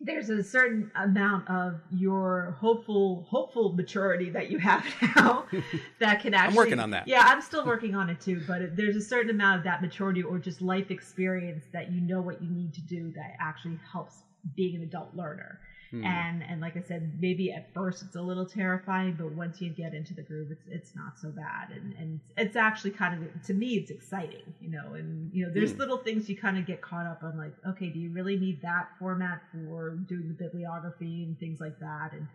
there's 0.00 0.28
a 0.28 0.42
certain 0.42 0.90
amount 0.94 1.48
of 1.48 1.80
your 1.90 2.56
hopeful 2.60 3.26
hopeful 3.28 3.72
maturity 3.72 4.28
that 4.30 4.50
you 4.50 4.58
have 4.58 4.84
now 5.16 5.46
that 6.00 6.20
can 6.20 6.34
actually 6.34 6.50
I'm 6.50 6.54
working 6.54 6.80
on 6.80 6.90
that. 6.90 7.08
Yeah, 7.08 7.22
I'm 7.24 7.40
still 7.40 7.64
working 7.64 7.94
on 7.94 8.10
it 8.10 8.20
too, 8.20 8.42
but 8.46 8.62
it, 8.62 8.76
there's 8.76 8.96
a 8.96 9.00
certain 9.00 9.30
amount 9.30 9.58
of 9.58 9.64
that 9.64 9.80
maturity 9.80 10.22
or 10.22 10.38
just 10.38 10.60
life 10.60 10.90
experience 10.90 11.64
that 11.72 11.90
you 11.90 12.00
know 12.00 12.20
what 12.20 12.42
you 12.42 12.50
need 12.50 12.74
to 12.74 12.82
do 12.82 13.10
that 13.12 13.36
actually 13.40 13.78
helps 13.90 14.22
being 14.54 14.76
an 14.76 14.82
adult 14.82 15.14
learner. 15.14 15.58
Hmm. 15.90 16.04
And 16.04 16.42
and 16.42 16.60
like 16.60 16.76
I 16.76 16.80
said, 16.80 17.12
maybe 17.20 17.52
at 17.52 17.72
first 17.72 18.02
it's 18.02 18.16
a 18.16 18.22
little 18.22 18.46
terrifying, 18.46 19.14
but 19.18 19.32
once 19.32 19.60
you 19.60 19.70
get 19.70 19.94
into 19.94 20.14
the 20.14 20.22
groove, 20.22 20.50
it's 20.50 20.66
it's 20.68 20.96
not 20.96 21.18
so 21.18 21.30
bad. 21.30 21.70
And 21.70 21.94
and 21.98 22.20
it's 22.36 22.56
actually 22.56 22.90
kind 22.90 23.22
of 23.22 23.42
to 23.46 23.54
me, 23.54 23.74
it's 23.74 23.90
exciting, 23.90 24.54
you 24.60 24.70
know. 24.70 24.94
And 24.94 25.32
you 25.32 25.46
know, 25.46 25.52
there's 25.52 25.72
hmm. 25.72 25.78
little 25.78 25.98
things 25.98 26.28
you 26.28 26.36
kind 26.36 26.58
of 26.58 26.66
get 26.66 26.80
caught 26.80 27.06
up 27.06 27.22
on, 27.22 27.36
like, 27.36 27.54
okay, 27.66 27.88
do 27.88 27.98
you 27.98 28.10
really 28.10 28.36
need 28.36 28.60
that 28.62 28.88
format 28.98 29.42
for 29.52 29.90
doing 30.08 30.28
the 30.28 30.34
bibliography 30.34 31.24
and 31.24 31.38
things 31.38 31.60
like 31.60 31.78
that? 31.80 32.12
And 32.12 32.26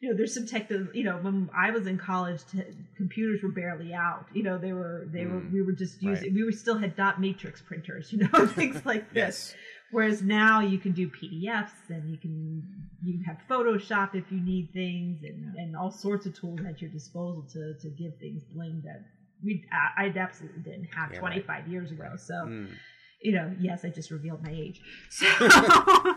you 0.00 0.08
know, 0.08 0.16
there's 0.16 0.34
some 0.34 0.46
tech 0.46 0.68
that, 0.68 0.90
you 0.94 1.02
know, 1.02 1.16
when 1.16 1.50
I 1.56 1.70
was 1.70 1.86
in 1.86 1.98
college, 1.98 2.40
t- 2.52 2.62
computers 2.96 3.42
were 3.42 3.50
barely 3.50 3.92
out. 3.92 4.26
You 4.32 4.44
know, 4.44 4.56
they 4.56 4.72
were, 4.72 5.08
they 5.12 5.20
mm, 5.20 5.32
were, 5.32 5.42
we 5.52 5.62
were 5.62 5.72
just 5.72 6.00
using, 6.00 6.24
right. 6.24 6.32
we 6.32 6.44
were 6.44 6.52
still 6.52 6.78
had 6.78 6.94
dot 6.94 7.20
matrix 7.20 7.60
printers, 7.60 8.12
you 8.12 8.18
know, 8.18 8.46
things 8.46 8.84
like 8.86 9.12
this. 9.12 9.16
yes. 9.16 9.54
Whereas 9.90 10.22
now 10.22 10.60
you 10.60 10.78
can 10.78 10.92
do 10.92 11.08
PDFs 11.08 11.88
and 11.88 12.10
you 12.10 12.18
can 12.18 12.62
you 13.02 13.24
have 13.26 13.38
Photoshop 13.48 14.14
if 14.14 14.30
you 14.30 14.38
need 14.38 14.70
things 14.74 15.22
and, 15.22 15.54
and 15.56 15.74
all 15.74 15.90
sorts 15.90 16.26
of 16.26 16.38
tools 16.38 16.60
at 16.68 16.82
your 16.82 16.90
disposal 16.90 17.46
to, 17.54 17.74
to 17.80 17.88
give 17.88 18.18
things 18.18 18.42
bling 18.52 18.82
that 18.84 19.02
we 19.42 19.64
I, 19.72 20.04
I 20.04 20.18
absolutely 20.18 20.60
didn't 20.60 20.88
have 20.94 21.12
yeah, 21.14 21.20
25 21.20 21.48
right. 21.48 21.68
years 21.68 21.90
ago. 21.90 22.16
So 22.18 22.34
mm 22.34 22.68
you 23.20 23.32
know, 23.32 23.52
yes, 23.60 23.84
I 23.84 23.88
just 23.88 24.10
revealed 24.10 24.42
my 24.42 24.52
age. 24.52 24.80
So, 25.10 25.26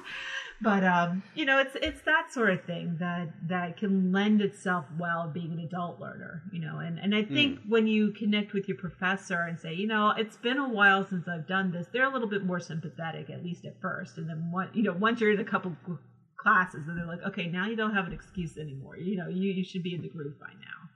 but 0.62 0.84
um, 0.84 1.24
you 1.34 1.46
know, 1.46 1.58
it's 1.58 1.76
it's 1.82 2.02
that 2.02 2.32
sort 2.32 2.52
of 2.52 2.64
thing 2.66 2.98
that 3.00 3.30
that 3.48 3.78
can 3.78 4.12
lend 4.12 4.42
itself 4.42 4.86
well 5.00 5.32
being 5.34 5.52
an 5.54 5.60
adult 5.60 6.00
learner, 6.00 6.44
you 6.52 6.60
know. 6.60 6.78
And 6.78 7.00
and 7.00 7.16
I 7.16 7.24
think 7.24 7.60
mm. 7.60 7.70
when 7.70 7.88
you 7.88 8.12
connect 8.12 8.54
with 8.54 8.68
your 8.68 8.78
professor 8.78 9.42
and 9.42 9.60
say, 9.60 9.74
you 9.74 9.88
know, 9.88 10.14
it's 10.16 10.38
been 10.38 10.58
a 10.58 10.70
while 10.70 11.08
since 11.08 11.28
I've 11.28 11.48
done 11.48 11.72
this, 11.72 11.88
they're 11.92 12.10
a 12.10 12.14
little 12.14 12.30
bit 12.30 12.46
more 12.46 12.60
sympathetic, 12.60 13.30
at 13.30 13.44
least 13.44 13.66
at 13.66 13.82
first. 13.82 14.18
And 14.18 14.30
then 14.30 14.52
what 14.52 14.76
you 14.76 14.84
know, 14.84 14.94
once 14.94 15.20
you're 15.20 15.32
in 15.32 15.40
a 15.40 15.46
couple 15.46 15.76
classes 16.38 16.88
and 16.88 16.98
they're 16.98 17.08
like, 17.08 17.24
okay, 17.24 17.48
now 17.48 17.68
you 17.68 17.76
don't 17.76 17.96
have 17.96 18.06
an 18.06 18.14
excuse 18.14 18.58
anymore. 18.58 18.98
You 18.98 19.18
know, 19.18 19.28
you, 19.28 19.52
you 19.52 19.64
should 19.64 19.84
be 19.84 19.96
in 19.96 20.02
the 20.02 20.10
groove 20.10 20.40
by 20.40 20.52
now. 20.60 20.90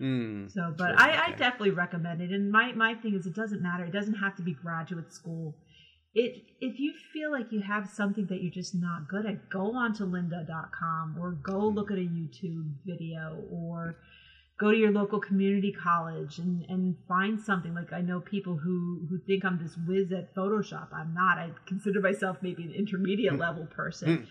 Mm, 0.00 0.50
so, 0.50 0.74
but 0.76 0.88
sure, 0.88 1.00
I, 1.00 1.10
okay. 1.10 1.18
I 1.18 1.30
definitely 1.36 1.70
recommend 1.70 2.20
it. 2.20 2.30
And 2.30 2.50
my, 2.50 2.72
my 2.72 2.94
thing 2.94 3.14
is, 3.14 3.26
it 3.26 3.34
doesn't 3.34 3.62
matter. 3.62 3.84
It 3.84 3.92
doesn't 3.92 4.14
have 4.14 4.36
to 4.36 4.42
be 4.42 4.52
graduate 4.52 5.12
school. 5.12 5.56
It, 6.14 6.44
if 6.60 6.78
you 6.78 6.94
feel 7.12 7.30
like 7.30 7.52
you 7.52 7.60
have 7.60 7.88
something 7.88 8.26
that 8.26 8.42
you're 8.42 8.52
just 8.52 8.74
not 8.74 9.08
good 9.08 9.26
at, 9.26 9.50
go 9.50 9.74
onto 9.74 10.06
lynda.com 10.06 11.16
or 11.20 11.32
go 11.32 11.68
hmm. 11.68 11.76
look 11.76 11.90
at 11.90 11.98
a 11.98 12.00
YouTube 12.00 12.72
video 12.84 13.42
or 13.50 13.96
go 14.58 14.70
to 14.70 14.76
your 14.76 14.92
local 14.92 15.20
community 15.20 15.72
college 15.72 16.38
and, 16.38 16.64
and 16.68 16.96
find 17.06 17.40
something. 17.40 17.74
Like 17.74 17.92
I 17.92 18.00
know 18.00 18.20
people 18.20 18.56
who, 18.56 19.06
who 19.10 19.18
think 19.26 19.44
I'm 19.44 19.62
this 19.62 19.76
whiz 19.86 20.12
at 20.12 20.34
Photoshop. 20.34 20.88
I'm 20.92 21.12
not. 21.12 21.38
I 21.38 21.50
consider 21.66 22.00
myself 22.00 22.38
maybe 22.40 22.62
an 22.64 22.72
intermediate 22.72 23.34
hmm. 23.34 23.40
level 23.40 23.66
person. 23.66 24.16
Hmm. 24.16 24.24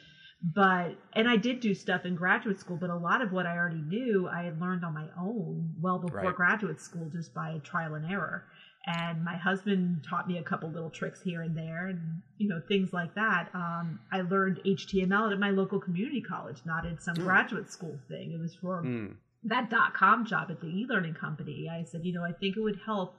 But 0.44 0.98
and 1.14 1.28
I 1.28 1.38
did 1.38 1.60
do 1.60 1.74
stuff 1.74 2.06
in 2.06 2.16
graduate 2.16 2.60
school, 2.60 2.78
but 2.78 2.90
a 2.90 2.95
lot 2.95 3.22
of 3.22 3.32
what 3.32 3.48
I 3.48 3.56
already 3.57 3.82
knew 3.82 4.28
I 4.28 4.44
had 4.44 4.60
learned 4.60 4.84
on 4.86 4.94
my 4.94 5.10
own 5.18 5.74
well 5.80 5.98
before 5.98 6.32
Right. 6.32 6.36
graduate 6.36 6.80
school 6.80 7.10
just 7.10 7.34
by 7.34 7.57
trial 7.64 7.95
and 7.95 8.06
error. 8.06 8.45
And 8.86 9.24
my 9.24 9.38
husband 9.38 10.03
taught 10.03 10.28
me 10.28 10.38
a 10.38 10.44
couple 10.44 10.70
little 10.70 10.91
tricks 10.91 11.22
here 11.22 11.41
and 11.41 11.57
there, 11.57 11.88
and 11.88 12.22
you 12.38 12.48
know 12.48 12.60
things 12.68 12.94
like 12.94 13.16
that. 13.16 13.49
Um, 13.56 13.99
I 14.12 14.22
learned 14.22 14.60
HTML 14.66 15.32
at 15.32 15.40
my 15.40 15.49
local 15.49 15.80
community 15.80 16.22
college, 16.22 16.62
not 16.66 16.86
in 16.86 16.99
some 16.99 17.18
Hmm. 17.18 17.22
graduate 17.22 17.72
school 17.72 17.99
thing. 18.07 18.32
It 18.32 18.38
was 18.40 18.53
for 18.53 18.86
Mm, 18.86 19.18
that 19.44 19.70
dot 19.70 19.94
com 19.94 20.26
job 20.26 20.49
at 20.52 20.60
the 20.60 20.68
e-learning 20.68 21.14
company 21.14 21.70
i 21.70 21.84
said 21.84 22.03
you 22.03 22.12
know 22.14 22.24
i 22.24 22.32
think 22.32 22.57
it 22.57 22.62
would 22.62 22.78
help 22.86 23.16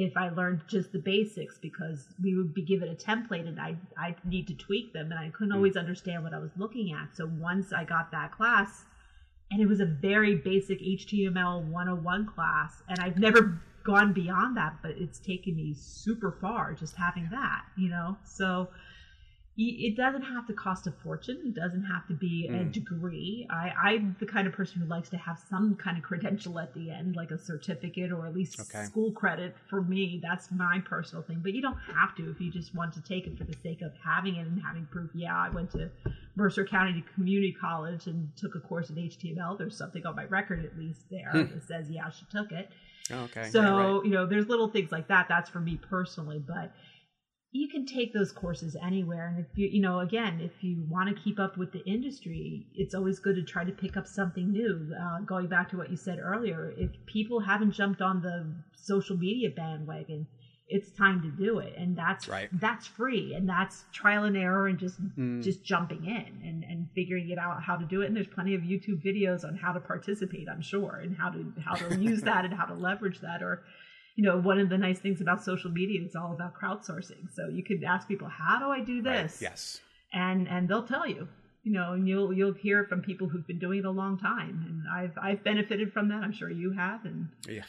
if 0.00 0.16
i 0.16 0.28
learned 0.30 0.60
just 0.66 0.92
the 0.92 0.98
basics 0.98 1.58
because 1.58 2.06
we 2.22 2.34
would 2.34 2.54
be 2.54 2.62
given 2.62 2.88
a 2.88 2.94
template 2.94 3.46
and 3.46 3.60
i 3.60 3.76
i 3.98 4.14
need 4.24 4.46
to 4.46 4.54
tweak 4.54 4.92
them 4.92 5.10
and 5.10 5.18
i 5.20 5.28
couldn't 5.30 5.52
Mm. 5.52 5.56
always 5.56 5.76
understand 5.76 6.22
what 6.22 6.32
i 6.32 6.38
was 6.38 6.50
looking 6.56 6.92
at 6.92 7.14
so 7.14 7.26
once 7.26 7.72
i 7.72 7.84
got 7.84 8.10
that 8.12 8.32
class 8.32 8.84
and 9.50 9.60
it 9.60 9.66
was 9.66 9.80
a 9.80 9.86
very 9.86 10.34
basic 10.36 10.80
html 10.80 11.62
101 11.64 12.26
class 12.26 12.82
and 12.88 12.98
i've 13.00 13.18
never 13.18 13.60
gone 13.84 14.12
beyond 14.12 14.56
that 14.56 14.74
but 14.82 14.92
it's 14.92 15.18
taken 15.18 15.54
me 15.56 15.74
super 15.74 16.32
far 16.40 16.72
just 16.74 16.96
having 16.96 17.28
that 17.30 17.62
you 17.76 17.88
know 17.88 18.16
so 18.24 18.68
it 19.56 19.94
doesn't 19.96 20.22
have 20.22 20.46
to 20.46 20.54
cost 20.54 20.86
a 20.86 20.90
fortune. 20.90 21.42
It 21.44 21.54
doesn't 21.54 21.82
have 21.82 22.06
to 22.06 22.14
be 22.14 22.46
a 22.48 22.64
Mm. 22.64 22.72
degree. 22.72 23.46
I, 23.50 23.70
I'm 23.70 24.16
the 24.18 24.24
kind 24.26 24.46
of 24.46 24.52
person 24.54 24.80
who 24.80 24.86
likes 24.86 25.10
to 25.10 25.18
have 25.18 25.38
some 25.38 25.74
kind 25.74 25.98
of 25.98 26.02
credential 26.02 26.58
at 26.58 26.72
the 26.72 26.90
end, 26.90 27.14
like 27.16 27.30
a 27.30 27.36
certificate 27.38 28.10
or 28.10 28.26
at 28.26 28.32
least 28.34 28.58
Okay. 28.60 28.84
school 28.84 29.12
credit. 29.12 29.56
For 29.68 29.82
me, 29.82 30.18
that's 30.22 30.50
my 30.50 30.78
personal 30.80 31.22
thing. 31.22 31.40
But 31.42 31.52
you 31.52 31.60
don't 31.60 31.78
have 31.94 32.14
to 32.14 32.30
if 32.30 32.40
you 32.40 32.50
just 32.50 32.74
want 32.74 32.94
to 32.94 33.02
take 33.02 33.26
it 33.26 33.36
for 33.36 33.44
the 33.44 33.54
sake 33.62 33.82
of 33.82 33.92
having 34.02 34.36
it 34.36 34.46
and 34.46 34.58
having 34.62 34.86
proof. 34.86 35.10
Yeah, 35.14 35.36
I 35.36 35.50
went 35.50 35.70
to 35.72 35.90
Mercer 36.36 36.64
County 36.64 37.04
Community 37.14 37.52
College 37.52 38.06
and 38.06 38.34
took 38.36 38.54
a 38.54 38.60
course 38.60 38.88
in 38.88 38.96
HTML. 38.96 39.58
There's 39.58 39.76
something 39.76 40.06
on 40.06 40.14
my 40.16 40.24
record 40.24 40.64
at 40.64 40.76
least 40.78 41.10
there 41.10 41.30
Hmm. 41.32 41.52
that 41.52 41.64
says, 41.64 41.90
yeah, 41.90 42.08
she 42.08 42.24
took 42.26 42.52
it. 42.52 42.70
Oh, 43.12 43.24
okay. 43.24 43.50
So, 43.50 43.60
yeah, 43.60 43.72
right. 43.96 44.04
you 44.04 44.10
know, 44.10 44.24
there's 44.26 44.48
little 44.48 44.68
things 44.68 44.92
like 44.92 45.08
that. 45.08 45.26
That's 45.28 45.50
for 45.50 45.60
me 45.60 45.76
personally, 45.76 46.38
but 46.38 46.70
you 47.52 47.66
can 47.68 47.84
take 47.84 48.12
those 48.12 48.30
courses 48.30 48.76
anywhere. 48.80 49.26
And 49.26 49.38
if 49.38 49.46
you, 49.56 49.66
you 49.66 49.80
know, 49.80 49.98
again, 49.98 50.40
if 50.40 50.62
you 50.62 50.84
want 50.88 51.08
to 51.08 51.14
keep 51.22 51.40
up 51.40 51.56
with 51.56 51.72
the 51.72 51.80
industry, 51.84 52.66
it's 52.74 52.94
always 52.94 53.18
good 53.18 53.34
to 53.34 53.42
try 53.42 53.64
to 53.64 53.72
pick 53.72 53.96
up 53.96 54.06
something 54.06 54.52
new. 54.52 54.92
Uh, 55.00 55.20
going 55.20 55.48
back 55.48 55.68
to 55.70 55.76
what 55.76 55.90
you 55.90 55.96
said 55.96 56.18
earlier, 56.20 56.72
if 56.76 56.90
people 57.06 57.40
haven't 57.40 57.72
jumped 57.72 58.00
on 58.00 58.20
the 58.22 58.54
social 58.76 59.16
media 59.16 59.50
bandwagon, 59.50 60.28
it's 60.72 60.92
time 60.92 61.20
to 61.22 61.28
do 61.28 61.58
it. 61.58 61.74
And 61.76 61.96
that's, 61.98 62.28
Right. 62.28 62.48
that's 62.52 62.86
free 62.86 63.34
and 63.34 63.48
that's 63.48 63.84
trial 63.92 64.22
and 64.22 64.36
error 64.36 64.68
and 64.68 64.78
just, 64.78 65.00
Mm. 65.18 65.42
just 65.42 65.64
jumping 65.64 66.04
in 66.04 66.40
and, 66.44 66.62
and 66.62 66.86
figuring 66.94 67.30
it 67.30 67.38
out 67.38 67.60
how 67.64 67.74
to 67.74 67.84
do 67.84 68.02
it. 68.02 68.06
And 68.06 68.14
there's 68.14 68.28
plenty 68.28 68.54
of 68.54 68.60
YouTube 68.62 69.02
videos 69.04 69.42
on 69.44 69.56
how 69.56 69.72
to 69.72 69.80
participate, 69.80 70.46
I'm 70.48 70.60
sure, 70.62 71.00
and 71.02 71.16
how 71.16 71.30
to, 71.30 71.52
how 71.58 71.74
to 71.74 71.98
use 71.98 72.20
that 72.20 72.44
and 72.44 72.54
how 72.54 72.66
to 72.66 72.74
leverage 72.74 73.18
that 73.22 73.42
or, 73.42 73.64
you 74.16 74.24
know, 74.24 74.36
one 74.38 74.58
of 74.58 74.68
the 74.68 74.78
nice 74.78 74.98
things 74.98 75.20
about 75.20 75.42
social 75.42 75.70
media 75.70 76.02
is 76.04 76.14
all 76.14 76.32
about 76.32 76.52
crowdsourcing. 76.54 77.30
So 77.34 77.48
you 77.48 77.62
could 77.64 77.82
ask 77.84 78.06
people, 78.08 78.28
"How 78.28 78.58
do 78.58 78.66
I 78.66 78.80
do 78.80 79.00
Right, 79.02 79.22
this?" 79.22 79.40
Yes. 79.40 79.80
and 80.12 80.48
and 80.48 80.68
they'll 80.68 80.82
tell 80.82 81.06
you. 81.06 81.28
You 81.62 81.72
know, 81.72 81.92
and 81.92 82.08
you'll 82.08 82.32
you'll 82.32 82.54
hear 82.54 82.84
from 82.84 83.02
people 83.02 83.28
who've 83.28 83.46
been 83.46 83.58
doing 83.58 83.80
it 83.80 83.84
a 83.84 83.90
long 83.90 84.16
time, 84.18 84.64
and 84.66 84.82
I've 84.90 85.16
I've 85.22 85.44
benefited 85.44 85.92
from 85.92 86.08
that. 86.08 86.22
I'm 86.22 86.32
sure 86.32 86.50
you 86.50 86.72
have, 86.72 87.04
and 87.04 87.28
Yeah. 87.46 87.64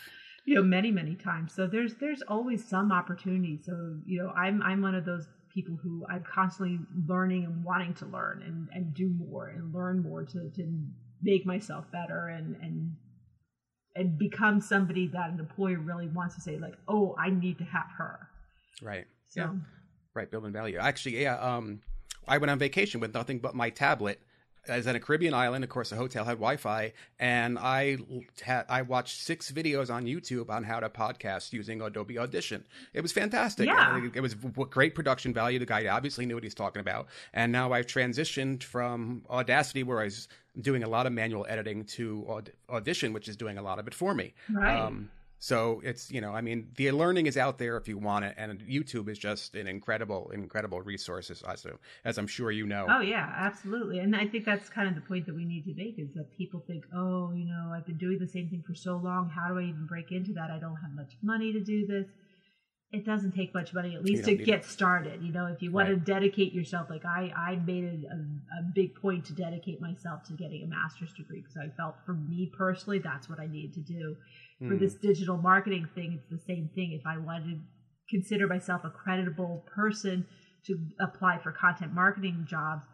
you 0.45 0.55
know 0.55 0.63
many 0.63 0.91
many 0.91 1.15
times. 1.15 1.53
So 1.53 1.67
there's 1.67 1.95
there's 1.95 2.21
always 2.21 2.65
some 2.65 2.91
opportunity. 2.93 3.59
So 3.61 3.99
you 4.05 4.23
know, 4.23 4.29
I'm 4.29 4.61
I'm 4.63 4.81
one 4.81 4.95
of 4.95 5.03
those 5.03 5.27
people 5.53 5.75
who 5.83 6.05
I'm 6.09 6.23
constantly 6.23 6.79
learning 7.05 7.43
and 7.43 7.65
wanting 7.65 7.93
to 7.95 8.05
learn 8.05 8.41
and 8.41 8.69
and 8.71 8.93
do 8.93 9.09
more 9.09 9.47
and 9.49 9.73
learn 9.73 10.01
more 10.01 10.23
to 10.23 10.49
to 10.55 10.85
make 11.21 11.45
myself 11.45 11.83
better 11.91 12.29
and 12.29 12.55
and 12.61 12.95
and 13.95 14.17
become 14.17 14.61
somebody 14.61 15.07
that 15.07 15.31
an 15.31 15.39
employer 15.39 15.77
really 15.77 16.07
wants 16.07 16.35
to 16.35 16.41
say 16.41 16.57
like, 16.57 16.75
oh, 16.87 17.15
I 17.17 17.29
need 17.29 17.57
to 17.57 17.63
have 17.65 17.87
her. 17.97 18.29
Right. 18.81 19.05
So 19.27 19.41
Yeah. 19.41 19.49
Right. 20.13 20.29
Building 20.29 20.51
value. 20.51 20.77
Actually, 20.77 21.21
yeah. 21.21 21.37
Um, 21.37 21.81
I 22.27 22.37
went 22.37 22.51
on 22.51 22.59
vacation 22.59 22.99
with 22.99 23.13
nothing 23.13 23.39
but 23.39 23.55
my 23.55 23.69
tablet. 23.69 24.21
I 24.69 24.77
was 24.77 24.85
on 24.87 24.95
a 24.95 24.99
Caribbean 24.99 25.33
island. 25.33 25.63
Of 25.63 25.69
course, 25.69 25.89
the 25.89 25.95
hotel 25.95 26.23
had 26.23 26.33
Wi-Fi, 26.33 26.93
and 27.19 27.57
I 27.57 27.97
had 28.41 28.65
I 28.69 28.83
watched 28.83 29.19
six 29.21 29.51
videos 29.51 29.91
on 29.91 30.05
YouTube 30.05 30.49
on 30.49 30.63
how 30.63 30.79
to 30.79 30.89
podcast 30.89 31.51
using 31.51 31.81
Adobe 31.81 32.19
Audition. 32.19 32.65
It 32.93 33.01
was 33.01 33.11
fantastic. 33.11 33.67
Yeah. 33.67 33.97
It, 34.05 34.15
it 34.15 34.21
was 34.21 34.35
great 34.35 34.93
production 34.93 35.33
value. 35.33 35.57
The 35.57 35.65
guy 35.65 35.87
obviously 35.87 36.25
knew 36.25 36.35
what 36.35 36.43
he's 36.43 36.53
talking 36.53 36.79
about. 36.79 37.07
And 37.33 37.51
now 37.51 37.73
I've 37.73 37.87
transitioned 37.87 38.63
from 38.63 39.23
Audacity, 39.29 39.83
where 39.83 39.99
I 39.99 40.05
was 40.05 40.27
doing 40.59 40.83
a 40.83 40.89
lot 40.89 41.07
of 41.07 41.13
manual 41.13 41.45
editing, 41.49 41.85
to 41.85 42.25
Aud- 42.27 42.51
Audition, 42.69 43.13
which 43.13 43.27
is 43.27 43.35
doing 43.35 43.57
a 43.57 43.61
lot 43.61 43.79
of 43.79 43.87
it 43.87 43.93
for 43.93 44.13
me. 44.13 44.33
Right. 44.51 44.77
Um, 44.77 45.09
so 45.43 45.81
it's 45.83 46.11
you 46.11 46.21
know, 46.21 46.33
I 46.33 46.41
mean, 46.41 46.67
the 46.75 46.91
learning 46.91 47.25
is 47.25 47.35
out 47.35 47.57
there 47.57 47.75
if 47.75 47.87
you 47.87 47.97
want 47.97 48.25
it, 48.25 48.35
and 48.37 48.59
YouTube 48.59 49.09
is 49.09 49.17
just 49.17 49.55
an 49.55 49.65
incredible, 49.67 50.29
incredible 50.31 50.81
resource, 50.83 51.31
as 51.31 51.65
as, 52.05 52.19
I'm 52.19 52.27
sure 52.27 52.51
you 52.51 52.67
know. 52.67 52.85
Oh 52.87 53.01
yeah, 53.01 53.33
absolutely. 53.35 53.97
And 53.97 54.15
I 54.15 54.27
think 54.27 54.45
that's 54.45 54.69
kind 54.69 54.87
of 54.87 54.93
the 54.93 55.01
point 55.01 55.25
that 55.25 55.35
we 55.35 55.43
need 55.45 55.65
to 55.65 55.73
make 55.73 55.97
is 55.97 56.13
that 56.13 56.37
people 56.37 56.63
think, 56.67 56.85
oh, 56.95 57.33
you 57.33 57.45
know, 57.45 57.73
I've 57.75 57.87
been 57.87 57.97
doing 57.97 58.19
the 58.19 58.27
same 58.27 58.49
thing 58.49 58.63
for 58.67 58.75
so 58.75 58.97
long. 58.97 59.31
How 59.31 59.47
do 59.47 59.57
I 59.57 59.63
even 59.63 59.87
break 59.87 60.11
into 60.11 60.31
that? 60.33 60.51
I 60.51 60.59
don't 60.59 60.75
have 60.75 60.91
much 60.93 61.13
money 61.23 61.51
to 61.53 61.59
do 61.59 61.87
this. 61.87 62.05
It 62.91 63.05
doesn't 63.05 63.31
take 63.31 63.53
much 63.53 63.73
money, 63.73 63.95
at 63.95 64.03
least 64.03 64.25
to 64.25 64.35
get 64.35 64.65
started. 64.65 65.23
You 65.23 65.31
know, 65.31 65.47
if 65.47 65.61
you 65.63 65.71
want 65.71 65.87
Right. 65.87 65.95
to 66.05 66.11
dedicate 66.13 66.53
yourself, 66.53 66.89
like 66.89 67.05
I, 67.05 67.33
I 67.35 67.55
made 67.55 67.85
a, 67.85 68.59
a 68.59 68.63
big 68.75 68.93
point 68.95 69.25
to 69.25 69.33
dedicate 69.33 69.81
myself 69.81 70.23
to 70.25 70.33
getting 70.33 70.63
a 70.63 70.67
master's 70.67 71.13
degree 71.13 71.39
because 71.39 71.57
I 71.57 71.69
felt 71.77 71.95
for 72.05 72.13
me 72.13 72.51
personally, 72.55 72.99
that's 72.99 73.27
what 73.29 73.39
I 73.39 73.47
needed 73.47 73.73
to 73.75 73.79
do. 73.79 74.17
For 74.61 74.75
Hmm. 74.75 74.77
this 74.77 74.93
digital 74.95 75.37
marketing 75.37 75.87
thing, 75.95 76.13
it's 76.13 76.29
the 76.29 76.37
same 76.37 76.69
thing. 76.75 76.91
If 76.91 77.05
I 77.05 77.17
wanted 77.17 77.55
to 77.55 77.59
consider 78.09 78.47
myself 78.47 78.83
a 78.83 78.91
creditable 78.91 79.65
person 79.73 80.27
to 80.65 80.77
apply 80.99 81.39
for 81.39 81.51
content 81.51 81.93
marketing 81.93 82.45
jobs, 82.47 82.85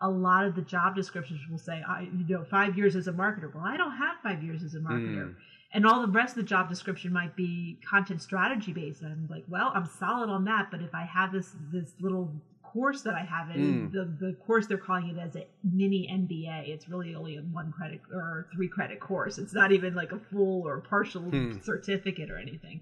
a 0.00 0.08
lot 0.08 0.44
of 0.44 0.54
the 0.54 0.62
job 0.62 0.94
descriptions 0.94 1.40
will 1.50 1.58
say, 1.58 1.82
I, 1.86 2.02
you 2.02 2.24
know, 2.28 2.44
five 2.44 2.76
years 2.78 2.94
as 2.94 3.08
a 3.08 3.12
marketer. 3.12 3.52
Well, 3.52 3.64
I 3.64 3.76
don't 3.76 3.96
have 3.96 4.16
five 4.22 4.44
years 4.44 4.62
as 4.62 4.74
a 4.74 4.78
marketer. 4.78 5.30
Mm. 5.30 5.34
And 5.74 5.84
all 5.84 6.00
the 6.06 6.12
rest 6.12 6.36
of 6.36 6.44
the 6.44 6.48
job 6.48 6.68
description 6.68 7.12
might 7.12 7.34
be 7.34 7.80
content 7.88 8.22
strategy 8.22 8.72
based. 8.72 9.02
And 9.02 9.12
I'm 9.12 9.28
like, 9.28 9.44
well, 9.48 9.72
I'm 9.74 9.86
solid 9.86 10.30
on 10.30 10.44
that. 10.44 10.68
But 10.70 10.82
if 10.82 10.94
I 10.94 11.02
have 11.04 11.32
this, 11.32 11.56
this 11.72 11.94
little 12.00 12.32
course 12.72 13.02
that 13.02 13.14
I 13.14 13.24
have 13.34 13.48
in 13.50 13.60
Mm. 13.60 13.92
the, 13.92 14.04
the 14.26 14.32
course, 14.46 14.66
they're 14.66 14.78
calling 14.88 15.08
it 15.08 15.18
as 15.18 15.34
a 15.36 15.44
mini 15.62 16.02
MBA. 16.10 16.68
It's 16.74 16.88
really 16.88 17.14
only 17.14 17.36
a 17.36 17.40
one 17.42 17.70
credit 17.72 18.00
or 18.12 18.46
three 18.54 18.68
credit 18.68 19.00
course. 19.00 19.38
It's 19.38 19.54
not 19.54 19.72
even 19.72 19.94
like 19.94 20.12
a 20.12 20.18
full 20.18 20.66
or 20.66 20.78
partial 20.80 21.22
Hmm. 21.30 21.58
certificate 21.60 22.30
or 22.30 22.38
anything. 22.38 22.80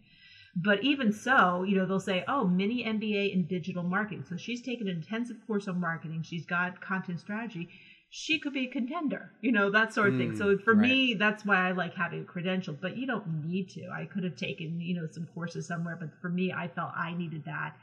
But 0.58 0.82
even 0.82 1.12
so, 1.12 1.62
you 1.64 1.74
know, 1.76 1.84
they'll 1.86 2.00
say, 2.00 2.24
oh, 2.26 2.46
mini 2.46 2.82
MBA 2.84 3.32
in 3.32 3.44
digital 3.46 3.82
marketing. 3.84 4.24
So 4.28 4.36
she's 4.36 4.62
taken 4.62 4.88
an 4.88 4.96
intensive 4.96 5.36
course 5.46 5.68
on 5.68 5.78
marketing. 5.78 6.22
She's 6.22 6.46
got 6.46 6.80
content 6.80 7.20
strategy. 7.20 7.68
She 8.08 8.38
could 8.38 8.54
be 8.54 8.64
a 8.64 8.66
contender, 8.78 9.32
you 9.42 9.52
know, 9.52 9.68
that 9.70 9.92
sort 9.92 10.08
of 10.12 10.16
thing. 10.18 10.30
Mm, 10.32 10.38
So 10.38 10.56
for 10.64 10.74
right. 10.74 10.80
me, 10.88 11.14
that's 11.14 11.44
why 11.44 11.68
I 11.68 11.72
like 11.72 11.92
having 11.94 12.20
a 12.22 12.24
credential, 12.24 12.74
but 12.80 12.96
you 12.96 13.06
don't 13.06 13.26
need 13.44 13.68
to. 13.70 13.82
I 13.90 14.06
could 14.06 14.24
have 14.24 14.36
taken, 14.36 14.80
you 14.80 14.94
know, 14.94 15.06
some 15.10 15.26
courses 15.26 15.66
somewhere, 15.66 15.96
but 16.00 16.10
for 16.22 16.30
me, 16.30 16.52
I 16.52 16.68
felt 16.68 16.92
I 16.96 17.12
needed 17.12 17.44
that 17.44 17.74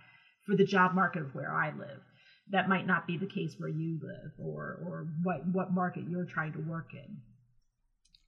for 0.45 0.55
the 0.55 0.65
job 0.65 0.93
market 0.93 1.21
of 1.21 1.33
where 1.35 1.51
I 1.51 1.67
live. 1.77 2.01
That 2.51 2.67
might 2.67 2.85
not 2.85 3.07
be 3.07 3.17
the 3.17 3.25
case 3.25 3.55
where 3.57 3.69
you 3.69 3.99
live 4.01 4.31
or, 4.37 4.79
or 4.85 5.07
what, 5.23 5.47
what 5.47 5.73
market 5.73 6.03
you're 6.09 6.25
trying 6.25 6.53
to 6.53 6.59
work 6.59 6.89
in. 6.93 7.17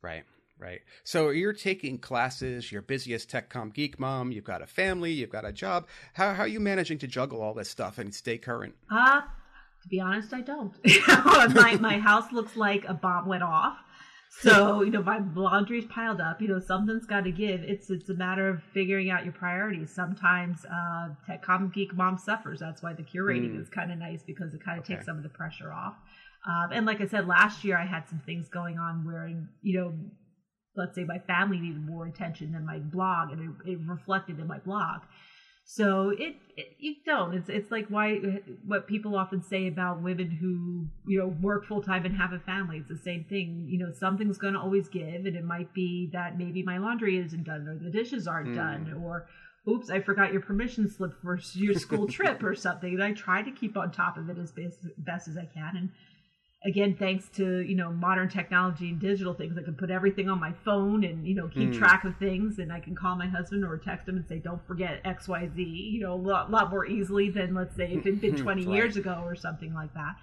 Right, 0.01 0.23
right. 0.57 0.81
So 1.03 1.29
you're 1.29 1.53
taking 1.53 1.97
classes. 1.97 2.71
You're 2.71 2.81
busy 2.81 3.13
as 3.13 3.25
TechComm 3.25 3.73
Geek 3.73 3.99
Mom. 3.99 4.31
You've 4.31 4.45
got 4.45 4.61
a 4.61 4.67
family. 4.67 5.11
You've 5.11 5.31
got 5.31 5.45
a 5.45 5.51
job. 5.51 5.87
How, 6.13 6.33
how 6.33 6.43
are 6.43 6.47
you 6.47 6.59
managing 6.59 6.97
to 6.99 7.07
juggle 7.07 7.41
all 7.41 7.53
this 7.53 7.69
stuff 7.69 7.97
and 7.97 8.13
stay 8.13 8.37
current? 8.37 8.75
Uh, 8.89 9.21
to 9.21 9.89
be 9.89 9.99
honest, 9.99 10.33
I 10.33 10.41
don't. 10.41 10.73
my, 11.53 11.77
my 11.79 11.99
house 11.99 12.31
looks 12.31 12.55
like 12.55 12.85
a 12.87 12.93
bomb 12.93 13.27
went 13.27 13.43
off. 13.43 13.77
So 14.41 14.81
you 14.81 14.91
know 14.91 15.01
my 15.01 15.21
laundry's 15.33 15.85
piled 15.85 16.19
up 16.19 16.41
you 16.41 16.47
know 16.47 16.59
something's 16.59 17.05
got 17.05 17.23
to 17.23 17.31
give. 17.31 17.61
It's 17.63 17.89
it's 17.89 18.09
a 18.09 18.13
matter 18.13 18.49
of 18.49 18.61
figuring 18.73 19.09
out 19.09 19.23
your 19.23 19.33
priorities. 19.33 19.91
Sometimes 19.91 20.65
uh 20.65 21.09
tech 21.25 21.45
TechComm 21.45 21.73
Geek 21.73 21.95
Mom 21.95 22.17
suffers. 22.17 22.59
That's 22.59 22.83
why 22.83 22.93
the 22.93 23.03
curating 23.03 23.55
mm. 23.55 23.61
is 23.61 23.69
kind 23.69 23.91
of 23.91 23.97
nice 23.97 24.23
because 24.23 24.53
it 24.53 24.63
kind 24.63 24.77
of 24.77 24.85
okay. 24.85 24.95
takes 24.95 25.05
some 25.05 25.17
of 25.17 25.23
the 25.23 25.29
pressure 25.29 25.71
off. 25.71 25.95
Um, 26.47 26.71
and 26.71 26.85
like 26.85 27.01
i 27.01 27.07
said 27.07 27.25
last 27.25 27.63
year 27.63 27.75
i 27.75 27.85
had 27.85 28.07
some 28.07 28.21
things 28.23 28.47
going 28.49 28.77
on 28.77 29.03
where 29.03 29.27
you 29.63 29.79
know 29.79 29.93
let's 30.75 30.93
say 30.95 31.03
my 31.03 31.19
family 31.19 31.59
needed 31.59 31.83
more 31.83 32.05
attention 32.05 32.51
than 32.51 32.65
my 32.65 32.79
blog 32.79 33.31
and 33.31 33.41
it, 33.65 33.71
it 33.71 33.79
reflected 33.87 34.39
in 34.39 34.47
my 34.47 34.59
blog 34.59 35.01
so 35.67 36.09
it, 36.09 36.35
it, 36.55 36.75
you 36.77 36.95
don't. 37.05 37.33
It's 37.33 37.49
it's 37.49 37.71
like 37.71 37.87
why 37.87 38.19
what 38.65 38.87
people 38.87 39.17
often 39.17 39.41
say 39.41 39.67
about 39.67 40.01
women 40.01 40.29
who 40.29 40.87
you 41.11 41.19
know 41.19 41.27
work 41.41 41.65
full 41.65 41.81
time 41.81 42.05
and 42.05 42.15
have 42.15 42.33
a 42.33 42.39
family. 42.39 42.77
It's 42.77 42.89
the 42.89 42.97
same 42.97 43.25
thing. 43.25 43.65
You 43.67 43.79
know, 43.79 43.91
something's 43.91 44.37
going 44.37 44.53
to 44.53 44.59
always 44.59 44.87
give, 44.87 45.25
and 45.25 45.35
it 45.35 45.43
might 45.43 45.73
be 45.73 46.09
that 46.13 46.37
maybe 46.37 46.61
my 46.61 46.77
laundry 46.77 47.17
isn't 47.17 47.45
done 47.45 47.67
or 47.67 47.77
the 47.83 47.89
dishes 47.89 48.27
aren't 48.27 48.49
mm. 48.49 48.55
done 48.55 49.01
or 49.03 49.27
oops, 49.67 49.89
I 49.89 49.99
forgot 49.99 50.31
your 50.31 50.41
permission 50.41 50.89
slip 50.89 51.19
for 51.21 51.39
your 51.53 51.73
school 51.73 52.07
trip 52.09 52.43
or 52.43 52.55
something. 52.55 52.93
And 52.93 53.03
I 53.03 53.13
try 53.13 53.41
to 53.41 53.51
keep 53.51 53.77
on 53.77 53.91
top 53.91 54.17
of 54.17 54.29
it 54.29 54.37
as 54.37 54.51
best, 54.51 54.79
best 54.97 55.27
as 55.27 55.37
I 55.37 55.45
can. 55.45 55.75
And 55.75 55.89
again 56.65 56.95
thanks 56.97 57.29
to 57.29 57.59
you 57.61 57.75
know 57.75 57.91
modern 57.91 58.27
technology 58.27 58.89
and 58.89 58.99
digital 58.99 59.33
things 59.33 59.57
i 59.57 59.61
can 59.61 59.75
put 59.75 59.91
everything 59.91 60.29
on 60.29 60.39
my 60.39 60.51
phone 60.63 61.03
and 61.03 61.25
you 61.25 61.35
know 61.35 61.47
keep 61.47 61.69
mm. 61.69 61.77
track 61.77 62.03
of 62.03 62.15
things 62.17 62.59
and 62.59 62.73
i 62.73 62.79
can 62.79 62.95
call 62.95 63.15
my 63.15 63.27
husband 63.27 63.63
or 63.63 63.77
text 63.77 64.07
him 64.07 64.17
and 64.17 64.27
say 64.27 64.39
don't 64.39 64.65
forget 64.67 65.03
xyz 65.03 65.51
you 65.55 66.01
know 66.01 66.13
a 66.13 66.15
lot, 66.15 66.51
lot 66.51 66.69
more 66.69 66.85
easily 66.85 67.29
than 67.29 67.53
let's 67.53 67.75
say 67.75 67.91
if 67.93 68.05
it'd 68.05 68.19
been 68.19 68.35
20 68.41 68.65
right. 68.65 68.75
years 68.75 68.97
ago 68.97 69.21
or 69.25 69.35
something 69.35 69.73
like 69.73 69.93
that 69.93 70.15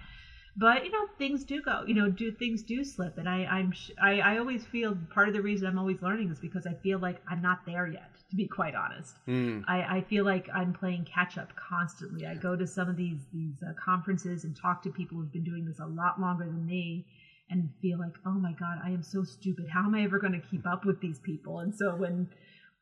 but 0.57 0.85
you 0.85 0.91
know 0.91 1.07
things 1.17 1.45
do 1.45 1.63
go 1.63 1.85
you 1.87 1.95
know 1.95 2.11
do 2.11 2.31
things 2.33 2.63
do 2.63 2.85
slip 2.85 3.17
and 3.19 3.29
i 3.29 3.45
i'm 3.45 3.73
I, 4.03 4.21
I 4.21 4.39
always 4.39 4.65
feel 4.67 4.97
part 5.15 5.29
of 5.29 5.35
the 5.35 5.43
reason 5.43 5.67
i'm 5.67 5.79
always 5.79 6.03
learning 6.03 6.31
is 6.31 6.39
because 6.39 6.67
i 6.67 6.75
feel 6.83 6.99
like 6.99 7.23
i'm 7.29 7.41
not 7.41 7.65
there 7.65 7.87
yet 7.87 8.12
to 8.33 8.37
be 8.37 8.49
quite 8.49 8.75
honest. 8.75 9.15
Mm. 9.29 9.63
I, 9.69 9.99
I 9.99 10.01
feel 10.09 10.25
like 10.25 10.49
i'm 10.55 10.73
playing 10.73 11.05
catch 11.05 11.37
up 11.37 11.51
constantly. 11.55 12.27
I 12.27 12.35
go 12.35 12.57
to 12.57 12.67
some 12.67 12.89
of 12.89 12.97
these 12.97 13.21
these 13.31 13.63
uh, 13.63 13.73
conferences 13.83 14.45
and 14.45 14.57
talk 14.57 14.83
to 14.85 14.91
people 14.91 15.19
who've 15.19 15.33
been 15.33 15.45
doing 15.45 15.67
this 15.67 15.81
a 15.81 15.87
lot 15.87 16.19
longer 16.19 16.47
than 16.47 16.65
me 16.65 17.07
and 17.51 17.69
feel 17.83 17.99
like 17.99 18.15
oh 18.25 18.33
my 18.33 18.53
god 18.53 18.79
i 18.83 18.89
am 18.89 19.03
so 19.03 19.23
stupid. 19.23 19.67
How 19.71 19.81
am 19.81 19.95
i 19.95 20.03
ever 20.03 20.19
going 20.19 20.33
to 20.33 20.41
keep 20.51 20.67
up 20.67 20.87
with 20.87 20.99
these 21.03 21.19
people? 21.19 21.61
And 21.61 21.75
so 21.75 21.95
when 21.95 22.27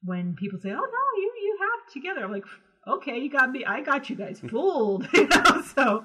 when 0.05 0.37
people 0.37 0.61
say 0.61 0.71
oh 0.71 0.75
no 0.75 1.21
you 1.21 1.33
you 1.43 1.59
have 1.61 1.93
together 1.93 2.25
i'm 2.25 2.33
like 2.33 2.45
okay 2.89 3.19
you 3.19 3.29
got 3.29 3.51
me 3.51 3.65
i 3.67 3.81
got 3.81 4.09
you 4.09 4.15
guys 4.15 4.41
fooled. 4.49 5.09
You 5.15 5.27
know 5.27 5.63
so 5.75 6.05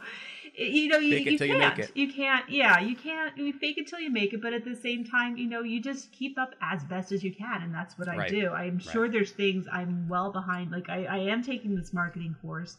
you 0.58 0.88
know, 0.88 0.98
you, 0.98 1.18
you 1.18 1.38
can't. 1.38 1.78
You, 1.78 1.86
you, 1.96 2.14
can't. 2.14 2.50
Yeah, 2.50 2.80
you 2.80 2.96
can't. 2.96 3.38
You 3.38 3.54
fake 3.54 3.78
it 3.78 3.88
till 3.88 4.00
you 4.00 4.10
make 4.10 4.34
it. 4.34 4.42
But 4.42 4.54
at 4.54 4.64
the 4.64 4.76
same 4.76 5.06
time, 5.06 5.38
you 5.38 5.48
know, 5.48 5.62
you 5.62 5.82
just 5.82 6.12
keep 6.12 6.38
up 6.38 6.56
as 6.62 6.84
best 6.84 7.12
as 7.12 7.24
you 7.24 7.34
can, 7.34 7.62
and 7.62 7.74
that's 7.74 7.98
what 7.98 8.08
I 8.08 8.18
right. 8.18 8.30
do. 8.30 8.50
I'm 8.50 8.80
sure 8.80 9.04
right. 9.04 9.12
there's 9.12 9.32
things 9.32 9.66
I'm 9.72 10.08
well 10.08 10.32
behind. 10.32 10.72
Like 10.72 10.90
I, 10.90 11.06
I 11.06 11.18
am 11.18 11.44
taking 11.44 11.76
this 11.76 11.94
marketing 11.94 12.36
course, 12.42 12.78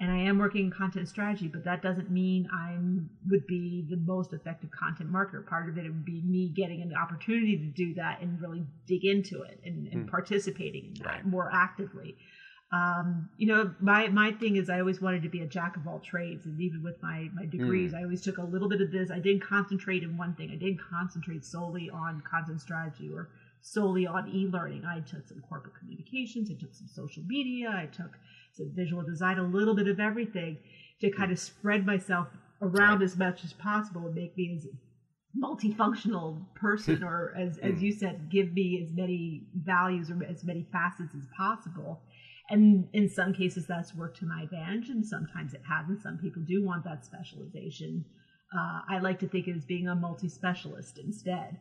and 0.00 0.10
I 0.10 0.18
am 0.18 0.38
working 0.38 0.66
in 0.66 0.70
content 0.70 1.08
strategy, 1.08 1.48
but 1.48 1.64
that 1.64 1.82
doesn't 1.82 2.10
mean 2.10 2.48
I'm 2.52 3.10
would 3.28 3.46
be 3.46 3.84
the 3.88 3.96
most 3.96 4.32
effective 4.32 4.70
content 4.70 5.10
marketer. 5.12 5.44
Part 5.44 5.68
of 5.68 5.76
it 5.76 5.84
would 5.84 6.04
be 6.04 6.22
me 6.22 6.48
getting 6.48 6.82
an 6.82 6.94
opportunity 6.94 7.56
to 7.58 7.66
do 7.66 7.94
that 7.94 8.20
and 8.20 8.40
really 8.40 8.64
dig 8.86 9.04
into 9.04 9.42
it 9.42 9.60
and, 9.64 9.88
and 9.88 10.06
mm. 10.06 10.10
participating 10.10 10.94
in 10.94 11.02
that 11.02 11.06
right. 11.06 11.26
more 11.26 11.50
actively 11.52 12.16
um, 12.70 13.30
you 13.38 13.46
know, 13.46 13.74
my 13.80 14.08
my 14.08 14.32
thing 14.32 14.56
is 14.56 14.68
I 14.68 14.80
always 14.80 15.00
wanted 15.00 15.22
to 15.22 15.30
be 15.30 15.40
a 15.40 15.46
jack 15.46 15.76
of 15.76 15.86
all 15.86 16.00
trades, 16.00 16.44
and 16.44 16.60
even 16.60 16.82
with 16.82 17.02
my 17.02 17.28
my 17.32 17.46
degrees, 17.46 17.92
mm. 17.92 17.98
I 17.98 18.02
always 18.02 18.20
took 18.20 18.36
a 18.38 18.42
little 18.42 18.68
bit 18.68 18.82
of 18.82 18.90
this. 18.90 19.10
I 19.10 19.20
didn't 19.20 19.42
concentrate 19.42 20.02
in 20.02 20.18
one 20.18 20.34
thing. 20.34 20.50
I 20.50 20.56
didn't 20.56 20.80
concentrate 20.90 21.46
solely 21.46 21.88
on 21.88 22.22
content 22.30 22.60
strategy 22.60 23.10
or 23.10 23.30
solely 23.62 24.06
on 24.06 24.28
e-learning. 24.28 24.84
I 24.84 25.00
took 25.00 25.26
some 25.26 25.42
corporate 25.48 25.74
communications, 25.78 26.50
I 26.50 26.54
took 26.54 26.74
some 26.74 26.88
social 26.88 27.22
media, 27.26 27.70
I 27.70 27.86
took 27.86 28.12
some 28.52 28.70
visual 28.74 29.02
design, 29.02 29.38
a 29.38 29.42
little 29.42 29.74
bit 29.74 29.88
of 29.88 29.98
everything 29.98 30.58
to 31.00 31.10
kind 31.10 31.32
of 31.32 31.38
spread 31.38 31.86
myself 31.86 32.28
around 32.60 32.98
right. 32.98 33.04
as 33.04 33.16
much 33.16 33.44
as 33.44 33.52
possible 33.54 34.06
and 34.06 34.14
make 34.14 34.36
me 34.36 34.54
as 34.56 34.66
multifunctional 35.36 36.44
person 36.54 37.02
or 37.04 37.34
as 37.36 37.58
as 37.58 37.74
mm. 37.74 37.82
you 37.82 37.92
said 37.92 38.28
give 38.30 38.52
me 38.52 38.82
as 38.82 38.90
many 38.92 39.42
values 39.54 40.10
or 40.10 40.24
as 40.24 40.42
many 40.44 40.66
facets 40.72 41.14
as 41.14 41.26
possible 41.36 42.02
and 42.50 42.88
in 42.92 43.08
some 43.08 43.32
cases 43.34 43.66
that's 43.66 43.94
worked 43.94 44.18
to 44.18 44.26
my 44.26 44.42
advantage 44.42 44.88
and 44.88 45.04
sometimes 45.04 45.54
it 45.54 45.62
hasn't. 45.68 46.02
Some 46.02 46.18
people 46.18 46.42
do 46.42 46.64
want 46.64 46.84
that 46.84 47.04
specialization. 47.04 48.04
Uh, 48.56 48.80
i 48.88 48.98
like 48.98 49.18
to 49.18 49.28
think 49.28 49.46
of 49.46 49.54
it 49.54 49.58
as 49.58 49.64
being 49.66 49.88
a 49.88 49.94
multi-specialist 49.94 50.98
instead 51.04 51.58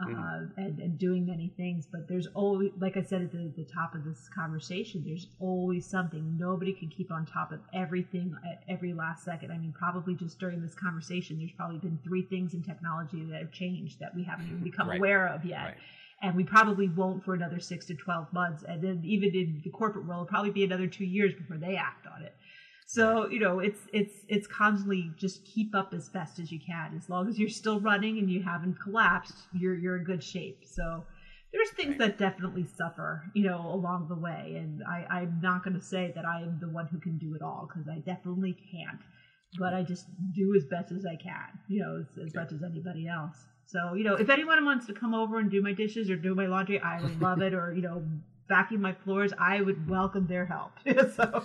uh, 0.00 0.06
mm-hmm. 0.06 0.60
and, 0.60 0.78
and, 0.78 0.98
doing 0.98 1.26
many 1.26 1.52
things 1.54 1.86
but 1.92 2.08
there's 2.08 2.26
always 2.28 2.70
like 2.80 2.96
i 2.96 3.02
said 3.02 3.20
at 3.20 3.30
the, 3.30 3.52
the 3.58 3.64
top 3.64 3.94
of 3.94 4.04
this 4.04 4.26
conversation 4.34 5.04
there's 5.06 5.26
always 5.38 5.84
something. 5.86 6.38
Nobody 6.38 6.72
can 6.72 6.88
keep 6.88 7.12
on 7.12 7.26
top 7.26 7.52
of 7.52 7.60
everything 7.74 8.34
at 8.50 8.62
every 8.72 8.94
last 8.94 9.22
second. 9.22 9.52
I 9.52 9.58
mean 9.58 9.74
probably 9.78 10.14
just 10.14 10.38
during 10.40 10.62
this 10.62 10.74
conversation 10.74 11.36
there's 11.36 11.52
probably 11.52 11.78
been 11.78 11.98
three 12.02 12.22
things 12.22 12.54
in 12.54 12.62
technology 12.62 13.22
that 13.30 13.42
have 13.42 13.52
changed 13.52 14.00
that 14.00 14.14
we 14.16 14.24
haven't 14.24 14.46
even 14.46 14.64
become 14.64 14.88
right. 14.88 14.98
aware 14.98 15.26
of 15.28 15.44
yet. 15.44 15.62
Right 15.62 15.76
and 16.24 16.34
we 16.34 16.42
probably 16.42 16.88
won't 16.88 17.22
for 17.22 17.34
another 17.34 17.60
six 17.60 17.84
to 17.84 17.94
12 17.94 18.32
months. 18.32 18.64
And 18.66 18.82
then 18.82 19.02
even 19.04 19.34
in 19.34 19.60
the 19.62 19.70
corporate 19.70 20.06
world, 20.06 20.22
it'll 20.22 20.30
probably 20.30 20.50
be 20.50 20.64
another 20.64 20.86
two 20.86 21.04
years 21.04 21.34
before 21.34 21.58
they 21.58 21.76
act 21.76 22.06
on 22.06 22.22
it. 22.22 22.34
So, 22.86 23.28
you 23.28 23.40
know, 23.40 23.58
it's, 23.58 23.80
it's, 23.92 24.14
it's 24.28 24.46
constantly 24.46 25.10
just 25.18 25.44
keep 25.44 25.74
up 25.74 25.92
as 25.92 26.08
best 26.08 26.38
as 26.38 26.50
you 26.50 26.58
can. 26.58 26.94
As 26.96 27.10
long 27.10 27.28
as 27.28 27.38
you're 27.38 27.50
still 27.50 27.78
running 27.78 28.18
and 28.18 28.30
you 28.30 28.42
haven't 28.42 28.80
collapsed, 28.80 29.34
you're, 29.52 29.74
you're 29.74 29.98
in 29.98 30.04
good 30.04 30.24
shape. 30.24 30.62
So 30.64 31.04
there's 31.52 31.70
things 31.70 31.98
right. 31.98 31.98
that 31.98 32.18
definitely 32.18 32.66
suffer, 32.74 33.24
you 33.34 33.44
know, 33.44 33.60
along 33.60 34.08
the 34.08 34.14
way. 34.14 34.54
And 34.56 34.82
I, 34.84 35.06
I'm 35.10 35.40
not 35.42 35.62
going 35.62 35.78
to 35.78 35.84
say 35.84 36.10
that 36.14 36.24
I 36.24 36.40
am 36.40 36.58
the 36.58 36.70
one 36.70 36.86
who 36.86 36.98
can 36.98 37.18
do 37.18 37.34
it 37.34 37.42
all 37.42 37.68
because 37.68 37.86
I 37.86 37.98
definitely 37.98 38.56
can't. 38.72 39.00
But 39.58 39.74
I 39.74 39.82
just 39.82 40.06
do 40.34 40.54
as 40.56 40.64
best 40.64 40.92
as 40.92 41.06
I 41.06 41.16
can, 41.16 41.58
you 41.68 41.80
know, 41.80 42.00
as, 42.00 42.26
as 42.26 42.34
much 42.34 42.52
as 42.52 42.62
anybody 42.62 43.06
else. 43.06 43.36
So, 43.66 43.94
you 43.94 44.04
know, 44.04 44.14
if 44.14 44.28
anyone 44.28 44.64
wants 44.64 44.86
to 44.86 44.92
come 44.92 45.14
over 45.14 45.38
and 45.38 45.50
do 45.50 45.62
my 45.62 45.72
dishes 45.72 46.10
or 46.10 46.16
do 46.16 46.34
my 46.34 46.46
laundry, 46.46 46.80
I 46.80 47.00
would 47.00 47.20
love 47.20 47.40
it. 47.40 47.54
Or, 47.54 47.72
you 47.72 47.82
know, 47.82 48.04
vacuum 48.48 48.82
my 48.82 48.92
floors, 48.92 49.32
I 49.38 49.60
would 49.60 49.88
welcome 49.88 50.26
their 50.26 50.46
help. 50.46 50.72
so. 51.16 51.44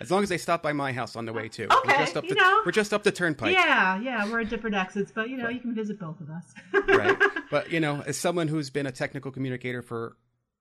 As 0.00 0.10
long 0.10 0.22
as 0.22 0.28
they 0.28 0.38
stop 0.38 0.62
by 0.62 0.72
my 0.72 0.92
house 0.92 1.16
on 1.16 1.24
the 1.24 1.32
way 1.32 1.48
too. 1.48 1.68
Okay, 1.70 1.92
we're 1.92 1.98
just 1.98 2.16
up 2.16 2.24
the, 2.24 2.28
you 2.28 2.34
know, 2.34 2.62
we're 2.66 2.72
just 2.72 2.92
up 2.92 3.02
the 3.02 3.12
turnpike. 3.12 3.52
Yeah, 3.52 4.00
yeah, 4.00 4.30
we're 4.30 4.40
at 4.40 4.50
different 4.50 4.76
exits, 4.76 5.10
but 5.14 5.30
you 5.30 5.36
know, 5.36 5.48
you 5.48 5.60
can 5.60 5.74
visit 5.74 5.98
both 5.98 6.20
of 6.20 6.30
us. 6.30 6.54
right. 6.72 7.16
But 7.50 7.70
you 7.70 7.78
know, 7.78 8.02
as 8.04 8.16
someone 8.16 8.48
who's 8.48 8.70
been 8.70 8.86
a 8.86 8.92
technical 8.92 9.30
communicator 9.30 9.80
for 9.80 10.16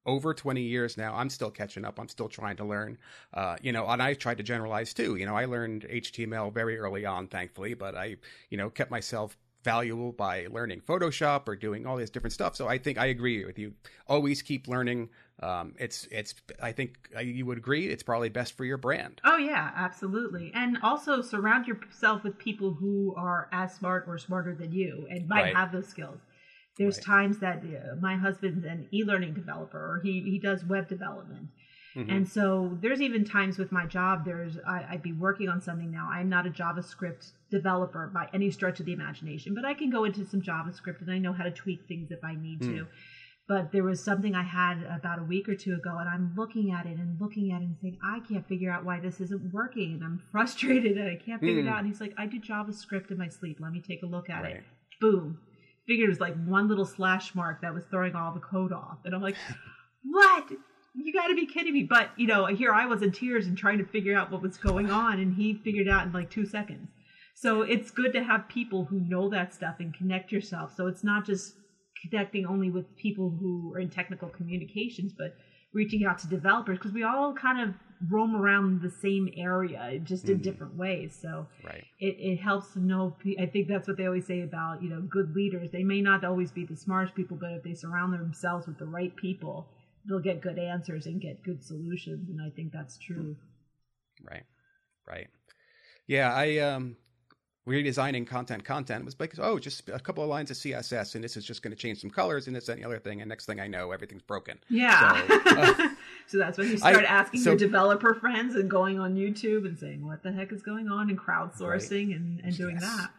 over 0.06 0.34
20 0.34 0.62
years 0.62 0.98
now 0.98 1.16
i'm 1.16 1.30
still 1.30 1.52
catching 1.52 1.86
up 1.86 2.00
i'm 2.00 2.10
still 2.10 2.30
trying 2.30 2.56
to 2.56 2.64
learn 2.64 2.98
uh, 3.34 3.56
you 3.62 3.72
know 3.72 3.88
and 3.88 4.02
i 4.02 4.14
tried 4.14 4.38
to 4.38 4.44
generalize 4.44 4.94
too 4.94 5.16
you 5.16 5.26
know 5.26 5.36
i 5.36 5.46
learned 5.46 5.86
html 5.90 6.54
very 6.54 6.78
early 6.78 7.06
on 7.06 7.28
thankfully 7.28 7.74
but 7.74 7.96
i 7.96 8.16
you 8.50 8.58
know 8.58 8.70
kept 8.70 8.92
myself 8.92 9.38
valuable 9.66 10.14
by 10.14 10.48
learning 10.52 10.80
Photoshop 10.80 11.50
or 11.50 11.56
doing 11.58 11.86
all 11.86 11.98
this 11.98 12.12
different 12.12 12.32
stuff. 12.32 12.56
So 12.56 12.70
I 12.70 12.78
think 12.78 12.98
I 12.98 13.08
agree 13.08 13.44
with 13.44 13.60
you. 13.60 13.74
Always 14.08 14.42
keep 14.42 14.68
learning. 14.70 15.10
Um, 15.42 15.74
it's 15.78 16.08
it's. 16.12 16.36
I 16.62 16.72
think 16.72 17.10
you 17.22 17.46
would 17.46 17.58
agree. 17.58 17.88
It's 17.88 18.04
probably 18.04 18.30
best 18.30 18.56
for 18.56 18.64
your 18.64 18.78
brand. 18.78 19.20
Oh 19.26 19.38
yeah, 19.38 19.72
absolutely. 19.76 20.52
And 20.54 20.78
also 20.82 21.22
surround 21.22 21.68
yourself 21.68 22.24
with 22.24 22.38
people 22.38 22.74
who 22.74 23.14
are 23.18 23.50
as 23.52 23.74
smart 23.74 24.06
or 24.08 24.18
smarter 24.18 24.56
than 24.56 24.72
you 24.72 25.08
and 25.10 25.28
might 25.28 25.42
right. 25.42 25.56
have 25.56 25.74
those 25.74 25.88
skills. 25.88 26.20
There's 26.78 26.98
right. 26.98 27.06
times 27.06 27.40
that 27.40 27.60
uh, 27.64 27.96
my 28.02 28.18
husband's 28.18 28.66
an 28.66 28.88
e-learning 28.92 29.34
developer 29.34 29.80
or 29.80 30.02
he 30.04 30.22
he 30.22 30.40
does 30.40 30.64
web 30.66 30.88
development 30.88 31.50
Mm-hmm. 31.96 32.10
And 32.10 32.30
so 32.30 32.78
there's 32.82 33.02
even 33.02 33.24
times 33.24 33.58
with 33.58 33.72
my 33.72 33.86
job, 33.86 34.26
there's 34.26 34.58
I, 34.68 34.86
I'd 34.92 35.02
be 35.02 35.14
working 35.14 35.48
on 35.48 35.62
something 35.62 35.92
now. 35.92 36.10
I'm 36.12 36.28
not 36.28 36.46
a 36.46 36.50
JavaScript 36.50 37.32
developer 37.50 38.12
by 38.14 38.28
any 38.34 38.52
stretch 38.52 38.80
of 38.82 38.86
the 38.86 38.94
imagination, 38.94 39.56
but 39.56 39.64
I 39.64 39.74
can 39.74 39.90
go 39.90 40.04
into 40.04 40.26
some 40.26 40.42
JavaScript 40.42 41.02
and 41.02 41.10
I 41.10 41.20
know 41.20 41.32
how 41.32 41.44
to 41.44 41.52
tweak 41.52 41.88
things 41.88 42.12
if 42.12 42.24
I 42.24 42.36
need 42.36 42.60
mm. 42.60 42.78
to. 42.78 42.88
But 43.48 43.72
there 43.72 43.84
was 43.84 44.04
something 44.04 44.34
I 44.34 44.44
had 44.44 44.84
about 44.84 45.20
a 45.20 45.24
week 45.24 45.48
or 45.48 45.56
two 45.56 45.76
ago, 45.76 45.98
and 46.00 46.10
I'm 46.10 46.34
looking 46.36 46.72
at 46.72 46.88
it 46.88 46.98
and 46.98 47.22
looking 47.22 47.52
at 47.52 47.62
it 47.62 47.66
and 47.66 47.78
saying, 47.80 48.00
I 48.04 48.20
can't 48.28 48.46
figure 48.48 48.72
out 48.72 48.84
why 48.84 49.00
this 49.00 49.22
isn't 49.22 49.54
working. 49.54 49.94
And 49.94 50.04
I'm 50.04 50.22
frustrated 50.32 50.98
and 50.98 51.08
I 51.08 51.16
can't 51.16 51.40
figure 51.40 51.62
mm. 51.62 51.68
it 51.68 51.70
out. 51.70 51.80
And 51.80 51.88
he's 51.88 52.02
like, 52.02 52.14
I 52.18 52.26
do 52.26 52.42
JavaScript 52.42 53.12
in 53.12 53.18
my 53.18 53.30
sleep. 53.30 53.60
Let 53.62 53.72
me 53.72 53.82
take 53.82 54.04
a 54.04 54.08
look 54.08 54.30
at 54.30 54.44
right. 54.44 54.56
it. 54.58 54.64
Boom. 55.00 55.40
Figured 55.88 56.08
it 56.08 56.12
was 56.12 56.20
like 56.20 56.36
one 56.46 56.68
little 56.68 56.86
slash 56.86 57.36
mark 57.36 57.62
that 57.62 57.74
was 57.74 57.84
throwing 57.86 58.16
all 58.16 58.34
the 58.34 58.40
code 58.40 58.74
off. 58.74 58.98
And 59.06 59.14
I'm 59.14 59.22
like, 59.22 59.36
what? 60.04 60.52
you 60.96 61.14
got 61.14 61.28
to 61.28 61.36
be 61.36 61.46
kidding 61.46 61.74
me. 61.74 61.84
But, 61.84 62.10
you 62.16 62.28
know, 62.28 62.46
here 62.46 62.72
I 62.72 62.86
was 62.86 63.02
in 63.02 63.12
tears 63.12 63.48
and 63.48 63.58
trying 63.58 63.78
to 63.80 63.86
figure 63.86 64.18
out 64.18 64.32
what 64.32 64.42
was 64.42 64.58
going 64.58 64.90
on, 64.90 65.20
and 65.20 65.36
he 65.36 65.54
figured 65.54 65.88
out 65.88 66.06
in 66.06 66.14
like 66.14 66.30
two 66.30 66.46
seconds. 66.46 66.90
So 67.36 67.62
it's 67.64 67.92
good 67.92 68.14
to 68.14 68.24
have 68.24 68.48
people 68.48 68.86
who 68.86 69.02
know 69.02 69.30
that 69.30 69.54
stuff 69.54 69.76
and 69.80 69.94
connect 69.94 70.32
yourself. 70.32 70.74
So 70.76 70.88
it's 70.88 71.04
not 71.04 71.26
just 71.26 71.56
connecting 72.02 72.46
only 72.46 72.70
with 72.70 72.96
people 72.96 73.30
who 73.30 73.74
are 73.74 73.80
in 73.80 73.90
technical 73.90 74.30
communications, 74.30 75.12
but 75.18 75.36
reaching 75.74 76.06
out 76.06 76.18
to 76.20 76.28
developers 76.28 76.78
because 76.78 76.94
we 76.94 77.04
all 77.04 77.34
kind 77.34 77.60
of 77.60 77.76
roam 78.10 78.36
around 78.36 78.82
the 78.82 78.90
same 78.90 79.30
area 79.38 80.00
just 80.04 80.28
in 80.30 80.40
Mhm. 80.40 80.44
different 80.44 80.76
ways. 80.76 81.16
So 81.16 81.48
Right. 81.64 81.86
it, 82.00 82.16
it 82.20 82.38
helps 82.38 82.74
to 82.74 82.80
know. 82.80 83.16
I 83.40 83.46
think 83.46 83.68
that's 83.68 83.88
what 83.88 83.98
they 83.98 84.06
always 84.06 84.26
say 84.26 84.42
about 84.42 84.82
you 84.84 84.90
know 84.90 85.02
good 85.02 85.36
leaders. 85.36 85.72
They 85.72 85.84
may 85.84 86.02
not 86.02 86.24
always 86.24 86.52
be 86.52 86.66
the 86.66 86.76
smartest 86.76 87.16
people, 87.16 87.38
but 87.38 87.52
if 87.54 87.64
they 87.64 87.74
surround 87.74 88.14
themselves 88.14 88.68
with 88.68 88.78
the 88.78 88.86
right 88.86 89.16
people, 89.16 89.68
they'll 90.06 90.20
get 90.20 90.42
good 90.42 90.60
answers 90.60 91.06
and 91.08 91.20
get 91.22 91.42
good 91.44 91.64
solutions. 91.64 92.30
And 92.30 92.42
I 92.42 92.50
think 92.50 92.72
that's 92.72 92.98
true. 92.98 93.36
Right. 94.24 94.44
Right. 95.08 95.28
Yeah, 96.08 96.34
I 96.34 96.58
um 96.60 96.98
redesigning 97.68 98.28
content 98.28 98.64
content 98.64 99.04
was 99.04 99.20
like 99.20 99.34
oh 99.40 99.58
just 99.58 99.90
a 99.90 100.00
couple 100.00 100.24
of 100.24 100.30
lines 100.30 100.52
of 100.52 100.58
css 100.58 101.16
and 101.16 101.24
this 101.24 101.36
is 101.36 101.44
just 101.44 101.64
going 101.64 101.72
to 101.76 101.76
change 101.76 102.00
some 102.00 102.12
colors 102.12 102.46
and 102.46 102.56
this 102.56 102.70
and 102.70 102.80
the 102.80 102.86
other 102.86 103.00
thing 103.00 103.22
and 103.22 103.28
next 103.30 103.48
thing 103.48 103.60
i 103.60 103.66
know 103.66 103.90
everything's 103.92 104.22
broken 104.22 104.56
Yeah. 104.70 105.26
So, 105.26 105.40
uh, 105.60 105.90
So 106.28 106.38
that's 106.40 106.58
when 106.58 106.70
you 106.70 106.78
start 106.78 106.98
I- 106.98 107.04
asking 107.04 107.42
so- 107.42 107.52
your 107.52 107.58
developer 107.60 108.14
friends 108.16 108.56
and 108.56 108.70
going 108.70 109.00
on 109.00 109.16
YouTube 109.16 109.66
and 109.66 109.78
saying, 109.78 110.06
what 110.06 110.24
the 110.24 110.32
heck 110.32 110.52
is 110.52 110.62
going 110.62 110.88
on 110.90 111.10
and 111.10 111.20
crowdsourcing 111.20 112.16
and, 112.16 112.42
and 112.44 112.58
doing 112.58 112.78
Yes. 112.82 112.84
that. 112.98 113.12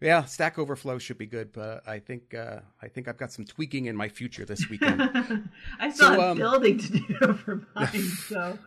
Yeah 0.00 0.24
stack 0.24 0.58
overflow 0.58 0.98
should 0.98 1.18
be 1.18 1.26
good 1.26 1.52
but 1.52 1.82
i 1.88 1.98
think 1.98 2.34
uh 2.34 2.60
i 2.82 2.88
think 2.88 3.08
i've 3.08 3.16
got 3.16 3.32
some 3.32 3.44
tweaking 3.44 3.86
in 3.86 3.96
my 3.96 4.08
future 4.08 4.44
this 4.44 4.68
weekend 4.68 5.00
I 5.80 5.90
still 5.90 6.08
So, 6.08 6.12
have 6.12 6.30
um, 6.32 6.36
building 6.38 6.78
to 6.78 6.88
do 6.92 7.32
for 7.44 7.66
mine. 7.74 7.88
So 8.28 8.58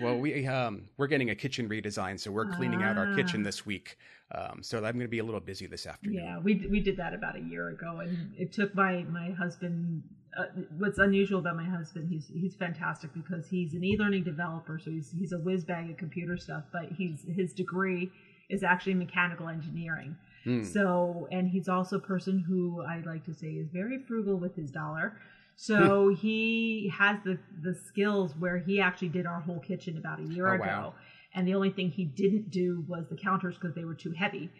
well 0.00 0.18
we 0.18 0.46
um 0.46 0.88
we're 0.96 1.08
getting 1.08 1.30
a 1.30 1.34
kitchen 1.34 1.68
redesign 1.68 2.18
so 2.18 2.30
we're 2.30 2.46
cleaning 2.52 2.82
out 2.82 2.96
our 2.96 3.14
kitchen 3.14 3.40
Ah. 3.42 3.44
this 3.44 3.66
week 3.66 3.96
um 4.34 4.62
so 4.62 4.78
i'm 4.78 4.82
going 4.94 5.00
to 5.00 5.08
be 5.08 5.18
a 5.18 5.24
little 5.24 5.40
busy 5.40 5.66
this 5.66 5.86
afternoon 5.86 6.14
yeah, 6.22 6.38
we 6.38 6.66
we 6.70 6.80
did 6.80 6.96
that 6.96 7.12
about 7.14 7.36
a 7.36 7.40
year 7.40 7.68
ago, 7.70 8.00
and 8.00 8.32
it 8.38 8.52
took 8.52 8.74
my 8.74 9.04
my 9.04 9.30
husband. 9.32 10.02
Uh, 10.38 10.44
what's 10.76 10.98
unusual 10.98 11.40
about 11.40 11.56
my 11.56 11.64
husband, 11.64 12.08
he's 12.10 12.26
he's 12.32 12.54
fantastic 12.54 13.10
because 13.14 13.48
he's 13.48 13.72
an 13.74 13.82
e-learning 13.82 14.22
developer, 14.22 14.78
so 14.78 14.90
he's 14.90 15.10
he's 15.18 15.32
a 15.32 15.38
whiz 15.38 15.64
bag 15.64 15.88
at 15.90 15.96
computer 15.98 16.36
stuff. 16.36 16.64
But 16.72 16.92
he's 16.96 17.24
his 17.34 17.52
degree 17.54 18.10
is 18.50 18.62
actually 18.62 18.94
mechanical 18.94 19.48
engineering. 19.48 20.14
Hmm. 20.48 20.64
So, 20.64 21.28
and 21.30 21.46
he's 21.48 21.68
also 21.68 21.96
a 21.96 22.00
person 22.00 22.38
who 22.48 22.82
I 22.82 23.00
like 23.04 23.24
to 23.24 23.34
say 23.34 23.48
is 23.48 23.68
very 23.70 23.98
frugal 23.98 24.36
with 24.36 24.56
his 24.56 24.70
dollar. 24.70 25.16
So 25.56 26.08
he 26.22 26.90
has 26.96 27.18
the 27.24 27.38
the 27.62 27.74
skills 27.74 28.34
where 28.38 28.58
he 28.58 28.80
actually 28.80 29.08
did 29.10 29.26
our 29.26 29.40
whole 29.40 29.60
kitchen 29.60 29.98
about 29.98 30.20
a 30.20 30.24
year 30.24 30.48
Oh, 30.48 30.54
ago. 30.54 30.64
wow. 30.64 30.94
And 31.34 31.46
the 31.46 31.54
only 31.54 31.70
thing 31.70 31.90
he 31.90 32.04
didn't 32.06 32.50
do 32.50 32.84
was 32.88 33.04
the 33.10 33.16
counters 33.16 33.56
because 33.56 33.74
they 33.74 33.84
were 33.84 33.94
too 33.94 34.12
heavy, 34.12 34.50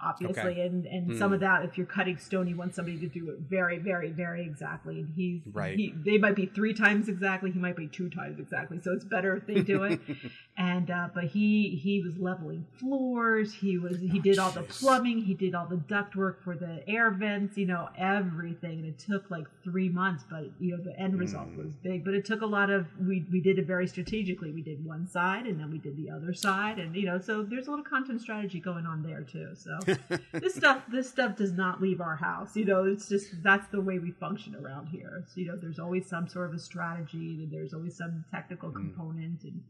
obviously. 0.00 0.52
Okay. 0.52 0.60
And 0.66 0.86
and 0.86 1.06
Hmm. 1.12 1.18
some 1.18 1.32
of 1.32 1.40
that, 1.40 1.64
if 1.64 1.76
you're 1.76 1.86
cutting 1.86 2.18
stone, 2.18 2.46
you 2.48 2.56
want 2.56 2.74
somebody 2.74 2.98
to 2.98 3.06
do 3.08 3.30
it 3.30 3.38
very, 3.40 3.78
very, 3.78 4.10
very 4.10 4.42
exactly. 4.44 5.00
And 5.00 5.08
he's 5.14 5.42
Right. 5.52 5.76
He, 5.76 5.94
they 6.04 6.18
might 6.18 6.36
be 6.36 6.46
three 6.46 6.74
times 6.74 7.08
exactly. 7.08 7.50
He 7.50 7.58
might 7.58 7.76
be 7.76 7.86
two 7.88 8.08
times 8.10 8.38
exactly. 8.38 8.80
So 8.80 8.92
it's 8.92 9.04
better 9.04 9.36
if 9.36 9.46
they 9.46 9.60
do 9.62 9.84
it 9.84 10.00
and 10.56 10.90
uh, 10.90 11.08
but 11.14 11.24
he 11.24 11.80
he 11.82 12.02
was 12.02 12.18
leveling 12.18 12.66
floors 12.78 13.54
he 13.54 13.78
was 13.78 13.98
he 14.00 14.18
did 14.18 14.38
all 14.38 14.50
the 14.50 14.62
plumbing 14.64 15.18
he 15.18 15.32
did 15.34 15.54
all 15.54 15.66
the 15.66 15.78
duct 15.78 16.14
work 16.14 16.42
for 16.44 16.54
the 16.56 16.86
air 16.86 17.10
vents 17.10 17.56
you 17.56 17.64
know 17.64 17.88
everything 17.96 18.80
and 18.80 18.86
it 18.86 18.98
took 18.98 19.30
like 19.30 19.46
three 19.64 19.88
months 19.88 20.24
but 20.30 20.44
you 20.60 20.76
know 20.76 20.82
the 20.82 20.98
end 21.00 21.18
result 21.18 21.48
Mm. 21.52 21.64
was 21.64 21.74
big 21.76 22.04
but 22.04 22.12
it 22.14 22.24
took 22.26 22.42
a 22.42 22.46
lot 22.46 22.68
of 22.70 22.86
we 23.00 23.24
we 23.32 23.40
did 23.40 23.58
it 23.58 23.66
very 23.66 23.86
strategically 23.86 24.52
we 24.52 24.60
did 24.62 24.84
one 24.84 25.06
side 25.08 25.46
and 25.46 25.58
then 25.58 25.70
we 25.70 25.78
did 25.78 25.96
the 25.96 26.10
other 26.10 26.34
side 26.34 26.78
and 26.78 26.94
you 26.94 27.06
know 27.06 27.18
so 27.18 27.42
there's 27.42 27.66
a 27.66 27.70
little 27.70 27.84
content 27.84 28.20
strategy 28.20 28.60
going 28.60 28.84
on 28.86 29.02
there 29.02 29.22
too 29.22 29.48
so 29.54 29.70
this 30.32 30.54
stuff 30.54 30.82
this 30.90 31.08
stuff 31.08 31.36
does 31.36 31.52
not 31.52 31.80
leave 31.80 32.00
our 32.00 32.16
house 32.16 32.56
you 32.56 32.64
know 32.64 32.84
it's 32.84 33.08
just 33.08 33.42
that's 33.42 33.68
the 33.68 33.80
way 33.80 33.98
we 33.98 34.10
function 34.12 34.54
around 34.54 34.86
here 34.86 35.24
so, 35.28 35.40
you 35.40 35.46
know 35.46 35.56
there's 35.60 35.78
always 35.78 36.06
some 36.08 36.28
sort 36.28 36.48
of 36.48 36.54
a 36.54 36.58
strategy 36.58 37.40
and 37.42 37.50
there's 37.52 37.74
always 37.74 37.96
some 37.96 38.24
technical 38.30 38.70
Mm. 38.70 38.74
component 38.74 39.42
and 39.44 39.62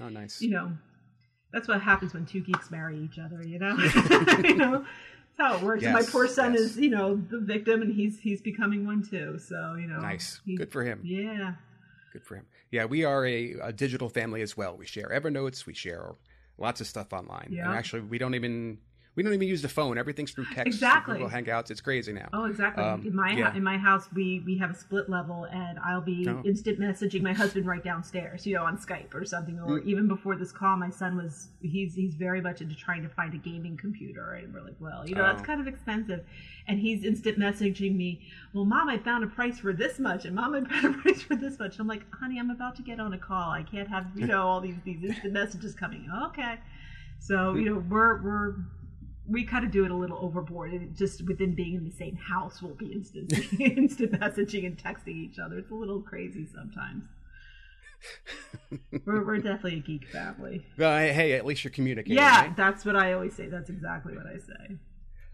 oh 0.00 0.08
nice 0.08 0.40
you 0.40 0.50
know, 0.50 0.72
that's 1.52 1.66
what 1.68 1.80
happens 1.80 2.14
when 2.14 2.26
two 2.26 2.40
geeks 2.40 2.70
marry 2.70 2.98
each 2.98 3.18
other. 3.18 3.42
You 3.44 3.58
know, 3.58 3.76
you 4.44 4.54
know, 4.56 4.84
that's 5.36 5.38
how 5.38 5.56
it 5.56 5.62
works. 5.62 5.82
And 5.82 5.92
my 5.94 6.02
poor 6.02 6.28
son 6.28 6.52
yes. 6.52 6.62
is, 6.62 6.76
you 6.76 6.90
know, 6.90 7.16
the 7.16 7.40
victim, 7.40 7.82
and 7.82 7.92
he's 7.92 8.20
he's 8.20 8.40
becoming 8.40 8.86
one 8.86 9.02
too. 9.02 9.38
So 9.38 9.76
you 9.80 9.86
know, 9.88 9.98
nice 10.00 10.40
he- 10.44 10.56
good 10.56 10.70
for 10.70 10.84
him 10.84 11.00
Yeah, 11.02 11.54
Good 12.12 12.24
for 12.24 12.36
him. 12.36 12.46
Yeah, 12.70 12.84
we 12.84 13.04
are 13.04 13.26
a, 13.26 13.54
a 13.62 13.72
digital 13.72 14.08
family 14.08 14.42
as 14.42 14.56
well. 14.56 14.76
We 14.76 14.86
share 14.86 15.08
Evernotes. 15.08 15.66
We 15.66 15.74
share 15.74 16.14
lots 16.58 16.80
of 16.80 16.86
stuff 16.86 17.12
online. 17.12 17.48
Yeah. 17.50 17.66
And 17.66 17.74
actually, 17.76 18.02
we 18.02 18.18
don't 18.18 18.34
even 18.34 18.78
we 19.16 19.22
don't 19.24 19.32
even 19.34 19.48
use 19.48 19.60
the 19.60 19.68
phone. 19.68 19.98
Everything's 19.98 20.30
through 20.30 20.46
text. 20.46 20.66
Exactly. 20.66 21.14
Google 21.18 21.30
Hangouts. 21.30 21.70
It's 21.70 21.80
crazy 21.80 22.12
now. 22.12 22.28
Oh, 22.32 22.44
exactly. 22.44 22.84
Um, 22.84 23.04
in 23.04 23.14
my 23.14 23.32
yeah. 23.32 23.54
in 23.54 23.62
my 23.62 23.76
house, 23.76 24.08
we 24.14 24.40
we 24.46 24.56
have 24.58 24.70
a 24.70 24.74
split 24.74 25.08
level, 25.10 25.44
and 25.52 25.78
I'll 25.80 26.00
be 26.00 26.28
Oh. 26.28 26.40
instant 26.44 26.78
messaging 26.78 27.20
my 27.22 27.32
husband 27.32 27.66
right 27.66 27.82
downstairs, 27.82 28.46
you 28.46 28.54
know, 28.54 28.64
on 28.64 28.78
Skype 28.78 29.12
or 29.14 29.24
something. 29.24 29.58
Or 29.58 29.80
Mm. 29.80 29.84
even 29.86 30.08
before 30.08 30.36
this 30.36 30.52
call, 30.52 30.76
my 30.76 30.90
son 30.90 31.16
was 31.16 31.48
he's 31.60 31.94
he's 31.94 32.14
very 32.14 32.40
much 32.40 32.60
into 32.60 32.76
trying 32.76 33.02
to 33.02 33.08
find 33.08 33.34
a 33.34 33.38
gaming 33.38 33.76
computer, 33.76 34.32
and 34.34 34.54
we're 34.54 34.62
like, 34.62 34.76
well, 34.80 35.08
you 35.08 35.14
know, 35.16 35.22
that's 35.24 35.42
Oh. 35.42 35.44
kind 35.44 35.60
of 35.60 35.66
expensive, 35.66 36.24
and 36.68 36.78
he's 36.78 37.04
instant 37.04 37.38
messaging 37.38 37.96
me. 37.96 38.20
Well, 38.52 38.64
mom, 38.64 38.88
I 38.88 38.98
found 38.98 39.24
a 39.24 39.26
price 39.26 39.58
for 39.58 39.72
this 39.72 39.98
much, 39.98 40.24
and 40.24 40.34
mom, 40.36 40.54
I 40.54 40.60
found 40.80 40.94
a 40.94 40.98
price 40.98 41.20
for 41.22 41.34
this 41.34 41.58
much. 41.58 41.78
I'm 41.80 41.88
like, 41.88 42.04
honey, 42.14 42.38
I'm 42.38 42.50
about 42.50 42.76
to 42.76 42.82
get 42.82 43.00
on 43.00 43.12
a 43.12 43.18
call. 43.18 43.50
I 43.50 43.64
can't 43.64 43.88
have 43.88 44.06
you 44.14 44.26
know 44.32 44.46
all 44.46 44.60
these 44.60 44.76
these 44.84 45.02
instant 45.02 45.32
messages 45.32 45.74
coming. 45.74 46.08
Okay, 46.28 46.60
so 47.18 47.54
you 47.54 47.64
know 47.64 47.84
we're 47.88 48.22
we're 48.22 48.54
we 49.30 49.44
kind 49.44 49.64
of 49.64 49.70
do 49.70 49.84
it 49.84 49.90
a 49.90 49.94
little 49.94 50.18
overboard. 50.20 50.72
And 50.72 50.96
just 50.96 51.24
within 51.26 51.54
being 51.54 51.74
in 51.74 51.84
the 51.84 51.90
same 51.92 52.16
house, 52.16 52.60
we'll 52.60 52.74
be 52.74 52.92
instant 52.92 53.32
instant 53.60 54.12
messaging 54.12 54.66
and 54.66 54.76
texting 54.76 55.16
each 55.16 55.38
other. 55.38 55.58
It's 55.58 55.70
a 55.70 55.74
little 55.74 56.00
crazy 56.00 56.46
sometimes. 56.52 57.04
we're, 59.04 59.24
we're 59.24 59.36
definitely 59.38 59.76
a 59.76 59.80
geek 59.82 60.06
family. 60.08 60.64
Well, 60.78 60.98
hey, 60.98 61.12
hey, 61.12 61.32
at 61.34 61.44
least 61.44 61.64
you're 61.64 61.70
communicating. 61.70 62.16
Yeah, 62.16 62.40
right? 62.42 62.56
that's 62.56 62.84
what 62.84 62.96
I 62.96 63.12
always 63.12 63.34
say. 63.34 63.46
That's 63.46 63.70
exactly 63.70 64.16
what 64.16 64.26
I 64.26 64.38
say. 64.38 64.76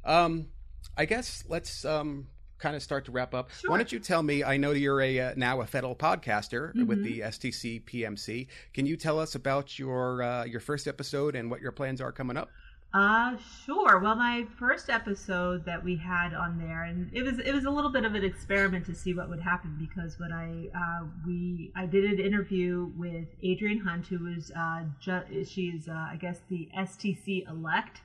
Um, 0.04 0.48
I 0.96 1.04
guess 1.04 1.44
let's 1.48 1.84
um 1.84 2.28
kind 2.58 2.74
of 2.74 2.82
start 2.82 3.04
to 3.04 3.12
wrap 3.12 3.34
up. 3.34 3.50
Sure. 3.50 3.70
Why 3.70 3.76
don't 3.76 3.92
you 3.92 3.98
tell 4.00 4.22
me? 4.22 4.42
I 4.42 4.56
know 4.56 4.70
you're 4.72 5.00
a 5.00 5.20
uh, 5.20 5.32
now 5.36 5.60
a 5.60 5.66
federal 5.66 5.94
podcaster 5.94 6.74
with 6.86 7.00
Mhm. 7.00 7.04
the 7.04 7.20
STC 7.20 7.84
PMC. 7.84 8.48
Can 8.72 8.86
you 8.86 8.96
tell 8.96 9.18
us 9.20 9.34
about 9.34 9.78
your 9.78 10.22
uh, 10.22 10.44
your 10.44 10.60
first 10.60 10.86
episode 10.88 11.36
and 11.36 11.50
what 11.50 11.60
your 11.60 11.72
plans 11.72 12.00
are 12.00 12.12
coming 12.12 12.36
up? 12.36 12.50
Uh, 12.94 13.36
sure. 13.66 13.98
Well, 13.98 14.14
my 14.14 14.46
first 14.58 14.88
episode 14.88 15.66
that 15.66 15.84
we 15.84 15.96
had 15.96 16.32
on 16.32 16.56
there, 16.56 16.84
and 16.84 17.10
it 17.12 17.22
was 17.24 17.38
it 17.38 17.52
was 17.52 17.64
a 17.66 17.70
little 17.70 17.90
bit 17.90 18.04
of 18.06 18.14
an 18.14 18.24
experiment 18.24 18.86
to 18.86 18.94
see 18.94 19.12
what 19.12 19.28
would 19.28 19.40
happen 19.40 19.76
because 19.78 20.18
when 20.18 20.32
I 20.32 20.68
uh, 20.74 21.04
we 21.26 21.72
I 21.76 21.84
did 21.84 22.04
an 22.04 22.18
interview 22.18 22.90
with 22.96 23.26
Adriane 23.44 23.82
Hunt, 23.82 24.06
who 24.06 24.24
was 24.24 24.50
uh, 24.56 24.84
ju- 24.98 25.44
she's 25.44 25.88
uh, 25.88 25.92
I 25.92 26.16
guess 26.18 26.40
the 26.48 26.70
STC 26.78 27.46
elect 27.50 28.00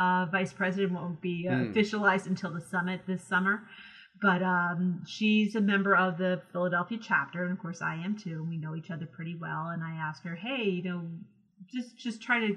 uh, 0.00 0.24
vice 0.32 0.52
president 0.54 0.92
won't 0.92 1.20
be 1.20 1.46
uh, 1.46 1.54
Hmm. 1.56 1.72
officialized 1.72 2.26
until 2.26 2.52
the 2.54 2.60
summit 2.60 3.02
this 3.06 3.22
summer. 3.22 3.64
But 4.22 4.42
um, 4.42 5.02
she's 5.06 5.56
a 5.56 5.60
member 5.60 5.94
of 5.94 6.16
the 6.16 6.40
Philadelphia 6.52 6.98
chapter, 7.02 7.42
and 7.42 7.52
of 7.52 7.58
course 7.58 7.82
I 7.82 7.96
am 7.96 8.16
too. 8.16 8.38
And 8.40 8.48
we 8.48 8.56
know 8.56 8.76
each 8.76 8.90
other 8.90 9.04
pretty 9.04 9.34
well. 9.38 9.66
And 9.68 9.82
I 9.84 9.92
asked 9.96 10.24
her, 10.24 10.36
"Hey, 10.36 10.62
you 10.70 10.82
know, 10.84 11.02
just 11.70 11.98
just 11.98 12.22
try 12.22 12.38
to 12.40 12.56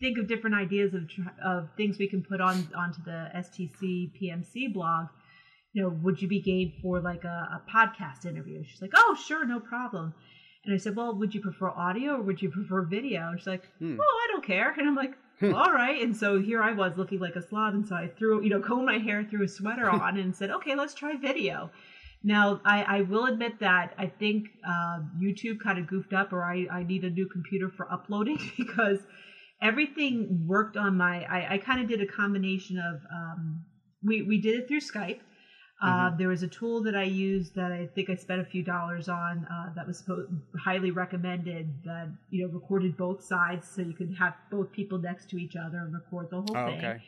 think 0.00 0.18
of 0.18 0.26
different 0.28 0.56
ideas 0.56 0.94
of 0.94 1.02
of 1.44 1.68
things 1.76 1.98
we 1.98 2.08
can 2.08 2.22
put 2.22 2.40
on 2.40 2.68
onto 2.76 3.02
the 3.04 3.28
STC 3.36 4.10
PMC 4.20 4.72
blog. 4.72 5.06
You 5.72 5.82
know, 5.82 5.88
would 6.02 6.20
you 6.22 6.28
be 6.28 6.40
game 6.40 6.72
for 6.82 7.00
like 7.00 7.24
a, 7.24 7.28
a 7.28 7.62
podcast 7.70 8.24
interview? 8.24 8.62
She's 8.64 8.80
like, 8.82 8.92
oh, 8.96 9.14
sure, 9.26 9.44
no 9.46 9.60
problem. 9.60 10.14
And 10.64 10.74
I 10.74 10.78
said, 10.78 10.96
well, 10.96 11.14
would 11.14 11.34
you 11.34 11.40
prefer 11.40 11.68
audio 11.70 12.14
or 12.14 12.22
would 12.22 12.42
you 12.42 12.50
prefer 12.50 12.82
video? 12.82 13.28
And 13.28 13.38
she's 13.38 13.46
like, 13.46 13.68
Hmm. 13.78 13.96
oh, 14.00 14.20
I 14.24 14.32
don't 14.32 14.44
care. 14.44 14.74
And 14.76 14.88
I'm 14.88 14.94
like, 14.96 15.14
all 15.42 15.72
right. 15.72 16.02
And 16.02 16.16
so 16.16 16.40
here 16.40 16.62
I 16.62 16.72
was 16.72 16.96
looking 16.96 17.20
like 17.20 17.36
a 17.36 17.42
slob, 17.42 17.74
and 17.74 17.86
so 17.86 17.94
I 17.94 18.08
threw, 18.08 18.42
you 18.42 18.50
know, 18.50 18.60
combed 18.60 18.86
my 18.86 18.98
hair, 18.98 19.24
threw 19.24 19.44
a 19.44 19.48
sweater 19.48 19.88
on, 20.02 20.16
and 20.18 20.34
said, 20.34 20.50
okay, 20.50 20.74
let's 20.74 20.94
try 20.94 21.16
video. 21.16 21.70
Now, 22.24 22.60
I, 22.64 22.82
I 22.82 23.00
will 23.02 23.26
admit 23.26 23.60
that 23.60 23.94
I 23.96 24.06
think 24.08 24.48
uh, 24.66 24.98
YouTube 25.22 25.60
kind 25.62 25.78
of 25.78 25.86
goofed 25.86 26.12
up, 26.12 26.32
or 26.32 26.42
I, 26.42 26.66
I 26.72 26.82
need 26.82 27.04
a 27.04 27.10
new 27.10 27.26
computer 27.28 27.68
for 27.68 27.90
uploading 27.92 28.38
because 28.56 28.98
everything 29.60 30.44
worked 30.46 30.76
on 30.76 30.96
my. 30.96 31.24
I, 31.24 31.54
I 31.54 31.58
kind 31.58 31.80
of 31.80 31.88
did 31.88 32.00
a 32.00 32.06
combination 32.06 32.78
of. 32.78 33.00
Um, 33.12 33.64
we 34.02 34.22
we 34.22 34.40
did 34.40 34.54
it 34.60 34.68
through 34.68 34.80
Skype. 34.80 35.20
Uh, 35.80 36.10
there 36.16 36.28
was 36.28 36.42
a 36.42 36.48
tool 36.48 36.82
that 36.82 36.96
I 36.96 37.04
used 37.04 37.54
that 37.54 37.70
I 37.70 37.86
think 37.94 38.10
I 38.10 38.16
spent 38.16 38.40
a 38.40 38.44
few 38.44 38.64
dollars 38.64 39.08
on 39.08 39.44
uh, 39.44 39.72
that 39.76 39.86
was 39.86 39.98
supposed, 39.98 40.28
highly 40.58 40.90
recommended 40.90 41.72
that 41.84 42.08
you 42.30 42.44
know 42.44 42.52
recorded 42.52 42.96
both 42.96 43.22
sides 43.22 43.68
so 43.68 43.82
you 43.82 43.92
could 43.92 44.12
have 44.18 44.34
both 44.50 44.72
people 44.72 44.98
next 44.98 45.30
to 45.30 45.36
each 45.38 45.54
other 45.54 45.78
and 45.78 45.94
record 45.94 46.30
the 46.30 46.40
whole 46.40 46.56
Oh, 46.56 46.66
thing 46.66 46.78
okay. 46.78 47.00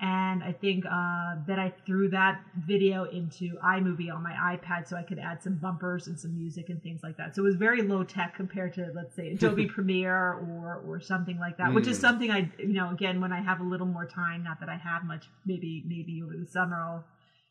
And 0.00 0.42
I 0.42 0.52
think 0.52 0.86
uh, 0.86 1.34
that 1.46 1.58
I 1.58 1.72
threw 1.86 2.08
that 2.10 2.40
video 2.54 3.04
into 3.04 3.56
iMovie 3.62 4.10
on 4.14 4.22
my 4.22 4.32
iPad 4.32 4.88
so 4.88 4.96
I 4.96 5.02
could 5.02 5.18
add 5.18 5.42
some 5.42 5.56
bumpers 5.56 6.06
and 6.06 6.18
some 6.18 6.34
music 6.34 6.70
and 6.70 6.82
things 6.82 7.00
like 7.02 7.16
that. 7.18 7.34
So 7.34 7.42
it 7.42 7.46
was 7.46 7.56
very 7.56 7.82
low 7.82 8.02
tech 8.02 8.34
compared 8.34 8.72
to 8.74 8.90
let's 8.94 9.14
say 9.14 9.30
Adobe 9.32 9.66
Premiere 9.74 10.32
or 10.32 10.76
or 10.84 11.00
something 11.00 11.38
like 11.38 11.58
that, 11.58 11.74
which 11.74 11.86
is 11.86 11.98
Mm. 11.98 12.00
something 12.00 12.30
I 12.30 12.50
you 12.58 12.72
know 12.72 12.90
again 12.90 13.20
when 13.20 13.32
I 13.32 13.40
have 13.42 13.60
a 13.60 13.64
little 13.64 13.86
more 13.86 14.06
time, 14.06 14.42
not 14.42 14.60
that 14.60 14.68
I 14.70 14.76
have 14.76 15.04
much, 15.04 15.26
maybe 15.44 15.84
maybe 15.86 16.22
over 16.24 16.34
the 16.36 16.46
summer 16.46 16.80
I'll 16.80 17.04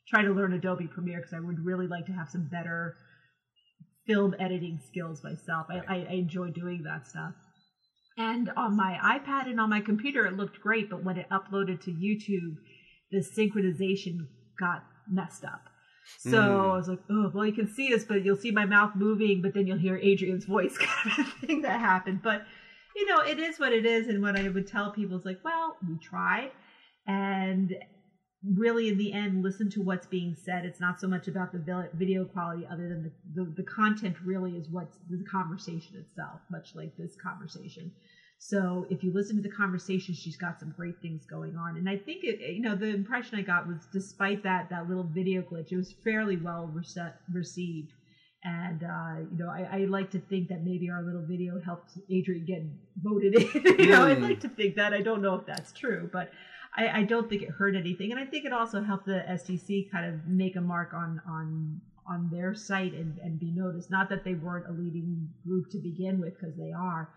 try 0.07 0.23
to 0.23 0.31
learn 0.34 0.53
Adobe 0.53 0.88
Premiere 0.88 1.19
because 1.19 1.34
I 1.34 1.39
would 1.39 1.63
really 1.63 1.85
like 1.88 2.07
to 2.07 2.13
have 2.13 2.30
some 2.30 2.47
better 2.51 2.95
film 4.07 4.34
editing 4.39 4.80
skills 4.88 5.23
myself. 5.23 5.67
I, 5.69 5.81
I, 5.88 5.95
I 6.09 6.13
enjoy 6.13 6.49
doing 6.49 6.81
that 6.84 7.07
stuff. 7.07 7.34
And 8.19 8.51
on 8.57 8.75
my 8.75 8.99
iPad 9.01 9.47
and 9.47 9.61
on 9.61 9.69
my 9.69 9.79
computer, 9.79 10.25
it 10.25 10.35
looked 10.35 10.59
great, 10.59 10.89
but 10.89 11.05
when 11.05 11.15
it 11.15 11.29
uploaded 11.29 11.81
to 11.85 11.91
YouTube, 11.91 12.57
the 13.11 13.19
synchronization 13.19 14.27
got 14.59 14.83
messed 15.09 15.45
up. 15.45 15.69
So 16.17 16.31
mm. 16.31 16.73
I 16.73 16.75
was 16.75 16.89
like, 16.89 16.99
oh, 17.09 17.31
well, 17.33 17.45
you 17.45 17.53
can 17.53 17.73
see 17.73 17.87
this, 17.87 18.03
but 18.03 18.25
you'll 18.25 18.35
see 18.35 18.51
my 18.51 18.65
mouth 18.65 18.91
moving, 18.95 19.41
but 19.41 19.53
then 19.53 19.67
you'll 19.67 19.77
hear 19.77 19.95
Adriane's 19.95 20.43
voice 20.57 20.77
kind 20.79 21.19
of 21.19 21.33
thing 21.35 21.61
that 21.61 21.79
happened. 21.79 22.21
But, 22.21 22.43
you 22.93 23.05
know, 23.05 23.21
it 23.21 23.39
is 23.39 23.57
what 23.57 23.71
it 23.71 23.85
is. 23.85 24.07
And 24.07 24.21
what 24.21 24.35
I 24.35 24.49
would 24.49 24.67
tell 24.67 24.91
people 24.91 25.17
is 25.17 25.23
like, 25.23 25.39
well, 25.45 25.77
we 25.87 25.97
tried. 25.99 26.51
And 27.07 27.73
really 28.44 28.88
in 28.88 28.98
the 28.98 29.11
end 29.11 29.44
listen 29.44 29.70
to 29.72 29.82
what's 29.82 30.07
being 30.07 30.36
said. 30.36 30.66
It's 30.66 30.80
not 30.80 30.99
so 30.99 31.07
much 31.07 31.28
about 31.28 31.52
the 31.52 31.90
video 31.94 32.26
quality 32.26 32.66
other 32.66 32.88
than 32.88 33.03
the, 33.03 33.44
the, 33.44 33.53
the, 33.57 33.64
content 33.64 34.16
really 34.24 34.52
is 34.52 34.70
what's 34.70 34.98
the 35.10 35.24
conversation 35.30 35.98
itself 35.98 36.40
much 36.49 36.70
like 36.74 36.95
this 36.98 37.16
conversation. 37.22 37.91
So 38.38 38.86
if 38.90 39.03
you 39.03 39.11
listen 39.14 39.36
to 39.36 39.41
the 39.41 39.53
conversation 39.53 40.16
she's 40.16 40.38
got 40.38 40.60
some 40.60 40.74
great 40.76 41.02
things 41.02 41.26
going 41.26 41.57
on. 41.57 41.76
And 41.76 41.90
i 41.90 41.98
think 41.98 42.24
it 42.24 42.40
you 42.40 42.61
know 42.61 42.76
the 42.76 42.88
impression 42.88 43.38
i 43.38 43.41
got 43.41 43.68
was 43.68 43.88
despite 43.91 44.44
that 44.44 44.70
that 44.70 44.88
little 44.88 45.03
video 45.03 45.41
glitch 45.41 45.72
it 45.72 45.78
was 45.78 45.94
fairly 46.03 46.38
well 46.38 46.74
received. 47.34 47.91
And 48.41 48.84
uh, 48.84 49.28
you 49.30 49.38
know 49.38 49.49
I, 49.49 49.68
I, 49.70 49.78
like 49.80 50.11
to 50.11 50.20
think 50.20 50.48
that 50.48 50.64
maybe 50.64 50.90
our 50.90 51.03
little 51.03 51.26
video 51.28 51.60
helped 51.60 51.98
Adriane 52.10 52.48
get 52.48 52.64
voted 53.03 53.36
in. 53.36 53.49
You 53.80 53.88
know 53.88 54.06
mm. 54.06 54.11
i'd 54.11 54.22
like 54.22 54.40
to 54.40 54.49
think 54.49 54.78
that. 54.78 54.94
I 54.94 55.02
don't 55.02 55.22
know 55.22 55.36
if 55.36 55.45
that's 55.45 55.74
true 55.74 56.10
but 56.14 56.32
I, 56.80 56.99
I 56.99 57.03
don't 57.03 57.27
think 57.27 57.41
it 57.41 57.49
hurt 57.49 57.76
anything, 57.76 58.11
and 58.11 58.19
I 58.19 58.26
think 58.26 58.45
it 58.45 58.53
also 58.53 58.81
helped 58.81 59.06
the 59.06 59.22
STC 59.30 59.91
kind 59.91 60.06
of 60.06 60.26
make 60.26 60.56
a 60.56 60.61
mark 60.61 60.93
on 60.93 61.19
on 61.27 61.81
on 62.07 62.30
their 62.31 62.53
site 62.56 62.93
and, 62.93 63.18
and 63.19 63.39
be 63.39 63.51
noticed. 63.51 63.91
Not 63.91 64.10
that 64.10 64.23
they 64.23 64.34
weren't 64.34 64.65
a 64.68 64.72
leading 64.72 65.30
group 65.45 65.65
to 65.72 65.80
begin 65.80 66.19
with, 66.19 66.34
because 66.39 66.56
they 66.56 66.72
are, 66.72 67.10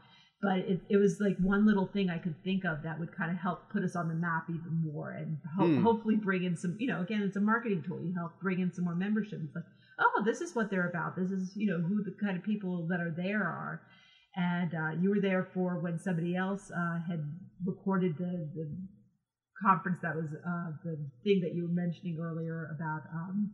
but 0.42 0.58
it, 0.58 0.80
it 0.90 0.96
was 0.96 1.18
like 1.20 1.36
one 1.38 1.64
little 1.64 1.86
thing 1.86 2.10
I 2.10 2.18
could 2.18 2.34
think 2.42 2.64
of 2.64 2.82
that 2.82 2.98
would 2.98 3.16
kind 3.16 3.30
of 3.30 3.38
help 3.38 3.70
put 3.70 3.84
us 3.84 3.94
on 3.94 4.08
the 4.08 4.14
map 4.14 4.46
even 4.50 4.82
more 4.92 5.12
and 5.12 5.38
ho- 5.56 5.66
hmm. 5.66 5.82
hopefully 5.82 6.16
bring 6.16 6.42
in 6.42 6.56
some, 6.56 6.76
you 6.80 6.88
know, 6.88 7.00
again, 7.00 7.22
it's 7.22 7.36
a 7.36 7.40
marketing 7.40 7.84
tool. 7.86 8.02
You 8.02 8.12
help 8.16 8.32
bring 8.40 8.58
in 8.58 8.72
some 8.72 8.84
more 8.84 8.96
membership. 8.96 9.38
It's 9.44 9.54
like, 9.54 9.64
oh, 10.00 10.22
this 10.24 10.40
is 10.40 10.54
what 10.54 10.68
they're 10.68 10.88
about. 10.88 11.14
This 11.14 11.30
is, 11.30 11.52
you 11.54 11.70
know, 11.70 11.78
who 11.78 12.02
the 12.02 12.14
kind 12.20 12.36
of 12.36 12.42
people 12.42 12.88
that 12.90 13.00
are 13.00 13.14
there 13.16 13.44
are. 13.44 13.82
And 14.34 14.74
uh, 14.74 15.00
you 15.00 15.10
were 15.10 15.20
there 15.20 15.48
for 15.54 15.78
when 15.78 15.98
somebody 15.98 16.34
else 16.34 16.72
uh, 16.76 16.98
had 17.08 17.22
recorded 17.64 18.16
the, 18.18 18.48
the 18.54 18.68
conference 19.64 19.98
that 20.02 20.14
was 20.14 20.26
uh, 20.32 20.70
the 20.84 20.96
thing 21.24 21.40
that 21.40 21.54
you 21.54 21.68
were 21.68 21.74
mentioning 21.74 22.18
earlier 22.20 22.68
about 22.74 23.02
um, 23.12 23.50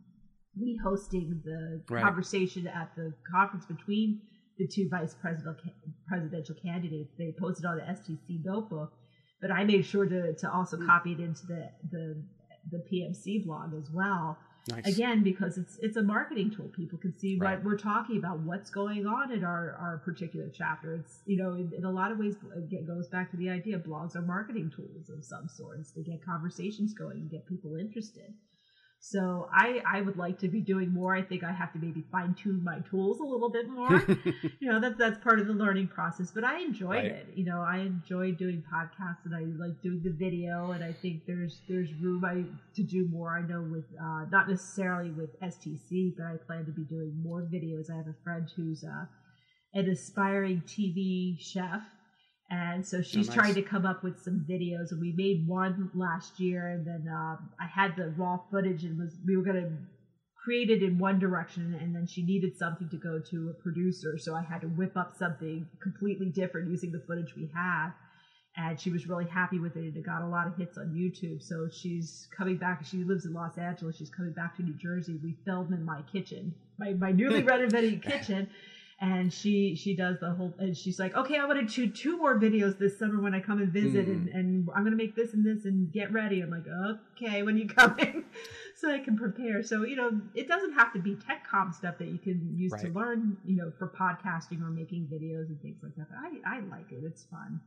we 0.59 0.77
hosting 0.83 1.41
the 1.43 1.81
right. 1.89 2.03
conversation 2.03 2.67
at 2.67 2.89
the 2.95 3.13
conference 3.31 3.65
between 3.65 4.19
the 4.57 4.67
two 4.67 4.87
vice 4.89 5.15
presidential 5.21 5.55
presidential 6.07 6.55
candidates. 6.63 7.13
They 7.17 7.33
posted 7.39 7.65
on 7.65 7.77
the 7.77 7.83
STC 7.83 8.43
notebook, 8.43 8.91
but 9.41 9.51
I 9.51 9.63
made 9.63 9.85
sure 9.85 10.05
to 10.05 10.33
to 10.33 10.51
also 10.51 10.77
mm. 10.77 10.85
copy 10.85 11.13
it 11.13 11.19
into 11.19 11.45
the 11.47 11.69
the 11.91 12.23
the 12.71 12.83
PMC 12.91 13.45
blog 13.45 13.73
as 13.73 13.89
well. 13.91 14.37
Nice. 14.69 14.87
Again, 14.87 15.23
because 15.23 15.57
it's 15.57 15.77
it's 15.81 15.97
a 15.97 16.03
marketing 16.03 16.51
tool. 16.51 16.69
People 16.75 16.99
can 16.99 17.17
see 17.17 17.37
right. 17.37 17.57
what 17.57 17.65
we're 17.65 17.77
talking 17.77 18.17
about, 18.17 18.39
what's 18.39 18.69
going 18.69 19.07
on 19.07 19.31
in 19.31 19.43
our, 19.43 19.75
our 19.79 20.01
particular 20.05 20.49
chapter. 20.53 20.95
It's 20.95 21.19
you 21.25 21.37
know, 21.37 21.53
in, 21.53 21.71
in 21.75 21.85
a 21.85 21.91
lot 21.91 22.11
of 22.11 22.19
ways, 22.19 22.35
it 22.71 22.85
goes 22.85 23.07
back 23.07 23.31
to 23.31 23.37
the 23.37 23.49
idea 23.49 23.79
blogs 23.79 24.15
are 24.15 24.21
marketing 24.21 24.71
tools 24.75 25.09
of 25.09 25.23
some 25.23 25.47
sorts 25.47 25.91
to 25.91 26.01
get 26.01 26.23
conversations 26.23 26.93
going 26.93 27.17
and 27.17 27.31
get 27.31 27.47
people 27.47 27.75
interested. 27.75 28.33
So 29.01 29.47
I 29.53 29.81
I 29.85 30.01
would 30.01 30.17
like 30.17 30.39
to 30.39 30.49
be 30.49 30.59
doing 30.59 30.93
more. 30.93 31.15
I 31.15 31.21
think 31.21 31.43
I 31.43 31.53
have 31.53 31.71
to 31.73 31.79
maybe 31.79 32.03
fine 32.11 32.35
tune 32.35 32.61
my 32.63 32.79
tools 32.89 33.19
a 33.21 33.23
little 33.23 33.49
bit 33.49 33.69
more. 33.69 34.03
you 34.59 34.69
know, 34.69 34.81
that's 34.81 34.97
that's 34.97 35.17
part 35.23 35.39
of 35.39 35.47
the 35.47 35.53
learning 35.53 35.87
process. 35.87 36.31
But 36.35 36.43
I 36.43 36.59
enjoyed 36.59 36.89
right. 36.89 37.05
it. 37.05 37.27
You 37.33 37.45
know, 37.45 37.61
I 37.61 37.77
enjoy 37.77 38.33
doing 38.33 38.61
podcasts 38.71 39.23
and 39.23 39.33
I 39.33 39.43
like 39.57 39.81
doing 39.81 40.01
the 40.03 40.11
video. 40.11 40.71
And 40.71 40.83
I 40.83 40.91
think 40.91 41.23
there's 41.25 41.61
there's 41.69 41.93
room 42.01 42.25
I, 42.25 42.43
to 42.75 42.83
do 42.83 43.07
more. 43.09 43.37
I 43.37 43.41
know 43.41 43.61
with 43.61 43.85
uh, 43.99 44.25
not 44.31 44.49
necessarily 44.49 45.11
with 45.11 45.29
STC, 45.41 46.15
but 46.17 46.25
I 46.25 46.35
plan 46.45 46.65
to 46.65 46.71
be 46.71 46.83
doing 46.83 47.13
more 47.23 47.43
videos. 47.43 47.89
I 47.89 47.95
have 47.95 48.07
a 48.07 48.23
friend 48.23 48.49
who's 48.53 48.83
uh, 48.83 49.05
an 49.73 49.89
aspiring 49.89 50.63
TV 50.67 51.39
chef 51.39 51.83
and 52.49 52.85
so 52.85 53.01
she's 53.01 53.27
oh, 53.27 53.33
nice. 53.33 53.35
trying 53.35 53.53
to 53.53 53.61
come 53.61 53.85
up 53.85 54.03
with 54.03 54.19
some 54.19 54.45
videos 54.49 54.91
and 54.91 54.99
we 54.99 55.13
made 55.15 55.47
one 55.47 55.89
last 55.93 56.39
year 56.39 56.67
and 56.67 56.85
then 56.85 57.05
um, 57.13 57.49
i 57.59 57.65
had 57.65 57.95
the 57.95 58.09
raw 58.17 58.37
footage 58.51 58.83
and 58.83 58.97
was 58.97 59.15
we 59.25 59.37
were 59.37 59.43
going 59.43 59.55
to 59.55 59.71
create 60.43 60.69
it 60.69 60.81
in 60.81 60.97
one 60.97 61.19
direction 61.19 61.77
and 61.79 61.93
then 61.93 62.07
she 62.07 62.23
needed 62.23 62.57
something 62.57 62.89
to 62.89 62.97
go 62.97 63.19
to 63.19 63.49
a 63.49 63.61
producer 63.61 64.17
so 64.17 64.35
i 64.35 64.41
had 64.41 64.61
to 64.61 64.67
whip 64.67 64.95
up 64.97 65.13
something 65.17 65.67
completely 65.81 66.29
different 66.29 66.69
using 66.69 66.91
the 66.91 67.03
footage 67.07 67.35
we 67.35 67.49
had 67.53 67.89
and 68.55 68.79
she 68.79 68.89
was 68.89 69.07
really 69.07 69.25
happy 69.25 69.59
with 69.59 69.75
it 69.75 69.83
and 69.83 69.95
it 69.95 70.05
got 70.05 70.21
a 70.21 70.27
lot 70.27 70.47
of 70.47 70.55
hits 70.55 70.77
on 70.77 70.87
youtube. 70.87 71.41
So 71.41 71.67
she's 71.71 72.27
coming 72.35 72.57
back 72.57 72.83
she 72.83 73.03
lives 73.03 73.25
in 73.25 73.33
los 73.33 73.57
angeles 73.57 73.97
she's 73.97 74.09
coming 74.09 74.33
back 74.33 74.55
to 74.57 74.63
new 74.63 74.73
jersey. 74.73 75.19
We 75.23 75.37
filmed 75.45 75.71
in 75.71 75.85
my 75.85 76.01
kitchen 76.11 76.53
my, 76.77 76.93
my 76.93 77.11
newly 77.11 77.43
renovated 77.43 78.01
kitchen 78.11 78.49
and 79.01 79.31
she 79.31 79.75
she 79.75 79.95
does 79.95 80.17
the 80.19 80.29
whole 80.31 80.53
and 80.59 80.75
she's 80.75 80.99
like 80.99 81.15
okay 81.15 81.37
i 81.37 81.45
want 81.45 81.59
to 81.59 81.73
shoot 81.73 81.95
two 81.95 82.17
more 82.17 82.37
videos 82.37 82.77
this 82.77 82.99
summer 82.99 83.21
when 83.21 83.33
i 83.33 83.39
come 83.39 83.59
and 83.59 83.71
visit 83.71 84.07
mm. 84.07 84.11
and, 84.11 84.29
and 84.29 84.69
i'm 84.75 84.83
gonna 84.83 84.95
make 84.95 85.15
this 85.15 85.33
and 85.33 85.45
this 85.45 85.65
and 85.65 85.91
get 85.93 86.11
ready 86.11 86.41
i'm 86.41 86.49
like 86.49 86.65
okay 87.15 87.41
when 87.41 87.57
you 87.57 87.67
coming 87.67 88.25
so 88.75 88.91
i 88.91 88.99
can 88.99 89.17
prepare 89.17 89.63
so 89.63 89.85
you 89.85 89.95
know 89.95 90.11
it 90.35 90.47
doesn't 90.47 90.73
have 90.73 90.91
to 90.91 90.99
be 90.99 91.15
TechComm 91.15 91.73
stuff 91.73 91.97
that 91.97 92.09
you 92.09 92.17
can 92.17 92.53
use 92.57 92.73
right. 92.73 92.81
to 92.81 92.89
learn 92.89 93.37
you 93.45 93.55
know 93.55 93.71
for 93.77 93.87
podcasting 93.87 94.61
or 94.61 94.69
making 94.69 95.07
videos 95.11 95.47
and 95.47 95.61
things 95.61 95.77
like 95.81 95.95
that 95.95 96.07
but 96.09 96.17
i 96.17 96.57
i 96.57 96.59
like 96.59 96.91
it 96.91 97.01
it's 97.03 97.23
fun 97.23 97.61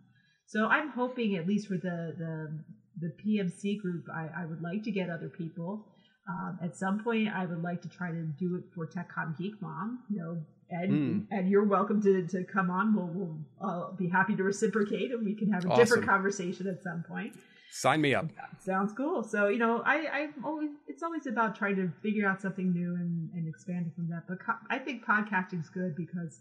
so 0.46 0.66
i'm 0.66 0.90
hoping 0.90 1.36
at 1.36 1.46
least 1.46 1.66
for 1.66 1.78
the 1.78 2.14
the 2.18 2.60
the 3.00 3.12
pmc 3.24 3.80
group 3.80 4.04
i 4.14 4.28
i 4.42 4.44
would 4.44 4.60
like 4.60 4.82
to 4.82 4.90
get 4.90 5.08
other 5.08 5.30
people 5.30 5.86
um, 6.28 6.58
at 6.62 6.76
some 6.76 7.02
point, 7.02 7.28
I 7.34 7.46
would 7.46 7.62
like 7.62 7.82
to 7.82 7.88
try 7.88 8.10
to 8.10 8.22
do 8.38 8.54
it 8.54 8.64
for 8.74 8.86
TechComm 8.86 9.36
Geek 9.36 9.60
Mom. 9.60 10.04
You 10.08 10.18
know, 10.18 10.42
and 10.72 10.92
mm. 10.92 11.26
and 11.30 11.48
you're 11.48 11.64
welcome 11.64 12.02
to 12.02 12.26
to 12.26 12.44
come 12.44 12.70
on. 12.70 12.94
We'll 12.94 13.10
we'll 13.12 13.38
uh, 13.60 13.92
be 13.92 14.08
happy 14.08 14.34
to 14.36 14.42
reciprocate, 14.42 15.12
and 15.12 15.24
we 15.24 15.34
can 15.34 15.52
have 15.52 15.64
a 15.64 15.68
awesome. 15.68 15.84
different 15.84 16.06
conversation 16.06 16.66
at 16.66 16.82
some 16.82 17.04
point. 17.06 17.36
Sign 17.70 18.00
me 18.00 18.14
up. 18.14 18.26
Sounds 18.58 18.92
cool. 18.94 19.22
So 19.22 19.48
you 19.48 19.58
know, 19.58 19.82
I 19.84 19.96
I 19.96 20.28
always 20.44 20.70
it's 20.88 21.02
always 21.02 21.26
about 21.26 21.56
trying 21.56 21.76
to 21.76 21.90
figure 22.02 22.28
out 22.28 22.40
something 22.40 22.72
new 22.72 22.94
and 22.94 23.30
and 23.34 23.48
expanding 23.48 23.92
from 23.94 24.08
that. 24.08 24.24
But 24.28 24.38
co- 24.44 24.66
I 24.70 24.78
think 24.78 25.04
podcasting 25.04 25.60
is 25.60 25.68
good 25.68 25.94
because 25.96 26.40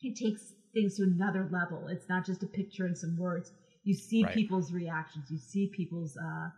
it 0.00 0.16
takes 0.16 0.54
things 0.74 0.96
to 0.96 1.02
another 1.04 1.48
level. 1.50 1.88
It's 1.88 2.08
not 2.08 2.24
just 2.24 2.42
a 2.42 2.46
picture 2.46 2.86
and 2.86 2.96
some 2.96 3.16
words. 3.18 3.52
You 3.84 3.94
see 3.94 4.24
right. 4.24 4.34
people's 4.34 4.72
reactions. 4.72 5.30
You 5.30 5.38
see 5.38 5.70
people's 5.74 6.16
uh, 6.16 6.48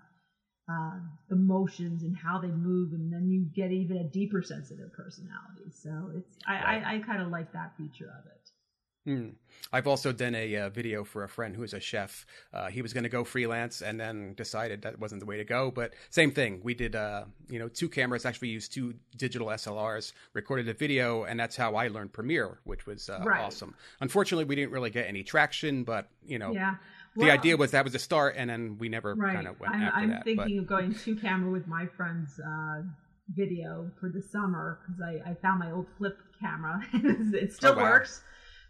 uh, 0.70 0.92
emotions 1.30 2.02
and 2.02 2.16
how 2.16 2.38
they 2.38 2.48
move, 2.48 2.92
and 2.92 3.12
then 3.12 3.28
you 3.28 3.44
get 3.54 3.72
even 3.72 3.96
a 3.98 4.04
deeper 4.04 4.42
sense 4.42 4.70
of 4.70 4.78
their 4.78 4.88
personality. 4.88 5.70
So 5.72 6.10
it's 6.14 6.36
I, 6.46 6.52
right. 6.52 6.84
I, 6.84 6.94
I 6.96 6.98
kind 7.00 7.22
of 7.22 7.28
like 7.28 7.52
that 7.52 7.76
feature 7.76 8.12
of 8.18 8.26
it. 8.26 8.40
Hmm. 9.06 9.30
I've 9.72 9.86
also 9.86 10.12
done 10.12 10.34
a 10.34 10.56
uh, 10.56 10.68
video 10.68 11.04
for 11.04 11.24
a 11.24 11.28
friend 11.28 11.56
who 11.56 11.62
is 11.62 11.72
a 11.72 11.80
chef. 11.80 12.26
Uh, 12.52 12.68
he 12.68 12.82
was 12.82 12.92
going 12.92 13.04
to 13.04 13.10
go 13.10 13.24
freelance 13.24 13.80
and 13.80 13.98
then 13.98 14.34
decided 14.34 14.82
that 14.82 14.98
wasn't 14.98 15.20
the 15.20 15.26
way 15.26 15.38
to 15.38 15.44
go. 15.44 15.70
But 15.70 15.94
same 16.10 16.30
thing. 16.30 16.60
We 16.62 16.74
did, 16.74 16.94
uh, 16.94 17.24
you 17.48 17.58
know, 17.58 17.68
two 17.68 17.88
cameras. 17.88 18.26
Actually, 18.26 18.48
used 18.48 18.74
two 18.74 18.94
digital 19.16 19.48
SLRs, 19.48 20.12
recorded 20.34 20.68
a 20.68 20.74
video, 20.74 21.24
and 21.24 21.40
that's 21.40 21.56
how 21.56 21.76
I 21.76 21.88
learned 21.88 22.12
Premiere, 22.12 22.58
which 22.64 22.86
was 22.86 23.08
uh, 23.08 23.22
right. 23.24 23.40
awesome. 23.40 23.74
Unfortunately, 24.00 24.44
we 24.44 24.54
didn't 24.54 24.70
really 24.70 24.90
get 24.90 25.08
any 25.08 25.22
traction, 25.22 25.82
but 25.82 26.08
you 26.22 26.38
know, 26.38 26.52
yeah 26.52 26.74
well, 27.16 27.26
the 27.26 27.32
idea 27.32 27.56
was 27.56 27.72
that 27.72 27.84
was 27.84 27.94
a 27.94 27.98
start, 27.98 28.34
and 28.36 28.48
then 28.48 28.76
we 28.78 28.88
never 28.88 29.14
right. 29.14 29.34
kind 29.34 29.48
of 29.48 29.58
went 29.58 29.74
I'm, 29.74 29.82
after 29.82 29.98
I'm 29.98 30.10
that. 30.10 30.24
thinking 30.24 30.56
but. 30.56 30.62
of 30.62 30.66
going 30.66 30.94
two 30.94 31.16
camera 31.16 31.50
with 31.50 31.66
my 31.66 31.86
friend's 31.96 32.38
uh, 32.38 32.82
video 33.34 33.90
for 33.98 34.08
the 34.08 34.22
summer 34.22 34.80
because 34.82 35.02
I, 35.02 35.30
I 35.30 35.34
found 35.34 35.60
my 35.60 35.70
old 35.70 35.86
flip 35.98 36.18
camera. 36.40 36.80
it 36.92 37.52
still 37.52 37.72
oh, 37.72 37.76
wow. 37.76 37.82
works. 37.82 38.22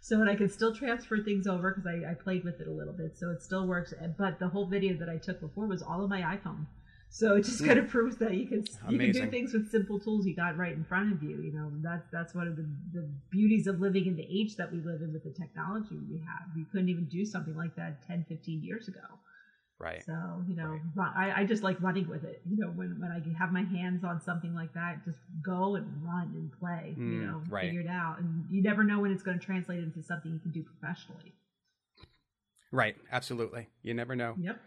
So 0.03 0.21
and 0.21 0.31
I 0.31 0.35
can 0.35 0.49
still 0.49 0.75
transfer 0.75 1.23
things 1.23 1.47
over 1.47 1.75
because 1.75 1.87
I, 1.87 2.13
I 2.13 2.15
played 2.15 2.45
with 2.45 2.61
it 2.61 2.67
a 2.67 2.73
little 2.73 2.95
bit, 2.95 3.19
so 3.19 3.31
it 3.31 3.43
still 3.43 3.67
works. 3.67 3.93
But 4.17 4.39
the 4.39 4.49
whole 4.49 4.67
video 4.67 4.97
that 4.99 5.11
I 5.11 5.19
took 5.19 5.41
before 5.41 5.67
was 5.67 5.83
all 5.83 6.03
of 6.03 6.09
my 6.09 6.23
iPhone. 6.23 6.67
So 7.13 7.35
it 7.35 7.45
just 7.45 7.65
kind 7.65 7.79
of 7.79 7.89
proves 7.89 8.17
that 8.19 8.35
you 8.35 8.47
can 8.47 8.65
you 8.89 8.99
can 8.99 9.11
do 9.11 9.27
things 9.27 9.53
with 9.53 9.69
simple 9.71 9.99
tools 9.99 10.27
you 10.27 10.35
got 10.35 10.57
right 10.57 10.73
in 10.73 10.85
front 10.85 11.13
of 11.13 11.23
you. 11.23 11.43
You 11.43 11.53
know, 11.53 11.71
that's 11.83 12.07
that's 12.13 12.35
one 12.35 12.47
of 12.47 12.55
the, 12.55 12.67
the 12.93 13.09
beauties 13.31 13.67
of 13.67 13.81
living 13.81 14.07
in 14.07 14.15
the 14.15 14.27
age 14.31 14.55
that 14.57 14.73
we 14.73 14.79
live 14.79 15.03
in 15.03 15.13
with 15.13 15.25
the 15.25 15.33
technology 15.33 15.99
we 16.09 16.19
have. 16.19 16.55
We 16.55 16.65
couldn't 16.71 16.89
even 16.89 17.07
do 17.07 17.25
something 17.25 17.57
like 17.57 17.75
that 17.75 18.07
10, 18.07 18.27
15 18.29 18.63
years 18.63 18.87
ago. 18.87 19.01
Right. 19.81 20.05
So, 20.05 20.45
you 20.47 20.55
know, 20.55 20.79
right. 20.95 21.33
I, 21.35 21.41
I 21.41 21.45
just 21.45 21.63
like 21.63 21.81
running 21.81 22.07
with 22.07 22.23
it. 22.23 22.43
You 22.49 22.59
know, 22.59 22.69
when, 22.69 23.01
when 23.01 23.11
I 23.11 23.21
have 23.39 23.51
my 23.51 23.63
hands 23.63 24.05
on 24.05 24.21
something 24.21 24.55
like 24.55 24.75
that, 24.75 25.05
just 25.05 25.19
go 25.45 25.75
and 25.75 25.87
run 26.05 26.33
and 26.35 26.53
play, 26.61 26.95
mm, 26.97 27.13
you 27.13 27.27
know, 27.27 27.43
right. 27.49 27.65
figure 27.65 27.81
it 27.81 27.89
out. 27.89 28.21
And 28.21 28.45
you 28.51 28.63
never 28.63 28.85
know 28.85 29.01
when 29.01 29.11
it's 29.11 29.23
going 29.23 29.39
to 29.39 29.45
translate 29.45 29.79
into 29.79 30.03
something 30.03 30.33
you 30.33 30.39
can 30.39 30.53
do 30.53 30.63
professionally. 30.63 31.35
Right. 32.71 32.95
Absolutely. 33.11 33.69
You 33.83 33.95
never 33.95 34.15
know. 34.15 34.35
Yep. 34.39 34.61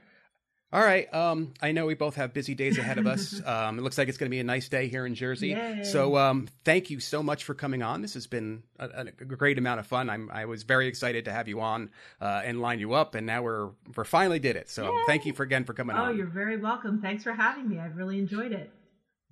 All 0.74 0.82
right. 0.82 1.14
Um, 1.14 1.54
I 1.62 1.72
know 1.72 1.86
we 1.86 1.94
both 1.94 2.16
have 2.16 2.34
busy 2.34 2.56
days 2.56 2.80
ahead 2.80 2.98
of 2.98 3.06
us. 3.06 3.42
Um, 3.54 3.78
it 3.78 3.82
looks 3.82 3.98
like 3.98 4.08
it's 4.08 4.18
going 4.18 4.30
to 4.30 4.36
be 4.36 4.40
a 4.40 4.44
nice 4.44 4.70
day 4.70 4.88
here 4.88 5.06
in 5.06 5.16
Jersey. 5.16 5.50
Yay. 5.50 5.84
So, 5.84 6.18
um, 6.18 6.48
thank 6.64 6.90
you 6.90 7.00
so 7.00 7.22
much 7.22 7.44
for 7.44 7.54
coming 7.54 7.84
on. 7.84 8.02
This 8.02 8.14
has 8.14 8.26
been 8.26 8.64
a, 8.80 9.06
a 9.20 9.26
great 9.26 9.58
amount 9.58 9.80
of 9.80 9.86
fun. 9.86 10.10
I'm, 10.10 10.32
I 10.32 10.46
was 10.46 10.64
very 10.64 10.88
excited 10.88 11.26
to 11.26 11.32
have 11.32 11.48
you 11.48 11.60
on 11.60 11.92
uh, 12.22 12.42
and 12.44 12.62
line 12.62 12.80
you 12.80 12.94
up, 12.94 13.16
and 13.16 13.28
now 13.28 13.44
we're 13.44 13.70
we 13.96 14.04
finally 14.06 14.40
did 14.40 14.56
it. 14.56 14.70
So, 14.70 14.86
Yay. 14.86 15.04
thank 15.08 15.26
you 15.26 15.34
for 15.34 15.44
again 15.44 15.66
for 15.66 15.74
coming 15.74 15.96
oh, 15.98 16.04
on. 16.04 16.18
you're 16.18 16.26
very 16.26 16.58
welcome. 16.58 17.02
Thanks 17.02 17.24
for 17.24 17.34
having 17.34 17.68
me. 17.68 17.80
I've 17.80 17.98
really 17.98 18.18
enjoyed 18.18 18.54
it. 18.54 18.72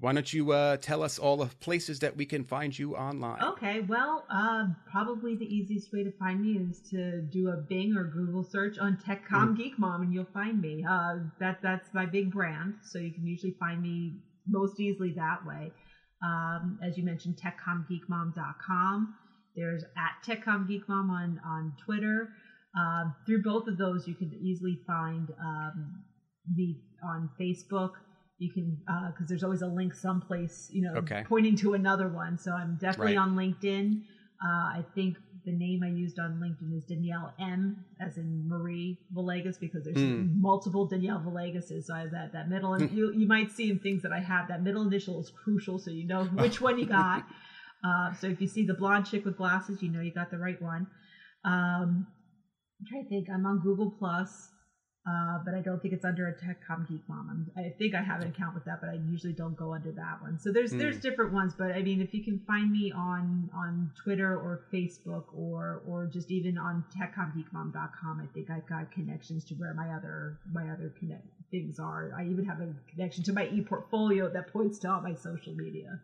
Why 0.02 0.14
don't 0.14 0.34
you 0.34 0.52
uh, 0.52 0.78
tell 0.78 1.04
us 1.04 1.20
all 1.20 1.38
the 1.38 1.46
places 1.60 2.00
that 2.00 2.18
we 2.18 2.26
can 2.26 2.44
find 2.44 2.78
you 2.78 2.96
online? 2.96 3.40
Okay, 3.44 3.82
well, 3.82 4.26
uh, 4.34 4.66
probably 4.92 5.36
the 5.36 5.46
easiest 5.46 5.94
way 5.94 6.04
to 6.04 6.12
find 6.14 6.42
me 6.42 6.54
is 6.54 6.82
to 6.90 7.22
do 7.22 7.50
a 7.50 7.58
Bing 7.58 7.96
or 7.96 8.06
Google 8.06 8.44
search 8.44 8.80
on 8.80 8.98
TechComm 8.98 9.56
Geek 9.56 9.78
Mom, 9.78 10.02
and 10.02 10.12
you'll 10.12 10.26
find 10.34 10.60
me. 10.60 10.84
Uh, 10.90 11.20
that 11.40 11.60
that's 11.62 11.94
my 11.94 12.08
big 12.08 12.32
brand, 12.32 12.74
so 12.84 12.98
you 12.98 13.12
can 13.14 13.28
usually 13.28 13.56
find 13.60 13.80
me 13.80 14.16
most 14.48 14.80
easily 14.80 15.14
that 15.16 15.46
way. 15.46 15.72
Um, 16.24 16.80
as 16.84 16.98
you 16.98 17.06
mentioned, 17.06 17.38
TechCommGeekMom.com. 17.38 19.16
There's 19.56 19.84
at 19.84 20.26
TechComGeekMom 20.26 21.10
on 21.12 21.40
on 21.46 21.74
Twitter. 21.86 22.30
Um, 22.76 23.14
through 23.28 23.44
both 23.44 23.68
of 23.68 23.78
those, 23.78 24.08
you 24.08 24.16
can 24.16 24.34
easily 24.42 24.80
find 24.88 25.30
um, 25.40 26.04
me 26.56 26.82
on 27.04 27.30
Facebook 27.40 27.92
you 28.42 28.52
can 28.52 28.76
because 29.12 29.26
uh, 29.26 29.30
there's 29.30 29.44
always 29.44 29.62
a 29.62 29.68
link 29.68 29.94
someplace 29.94 30.68
you 30.72 30.82
know 30.82 30.96
okay. 30.96 31.24
pointing 31.30 31.56
to 31.56 31.76
another 31.76 32.08
one. 32.10 32.38
So 32.38 32.52
i'm 32.52 32.78
definitely 32.82 33.16
right. 33.16 33.22
on 33.22 33.36
linkedin. 33.36 34.02
Uh, 34.44 34.80
i 34.80 34.86
think 34.96 35.18
the 35.46 35.52
name 35.52 35.82
i 35.84 35.88
used 35.88 36.18
on 36.18 36.40
linkedin 36.44 36.76
is 36.76 36.84
danielle 36.86 37.34
m 37.40 37.86
as 38.02 38.18
in 38.18 38.48
marie 38.48 39.00
villegas 39.16 39.60
because 39.60 39.84
there's 39.84 39.98
mm. 39.98 40.34
multiple 40.40 40.88
danielle 40.88 41.20
villegases. 41.20 41.84
So 41.86 41.94
i 41.94 42.00
have 42.02 42.12
that, 42.12 42.34
that 42.34 42.50
middle 42.50 42.74
and 42.74 42.90
you, 42.92 43.14
you 43.14 43.28
might 43.28 43.52
see 43.52 43.70
in 43.70 43.78
things 43.78 44.02
that 44.02 44.12
i 44.12 44.20
have 44.20 44.48
that 44.48 44.64
middle 44.64 44.82
initial 44.82 45.22
is 45.22 45.32
crucial 45.44 45.78
so 45.78 45.92
you 45.92 46.08
know 46.08 46.26
which 46.26 46.60
one 46.60 46.78
you 46.78 46.86
got. 46.86 47.24
Uh, 47.84 48.14
so 48.14 48.28
if 48.28 48.40
you 48.40 48.46
see 48.46 48.64
the 48.64 48.76
blonde 48.76 49.08
chick 49.08 49.26
with 49.26 49.36
glasses 49.36 49.82
you 49.82 49.90
know 49.90 50.02
you 50.02 50.14
got 50.14 50.30
the 50.30 50.38
right 50.38 50.62
one. 50.62 50.86
Um, 51.44 52.06
i'm 52.80 52.86
trying 52.88 53.04
to 53.06 53.10
think. 53.10 53.28
I'm 53.28 53.44
on 53.44 53.60
google 53.60 53.90
plus 53.98 54.52
uh, 55.08 55.40
but 55.44 55.56
I 55.56 55.62
don't 55.62 55.82
think 55.82 55.96
it's 55.96 56.06
under 56.06 56.28
a 56.28 56.34
TechComm 56.34 56.88
Geek 56.88 57.02
Mom. 57.08 57.50
I'm, 57.58 57.66
i 57.66 57.70
think 57.70 57.96
I 57.96 58.04
have 58.04 58.22
an 58.22 58.28
account 58.28 58.54
with 58.54 58.66
that, 58.66 58.80
but 58.82 58.90
I 58.92 59.00
usually 59.10 59.34
don't 59.34 59.56
go 59.56 59.74
under 59.74 59.92
that 59.94 60.22
one. 60.22 60.38
So 60.38 60.52
there's 60.52 60.72
mm. 60.72 60.78
there's 60.78 61.00
different 61.00 61.34
ones, 61.34 61.56
but 61.58 61.72
I 61.72 61.82
mean, 61.82 62.02
if 62.02 62.14
you 62.14 62.24
can 62.24 62.40
find 62.46 62.72
me 62.72 62.92
on 62.92 63.50
on 63.56 63.92
Twitter 64.04 64.38
or 64.38 64.62
Facebook 64.72 65.24
or 65.34 65.82
or 65.88 66.06
just 66.06 66.30
even 66.30 66.58
on 66.60 66.86
TechCommGeekMom.com, 66.96 68.22
I 68.22 68.28
think 68.34 68.52
I've 68.52 68.68
got 68.68 68.92
connections 68.92 69.44
to 69.46 69.56
where 69.56 69.74
my 69.74 69.90
other 69.90 70.38
my 70.52 70.70
other 70.70 70.94
connect 71.00 71.26
things 71.50 71.80
are. 71.80 72.12
I 72.16 72.26
even 72.26 72.46
have 72.46 72.62
a 72.62 72.70
connection 72.92 73.24
to 73.24 73.34
my 73.34 73.48
ePortfolio 73.48 74.32
that 74.32 74.54
points 74.54 74.78
to 74.80 74.92
all 74.92 75.02
my 75.02 75.16
social 75.16 75.56
media. 75.56 76.00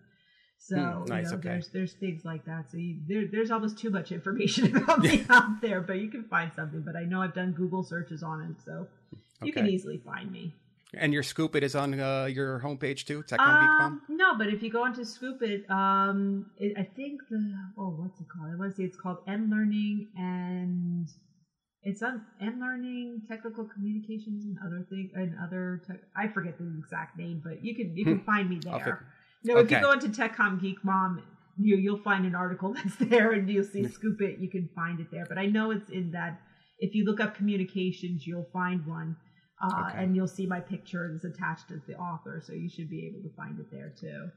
So 0.59 0.75
mm, 0.75 1.07
nice, 1.07 1.25
you 1.25 1.31
know, 1.31 1.38
okay. 1.38 1.49
there's 1.49 1.69
there's 1.69 1.93
things 1.93 2.25
like 2.25 2.45
that. 2.45 2.69
So 2.71 2.77
you, 2.77 2.99
there, 3.07 3.25
there's 3.31 3.51
almost 3.51 3.77
too 3.77 3.89
much 3.89 4.11
information 4.11 4.75
about 4.84 4.99
me 4.99 5.23
out 5.29 5.61
there, 5.61 5.81
but 5.81 5.99
you 5.99 6.09
can 6.09 6.23
find 6.25 6.51
something. 6.53 6.84
But 6.85 6.95
I 6.95 7.03
know 7.03 7.21
I've 7.21 7.34
done 7.34 7.53
Google 7.53 7.84
searches 7.84 8.23
on 8.23 8.41
it, 8.41 8.63
so 8.63 8.88
you 9.41 9.51
okay. 9.51 9.61
can 9.61 9.67
easily 9.67 10.01
find 10.05 10.31
me. 10.31 10.53
And 10.93 11.13
your 11.13 11.21
Scoop.it 11.21 11.63
is 11.63 11.75
on 11.75 11.99
uh, 11.99 12.25
your 12.25 12.61
homepage 12.61 13.05
too, 13.05 13.23
um, 13.39 14.01
No, 14.07 14.38
but 14.38 14.47
if 14.47 14.63
you 14.63 14.71
go 14.71 14.84
onto 14.84 15.03
Scoop.it, 15.03 15.69
um, 15.69 16.45
it, 16.57 16.77
I 16.77 16.84
think 16.84 17.21
the 17.29 17.53
oh, 17.77 17.89
what's 17.89 18.19
it 18.21 18.27
called? 18.29 18.53
I 18.53 18.57
want 18.57 18.71
to 18.71 18.77
say 18.77 18.84
it's 18.84 18.97
called 18.97 19.17
M 19.27 19.49
Learning 19.51 20.07
and 20.15 21.07
it's 21.84 22.01
on 22.01 22.25
M 22.41 22.59
Learning 22.61 23.21
Technical 23.27 23.65
Communications 23.65 24.45
and 24.45 24.57
other 24.65 24.85
thing 24.89 25.11
and 25.13 25.35
other. 25.43 25.81
Tech, 25.85 25.97
I 26.15 26.29
forget 26.29 26.57
the 26.57 26.73
exact 26.79 27.17
name, 27.17 27.41
but 27.43 27.63
you 27.63 27.75
can 27.75 27.95
you 27.95 28.05
can 28.05 28.21
find 28.21 28.49
me 28.49 28.59
there. 28.63 29.07
No, 29.43 29.57
okay. 29.57 29.64
if 29.64 29.72
you 29.72 29.80
go 29.80 29.91
into 29.91 30.09
TechComm 30.09 30.61
Geek 30.61 30.84
Mom, 30.84 31.23
you 31.57 31.77
you'll 31.77 31.99
find 31.99 32.26
an 32.26 32.35
article 32.35 32.73
that's 32.76 32.95
there, 32.97 33.31
and 33.31 33.49
you'll 33.49 33.64
see 33.64 33.88
Scoop.it. 33.88 34.39
You 34.39 34.49
can 34.49 34.69
find 34.76 34.99
it 34.99 35.07
there, 35.11 35.26
but 35.27 35.38
I 35.38 35.45
know 35.45 35.72
it's 35.72 35.89
in 35.89 36.11
that. 36.11 36.41
If 36.80 36.93
you 36.93 37.05
look 37.05 37.19
up 37.19 37.35
communications, 37.35 38.27
you'll 38.27 38.49
find 38.53 38.85
one, 38.85 39.15
uh, 39.64 39.85
okay. 39.89 40.03
and 40.03 40.15
you'll 40.15 40.27
see 40.27 40.45
my 40.45 40.59
picture 40.59 41.11
is 41.15 41.26
attached 41.26 41.72
as 41.72 41.81
the 41.88 41.95
author, 41.95 42.41
so 42.45 42.53
you 42.53 42.69
should 42.69 42.89
be 42.89 43.07
able 43.07 43.27
to 43.27 43.35
find 43.35 43.59
it 43.59 43.65
there 43.72 43.93
too. 43.99 44.30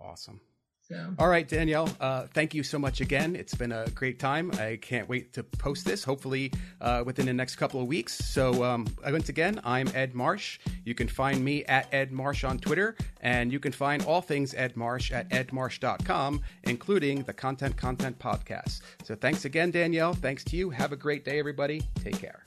Awesome. 0.00 0.40
So. 0.90 1.14
All 1.18 1.28
right, 1.28 1.46
Danielle, 1.46 1.90
uh, 2.00 2.28
thank 2.32 2.54
you 2.54 2.62
so 2.62 2.78
much 2.78 3.02
again. 3.02 3.36
It's 3.36 3.54
been 3.54 3.72
a 3.72 3.90
great 3.90 4.18
time. 4.18 4.50
I 4.52 4.78
can't 4.80 5.06
wait 5.06 5.34
to 5.34 5.42
post 5.42 5.84
this, 5.84 6.02
hopefully 6.02 6.50
uh, 6.80 7.02
within 7.04 7.26
the 7.26 7.34
next 7.34 7.56
couple 7.56 7.82
of 7.82 7.86
weeks. 7.86 8.16
So, 8.16 8.64
um, 8.64 8.86
once 9.04 9.28
again, 9.28 9.60
I'm 9.64 9.88
Ed 9.94 10.14
Marsh. 10.14 10.58
You 10.86 10.94
can 10.94 11.06
find 11.06 11.44
me 11.44 11.62
at 11.66 11.92
Ed 11.92 12.10
Marsh 12.10 12.42
on 12.42 12.58
Twitter, 12.58 12.96
and 13.20 13.52
you 13.52 13.60
can 13.60 13.72
find 13.72 14.02
all 14.04 14.22
things 14.22 14.54
Ed 14.54 14.78
Marsh 14.78 15.12
at 15.12 15.28
edmarsh.com, 15.28 16.40
including 16.64 17.22
the 17.22 17.34
Content 17.34 17.76
Content 17.76 18.18
Podcast. 18.18 18.80
So, 19.04 19.14
thanks 19.14 19.44
again, 19.44 19.70
Danielle. 19.70 20.14
Thanks 20.14 20.42
to 20.44 20.56
you. 20.56 20.70
Have 20.70 20.92
a 20.92 20.96
great 20.96 21.22
day, 21.22 21.38
everybody. 21.38 21.82
Take 22.02 22.18
care. 22.18 22.42